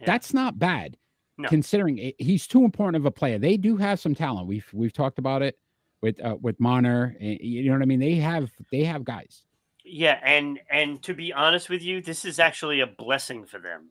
Yeah. 0.00 0.06
That's 0.06 0.34
not 0.34 0.58
bad, 0.58 0.96
No. 1.36 1.48
considering 1.48 1.98
it, 1.98 2.14
he's 2.18 2.46
too 2.46 2.64
important 2.64 2.96
of 2.96 3.06
a 3.06 3.10
player. 3.10 3.38
They 3.38 3.56
do 3.56 3.76
have 3.76 3.98
some 3.98 4.14
talent. 4.14 4.46
We've 4.46 4.66
we've 4.72 4.92
talked 4.92 5.18
about 5.18 5.42
it 5.42 5.58
with 6.00 6.22
uh, 6.24 6.36
with 6.40 6.60
Marner. 6.60 7.16
eh, 7.20 7.38
You 7.40 7.64
know 7.66 7.72
what 7.72 7.82
I 7.82 7.86
mean? 7.86 7.98
They 8.00 8.14
have 8.16 8.52
they 8.70 8.84
have 8.84 9.04
guys. 9.04 9.42
Yeah, 9.84 10.20
and 10.22 10.60
and 10.70 11.02
to 11.02 11.12
be 11.12 11.32
honest 11.32 11.68
with 11.68 11.82
you, 11.82 12.00
this 12.00 12.24
is 12.24 12.38
actually 12.38 12.80
a 12.80 12.86
blessing 12.86 13.44
for 13.46 13.58
them. 13.58 13.90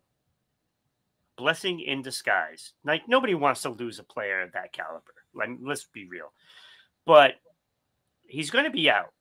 Blessing 1.37 1.79
in 1.81 2.01
disguise. 2.01 2.73
Like 2.85 3.07
nobody 3.09 3.35
wants 3.35 3.63
to 3.63 3.69
lose 3.69 3.99
a 3.99 4.03
player 4.03 4.41
of 4.41 4.53
that 4.53 4.71
caliber. 4.71 5.13
Like 5.33 5.49
let's 5.61 5.83
be 5.83 6.05
real. 6.05 6.31
But 7.05 7.33
he's 8.21 8.51
going 8.51 8.65
to 8.65 8.71
be 8.71 8.89
out. 8.89 9.11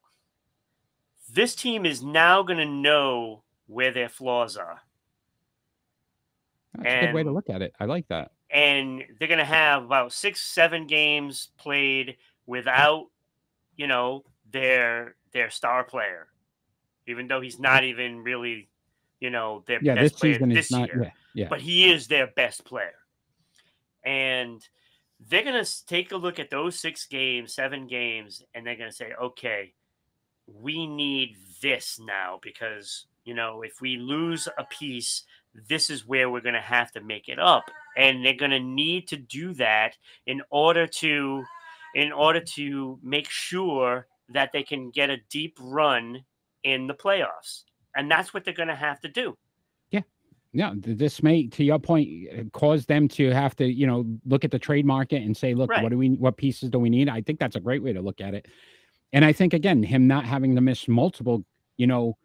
This 1.33 1.55
team 1.55 1.87
is 1.87 2.03
now 2.03 2.43
going 2.43 2.59
to 2.59 2.67
know 2.67 3.43
where 3.67 3.91
their 3.91 4.09
flaws 4.09 4.57
are. 4.57 4.81
That's 6.79 6.95
a 6.95 7.07
good 7.07 7.15
way 7.15 7.23
to 7.23 7.31
look 7.33 7.51
at 7.51 7.63
it. 7.63 7.73
I 7.81 7.85
like 7.85 8.07
that. 8.09 8.33
and 8.51 9.03
they're 9.19 9.29
going 9.29 9.39
to 9.39 9.45
have 9.45 9.85
about 9.85 10.13
six 10.13 10.41
seven 10.43 10.87
games 10.87 11.49
played 11.59 12.17
without 12.47 13.07
you 13.77 13.87
know 13.87 14.25
their 14.51 15.17
their 15.33 15.49
star 15.51 15.85
player 15.85 16.29
even 17.07 17.27
though 17.27 17.41
he's 17.41 17.59
not 17.59 17.85
even 17.85 18.23
really 18.23 18.69
you 19.21 19.31
know 19.31 19.65
their 19.67 19.79
Yeah, 19.83 19.95
best 19.95 20.15
this 20.15 20.21
player 20.21 20.47
this 20.47 20.67
is 20.67 20.71
not. 20.73 20.89
year 20.89 21.03
Yeah, 21.05 21.11
yeah. 21.35 21.49
but 21.49 21.61
he 21.61 21.91
is 21.91 22.07
their 22.09 22.27
best 22.27 22.65
player 22.65 22.95
and 24.05 24.67
they're 25.29 25.45
going 25.45 25.65
to 25.65 25.87
take 25.87 26.13
a 26.13 26.17
look 26.17 26.39
at 26.39 26.51
those 26.51 26.79
six 26.79 27.07
games 27.07 27.55
seven 27.55 27.87
games 27.87 28.43
and 28.55 28.67
they're 28.67 28.77
going 28.77 28.91
to 28.91 28.97
say 28.97 29.13
okay 29.21 29.73
we 30.47 30.87
need 30.87 31.37
this 31.63 31.99
now 32.01 32.39
because 32.43 33.07
you 33.25 33.33
know 33.35 33.63
if 33.63 33.81
we 33.81 33.97
lose 33.97 34.49
a 34.59 34.65
piece 34.65 35.25
this 35.69 35.91
is 35.91 36.07
where 36.07 36.31
we're 36.31 36.41
going 36.41 36.55
to 36.55 36.61
have 36.61 36.91
to 36.93 37.01
make 37.01 37.29
it 37.29 37.39
up 37.39 37.65
and 37.97 38.25
they're 38.25 38.35
going 38.35 38.51
to 38.51 38.61
need 38.61 39.07
to 39.09 39.17
do 39.17 39.53
that 39.55 39.97
in 40.27 40.41
order 40.51 40.87
to 40.87 41.45
in 41.95 42.11
order 42.11 42.41
to 42.41 42.99
make 43.03 43.29
sure 43.29 44.07
that 44.31 44.51
they 44.53 44.63
can 44.63 44.91
get 44.91 45.11
a 45.11 45.19
deep 45.31 45.59
run 45.61 46.25
in 46.65 46.87
the 46.87 46.95
playoffs 46.95 47.65
and 47.97 48.11
that's 48.11 48.33
what 48.33 48.45
they're 48.45 48.55
going 48.55 48.69
to 48.69 48.75
have 48.75 49.01
to 49.01 49.09
do 49.09 49.37
Yeah, 49.91 50.01
yeah 50.53 50.73
this 50.75 51.23
may, 51.23 51.49
to 51.49 51.65
your 51.65 51.79
point, 51.79 52.09
uh, 52.33 52.45
cause 52.53 52.87
them 52.87 53.09
to 53.09 53.31
have 53.31 53.55
to, 53.57 53.67
you 53.67 53.87
know, 53.87 54.07
look 54.25 54.45
at 54.45 54.51
the 54.51 54.59
trade 54.59 54.87
market 54.87 55.23
and 55.23 55.37
say, 55.37 55.55
look, 55.55 55.71
Right. 55.71 55.83
what 55.83 55.91
do 55.91 55.99
we, 55.99 56.11
what 56.11 56.37
pieces 56.37 56.71
do 56.71 56.79
we 56.79 56.89
need? 56.89 57.09
I 57.11 57.21
think 57.21 57.39
that's 57.39 57.57
a 57.57 57.61
great 57.61 57.83
way 57.83 57.93
to 57.93 58.01
look 58.01 58.21
at 58.21 58.33
it. 58.33 58.47
And 59.13 59.25
I 59.25 59.33
think 59.33 59.53
again, 59.53 59.83
him 59.83 60.07
not 60.07 60.25
having 60.25 60.55
to 60.55 60.63
miss 60.63 60.89
multiple, 60.89 61.45
you 61.77 61.87
know, 61.87 62.17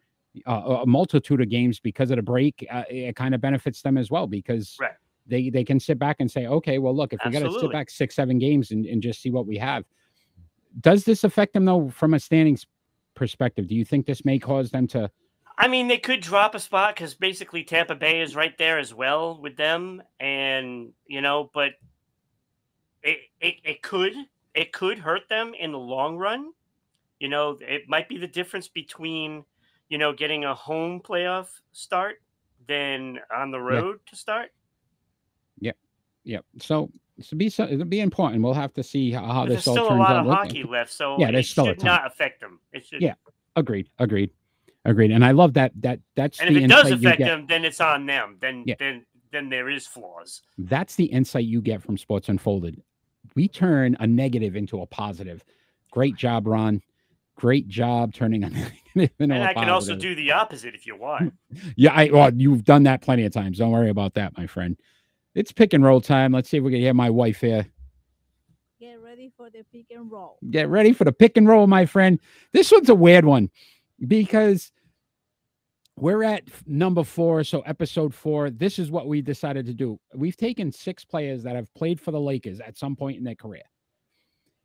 uh, 0.46 0.80
a 0.82 0.86
multitude 0.86 1.40
of 1.40 1.48
games 1.48 1.80
because 1.80 2.10
of 2.10 2.16
the 2.16 2.22
break, 2.22 2.66
uh, 2.70 2.84
it 2.88 3.16
kind 3.16 3.34
of 3.34 3.40
benefits 3.40 3.82
them 3.82 3.96
as 3.96 4.10
well 4.10 4.26
because 4.26 4.76
Right. 4.80 4.92
they 5.26 5.50
they 5.50 5.64
can 5.64 5.80
sit 5.80 5.98
back 5.98 6.16
and 6.20 6.30
say, 6.30 6.46
okay, 6.46 6.78
well, 6.78 6.94
look, 6.94 7.12
if 7.12 7.20
we 7.24 7.30
got 7.30 7.40
to 7.40 7.58
sit 7.60 7.72
back 7.72 7.90
six, 7.90 8.14
seven 8.14 8.38
games 8.38 8.70
and, 8.70 8.86
and 8.86 9.02
just 9.02 9.20
see 9.20 9.30
what 9.30 9.46
we 9.46 9.58
have. 9.58 9.84
Does 10.80 11.04
this 11.04 11.24
affect 11.24 11.54
them 11.54 11.64
though, 11.64 11.88
from 11.88 12.14
a 12.14 12.20
standings 12.20 12.66
perspective? 13.14 13.66
Do 13.66 13.74
you 13.74 13.84
think 13.84 14.06
this 14.06 14.24
may 14.24 14.38
cause 14.38 14.70
them 14.70 14.86
to? 14.88 15.10
I 15.56 15.66
mean, 15.66 15.88
they 15.88 15.98
could 15.98 16.20
drop 16.20 16.54
a 16.54 16.60
spot 16.60 16.94
because 16.94 17.14
basically 17.14 17.64
Tampa 17.64 17.96
Bay 17.96 18.20
is 18.20 18.36
right 18.36 18.56
there 18.58 18.78
as 18.78 18.94
well 18.94 19.40
with 19.40 19.56
them, 19.56 20.02
and 20.20 20.92
you 21.06 21.20
know, 21.20 21.50
but 21.52 21.72
it, 23.02 23.18
it 23.40 23.56
it 23.64 23.82
could 23.82 24.14
it 24.54 24.72
could 24.72 24.98
hurt 24.98 25.28
them 25.28 25.54
in 25.58 25.72
the 25.72 25.78
long 25.78 26.16
run. 26.16 26.52
You 27.18 27.28
know, 27.28 27.58
it 27.60 27.88
might 27.88 28.08
be 28.08 28.18
the 28.18 28.28
difference 28.28 28.68
between 28.68 29.44
you 29.88 29.98
know 29.98 30.12
getting 30.12 30.44
a 30.44 30.54
home 30.54 31.00
playoff 31.00 31.48
start 31.72 32.20
than 32.66 33.18
on 33.34 33.50
the 33.50 33.60
road 33.60 33.98
to 34.06 34.16
start. 34.16 34.50
Yep. 35.60 35.76
Yeah. 36.24 36.38
So, 36.60 36.90
so 37.20 37.36
be 37.36 37.48
so 37.48 37.64
it'll 37.64 37.84
be 37.84 38.00
important. 38.00 38.42
We'll 38.42 38.54
have 38.54 38.74
to 38.74 38.82
see 38.82 39.10
how, 39.10 39.24
how 39.26 39.44
there's 39.46 39.60
this 39.60 39.68
all 39.68 39.74
still 39.74 39.86
a 39.86 39.88
turns 39.90 39.98
lot 40.00 40.16
out. 40.16 40.26
of 40.26 40.32
hockey 40.32 40.62
left, 40.64 40.92
so 40.92 41.16
Yeah, 41.18 41.28
it 41.28 41.32
there's 41.32 41.50
still 41.50 41.64
a 41.64 41.68
should 41.68 41.78
ton. 41.80 41.86
not 41.86 42.06
affect 42.06 42.40
them. 42.40 42.60
It 42.72 42.84
should. 42.86 43.02
Yeah. 43.02 43.14
Agreed. 43.56 43.88
Agreed. 43.98 44.30
Agreed. 44.84 45.10
And 45.10 45.24
I 45.24 45.32
love 45.32 45.54
that. 45.54 45.72
That 45.80 46.00
that's 46.14 46.38
And 46.40 46.56
if 46.56 46.62
it 46.62 46.68
does 46.68 46.90
affect 46.90 47.18
them, 47.20 47.46
then 47.48 47.64
it's 47.64 47.80
on 47.80 48.06
them. 48.06 48.36
Then 48.40 48.64
Yeah. 48.66 48.74
then 48.78 49.04
then 49.32 49.48
there 49.50 49.68
is 49.68 49.86
flaws. 49.86 50.42
That's 50.56 50.94
the 50.94 51.04
insight 51.06 51.44
you 51.44 51.60
get 51.60 51.82
from 51.82 51.98
Sports 51.98 52.28
Unfolded. 52.28 52.82
We 53.34 53.46
turn 53.48 53.96
a 54.00 54.06
negative 54.06 54.56
into 54.56 54.80
a 54.80 54.86
positive. 54.86 55.44
Great 55.90 56.16
job, 56.16 56.46
Ron. 56.46 56.82
Great 57.38 57.68
job 57.68 58.12
turning 58.12 58.42
a 58.42 58.50
negative 58.50 58.72
into 58.96 59.12
And 59.20 59.32
a 59.32 59.42
I 59.42 59.54
can 59.54 59.70
also 59.70 59.94
do 59.94 60.16
the 60.16 60.32
opposite 60.32 60.74
if 60.74 60.86
you 60.86 60.96
want. 60.96 61.32
Yeah, 61.76 61.92
I 61.94 62.10
well, 62.12 62.34
you've 62.34 62.64
done 62.64 62.82
that 62.82 63.00
plenty 63.00 63.24
of 63.24 63.32
times. 63.32 63.58
Don't 63.58 63.70
worry 63.70 63.90
about 63.90 64.14
that, 64.14 64.36
my 64.36 64.46
friend. 64.46 64.76
It's 65.34 65.52
pick 65.52 65.72
and 65.72 65.84
roll 65.84 66.00
time. 66.00 66.32
Let's 66.32 66.48
see 66.48 66.56
if 66.56 66.64
we 66.64 66.72
can 66.72 66.80
hear 66.80 66.94
my 66.94 67.10
wife 67.10 67.40
here. 67.40 67.66
Get 68.80 69.00
ready 69.00 69.30
for 69.36 69.50
the 69.50 69.64
pick 69.72 69.86
and 69.90 70.10
roll. 70.10 70.38
Get 70.50 70.68
ready 70.68 70.92
for 70.92 71.04
the 71.04 71.12
pick 71.12 71.36
and 71.36 71.46
roll, 71.46 71.68
my 71.68 71.86
friend. 71.86 72.18
This 72.52 72.72
one's 72.72 72.88
a 72.88 72.94
weird 72.94 73.24
one 73.24 73.50
because 74.06 74.72
we're 75.96 76.24
at 76.24 76.42
number 76.66 77.04
four. 77.04 77.44
So, 77.44 77.60
episode 77.60 78.12
four, 78.14 78.50
this 78.50 78.80
is 78.80 78.90
what 78.90 79.06
we 79.06 79.22
decided 79.22 79.66
to 79.66 79.74
do. 79.74 80.00
We've 80.12 80.36
taken 80.36 80.72
six 80.72 81.04
players 81.04 81.44
that 81.44 81.54
have 81.54 81.72
played 81.74 82.00
for 82.00 82.10
the 82.10 82.20
Lakers 82.20 82.58
at 82.60 82.76
some 82.76 82.96
point 82.96 83.18
in 83.18 83.24
their 83.24 83.36
career. 83.36 83.62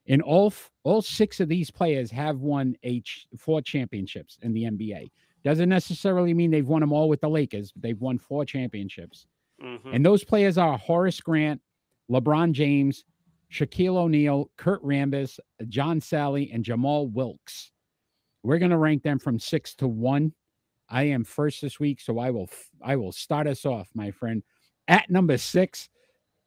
And 0.07 0.21
all, 0.21 0.53
all 0.83 1.01
six 1.01 1.39
of 1.39 1.47
these 1.49 1.71
players 1.71 2.11
have 2.11 2.39
won 2.41 2.75
a 2.83 2.99
ch- 3.01 3.27
four 3.37 3.61
championships 3.61 4.37
in 4.41 4.53
the 4.53 4.63
NBA. 4.63 5.11
Doesn't 5.43 5.69
necessarily 5.69 6.33
mean 6.33 6.51
they've 6.51 6.67
won 6.67 6.81
them 6.81 6.91
all 6.91 7.07
with 7.09 7.21
the 7.21 7.29
Lakers, 7.29 7.71
but 7.71 7.81
they've 7.81 7.99
won 8.01 8.17
four 8.17 8.45
championships. 8.45 9.27
Mhm. 9.61 9.93
And 9.93 10.05
those 10.05 10.23
players 10.23 10.57
are 10.57 10.77
Horace 10.77 11.21
Grant, 11.21 11.61
LeBron 12.11 12.51
James, 12.51 13.05
Shaquille 13.51 13.95
O'Neal, 13.97 14.49
Kurt 14.57 14.81
Rambis, 14.83 15.39
John 15.69 15.99
Salley, 15.99 16.53
and 16.53 16.65
Jamal 16.65 17.07
Wilkes. 17.07 17.71
We're 18.43 18.57
going 18.59 18.71
to 18.71 18.77
rank 18.77 19.03
them 19.03 19.19
from 19.19 19.39
six 19.39 19.75
to 19.75 19.87
one. 19.87 20.33
I 20.89 21.03
am 21.03 21.23
first 21.23 21.61
this 21.61 21.79
week, 21.79 22.01
so 22.01 22.19
I 22.19 22.29
will 22.31 22.49
I 22.81 22.97
will 22.97 23.11
start 23.13 23.47
us 23.47 23.65
off, 23.65 23.89
my 23.95 24.11
friend. 24.11 24.43
At 24.87 25.09
number 25.09 25.37
six, 25.37 25.89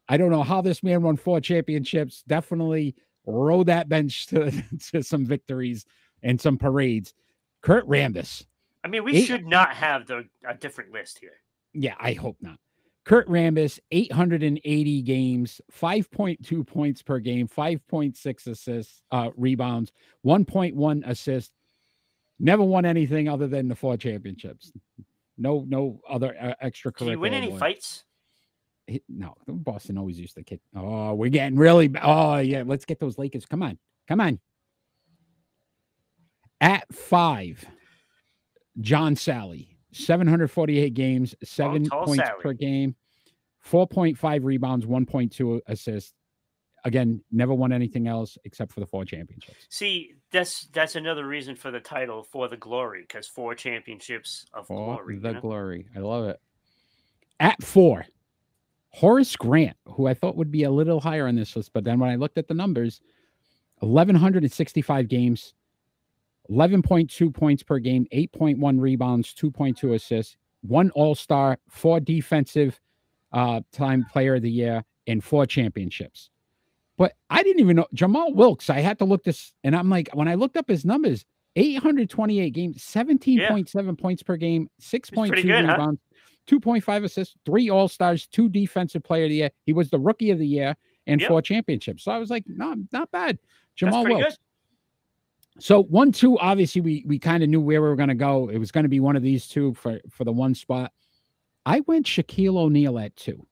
I 0.09 0.17
don't 0.19 0.31
know 0.31 0.43
how 0.43 0.61
this 0.61 0.83
man 0.83 1.03
won 1.03 1.17
four 1.17 1.41
championships. 1.41 2.23
Definitely 2.27 2.95
rode 3.27 3.67
that 3.67 3.89
bench 3.89 4.27
to, 4.29 4.51
to 4.93 5.03
some 5.03 5.27
victories 5.27 5.85
and 6.23 6.41
some 6.41 6.57
parades. 6.57 7.15
Kurt 7.63 7.87
Rambis. 7.89 8.47
I 8.85 8.89
mean, 8.89 9.05
we 9.05 9.17
Eight- 9.17 9.27
should 9.27 9.47
not 9.47 9.75
have 9.75 10.07
the 10.07 10.25
a 10.49 10.55
different 10.55 10.93
list 10.93 11.19
here. 11.19 11.41
Yeah, 11.73 11.95
I 11.99 12.13
hope 12.13 12.37
not. 12.41 12.59
Kurt 13.05 13.29
Rambis, 13.29 13.79
880 13.93 15.03
games, 15.03 15.61
5.2 15.73 16.67
points 16.67 17.03
per 17.03 17.21
game, 17.21 17.47
5.6 17.47 18.47
assists, 18.49 19.03
uh, 19.13 19.31
rebounds, 19.37 19.93
1.1 20.25 21.09
assist. 21.09 21.53
Never 22.41 22.65
won 22.65 22.85
anything 22.85 23.29
other 23.29 23.47
than 23.47 23.69
the 23.69 23.77
four 23.77 23.97
championships. 23.97 24.73
No, 25.39 25.65
no 25.69 26.01
other 26.09 26.35
uh, 26.41 26.55
extracurricular. 26.67 26.97
Can 26.97 27.09
you 27.09 27.21
win 27.21 27.35
any 27.35 27.47
award. 27.47 27.61
fights? 27.61 28.05
He- 28.87 29.03
No, 29.09 29.35
Boston 29.49 29.99
always 29.99 30.19
used 30.21 30.35
to 30.37 30.43
kick. 30.45 30.61
Oh, 30.75 31.15
we're 31.15 31.31
getting 31.31 31.59
really. 31.59 31.91
Oh, 32.03 32.39
yeah. 32.39 32.63
Let's 32.67 32.85
get 32.85 33.01
those 33.01 33.19
Lakers. 33.19 33.47
Come 33.47 33.63
on. 33.63 33.79
Come 34.09 34.21
on. 34.21 34.39
At 36.61 36.93
five, 36.95 37.65
John 38.81 39.15
Salley, 39.15 39.69
748 39.93 40.95
games, 40.95 41.35
seven 41.45 41.89
points 41.89 42.23
Salley. 42.25 42.41
per 42.41 42.53
game, 42.55 42.97
4.5 43.71 44.45
rebounds, 44.45 44.87
1.2 44.87 45.61
assists. 45.67 46.15
again, 46.85 47.21
never 47.33 47.53
won 47.53 47.73
anything 47.73 48.07
else 48.07 48.39
except 48.45 48.73
for 48.73 48.79
the 48.81 48.87
four 48.87 49.05
championships. 49.05 49.67
See, 49.71 50.13
that's 50.31 50.67
that's 50.73 50.95
another 50.95 51.27
reason 51.27 51.57
for 51.57 51.71
the 51.73 51.81
title 51.81 52.23
for 52.23 52.49
the 52.49 52.57
glory, 52.57 53.01
because 53.03 53.27
four 53.27 53.55
championships 53.57 54.47
of 54.55 54.67
For 54.69 54.97
glory. 54.97 55.19
the 55.19 55.29
you 55.29 55.35
know? 55.35 55.41
glory. 55.41 55.89
I 55.97 55.99
love 55.99 56.27
it. 56.29 56.41
At 57.41 57.63
four, 57.63 58.07
Horace 58.97 59.37
Grant, 59.37 59.77
who 59.85 60.07
I 60.07 60.15
thought 60.15 60.37
would 60.37 60.51
be 60.51 60.63
a 60.63 60.71
little 60.71 61.01
higher 61.01 61.27
on 61.27 61.35
this 61.37 61.55
list, 61.55 61.73
but 61.75 61.85
then 61.85 61.99
when 61.99 62.09
I 62.09 62.17
looked 62.17 62.39
at 62.39 62.49
the 62.49 62.55
numbers, 62.55 63.03
1,165 63.81 65.07
games, 65.07 65.53
11.2 66.51 67.35
points 67.35 67.63
per 67.63 67.79
game, 67.79 68.07
8.1 68.11 68.81
rebounds, 68.81 69.35
2.2 69.35 69.95
assists, 69.95 70.39
one 70.63 70.91
All 70.93 71.15
Star, 71.15 71.59
four 71.69 72.01
defensive 72.01 72.81
uh, 73.33 73.61
time 73.71 74.07
player 74.11 74.37
of 74.37 74.43
the 74.43 74.51
year, 74.51 74.83
and 75.07 75.23
four 75.23 75.45
championships. 75.45 76.31
But 76.97 77.13
I 77.29 77.43
didn't 77.43 77.61
even 77.61 77.77
know 77.77 77.87
Jamal 77.93 78.33
Wilkes. 78.33 78.71
I 78.71 78.81
had 78.81 78.99
to 79.01 79.05
look 79.05 79.25
this, 79.25 79.53
and 79.63 79.77
I'm 79.77 79.91
like, 79.91 80.09
when 80.15 80.27
I 80.27 80.37
looked 80.37 80.57
up 80.57 80.69
his 80.69 80.87
numbers, 80.87 81.27
828 81.57 82.51
games, 82.51 82.79
17.7 82.79 83.99
points 83.99 84.23
per 84.23 84.37
game, 84.39 84.71
6.2 84.81 85.51
rebounds. 85.69 86.01
huh? 86.06 86.06
Rebounds, 86.51 86.65
2.5 86.85 87.05
assists, 87.05 87.35
three 87.45 87.71
All 87.71 87.89
Stars, 87.89 88.27
two 88.27 88.49
Defensive 88.49 89.03
Player 89.03 89.25
of 89.25 89.31
the 89.31 89.37
Year. 89.37 89.51
He 89.65 89.73
was 89.73 89.91
the 89.91 89.99
Rookie 89.99 90.31
of 90.31 90.39
the 90.39 90.47
Year 90.47 90.77
and 91.07 91.21
Yep. 91.21 91.29
four 91.29 91.43
championships. 91.43 92.05
So 92.05 92.13
I 92.13 92.19
was 92.19 92.31
like, 92.31 92.45
no, 92.47 92.75
not 92.93 93.11
bad. 93.11 93.39
Jamal 93.75 94.05
Wilkes. 94.05 94.37
good. 94.37 95.63
So 95.63 95.83
one, 95.85 96.13
two, 96.13 96.39
obviously 96.39 96.81
we 96.83 97.05
we 97.07 97.19
kind 97.19 97.43
of 97.43 97.49
knew 97.49 97.61
where 97.61 97.81
we 97.81 97.89
were 97.89 97.97
going 97.97 98.11
to 98.11 98.15
go. 98.15 98.49
It 98.51 98.59
was 98.59 98.71
going 98.71 98.85
to 98.85 98.91
be 98.91 99.01
one 99.01 99.17
of 99.17 99.23
these 99.23 99.49
two 99.49 99.73
for 99.75 100.01
for 100.11 100.25
the 100.25 100.33
one 100.33 100.55
spot. 100.55 100.93
I 101.65 101.81
went 101.81 102.07
Shaquille 102.07 102.57
O'Neal 102.59 102.99
at 102.99 103.17
two. 103.17 103.47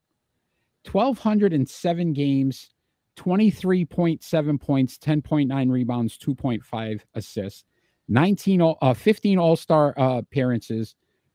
1,207 0.93 2.13
games, 2.13 2.71
23.7 3.17 4.61
points, 4.61 4.99
10.9 4.99 5.71
rebounds, 5.71 6.19
2.5 6.19 7.01
assists, 7.15 7.65
19, 8.09 8.61
all- 8.61 8.79
uh, 8.83 8.93
15 8.93 9.39
All 9.39 9.57
Star 9.57 9.99
uh, 9.99 10.19
appearances, 10.19 10.95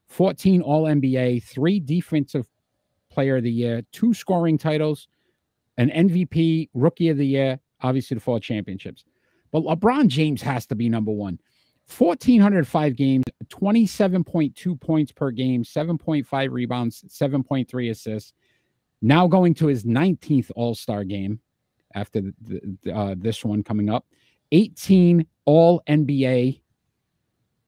14 0.09 0.61
All 0.61 0.83
NBA, 0.83 1.43
three 1.43 1.79
Defensive 1.79 2.47
Player 3.09 3.37
of 3.37 3.43
the 3.43 3.51
Year, 3.51 3.83
two 3.91 4.13
scoring 4.13 4.57
titles, 4.57 5.07
an 5.77 5.89
MVP, 5.89 6.69
Rookie 6.73 7.09
of 7.09 7.17
the 7.17 7.25
Year, 7.25 7.59
obviously 7.81 8.15
the 8.15 8.21
four 8.21 8.39
championships. 8.39 9.05
But 9.51 9.63
LeBron 9.63 10.07
James 10.07 10.41
has 10.41 10.65
to 10.67 10.75
be 10.75 10.89
number 10.89 11.11
one. 11.11 11.39
1,405 11.97 12.95
games, 12.95 13.23
27.2 13.47 14.79
points 14.79 15.11
per 15.11 15.31
game, 15.31 15.63
7.5 15.63 16.51
rebounds, 16.51 17.03
7.3 17.07 17.89
assists. 17.89 18.33
Now 19.01 19.27
going 19.27 19.55
to 19.55 19.67
his 19.67 19.85
19th 19.85 20.51
All 20.55 20.75
Star 20.75 21.03
game 21.03 21.39
after 21.95 22.21
the, 22.21 22.77
the, 22.83 22.93
uh, 22.93 23.15
this 23.17 23.43
one 23.43 23.63
coming 23.63 23.89
up. 23.89 24.05
18 24.51 25.25
All 25.45 25.81
NBA, 25.87 26.61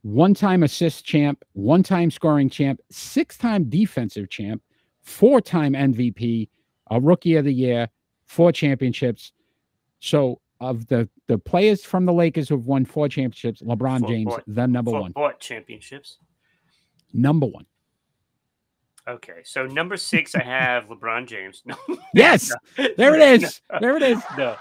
one 0.03 0.33
time 0.33 0.63
assist 0.63 1.05
champ, 1.05 1.43
one 1.53 1.83
time 1.83 2.09
scoring 2.11 2.49
champ, 2.49 2.79
six 2.89 3.37
time 3.37 3.69
defensive 3.69 4.29
champ, 4.29 4.61
four 5.01 5.41
time 5.41 5.73
MVP, 5.73 6.49
a 6.89 6.99
rookie 6.99 7.35
of 7.35 7.45
the 7.45 7.53
year, 7.53 7.87
four 8.25 8.51
championships. 8.51 9.31
So, 9.99 10.41
of 10.59 10.85
the 10.87 11.07
the 11.27 11.37
players 11.37 11.83
from 11.83 12.05
the 12.05 12.13
Lakers 12.13 12.49
who've 12.49 12.65
won 12.67 12.85
four 12.85 13.07
championships, 13.07 13.61
LeBron 13.61 13.99
Four- 14.01 14.09
James, 14.09 14.25
four- 14.31 14.43
the 14.47 14.67
number 14.67 14.91
Four- 14.91 15.01
one, 15.01 15.13
four 15.13 15.33
championships. 15.33 16.17
number 17.13 17.45
one. 17.47 17.65
Okay, 19.07 19.41
so 19.43 19.65
number 19.65 19.97
six, 19.97 20.35
I 20.35 20.43
have 20.43 20.85
LeBron 20.85 21.27
James. 21.27 21.63
No, 21.65 21.75
Yes, 22.13 22.51
there 22.97 23.15
it 23.15 23.41
is. 23.43 23.61
There 23.81 23.97
it 23.97 24.03
is. 24.03 24.21
no, 24.37 24.55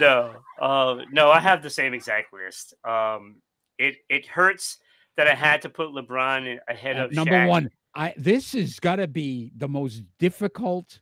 no, 0.00 0.34
uh, 0.60 1.02
no. 1.10 1.30
I 1.30 1.40
have 1.40 1.62
the 1.62 1.68
same 1.70 1.92
exact 1.92 2.32
list. 2.32 2.72
Um, 2.84 3.36
it 3.82 3.96
it 4.08 4.26
hurts 4.26 4.78
that 5.16 5.26
I 5.28 5.34
had 5.34 5.60
to 5.62 5.68
put 5.68 5.88
LeBron 5.90 6.58
ahead 6.68 6.96
At 6.96 7.06
of 7.06 7.12
number 7.12 7.32
Shaq. 7.32 7.48
one. 7.48 7.70
I 7.94 8.14
this 8.16 8.52
has 8.52 8.80
got 8.80 8.96
to 8.96 9.06
be 9.06 9.52
the 9.56 9.68
most 9.68 10.02
difficult 10.18 11.00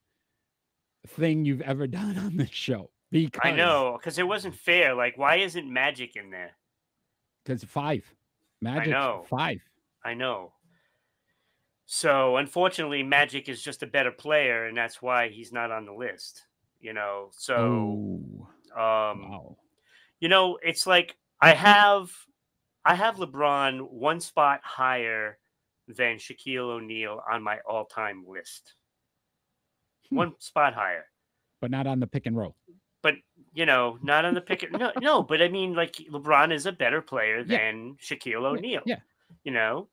thing 1.06 1.44
you've 1.44 1.60
ever 1.62 1.86
done 1.86 2.18
on 2.18 2.36
this 2.36 2.50
show. 2.50 2.90
Because 3.12 3.40
I 3.44 3.52
know 3.52 3.96
because 3.98 4.18
it 4.18 4.26
wasn't 4.26 4.54
fair. 4.54 4.94
Like, 4.94 5.16
why 5.18 5.36
isn't 5.36 5.70
Magic 5.72 6.16
in 6.16 6.30
there? 6.30 6.52
because 7.44 7.64
five, 7.64 8.04
Magic 8.60 8.90
know. 8.92 9.24
five. 9.28 9.60
I 10.04 10.14
know. 10.14 10.52
So 11.86 12.36
unfortunately, 12.36 13.02
Magic 13.02 13.48
is 13.48 13.62
just 13.62 13.82
a 13.82 13.86
better 13.86 14.12
player, 14.12 14.66
and 14.66 14.76
that's 14.76 15.02
why 15.02 15.28
he's 15.28 15.52
not 15.52 15.70
on 15.72 15.86
the 15.86 15.92
list. 15.92 16.44
You 16.80 16.92
know, 16.92 17.28
so 17.32 17.56
Oh, 17.56 18.46
um, 18.74 19.30
wow. 19.30 19.56
you 20.20 20.28
know, 20.28 20.58
it's 20.62 20.86
like 20.86 21.16
I 21.40 21.52
have 21.52 22.10
I 22.84 22.94
have 22.94 23.16
LeBron 23.16 23.90
one 23.90 24.20
spot 24.20 24.60
higher 24.62 25.38
than 25.88 26.16
Shaquille 26.16 26.70
O'Neal 26.70 27.20
on 27.30 27.42
my 27.42 27.58
all-time 27.68 28.24
list. 28.26 28.74
Hmm. 30.08 30.16
One 30.16 30.34
spot 30.38 30.74
higher. 30.74 31.04
But 31.60 31.70
not 31.70 31.86
on 31.86 32.00
the 32.00 32.06
pick 32.06 32.26
and 32.26 32.36
roll. 32.36 32.56
But 33.02 33.14
you 33.54 33.66
know, 33.66 33.98
not 34.02 34.24
on 34.24 34.34
the 34.34 34.40
pick. 34.40 34.70
no, 34.72 34.92
no, 35.00 35.22
but 35.22 35.42
I 35.42 35.48
mean, 35.48 35.74
like 35.74 35.96
LeBron 36.10 36.52
is 36.52 36.66
a 36.66 36.72
better 36.72 37.00
player 37.02 37.38
Yeah. 37.38 37.58
than 37.58 37.96
Shaquille 38.02 38.44
O'Neal. 38.44 38.82
yeah. 38.86 39.00
You 39.44 39.52
know, 39.52 39.88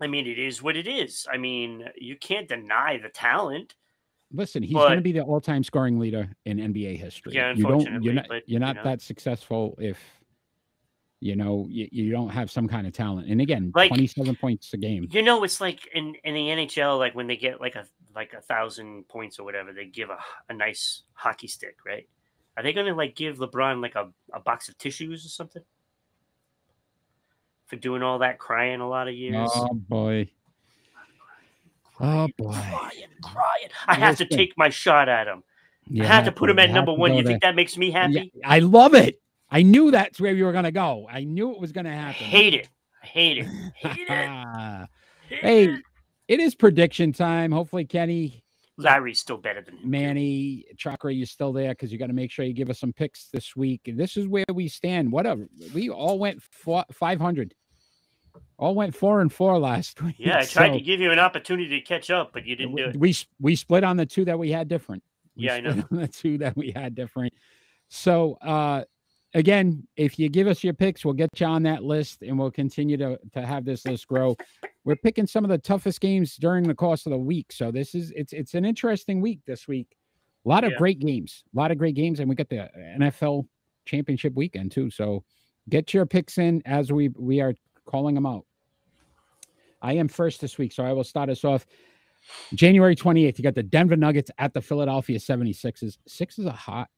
I 0.00 0.06
mean, 0.06 0.26
it 0.26 0.38
is 0.38 0.62
what 0.62 0.76
it 0.76 0.86
is. 0.86 1.26
I 1.32 1.36
mean, 1.36 1.88
you 1.96 2.16
can't 2.16 2.48
deny 2.48 2.98
the 3.02 3.08
talent. 3.08 3.74
Listen, 4.32 4.62
he's 4.62 4.72
going 4.72 4.96
to 4.96 5.02
be 5.02 5.12
the 5.12 5.20
all-time 5.20 5.62
scoring 5.62 5.98
leader 5.98 6.28
in 6.46 6.56
NBA 6.58 6.98
history. 6.98 7.34
Yeah, 7.34 7.52
you 7.52 7.64
don't. 7.64 8.02
You're 8.02 8.14
not. 8.14 8.26
but, 8.28 8.42
you're 8.48 8.54
you 8.54 8.58
not 8.58 8.76
know. 8.76 8.84
that 8.84 9.02
successful 9.02 9.76
if 9.78 9.98
you 11.22 11.36
know 11.36 11.66
you, 11.70 11.88
you 11.92 12.10
don't 12.10 12.30
have 12.30 12.50
some 12.50 12.66
kind 12.66 12.84
of 12.84 12.92
talent. 12.92 13.28
And 13.28 13.40
again, 13.40 13.70
Like- 13.76 13.90
27 13.90 14.34
points 14.36 14.72
a 14.74 14.76
game. 14.76 15.06
You 15.12 15.22
know, 15.22 15.44
it's 15.44 15.60
like 15.60 15.86
in, 15.94 16.16
in 16.24 16.34
the 16.34 16.48
NHL, 16.48 16.98
like 16.98 17.14
when 17.14 17.28
they 17.28 17.36
get 17.36 17.60
like 17.60 17.76
a 17.76 17.86
like 18.14 18.32
a 18.34 18.40
thousand 18.40 19.06
points 19.08 19.38
or 19.38 19.44
whatever, 19.44 19.72
they 19.72 19.84
give 19.86 20.10
a, 20.10 20.18
a 20.48 20.54
nice 20.54 21.02
hockey 21.14 21.46
stick, 21.46 21.76
right? 21.86 22.08
Are 22.56 22.62
they 22.64 22.72
gonna 22.72 22.94
like 22.94 23.14
give 23.14 23.38
LeBron 23.38 23.80
like 23.80 23.94
a, 23.94 24.10
a 24.34 24.40
box 24.40 24.68
of 24.68 24.76
tissues 24.78 25.24
or 25.24 25.28
something? 25.28 25.62
For 27.66 27.76
doing 27.76 28.02
all 28.02 28.18
that 28.18 28.38
crying 28.40 28.80
a 28.80 28.88
lot 28.88 29.06
of 29.06 29.14
years. 29.14 29.48
Oh 29.54 29.72
boy. 29.72 30.28
Oh 32.00 32.28
boy. 32.36 32.50
Crying, 32.52 33.06
crying. 33.22 33.68
I 33.86 33.94
have 33.94 34.18
to 34.18 34.26
take 34.26 34.58
my 34.58 34.70
shot 34.70 35.08
at 35.08 35.28
him. 35.28 35.44
You 35.88 36.02
I 36.02 36.06
had 36.06 36.24
to 36.24 36.32
put 36.32 36.50
him 36.50 36.58
at 36.58 36.70
number 36.70 36.92
one. 36.92 37.14
You 37.14 37.22
think 37.22 37.42
that 37.42 37.54
makes 37.54 37.76
me 37.78 37.92
Yeah, 37.92 38.08
happy? 38.08 38.32
I 38.44 38.58
love 38.58 38.94
it. 38.94 39.21
I 39.52 39.62
knew 39.62 39.90
that's 39.90 40.18
where 40.18 40.32
you 40.32 40.44
were 40.44 40.52
gonna 40.52 40.72
go. 40.72 41.06
I 41.10 41.24
knew 41.24 41.52
it 41.52 41.60
was 41.60 41.72
gonna 41.72 41.90
I 41.90 41.94
happen. 41.94 42.24
hate 42.26 42.54
it. 42.54 42.68
I 43.02 43.06
hate 43.06 43.38
it. 43.38 43.46
Hate 43.74 44.06
it. 44.08 44.88
hey, 45.28 45.64
it. 45.64 45.80
it 46.28 46.40
is 46.40 46.54
prediction 46.54 47.12
time. 47.12 47.50
Hopefully, 47.50 47.84
Kenny, 47.84 48.42
Larry's 48.78 49.18
still 49.18 49.36
better 49.36 49.60
than 49.60 49.76
him. 49.76 49.90
Manny, 49.90 50.64
Chakra, 50.76 51.12
you're 51.12 51.26
still 51.26 51.52
there 51.52 51.70
because 51.70 51.92
you 51.92 51.98
got 51.98 52.06
to 52.06 52.12
make 52.12 52.30
sure 52.30 52.44
you 52.44 52.52
give 52.52 52.70
us 52.70 52.78
some 52.80 52.92
picks 52.92 53.28
this 53.32 53.54
week. 53.54 53.80
This 53.86 54.16
is 54.16 54.26
where 54.26 54.44
we 54.52 54.68
stand. 54.68 55.12
Whatever. 55.12 55.46
We 55.74 55.90
all 55.90 56.18
went 56.18 56.42
four, 56.42 56.84
500. 56.92 57.54
All 58.58 58.74
went 58.74 58.94
four 58.94 59.20
and 59.20 59.32
four 59.32 59.58
last 59.58 60.00
week. 60.02 60.16
Yeah, 60.18 60.38
I 60.38 60.44
tried 60.44 60.68
so 60.68 60.72
to 60.74 60.80
give 60.80 61.00
you 61.00 61.10
an 61.10 61.18
opportunity 61.18 61.68
to 61.68 61.80
catch 61.80 62.10
up, 62.10 62.32
but 62.32 62.46
you 62.46 62.56
didn't 62.56 62.76
do 62.76 62.84
we, 62.84 62.90
it. 62.90 62.96
we 62.96 63.16
we 63.40 63.56
split 63.56 63.84
on 63.84 63.96
the 63.96 64.06
two 64.06 64.24
that 64.24 64.38
we 64.38 64.50
had 64.50 64.68
different. 64.68 65.02
We 65.36 65.44
Yeah, 65.44 65.54
I 65.54 65.60
know. 65.60 65.72
the 65.90 66.08
two 66.08 66.38
that 66.38 66.56
we 66.56 66.70
had 66.70 66.94
different. 66.94 67.34
So 67.88 68.38
uh 68.40 68.84
again, 69.34 69.86
if 69.96 70.18
you 70.18 70.28
give 70.28 70.46
us 70.46 70.62
your 70.62 70.74
picks, 70.74 71.04
we'll 71.04 71.14
get 71.14 71.28
you 71.38 71.46
on 71.46 71.62
that 71.64 71.82
list 71.82 72.22
and 72.22 72.38
we'll 72.38 72.50
continue 72.50 72.96
to 72.96 73.18
to 73.32 73.46
have 73.46 73.64
this 73.64 73.84
list 73.86 74.06
grow. 74.06 74.36
We're 74.84 74.96
picking 74.96 75.26
some 75.26 75.44
of 75.44 75.50
the 75.50 75.58
toughest 75.58 76.00
games 76.00 76.36
during 76.36 76.64
the 76.64 76.74
course 76.74 77.06
of 77.06 77.10
the 77.10 77.18
week. 77.18 77.52
So 77.52 77.70
this 77.70 77.94
is 77.94 78.12
it's 78.16 78.32
it's 78.32 78.54
an 78.54 78.64
interesting 78.64 79.20
week 79.20 79.40
this 79.46 79.66
week. 79.68 79.96
A 80.44 80.48
lot 80.48 80.64
of 80.64 80.72
Yeah. 80.72 80.78
great 80.78 80.98
games. 80.98 81.44
A 81.54 81.58
lot 81.58 81.70
of 81.70 81.78
great 81.78 81.94
games 81.94 82.20
and 82.20 82.28
we 82.28 82.34
got 82.34 82.48
the 82.48 82.68
NFL 82.98 83.46
championship 83.84 84.34
weekend 84.34 84.72
too. 84.72 84.90
So 84.90 85.24
get 85.68 85.94
your 85.94 86.06
picks 86.06 86.38
in 86.38 86.62
as 86.66 86.92
we 86.92 87.08
we 87.10 87.40
are 87.40 87.54
calling 87.86 88.14
them 88.14 88.26
out. 88.26 88.44
I 89.80 89.94
am 89.94 90.08
first 90.08 90.40
this 90.40 90.58
week, 90.58 90.72
so 90.72 90.84
I 90.84 90.92
will 90.92 91.04
start 91.04 91.28
us 91.28 91.44
off. 91.44 91.66
January 92.54 92.94
28th, 92.94 93.36
you 93.38 93.42
got 93.42 93.56
the 93.56 93.64
Denver 93.64 93.96
Nuggets 93.96 94.30
at 94.38 94.54
the 94.54 94.60
Philadelphia 94.60 95.18
76ers. 95.18 95.98
Sixers 96.06 96.46
are 96.46 96.52
hot, 96.52 96.88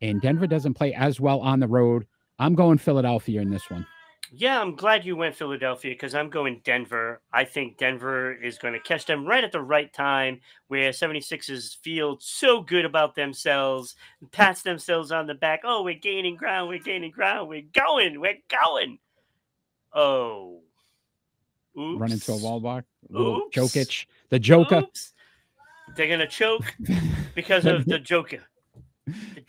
and 0.00 0.20
Denver 0.20 0.46
doesn't 0.46 0.74
play 0.74 0.94
as 0.94 1.20
well 1.20 1.40
on 1.40 1.60
the 1.60 1.68
road. 1.68 2.06
I'm 2.38 2.54
going 2.54 2.78
Philadelphia 2.78 3.40
in 3.40 3.50
this 3.50 3.68
one. 3.70 3.86
Yeah, 4.30 4.60
I'm 4.60 4.76
glad 4.76 5.06
you 5.06 5.16
went 5.16 5.34
Philadelphia 5.34 5.92
because 5.94 6.14
I'm 6.14 6.28
going 6.28 6.60
Denver. 6.62 7.22
I 7.32 7.44
think 7.44 7.78
Denver 7.78 8.34
is 8.34 8.58
going 8.58 8.74
to 8.74 8.80
catch 8.80 9.06
them 9.06 9.26
right 9.26 9.42
at 9.42 9.52
the 9.52 9.62
right 9.62 9.92
time 9.92 10.40
where 10.68 10.90
76ers 10.90 11.76
feel 11.78 12.18
so 12.20 12.60
good 12.60 12.84
about 12.84 13.14
themselves, 13.14 13.96
pats 14.30 14.62
themselves 14.62 15.12
on 15.12 15.26
the 15.26 15.34
back. 15.34 15.60
Oh, 15.64 15.82
we're 15.82 15.94
gaining 15.94 16.36
ground. 16.36 16.68
We're 16.68 16.78
gaining 16.78 17.10
ground. 17.10 17.48
We're 17.48 17.64
going. 17.72 18.20
We're 18.20 18.38
going. 18.50 18.98
Oh. 19.94 20.60
Oops. 21.78 22.00
Run 22.00 22.12
into 22.12 22.32
a 22.32 22.36
wall 22.36 22.60
bar. 22.60 22.84
Oops. 23.14 23.56
Jokic, 23.56 24.06
the 24.28 24.38
Joker. 24.38 24.78
Oops. 24.78 25.14
They're 25.96 26.06
going 26.06 26.20
to 26.20 26.26
choke 26.26 26.74
because 27.34 27.64
of 27.64 27.86
the 27.86 27.98
Joker. 27.98 28.42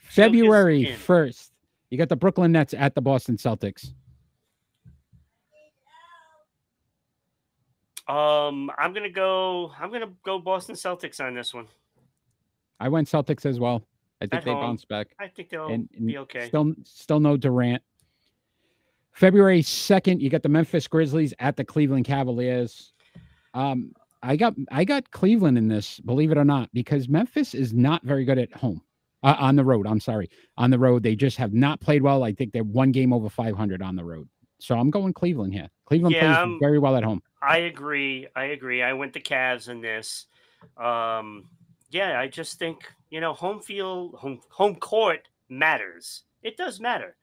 February 0.10 0.86
1st, 0.86 1.52
you 1.90 1.98
got 1.98 2.10
the 2.10 2.16
Brooklyn 2.16 2.52
Nets 2.52 2.74
at 2.74 2.96
the 2.96 3.02
Boston 3.02 3.38
Celtics. 3.38 3.94
Um, 8.08 8.72
I'm 8.80 8.92
gonna 8.92 9.12
go. 9.12 9.72
I'm 9.80 9.92
gonna 9.92 10.10
go 10.26 10.40
Boston 10.40 10.74
Celtics 10.74 11.24
on 11.24 11.36
this 11.36 11.54
one. 11.54 11.68
I 12.80 12.90
went 12.90 13.08
Celtics 13.08 13.46
as 13.46 13.60
well. 13.60 13.84
I 14.20 14.26
think 14.26 14.34
At 14.34 14.46
they 14.46 14.52
home. 14.52 14.62
bounce 14.62 14.84
back. 14.84 15.10
I 15.20 15.28
think 15.28 15.50
they'll 15.50 15.68
and, 15.68 15.88
and 15.96 16.08
be 16.08 16.18
okay. 16.18 16.48
Still, 16.48 16.74
still 16.84 17.20
no 17.20 17.38
Durant. 17.38 17.84
February 19.14 19.62
second, 19.62 20.22
you 20.22 20.30
got 20.30 20.44
the 20.44 20.50
Memphis 20.50 20.88
Grizzlies 20.88 21.34
at 21.40 21.56
the 21.56 21.64
Cleveland 21.64 22.06
Cavaliers. 22.06 22.94
Um, 23.54 23.94
I 24.24 24.36
got 24.36 24.56
I 24.72 24.86
got 24.86 25.12
Cleveland 25.12 25.58
in 25.58 25.68
this, 25.68 26.00
believe 26.00 26.32
it 26.32 26.38
or 26.38 26.46
not, 26.46 26.70
because 26.74 27.08
Memphis 27.08 27.54
is 27.54 27.74
not 27.74 28.04
very 28.04 28.26
good 28.26 28.40
at 28.40 28.52
home. 28.54 28.82
Uh, 29.22 29.36
on 29.38 29.56
the 29.58 29.66
road, 29.66 29.86
I'm 29.86 30.00
sorry, 30.00 30.30
on 30.58 30.70
the 30.70 30.80
road 30.80 31.04
they 31.04 31.14
just 31.16 31.36
have 31.38 31.54
not 31.54 31.82
played 31.82 32.02
well. 32.02 32.24
I 32.24 32.32
think 32.32 32.54
they're 32.54 32.64
one 32.64 32.92
game 32.94 33.12
over 33.12 33.30
500 33.30 33.82
on 33.82 33.96
the 33.98 34.04
road, 34.06 34.30
so 34.60 34.78
I'm 34.80 34.90
going 34.90 35.12
Cleveland 35.14 35.54
here. 35.54 35.68
Cleveland 35.86 36.16
Yeah, 36.16 36.22
plays 36.22 36.38
I'm- 36.38 36.58
very 36.60 36.80
well 36.80 36.96
at 36.96 37.04
home. 37.04 37.22
I 37.42 37.58
agree. 37.60 38.28
I 38.36 38.46
agree. 38.46 38.82
I 38.82 38.94
went 38.94 39.12
the 39.14 39.20
Cavs 39.22 39.68
in 39.70 39.82
this. 39.82 40.28
Um, 40.78 41.50
yeah, 41.90 42.20
I 42.20 42.28
just 42.28 42.60
think 42.60 42.84
you 43.10 43.20
know 43.20 43.34
home 43.34 43.62
field, 43.62 44.16
home 44.16 44.40
home 44.50 44.76
court 44.76 45.28
matters. 45.50 46.24
It 46.44 46.56
does 46.56 46.80
matter 46.80 47.16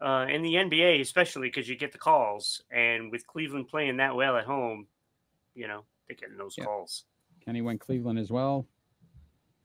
uh, 0.00 0.26
in 0.30 0.40
the 0.42 0.54
NBA, 0.54 1.00
especially 1.02 1.48
because 1.48 1.68
you 1.68 1.76
get 1.76 1.92
the 1.92 1.98
calls, 1.98 2.62
and 2.70 3.10
with 3.10 3.26
Cleveland 3.26 3.68
playing 3.68 3.98
that 3.98 4.14
well 4.16 4.36
at 4.36 4.44
home, 4.44 4.86
you 5.54 5.66
know 5.68 5.84
they're 6.06 6.16
getting 6.16 6.38
those 6.38 6.56
Yeah. 6.56 6.64
calls. 6.64 7.04
Kenny 7.44 7.60
went 7.60 7.80
Cleveland 7.80 8.18
as 8.18 8.30
well. 8.30 8.66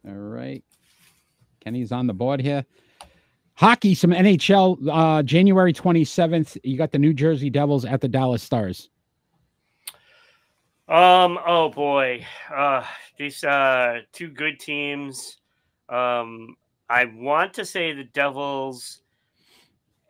All 0.05 0.13
right. 0.13 0.63
Kenny's 1.63 1.91
on 1.91 2.07
the 2.07 2.13
board 2.13 2.41
here. 2.41 2.65
Hockey, 3.55 3.93
some 3.93 4.11
NHL, 4.11 4.77
uh, 4.91 5.23
January 5.23 5.73
27th. 5.73 6.57
You 6.63 6.77
got 6.77 6.91
the 6.91 6.97
New 6.99 7.13
Jersey 7.13 7.49
Devils 7.49 7.85
at 7.85 8.01
the 8.01 8.07
Dallas 8.07 8.41
Stars. 8.43 8.89
Um. 10.89 11.39
Oh 11.47 11.69
boy. 11.69 12.25
Uh, 12.53 12.83
these 13.17 13.41
uh 13.45 13.99
two 14.11 14.27
good 14.27 14.59
teams. 14.59 15.37
Um, 15.87 16.57
I 16.89 17.05
want 17.05 17.53
to 17.53 17.65
say 17.65 17.93
the 17.93 18.03
Devils, 18.03 18.99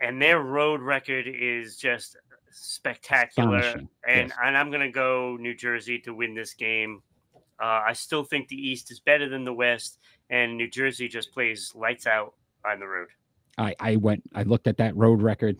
and 0.01 0.19
their 0.19 0.39
road 0.39 0.81
record 0.81 1.27
is 1.27 1.77
just 1.77 2.17
spectacular. 2.49 3.57
Astonishing, 3.59 3.89
And 4.07 4.29
yes. 4.29 4.37
and 4.43 4.57
I'm 4.57 4.71
gonna 4.71 4.91
go 4.91 5.37
New 5.39 5.53
Jersey 5.53 5.99
to 5.99 6.13
win 6.15 6.33
this 6.33 6.55
game. 6.55 7.03
Uh, 7.61 7.81
I 7.87 7.93
still 7.93 8.23
think 8.23 8.47
the 8.47 8.55
East 8.57 8.89
is 8.91 8.99
better 8.99 9.29
than 9.29 9.43
the 9.43 9.53
West, 9.53 9.99
and 10.29 10.57
New 10.57 10.69
Jersey 10.69 11.07
just 11.07 11.31
plays 11.33 11.73
lights 11.75 12.07
out 12.07 12.33
on 12.65 12.79
the 12.79 12.87
road. 12.87 13.07
I, 13.57 13.75
I 13.79 13.95
went, 13.97 14.23
I 14.33 14.43
looked 14.43 14.67
at 14.67 14.77
that 14.77 14.95
road 14.95 15.21
record, 15.21 15.57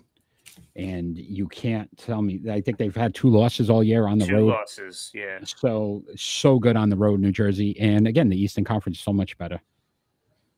and 0.76 1.18
you 1.18 1.48
can't 1.48 1.90
tell 1.98 2.22
me. 2.22 2.40
I 2.50 2.60
think 2.62 2.78
they've 2.78 2.96
had 2.96 3.14
two 3.14 3.30
losses 3.30 3.70
all 3.70 3.84
year 3.84 4.08
on 4.08 4.18
the 4.18 4.26
Two 4.26 4.36
road. 4.36 4.48
losses. 4.48 5.12
Yeah. 5.14 5.40
So, 5.44 6.04
so 6.16 6.58
good 6.60 6.76
on 6.76 6.90
the 6.90 6.96
road, 6.96 7.20
New 7.20 7.32
Jersey. 7.32 7.80
And 7.80 8.08
again, 8.08 8.30
the 8.30 8.42
Eastern 8.42 8.64
Conference 8.64 8.98
is 8.98 9.04
so 9.04 9.14
much 9.14 9.38
better. 9.38 9.62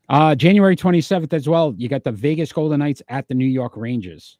Uh, 0.07 0.35
January 0.35 0.75
27th 0.75 1.33
as 1.33 1.49
well. 1.49 1.73
You 1.77 1.89
got 1.89 2.03
the 2.03 2.11
Vegas 2.11 2.51
Golden 2.53 2.79
Knights 2.79 3.01
at 3.09 3.27
the 3.27 3.33
New 3.33 3.47
York 3.47 3.75
Rangers. 3.75 4.37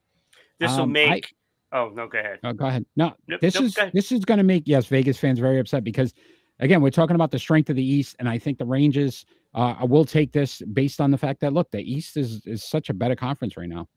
This 0.59 0.71
will 0.71 0.81
Um, 0.83 0.89
I- 0.91 1.09
make. 1.09 1.35
oh 1.73 1.89
no, 1.93 2.07
go 2.07 2.19
ahead. 2.19 2.39
Oh, 2.43 2.53
go 2.53 2.67
ahead. 2.67 2.85
No, 2.95 3.13
Nope, 3.27 3.41
this 3.41 3.55
nope, 3.55 3.63
is 3.65 3.77
this 3.93 4.11
is 4.11 4.23
going 4.23 4.37
to 4.37 4.43
make 4.43 4.63
yes 4.67 4.85
Vegas 4.85 5.17
fans 5.17 5.39
very 5.39 5.59
upset 5.59 5.83
because 5.83 6.13
again 6.59 6.81
we're 6.81 6.91
talking 6.91 7.15
about 7.15 7.31
the 7.31 7.39
strength 7.39 7.69
of 7.71 7.75
the 7.75 7.83
East, 7.83 8.15
and 8.19 8.29
I 8.29 8.37
think 8.37 8.57
the 8.59 8.65
Rangers 8.65 9.25
uh, 9.55 9.75
I 9.79 9.85
will 9.85 10.05
take 10.05 10.33
this 10.33 10.61
based 10.61 10.99
on 10.99 11.11
the 11.11 11.17
fact 11.17 11.39
that 11.39 11.53
look 11.53 11.71
the 11.71 11.79
East 11.79 12.17
is 12.17 12.45
is 12.45 12.63
such 12.63 12.89
a 12.89 12.93
better 12.93 13.15
conference 13.15 13.55
right 13.57 13.69
now. 13.69 13.87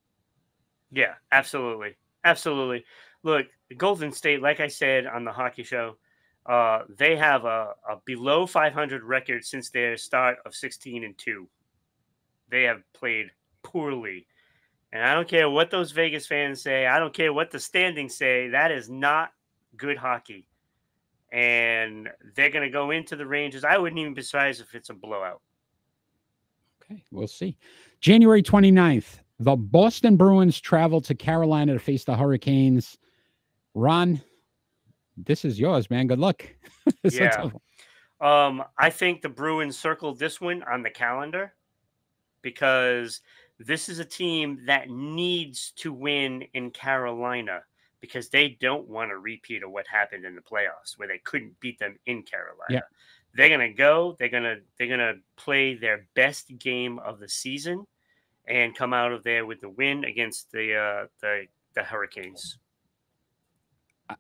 Yeah, 0.91 1.15
absolutely. 1.33 1.97
Absolutely. 2.25 2.85
Look, 3.23 3.47
Golden 3.77 4.13
State, 4.13 4.41
like 4.41 4.61
I 4.61 4.69
said 4.69 5.07
on 5.07 5.25
the 5.25 5.33
hockey 5.33 5.65
show, 5.65 5.97
uh, 6.47 6.83
they 6.97 7.17
have 7.17 7.45
a, 7.45 7.75
a 7.89 7.97
below 8.05 8.47
500 8.47 9.03
record 9.05 9.45
since 9.45 9.71
their 9.71 9.97
start 9.97 10.39
of 10.47 10.55
16 10.55 11.05
and 11.05 11.19
2. 11.19 11.49
They 12.49 12.63
have 12.65 12.83
played 12.95 13.31
poorly. 13.63 14.27
And 14.93 15.03
I 15.05 15.15
don't 15.15 15.29
care 15.29 15.51
what 15.51 15.71
those 15.71 15.93
Vegas 15.93 16.27
fans 16.27 16.63
say. 16.63 16.87
I 16.87 16.99
don't 16.99 17.13
care 17.13 17.33
what 17.33 17.51
the 17.51 17.61
standings 17.61 18.17
say. 18.17 18.49
That 18.49 18.71
is 18.71 18.89
not 18.89 19.33
good 19.77 19.99
hockey. 19.99 20.47
And 21.31 22.09
they're 22.35 22.51
going 22.51 22.65
to 22.65 22.73
go 22.73 22.91
into 22.91 23.15
the 23.15 23.27
Rangers. 23.27 23.65
I 23.65 23.77
wouldn't 23.77 23.99
even 23.99 24.15
be 24.15 24.23
surprised 24.23 24.63
if 24.63 24.75
it's 24.75 24.89
a 24.89 24.95
blowout. 24.95 25.43
Okay, 26.91 27.05
we'll 27.11 27.27
see. 27.27 27.57
January 28.01 28.43
29th, 28.43 29.21
the 29.41 29.57
Boston 29.57 30.17
Bruins 30.17 30.61
travel 30.61 31.01
to 31.03 31.15
Carolina 31.15 31.75
to 31.75 31.79
face 31.79 32.05
the 32.05 32.17
Hurricanes. 32.17 32.99
Ron, 33.75 34.21
this 35.17 35.45
is 35.45 35.59
yours, 35.59 35.91
man. 35.91 36.07
Good 36.07 36.19
luck. 36.19 36.45
Yeah. 37.05 37.51
Um, 38.21 38.65
I 38.79 38.89
think 38.89 39.21
the 39.21 39.29
Bruins 39.29 39.79
circled 39.79 40.19
this 40.19 40.41
one 40.41 40.63
on 40.63 40.83
the 40.83 40.91
calendar 40.91 41.53
because 42.41 43.21
this 43.59 43.89
is 43.89 43.99
a 43.99 44.05
team 44.05 44.61
that 44.67 44.89
needs 44.89 45.73
to 45.77 45.93
win 45.93 46.43
in 46.55 46.71
Carolina 46.71 47.61
because 48.01 48.29
they 48.29 48.57
don't 48.61 48.89
want 48.89 49.13
a 49.13 49.19
repeat 49.19 49.63
of 49.63 49.71
what 49.71 49.87
happened 49.87 50.25
in 50.25 50.35
the 50.35 50.41
playoffs 50.41 50.97
where 50.97 51.09
they 51.09 51.19
couldn't 51.19 51.59
beat 51.61 51.79
them 51.79 51.97
in 52.07 52.23
Carolina. 52.23 52.83
They're 53.35 53.49
gonna 53.49 53.73
go, 53.73 54.17
they're 54.19 54.29
gonna 54.29 54.57
they're 54.79 54.89
gonna 54.89 55.15
play 55.37 55.75
their 55.75 56.07
best 56.15 56.57
game 56.59 56.99
of 56.99 57.21
the 57.21 57.29
season 57.29 57.87
and 58.47 58.75
come 58.75 58.93
out 58.95 59.13
of 59.13 59.23
there 59.23 59.45
with 59.47 59.61
the 59.61 59.69
win 59.69 60.05
against 60.05 60.51
the 60.53 60.75
uh 60.75 61.07
the 61.21 61.47
the 61.75 61.83
Hurricanes. 61.83 62.59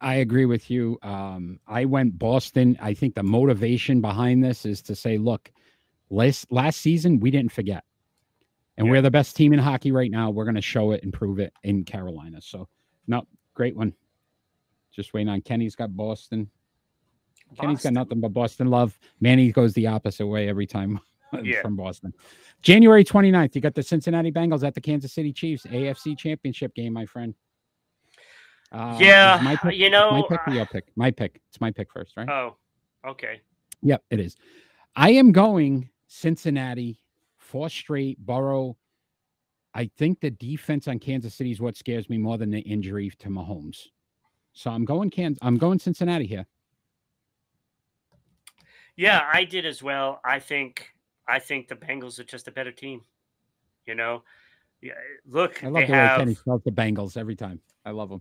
I 0.02 0.16
agree 0.16 0.44
with 0.44 0.70
you. 0.70 0.98
Um, 1.02 1.60
I 1.66 1.86
went 1.86 2.18
Boston. 2.18 2.76
I 2.80 2.92
think 2.92 3.14
the 3.14 3.22
motivation 3.22 4.02
behind 4.02 4.44
this 4.44 4.66
is 4.66 4.82
to 4.82 4.94
say, 4.94 5.16
look, 5.16 5.50
last 6.10 6.52
last 6.52 6.80
season 6.80 7.20
we 7.20 7.30
didn't 7.30 7.52
forget, 7.52 7.84
and 8.76 8.86
Yeah. 8.86 8.92
we're 8.92 9.02
the 9.02 9.10
best 9.10 9.34
team 9.34 9.54
in 9.54 9.58
hockey 9.58 9.90
right 9.90 10.10
now. 10.10 10.30
We're 10.30 10.44
going 10.44 10.56
to 10.56 10.60
show 10.60 10.90
it 10.90 11.02
and 11.02 11.12
prove 11.12 11.38
it 11.38 11.54
in 11.62 11.84
Carolina. 11.84 12.42
So, 12.42 12.68
no, 13.06 13.26
great 13.54 13.76
one. 13.76 13.94
Just 14.92 15.14
waiting 15.14 15.30
on 15.30 15.40
Kenny's 15.40 15.74
got 15.74 15.96
Boston. 15.96 16.50
Kenny's 17.58 17.82
got 17.82 17.92
nothing 17.92 18.20
but 18.20 18.32
Boston 18.32 18.68
love. 18.68 18.98
Manny 19.20 19.50
goes 19.52 19.72
the 19.74 19.86
opposite 19.86 20.26
way 20.26 20.48
every 20.48 20.66
time 20.66 21.00
Yeah. 21.42 21.62
from 21.62 21.76
Boston. 21.76 22.12
January 22.62 23.04
29th, 23.04 23.54
you 23.54 23.60
got 23.60 23.74
the 23.74 23.82
Cincinnati 23.82 24.32
Bengals 24.32 24.66
at 24.66 24.74
the 24.74 24.80
Kansas 24.80 25.12
City 25.12 25.32
Chiefs 25.32 25.64
AFC 25.66 26.16
Championship 26.18 26.74
game, 26.74 26.92
my 26.92 27.06
friend. 27.06 27.34
Uh, 28.72 28.98
Yeah, 29.00 29.40
my 29.42 29.56
pick- 29.56 29.76
you 29.76 29.90
know, 29.90 30.10
my 30.10 30.22
pick 30.28 30.40
or 30.46 30.50
uh, 30.50 30.54
your 30.54 30.66
pick? 30.66 30.84
My 30.96 31.10
pick. 31.10 31.40
It's 31.48 31.60
my 31.60 31.70
pick 31.70 31.90
first, 31.92 32.16
right? 32.16 32.28
Oh, 32.28 32.56
okay. 33.06 33.40
Yep, 33.82 34.02
it 34.10 34.20
is. 34.20 34.36
I 34.96 35.10
am 35.12 35.32
going 35.32 35.88
Cincinnati, 36.08 37.00
four 37.38 37.68
straight, 37.70 38.18
Burrow. 38.18 38.76
I 39.74 39.90
think 39.96 40.20
the 40.20 40.30
defense 40.30 40.88
on 40.88 40.98
Kansas 40.98 41.34
City 41.34 41.52
is 41.52 41.60
what 41.60 41.76
scares 41.76 42.08
me 42.10 42.18
more 42.18 42.36
than 42.36 42.50
the 42.50 42.60
injury 42.60 43.10
to 43.20 43.28
Mahomes. 43.28 43.78
So 44.52 44.70
I'm 44.70 44.84
going 44.84 45.10
Kansas. 45.10 45.38
I'm 45.42 45.56
going 45.56 45.78
Cincinnati 45.78 46.26
here. 46.26 46.46
Yeah, 48.98 49.22
I 49.32 49.44
did 49.44 49.64
as 49.64 49.82
well. 49.82 50.20
I 50.24 50.40
think 50.40 50.92
I 51.26 51.38
think 51.38 51.68
the 51.68 51.76
Bengals 51.76 52.18
are 52.18 52.24
just 52.24 52.48
a 52.48 52.50
better 52.50 52.72
team. 52.72 53.02
You 53.86 53.94
know, 53.94 54.22
yeah. 54.82 54.92
Look, 55.24 55.62
I 55.64 55.68
love 55.68 55.86
the 55.86 55.92
way 55.92 55.98
have 55.98 56.18
Kenny 56.18 56.34
spells 56.34 56.62
the 56.64 56.72
Bengals 56.72 57.16
every 57.16 57.36
time. 57.36 57.60
I 57.86 57.92
love 57.92 58.10
them. 58.10 58.20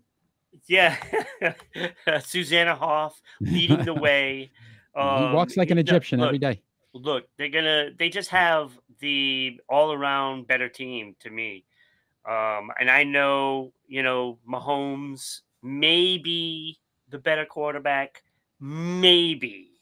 yeah, 0.67 0.95
Susanna 2.23 2.75
Hoff 2.75 3.19
leading 3.41 3.83
the 3.83 3.93
way. 3.93 4.51
he 4.95 5.01
walks 5.01 5.57
Um, 5.57 5.61
like 5.61 5.71
an 5.71 5.77
Egyptian 5.79 6.19
look, 6.19 6.27
every 6.27 6.37
day. 6.39 6.61
look, 6.93 7.25
they're 7.37 7.49
gonna 7.49 7.89
they 7.97 8.09
just 8.09 8.29
have 8.29 8.71
the 8.99 9.59
all 9.67 9.91
around 9.93 10.47
better 10.47 10.69
team 10.69 11.15
to 11.21 11.29
me. 11.31 11.65
Um, 12.25 12.71
and 12.79 12.89
I 12.91 13.03
know, 13.03 13.71
you 13.87 14.03
know, 14.03 14.37
Mahomes 14.47 15.41
may 15.63 16.17
be 16.17 16.77
the 17.09 17.17
better 17.17 17.45
quarterback, 17.45 18.21
maybe, 18.59 19.76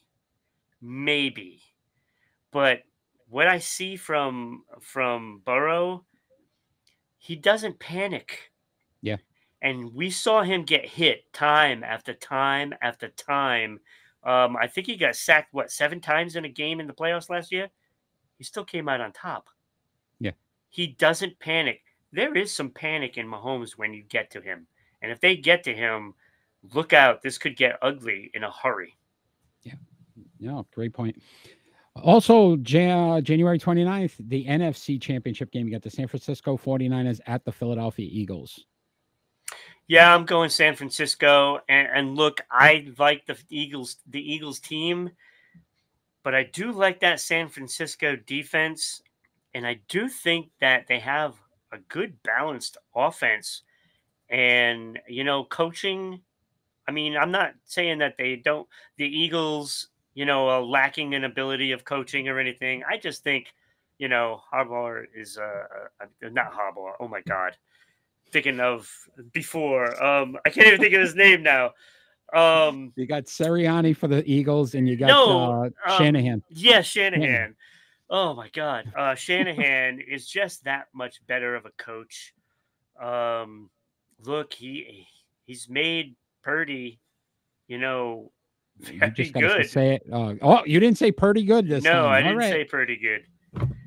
maybe. 0.86 1.60
But 2.52 2.82
what 3.28 3.48
I 3.48 3.58
see 3.58 3.96
from 3.96 4.64
from 4.80 5.42
Burrow, 5.44 6.04
he 7.18 7.36
doesn't 7.36 7.78
panic. 7.78 8.52
Yeah. 9.02 9.16
And 9.62 9.92
we 9.94 10.10
saw 10.10 10.42
him 10.42 10.64
get 10.64 10.86
hit 10.86 11.32
time 11.32 11.82
after 11.82 12.14
time 12.14 12.72
after 12.82 13.08
time. 13.08 13.80
Um, 14.22 14.56
I 14.56 14.66
think 14.66 14.86
he 14.86 14.96
got 14.96 15.16
sacked 15.16 15.52
what 15.52 15.70
seven 15.70 16.00
times 16.00 16.36
in 16.36 16.44
a 16.44 16.48
game 16.48 16.80
in 16.80 16.86
the 16.86 16.92
playoffs 16.92 17.30
last 17.30 17.50
year. 17.50 17.68
He 18.38 18.44
still 18.44 18.64
came 18.64 18.88
out 18.88 19.00
on 19.00 19.12
top. 19.12 19.48
Yeah. 20.20 20.32
He 20.68 20.88
doesn't 20.88 21.38
panic. 21.38 21.82
There 22.12 22.36
is 22.36 22.52
some 22.52 22.70
panic 22.70 23.18
in 23.18 23.26
Mahomes 23.26 23.72
when 23.72 23.92
you 23.92 24.02
get 24.04 24.30
to 24.32 24.40
him. 24.40 24.66
And 25.02 25.10
if 25.10 25.20
they 25.20 25.36
get 25.36 25.64
to 25.64 25.74
him, 25.74 26.14
look 26.74 26.92
out. 26.92 27.22
This 27.22 27.38
could 27.38 27.56
get 27.56 27.78
ugly 27.82 28.30
in 28.34 28.44
a 28.44 28.50
hurry. 28.50 28.96
Yeah, 29.62 29.74
great 30.72 30.92
point. 30.92 31.20
Also, 32.02 32.56
Ja- 32.56 33.20
January 33.20 33.58
29th, 33.58 34.14
the 34.28 34.44
NFC 34.44 35.00
Championship 35.00 35.50
game. 35.50 35.66
You 35.66 35.72
got 35.72 35.82
the 35.82 35.90
San 35.90 36.08
Francisco 36.08 36.56
49ers 36.56 37.20
at 37.26 37.44
the 37.44 37.52
Philadelphia 37.52 38.08
Eagles. 38.10 38.64
Yeah, 39.88 40.14
I'm 40.14 40.24
going 40.24 40.50
San 40.50 40.74
Francisco. 40.74 41.60
And, 41.68 41.88
and 41.92 42.16
look, 42.16 42.40
I 42.50 42.88
like 42.98 43.26
the 43.26 43.38
Eagles, 43.48 43.96
the 44.08 44.20
Eagles 44.20 44.58
team, 44.58 45.10
but 46.24 46.34
I 46.34 46.42
do 46.44 46.72
like 46.72 47.00
that 47.00 47.20
San 47.20 47.48
Francisco 47.48 48.16
defense, 48.26 49.00
and 49.54 49.66
I 49.66 49.80
do 49.88 50.08
think 50.08 50.50
that 50.60 50.86
they 50.88 50.98
have 50.98 51.34
a 51.72 51.78
good 51.88 52.20
balanced 52.24 52.76
offense. 52.94 53.62
And 54.28 54.98
you 55.08 55.22
know, 55.22 55.44
coaching. 55.44 56.20
I 56.88 56.92
mean, 56.92 57.16
I'm 57.16 57.30
not 57.30 57.54
saying 57.64 57.98
that 57.98 58.16
they 58.18 58.36
don't. 58.36 58.68
The 58.96 59.06
Eagles, 59.06 59.88
you 60.16 60.24
know, 60.24 60.48
are 60.48 60.62
lacking 60.62 61.12
in 61.12 61.24
ability 61.24 61.72
of 61.72 61.84
coaching 61.84 62.26
or 62.26 62.40
anything. 62.40 62.82
I 62.88 62.96
just 62.96 63.22
think, 63.22 63.52
you 63.98 64.08
know, 64.08 64.40
Harbaugh 64.50 65.04
is 65.14 65.36
uh, 65.36 65.42
uh 66.00 66.28
not 66.32 66.52
Harbaugh. 66.52 66.94
Oh 66.98 67.06
my 67.06 67.20
God, 67.20 67.54
thinking 68.32 68.58
of 68.58 68.90
before. 69.32 70.02
Um, 70.02 70.38
I 70.44 70.50
can't 70.50 70.68
even 70.68 70.80
think 70.80 70.94
of 70.94 71.02
his 71.02 71.14
name 71.14 71.42
now. 71.42 71.72
Um, 72.34 72.94
You 72.96 73.06
got 73.06 73.26
Sirianni 73.26 73.94
for 73.94 74.08
the 74.08 74.28
Eagles, 74.28 74.74
and 74.74 74.88
you 74.88 74.96
got 74.96 75.08
No, 75.08 75.52
uh, 75.52 75.64
um, 75.64 75.72
Shanahan. 75.98 76.42
yeah, 76.48 76.80
Shanahan. 76.80 77.54
Oh 78.08 78.34
my 78.34 78.48
God, 78.48 78.86
uh, 78.96 79.14
Shanahan 79.16 80.00
is 80.00 80.26
just 80.26 80.64
that 80.64 80.86
much 80.94 81.20
better 81.26 81.56
of 81.56 81.66
a 81.66 81.72
coach. 81.76 82.32
Um, 82.98 83.68
look, 84.24 84.54
he 84.54 85.06
he's 85.44 85.68
made 85.68 86.16
Purdy, 86.42 87.00
you 87.68 87.76
know, 87.76 88.32
You 88.80 89.10
just 89.10 89.32
got 89.32 89.56
to 89.56 89.64
say 89.64 89.94
it. 89.94 90.02
Uh, 90.12 90.34
oh, 90.42 90.62
you 90.66 90.78
didn't 90.80 90.98
say 90.98 91.10
pretty 91.12 91.44
good 91.44 91.68
this 91.68 91.84
time. 91.84 91.92
No, 91.94 92.06
I 92.06 92.20
didn't 92.22 92.36
right. 92.38 92.50
say 92.52 92.64
pretty 92.64 92.96
good, 92.96 93.24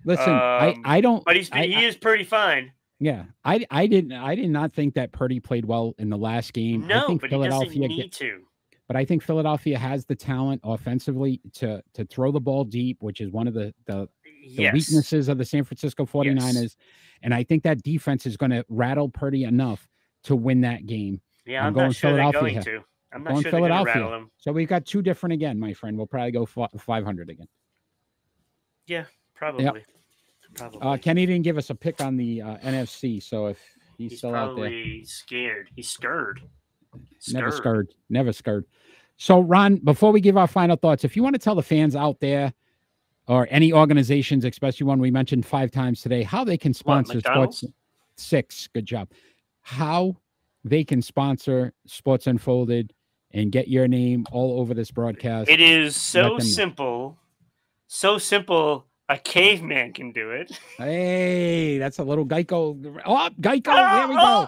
Listen, 0.06 0.30
I, 0.34 0.72
um, 0.74 0.82
I 0.86 1.02
don't. 1.02 1.24
but 1.26 1.36
he's 1.36 1.52
I- 1.52 1.68
he 1.68 1.76
I- 1.76 1.82
is 1.82 1.96
pretty 1.96 2.24
fine. 2.24 2.72
yeah, 3.00 3.26
I 3.46 3.66
I 3.70 3.86
didn't 3.88 4.14
I 4.14 4.36
did 4.36 4.50
not 4.50 4.74
think 4.74 4.96
that 4.96 5.12
Purdy 5.12 5.40
played 5.40 5.66
well 5.66 5.94
in 6.00 6.10
the 6.10 6.18
last 6.18 6.54
game. 6.54 6.86
I 6.86 6.88
No, 6.88 7.08
think 7.08 7.22
but 7.22 7.30
he 7.30 7.36
doesn't 7.38 7.50
Philadelphia 7.52 7.88
need 7.88 8.02
get- 8.04 8.12
to. 8.14 8.42
but 8.88 8.96
I 8.96 9.06
think 9.06 9.22
Philadelphia 9.22 9.78
has 9.78 10.06
the 10.06 10.16
talent 10.16 10.62
offensively 10.64 11.40
to 11.56 11.84
to 11.94 12.06
throw 12.06 12.32
the 12.32 12.40
ball 12.42 12.64
deep, 12.64 12.98
which 13.02 13.22
is 13.22 13.30
one 13.32 13.48
of 13.48 13.54
the 13.54 13.74
the, 13.86 14.08
the 14.26 14.64
Yes, 14.64 14.74
weaknesses 14.74 15.28
of 15.30 15.38
the 15.38 15.46
San 15.46 15.64
Francisco 15.64 16.06
49ers. 16.06 16.76
And 17.22 17.34
I 17.34 17.44
think 17.44 17.62
that 17.64 17.84
defense 17.84 18.26
is 18.26 18.38
going 18.38 18.52
to 18.52 18.66
rattle 18.70 19.10
Purdy 19.10 19.44
enough 19.44 19.86
to 20.24 20.36
win 20.36 20.62
that 20.62 20.86
game. 20.88 21.22
yeah, 21.46 21.60
I'm 21.62 21.68
I'm, 21.68 21.74
going 21.74 21.86
not 21.88 21.96
sure 21.96 22.12
they're 22.14 22.32
Philadelphia. 22.32 22.54
going 22.54 22.64
to. 22.80 22.84
I'm 23.12 23.24
not 23.24 23.32
Going 23.32 23.44
sure 23.44 23.52
they're 23.52 23.62
going 23.62 23.86
to 23.86 23.92
Philadelphia. 23.92 24.28
So 24.38 24.52
we've 24.52 24.68
got 24.68 24.86
two 24.86 25.02
different 25.02 25.34
again, 25.34 25.60
my 25.60 25.74
friend. 25.74 25.98
We'll 25.98 26.08
probably 26.08 26.32
go 26.32 26.46
500 26.46 27.30
again. 27.30 27.48
Yeah, 28.86 29.06
probably, 29.36 29.70
probably. 30.56 30.82
Uh, 30.82 30.98
Kenny 30.98 31.26
didn't 31.26 31.44
give 31.44 31.58
us 31.58 31.70
a 31.70 31.76
pick 31.76 32.02
on 32.02 32.18
the 32.18 32.42
uh, 32.42 32.58
NFC, 32.58 33.22
so 33.22 33.48
if 33.48 33.60
he's, 33.98 34.12
he's 34.12 34.20
still 34.20 34.36
out 34.36 34.56
there, 34.56 34.72
scared. 35.04 35.70
He's 35.76 35.90
scared. 35.90 36.42
never 37.32 37.52
scared, 37.52 37.94
never 38.10 38.34
scared. 38.34 38.66
So, 39.18 39.42
Ron, 39.42 39.76
before 39.78 40.12
we 40.12 40.22
give 40.22 40.38
our 40.38 40.48
final 40.48 40.76
thoughts, 40.76 41.04
if 41.04 41.16
you 41.16 41.24
want 41.24 41.36
to 41.36 41.40
tell 41.40 41.56
the 41.56 41.62
fans 41.62 41.96
out 41.96 42.20
there 42.20 42.54
or 43.28 43.48
any 43.52 43.74
organizations, 43.74 44.46
especially 44.46 44.86
one 44.86 45.00
we 45.00 45.12
mentioned 45.12 45.46
five 45.46 45.72
times 45.72 46.02
today, 46.02 46.24
how 46.24 46.44
they 46.44 46.58
can 46.58 46.74
sponsor 46.74 47.16
McDonald's? 47.16 47.58
sports 47.58 47.76
six, 48.16 48.68
good 48.74 48.86
job, 48.86 49.10
how 49.62 50.16
they 50.64 50.84
can 50.84 51.02
sponsor 51.02 51.74
Sports 51.86 52.28
Unfolded 52.28 52.94
and 53.32 53.52
get 53.52 53.68
your 53.68 53.88
name 53.88 54.26
all 54.32 54.60
over 54.60 54.74
this 54.74 54.90
broadcast. 54.92 55.50
It 55.50 55.62
is 55.62 55.96
so 55.96 56.40
simple, 56.40 57.18
so 57.88 58.18
simple. 58.18 58.88
A 59.08 59.18
caveman 59.18 59.94
can 59.94 60.12
do 60.12 60.32
it. 60.32 60.52
Hey, 60.78 61.78
that's 61.80 61.98
a 61.98 62.04
little 62.04 62.26
Geico. 62.26 63.02
Oh, 63.06 63.30
Geico. 63.42 63.74
There 63.74 64.08
we 64.08 64.16
go. 64.16 64.48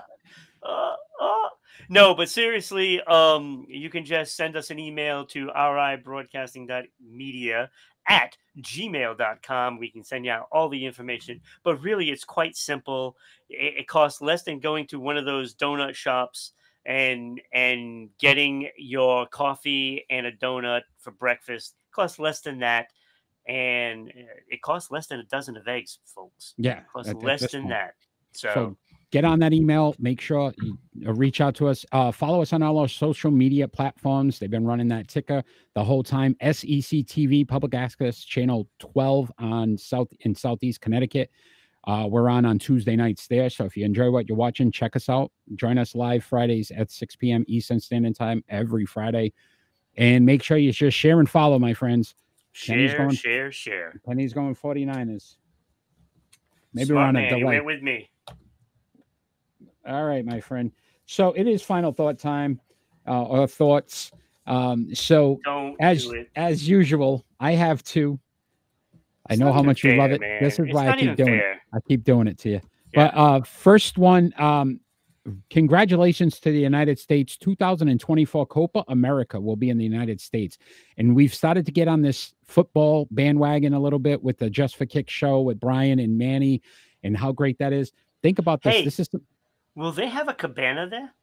Uh, 0.63 0.95
uh. 1.21 1.49
No, 1.89 2.13
but 2.13 2.29
seriously, 2.29 3.01
um, 3.01 3.65
you 3.67 3.89
can 3.89 4.05
just 4.05 4.35
send 4.35 4.55
us 4.55 4.69
an 4.69 4.77
email 4.77 5.25
to 5.27 5.47
ribroadcasting.media 5.47 7.71
at 8.07 8.37
gmail.com. 8.59 9.79
We 9.79 9.89
can 9.89 10.03
send 10.03 10.25
you 10.25 10.31
out 10.31 10.47
all 10.51 10.69
the 10.69 10.85
information, 10.85 11.41
but 11.63 11.81
really 11.81 12.11
it's 12.11 12.23
quite 12.23 12.55
simple. 12.55 13.17
It, 13.49 13.79
it 13.79 13.87
costs 13.87 14.21
less 14.21 14.43
than 14.43 14.59
going 14.59 14.85
to 14.87 14.99
one 14.99 15.17
of 15.17 15.25
those 15.25 15.55
donut 15.55 15.95
shops 15.95 16.53
and 16.85 17.39
and 17.53 18.09
getting 18.19 18.69
your 18.77 19.27
coffee 19.27 20.05
and 20.09 20.25
a 20.25 20.31
donut 20.31 20.81
for 20.99 21.11
breakfast. 21.11 21.75
costs 21.91 22.19
less 22.19 22.41
than 22.41 22.59
that. 22.59 22.87
And 23.47 24.09
uh, 24.09 24.21
it 24.49 24.61
costs 24.61 24.91
less 24.91 25.07
than 25.07 25.19
a 25.19 25.23
dozen 25.25 25.57
of 25.57 25.67
eggs, 25.67 25.99
folks. 26.05 26.53
Yeah. 26.57 26.79
It 26.79 26.83
costs 26.93 27.11
at- 27.11 27.23
less 27.23 27.51
than 27.51 27.61
point. 27.63 27.69
that. 27.71 27.93
So, 28.33 28.49
So 28.53 28.77
get 29.11 29.25
on 29.25 29.39
that 29.39 29.51
email. 29.51 29.93
Make 29.99 30.21
sure 30.21 30.53
you 30.61 30.77
reach 31.11 31.41
out 31.41 31.53
to 31.55 31.67
us. 31.67 31.85
Uh, 31.91 32.11
follow 32.11 32.41
us 32.41 32.53
on 32.53 32.63
all 32.63 32.77
our 32.77 32.87
social 32.87 33.29
media 33.29 33.67
platforms. 33.67 34.39
They've 34.39 34.49
been 34.49 34.65
running 34.65 34.87
that 34.89 35.09
ticker 35.09 35.43
the 35.75 35.83
whole 35.83 36.01
time. 36.03 36.35
SEC 36.41 37.03
TV, 37.05 37.45
public 37.45 37.73
access 37.73 38.23
channel 38.23 38.69
12 38.79 39.31
on 39.39 39.77
South 39.77 40.07
in 40.21 40.33
Southeast 40.33 40.79
Connecticut. 40.79 41.29
Uh, 41.85 42.05
we're 42.07 42.29
on 42.29 42.45
on 42.45 42.59
Tuesday 42.59 42.95
nights 42.95 43.27
there. 43.27 43.49
So 43.49 43.65
if 43.65 43.75
you 43.75 43.85
enjoy 43.85 44.11
what 44.11 44.27
you're 44.29 44.37
watching, 44.37 44.71
check 44.71 44.95
us 44.95 45.09
out. 45.09 45.31
Join 45.55 45.77
us 45.77 45.95
live 45.95 46.23
Fridays 46.23 46.69
at 46.71 46.91
6 46.91 47.15
p.m. 47.15 47.43
Eastern 47.47 47.79
Standard 47.79 48.15
Time 48.15 48.43
every 48.49 48.85
Friday. 48.85 49.33
And 49.97 50.25
make 50.25 50.43
sure 50.43 50.57
you 50.57 50.71
just 50.71 50.95
share 50.95 51.19
and 51.19 51.29
follow, 51.29 51.57
my 51.59 51.73
friends. 51.73 52.13
Share, 52.53 52.97
going- 52.97 53.09
share, 53.15 53.51
share. 53.51 53.99
Penny's 54.05 54.31
going 54.33 54.55
49ers. 54.55 55.37
Maybe 56.73 56.85
Smart 56.87 56.97
we're 56.97 57.03
on 57.07 57.15
a 57.15 57.19
man, 57.21 57.37
you 57.37 57.39
delay. 57.45 57.59
with 57.61 57.81
me. 57.81 58.09
All 59.87 60.05
right, 60.05 60.23
my 60.23 60.39
friend. 60.39 60.71
So 61.05 61.33
it 61.33 61.47
is 61.47 61.61
final 61.61 61.91
thought 61.91 62.19
time, 62.19 62.61
uh, 63.07 63.23
or 63.23 63.47
thoughts. 63.47 64.11
Um, 64.45 64.93
so 64.93 65.39
Don't 65.43 65.75
as 65.79 66.05
do 66.05 66.11
it. 66.13 66.29
as 66.35 66.67
usual, 66.69 67.25
I 67.39 67.53
have 67.53 67.83
two. 67.83 68.19
I 69.29 69.35
know 69.35 69.53
how 69.53 69.63
much 69.63 69.83
you 69.83 69.95
love 69.95 70.11
it. 70.11 70.21
man. 70.21 70.43
This 70.43 70.53
is 70.53 70.65
It's 70.65 70.73
why 70.73 70.89
I 70.89 70.97
keep 70.97 71.15
doing 71.15 71.33
it. 71.35 71.57
I 71.73 71.79
keep 71.87 72.03
doing 72.03 72.27
it 72.27 72.37
to 72.39 72.49
you. 72.49 72.61
Yeah. 72.93 73.11
But 73.11 73.17
uh, 73.17 73.41
first 73.41 73.97
one, 73.97 74.33
um, 74.37 74.79
congratulations 75.49 76.39
to 76.41 76.51
the 76.51 76.59
United 76.59 76.99
States. 76.99 77.37
2024 77.37 78.45
Copa 78.47 78.83
America 78.87 79.39
will 79.39 79.55
be 79.55 79.69
in 79.69 79.77
the 79.77 79.83
United 79.83 80.19
States, 80.19 80.57
and 80.97 81.15
we've 81.15 81.33
started 81.33 81.65
to 81.67 81.71
get 81.71 81.87
on 81.87 82.01
this 82.01 82.33
football 82.45 83.07
bandwagon 83.11 83.73
a 83.73 83.79
little 83.79 83.99
bit 83.99 84.21
with 84.21 84.37
the 84.39 84.49
Just 84.49 84.75
for 84.75 84.85
Kick 84.85 85.09
show 85.09 85.41
with 85.41 85.59
Brian 85.59 85.99
and 85.99 86.17
Manny, 86.17 86.61
and 87.03 87.15
how 87.15 87.31
great 87.31 87.59
that 87.59 87.71
is. 87.73 87.91
Think 88.23 88.39
about 88.39 88.61
this. 88.63 88.73
Hey. 88.73 88.83
This 88.83 88.99
is 88.99 89.07
the, 89.09 89.21
Will 89.75 89.91
they 89.91 90.09
have 90.09 90.27
a 90.27 90.33
cabana 90.33 90.87
there? 90.89 91.13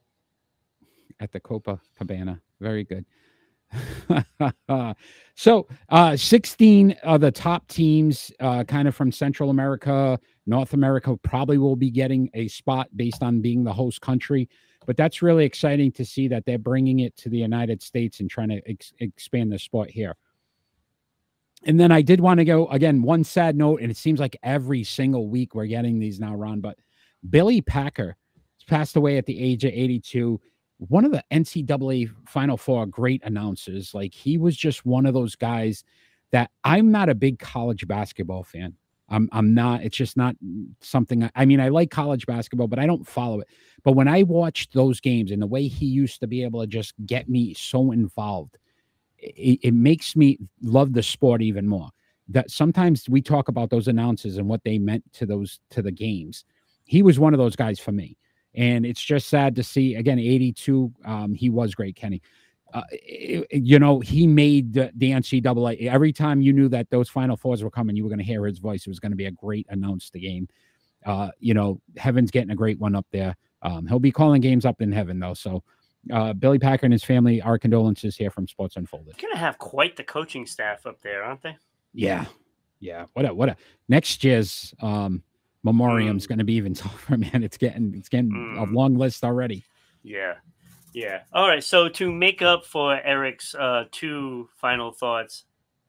at 1.20 1.32
the 1.32 1.40
Copa 1.40 1.80
Cabana. 1.96 2.40
Very 2.60 2.84
good. 2.84 3.04
so, 5.34 5.66
uh, 5.88 6.16
16 6.16 6.92
of 7.02 7.20
the 7.20 7.30
top 7.30 7.66
teams, 7.68 8.32
uh, 8.40 8.64
kind 8.64 8.88
of 8.88 8.96
from 8.96 9.12
Central 9.12 9.50
America, 9.50 10.18
North 10.46 10.74
America, 10.74 11.16
probably 11.22 11.58
will 11.58 11.76
be 11.76 11.90
getting 11.90 12.30
a 12.34 12.48
spot 12.48 12.88
based 12.96 13.22
on 13.22 13.40
being 13.40 13.64
the 13.64 13.72
host 13.72 14.00
country. 14.00 14.48
But 14.86 14.96
that's 14.96 15.20
really 15.20 15.44
exciting 15.44 15.92
to 15.92 16.04
see 16.04 16.28
that 16.28 16.46
they're 16.46 16.58
bringing 16.58 17.00
it 17.00 17.16
to 17.18 17.28
the 17.28 17.36
United 17.36 17.82
States 17.82 18.20
and 18.20 18.30
trying 18.30 18.48
to 18.48 18.62
ex- 18.66 18.92
expand 19.00 19.52
the 19.52 19.58
sport 19.58 19.90
here. 19.90 20.16
And 21.64 21.78
then 21.78 21.92
I 21.92 22.02
did 22.02 22.20
want 22.20 22.38
to 22.38 22.44
go 22.44 22.68
again, 22.68 23.02
one 23.02 23.24
sad 23.24 23.56
note, 23.56 23.80
and 23.82 23.90
it 23.90 23.96
seems 23.96 24.20
like 24.20 24.36
every 24.42 24.84
single 24.84 25.28
week 25.28 25.54
we're 25.54 25.66
getting 25.66 25.98
these 25.98 26.20
now, 26.20 26.34
Ron, 26.34 26.60
but 26.60 26.78
Billy 27.28 27.60
Packer 27.60 28.16
passed 28.68 28.96
away 28.96 29.18
at 29.18 29.26
the 29.26 29.38
age 29.38 29.64
of 29.64 29.72
82 29.72 30.40
one 30.78 31.04
of 31.04 31.12
the 31.12 31.24
NCAA 31.32 32.10
Final 32.26 32.56
Four 32.56 32.86
great 32.86 33.22
announcers. 33.24 33.94
Like 33.94 34.14
he 34.14 34.38
was 34.38 34.56
just 34.56 34.86
one 34.86 35.06
of 35.06 35.14
those 35.14 35.36
guys 35.36 35.84
that 36.30 36.50
I'm 36.64 36.90
not 36.90 37.08
a 37.08 37.14
big 37.14 37.38
college 37.38 37.86
basketball 37.86 38.44
fan. 38.44 38.74
I'm 39.08 39.28
I'm 39.32 39.54
not. 39.54 39.82
It's 39.82 39.96
just 39.96 40.16
not 40.16 40.36
something. 40.80 41.24
I, 41.24 41.30
I 41.34 41.44
mean, 41.44 41.60
I 41.60 41.68
like 41.68 41.90
college 41.90 42.26
basketball, 42.26 42.68
but 42.68 42.78
I 42.78 42.86
don't 42.86 43.06
follow 43.06 43.40
it. 43.40 43.48
But 43.82 43.92
when 43.92 44.08
I 44.08 44.22
watched 44.22 44.74
those 44.74 45.00
games 45.00 45.30
and 45.30 45.42
the 45.42 45.46
way 45.46 45.66
he 45.66 45.86
used 45.86 46.20
to 46.20 46.26
be 46.26 46.44
able 46.44 46.60
to 46.60 46.66
just 46.66 46.94
get 47.06 47.28
me 47.28 47.54
so 47.54 47.92
involved, 47.92 48.58
it, 49.18 49.60
it 49.62 49.74
makes 49.74 50.14
me 50.14 50.38
love 50.62 50.92
the 50.92 51.02
sport 51.02 51.42
even 51.42 51.66
more. 51.66 51.90
That 52.28 52.50
sometimes 52.50 53.08
we 53.08 53.22
talk 53.22 53.48
about 53.48 53.70
those 53.70 53.88
announcers 53.88 54.36
and 54.36 54.48
what 54.48 54.62
they 54.62 54.78
meant 54.78 55.04
to 55.14 55.26
those 55.26 55.60
to 55.70 55.80
the 55.80 55.92
games. 55.92 56.44
He 56.84 57.02
was 57.02 57.18
one 57.18 57.32
of 57.32 57.38
those 57.38 57.56
guys 57.56 57.80
for 57.80 57.92
me 57.92 58.16
and 58.58 58.84
it's 58.84 59.02
just 59.02 59.28
sad 59.28 59.54
to 59.56 59.62
see 59.62 59.94
again 59.94 60.18
82 60.18 60.92
um 61.04 61.32
he 61.34 61.48
was 61.48 61.74
great 61.74 61.96
kenny. 61.96 62.20
Uh, 62.74 62.82
it- 62.90 63.46
you 63.64 63.78
know 63.78 64.00
he 64.00 64.26
made 64.26 64.74
the, 64.74 64.90
the 64.96 65.10
ncaa 65.12 65.88
every 65.88 66.12
time 66.12 66.42
you 66.42 66.52
knew 66.52 66.68
that 66.68 66.90
those 66.90 67.08
final 67.08 67.36
fours 67.36 67.62
were 67.62 67.70
coming 67.70 67.96
you 67.96 68.02
were 68.04 68.10
going 68.10 68.18
to 68.18 68.24
hear 68.32 68.44
his 68.44 68.58
voice. 68.58 68.82
It 68.86 68.90
was 68.90 69.00
going 69.00 69.12
to 69.12 69.16
be 69.16 69.24
a 69.26 69.30
great 69.30 69.66
announce 69.70 70.10
the 70.10 70.20
game. 70.20 70.48
Uh 71.06 71.30
you 71.38 71.54
know 71.54 71.80
heaven's 71.96 72.30
getting 72.30 72.50
a 72.50 72.56
great 72.56 72.78
one 72.78 72.94
up 72.94 73.06
there. 73.12 73.34
Um 73.62 73.86
he'll 73.86 73.98
be 74.10 74.12
calling 74.12 74.42
games 74.42 74.66
up 74.66 74.82
in 74.82 74.92
heaven 74.92 75.18
though. 75.18 75.34
So 75.34 75.62
uh 76.12 76.32
billy 76.32 76.58
packer 76.58 76.84
and 76.86 76.92
his 76.92 77.04
family 77.04 77.40
our 77.42 77.58
condolences 77.58 78.16
here 78.16 78.30
from 78.30 78.46
sports 78.48 78.76
unfolded. 78.76 79.14
They're 79.14 79.28
gonna 79.30 79.40
have 79.40 79.56
quite 79.58 79.96
the 79.96 80.04
coaching 80.04 80.44
staff 80.46 80.84
up 80.86 81.00
there, 81.02 81.22
aren't 81.22 81.42
they? 81.42 81.56
Yeah, 81.94 82.26
yeah. 82.80 83.06
What 83.14 83.24
a 83.24 83.32
what 83.32 83.48
a 83.48 83.56
next 83.88 84.24
year's 84.24 84.74
um 84.82 85.22
memoriam's 85.62 86.24
Mm. 86.26 86.28
going 86.28 86.38
to 86.38 86.44
be 86.44 86.54
even 86.54 86.74
tougher, 86.74 87.16
man. 87.16 87.42
It's 87.42 87.56
getting 87.56 87.94
it's 87.94 88.08
getting 88.08 88.30
a 88.58 88.66
Mm. 88.66 88.72
long 88.74 88.94
list 88.96 89.24
already. 89.24 89.64
Yeah. 90.02 90.34
Yeah. 90.94 91.22
All 91.32 91.46
right. 91.48 91.62
So 91.62 91.88
to 91.90 92.10
make 92.12 92.40
up 92.42 92.64
for 92.64 92.94
Eric's 93.00 93.54
uh, 93.54 93.84
two 93.90 94.48
final 94.56 94.90
thoughts, 94.92 95.44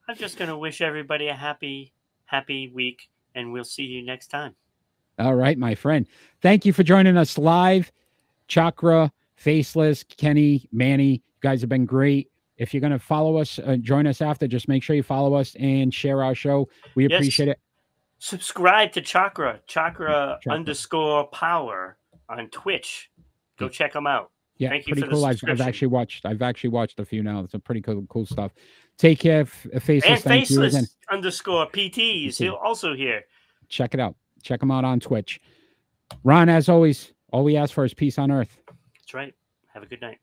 I'm 0.08 0.18
just 0.18 0.38
going 0.38 0.50
to 0.50 0.58
wish 0.58 0.82
everybody 0.82 1.28
a 1.30 1.34
happy, 1.34 1.94
happy 2.26 2.70
week, 2.74 3.10
and 3.36 3.54
we'll 3.54 3.64
see 3.64 3.84
you 3.84 4.04
next 4.06 4.28
time. 4.28 4.56
All 5.18 5.36
right, 5.36 5.58
my 5.58 5.76
friend. 5.76 6.06
Thank 6.42 6.66
you 6.66 6.74
for 6.74 6.84
joining 6.84 7.18
us 7.18 7.38
live. 7.38 7.92
Chakra, 8.48 9.12
Faceless, 9.36 10.04
Kenny, 10.04 10.68
Manny, 10.72 11.12
you 11.14 11.20
guys 11.42 11.62
have 11.62 11.70
been 11.70 11.86
great. 11.86 12.30
If 12.58 12.74
you're 12.74 12.82
going 12.82 12.92
to 12.94 13.00
follow 13.00 13.38
us, 13.38 13.58
uh, 13.60 13.78
join 13.78 14.06
us 14.08 14.22
after, 14.22 14.48
just 14.48 14.68
make 14.68 14.84
sure 14.84 14.96
you 14.96 15.04
follow 15.04 15.34
us 15.36 15.56
and 15.60 15.94
share 15.94 16.24
our 16.24 16.36
show. 16.36 16.68
We 16.96 17.08
Yes. 17.08 17.18
appreciate 17.20 17.50
it. 17.50 17.60
Subscribe 18.20 18.92
to 18.94 19.02
Chakra, 19.02 19.62
Chakra, 19.66 20.38
Chakra. 20.42 20.54
underscore 20.54 21.28
power 21.28 21.98
on 22.28 22.50
Twitch. 22.50 23.10
Go 23.58 23.66
Yeah. 23.66 23.72
check 23.72 23.94
them 23.94 24.08
out. 24.08 24.32
Yeah, 24.58 24.70
Thank 24.70 24.88
you 24.88 24.94
pretty 24.94 25.02
for 25.02 25.08
the 25.08 25.16
cool. 25.16 25.26
I've, 25.26 25.40
I've 25.48 25.62
actually 25.62 25.88
watched. 25.88 26.26
I've 26.26 26.42
actually 26.42 26.72
watched 26.72 27.00
a 27.00 27.06
few 27.06 27.24
now. 27.24 27.40
It's 27.40 27.54
a 27.54 27.60
pretty 27.60 27.82
cool, 27.82 28.06
cool 28.10 28.26
stuff. 28.26 28.52
Take 28.98 29.20
care, 29.20 29.42
F- 29.42 29.68
uh, 29.74 29.80
Faceless. 29.80 30.12
And 30.12 30.22
Thank 30.24 30.50
you 30.50 30.58
again. 30.64 30.72
Faceless 30.82 30.96
underscore 31.10 31.68
PTs. 31.68 32.38
He'll 32.38 32.56
also 32.56 32.94
here. 32.94 33.24
Check 33.70 33.94
it 33.94 34.02
out. 34.02 34.16
Check 34.44 34.60
them 34.60 34.70
out 34.72 34.84
on 34.84 35.00
Twitch. 35.00 35.40
Ron, 36.26 36.50
as 36.50 36.68
always, 36.68 37.14
all 37.32 37.46
we 37.46 37.56
ask 37.56 37.74
for 37.74 37.86
is 37.86 37.94
peace 37.94 38.18
on 38.20 38.32
earth. 38.32 38.60
That's 38.98 39.14
right. 39.14 39.34
Have 39.74 39.84
a 39.84 39.86
good 39.86 40.02
night. 40.02 40.18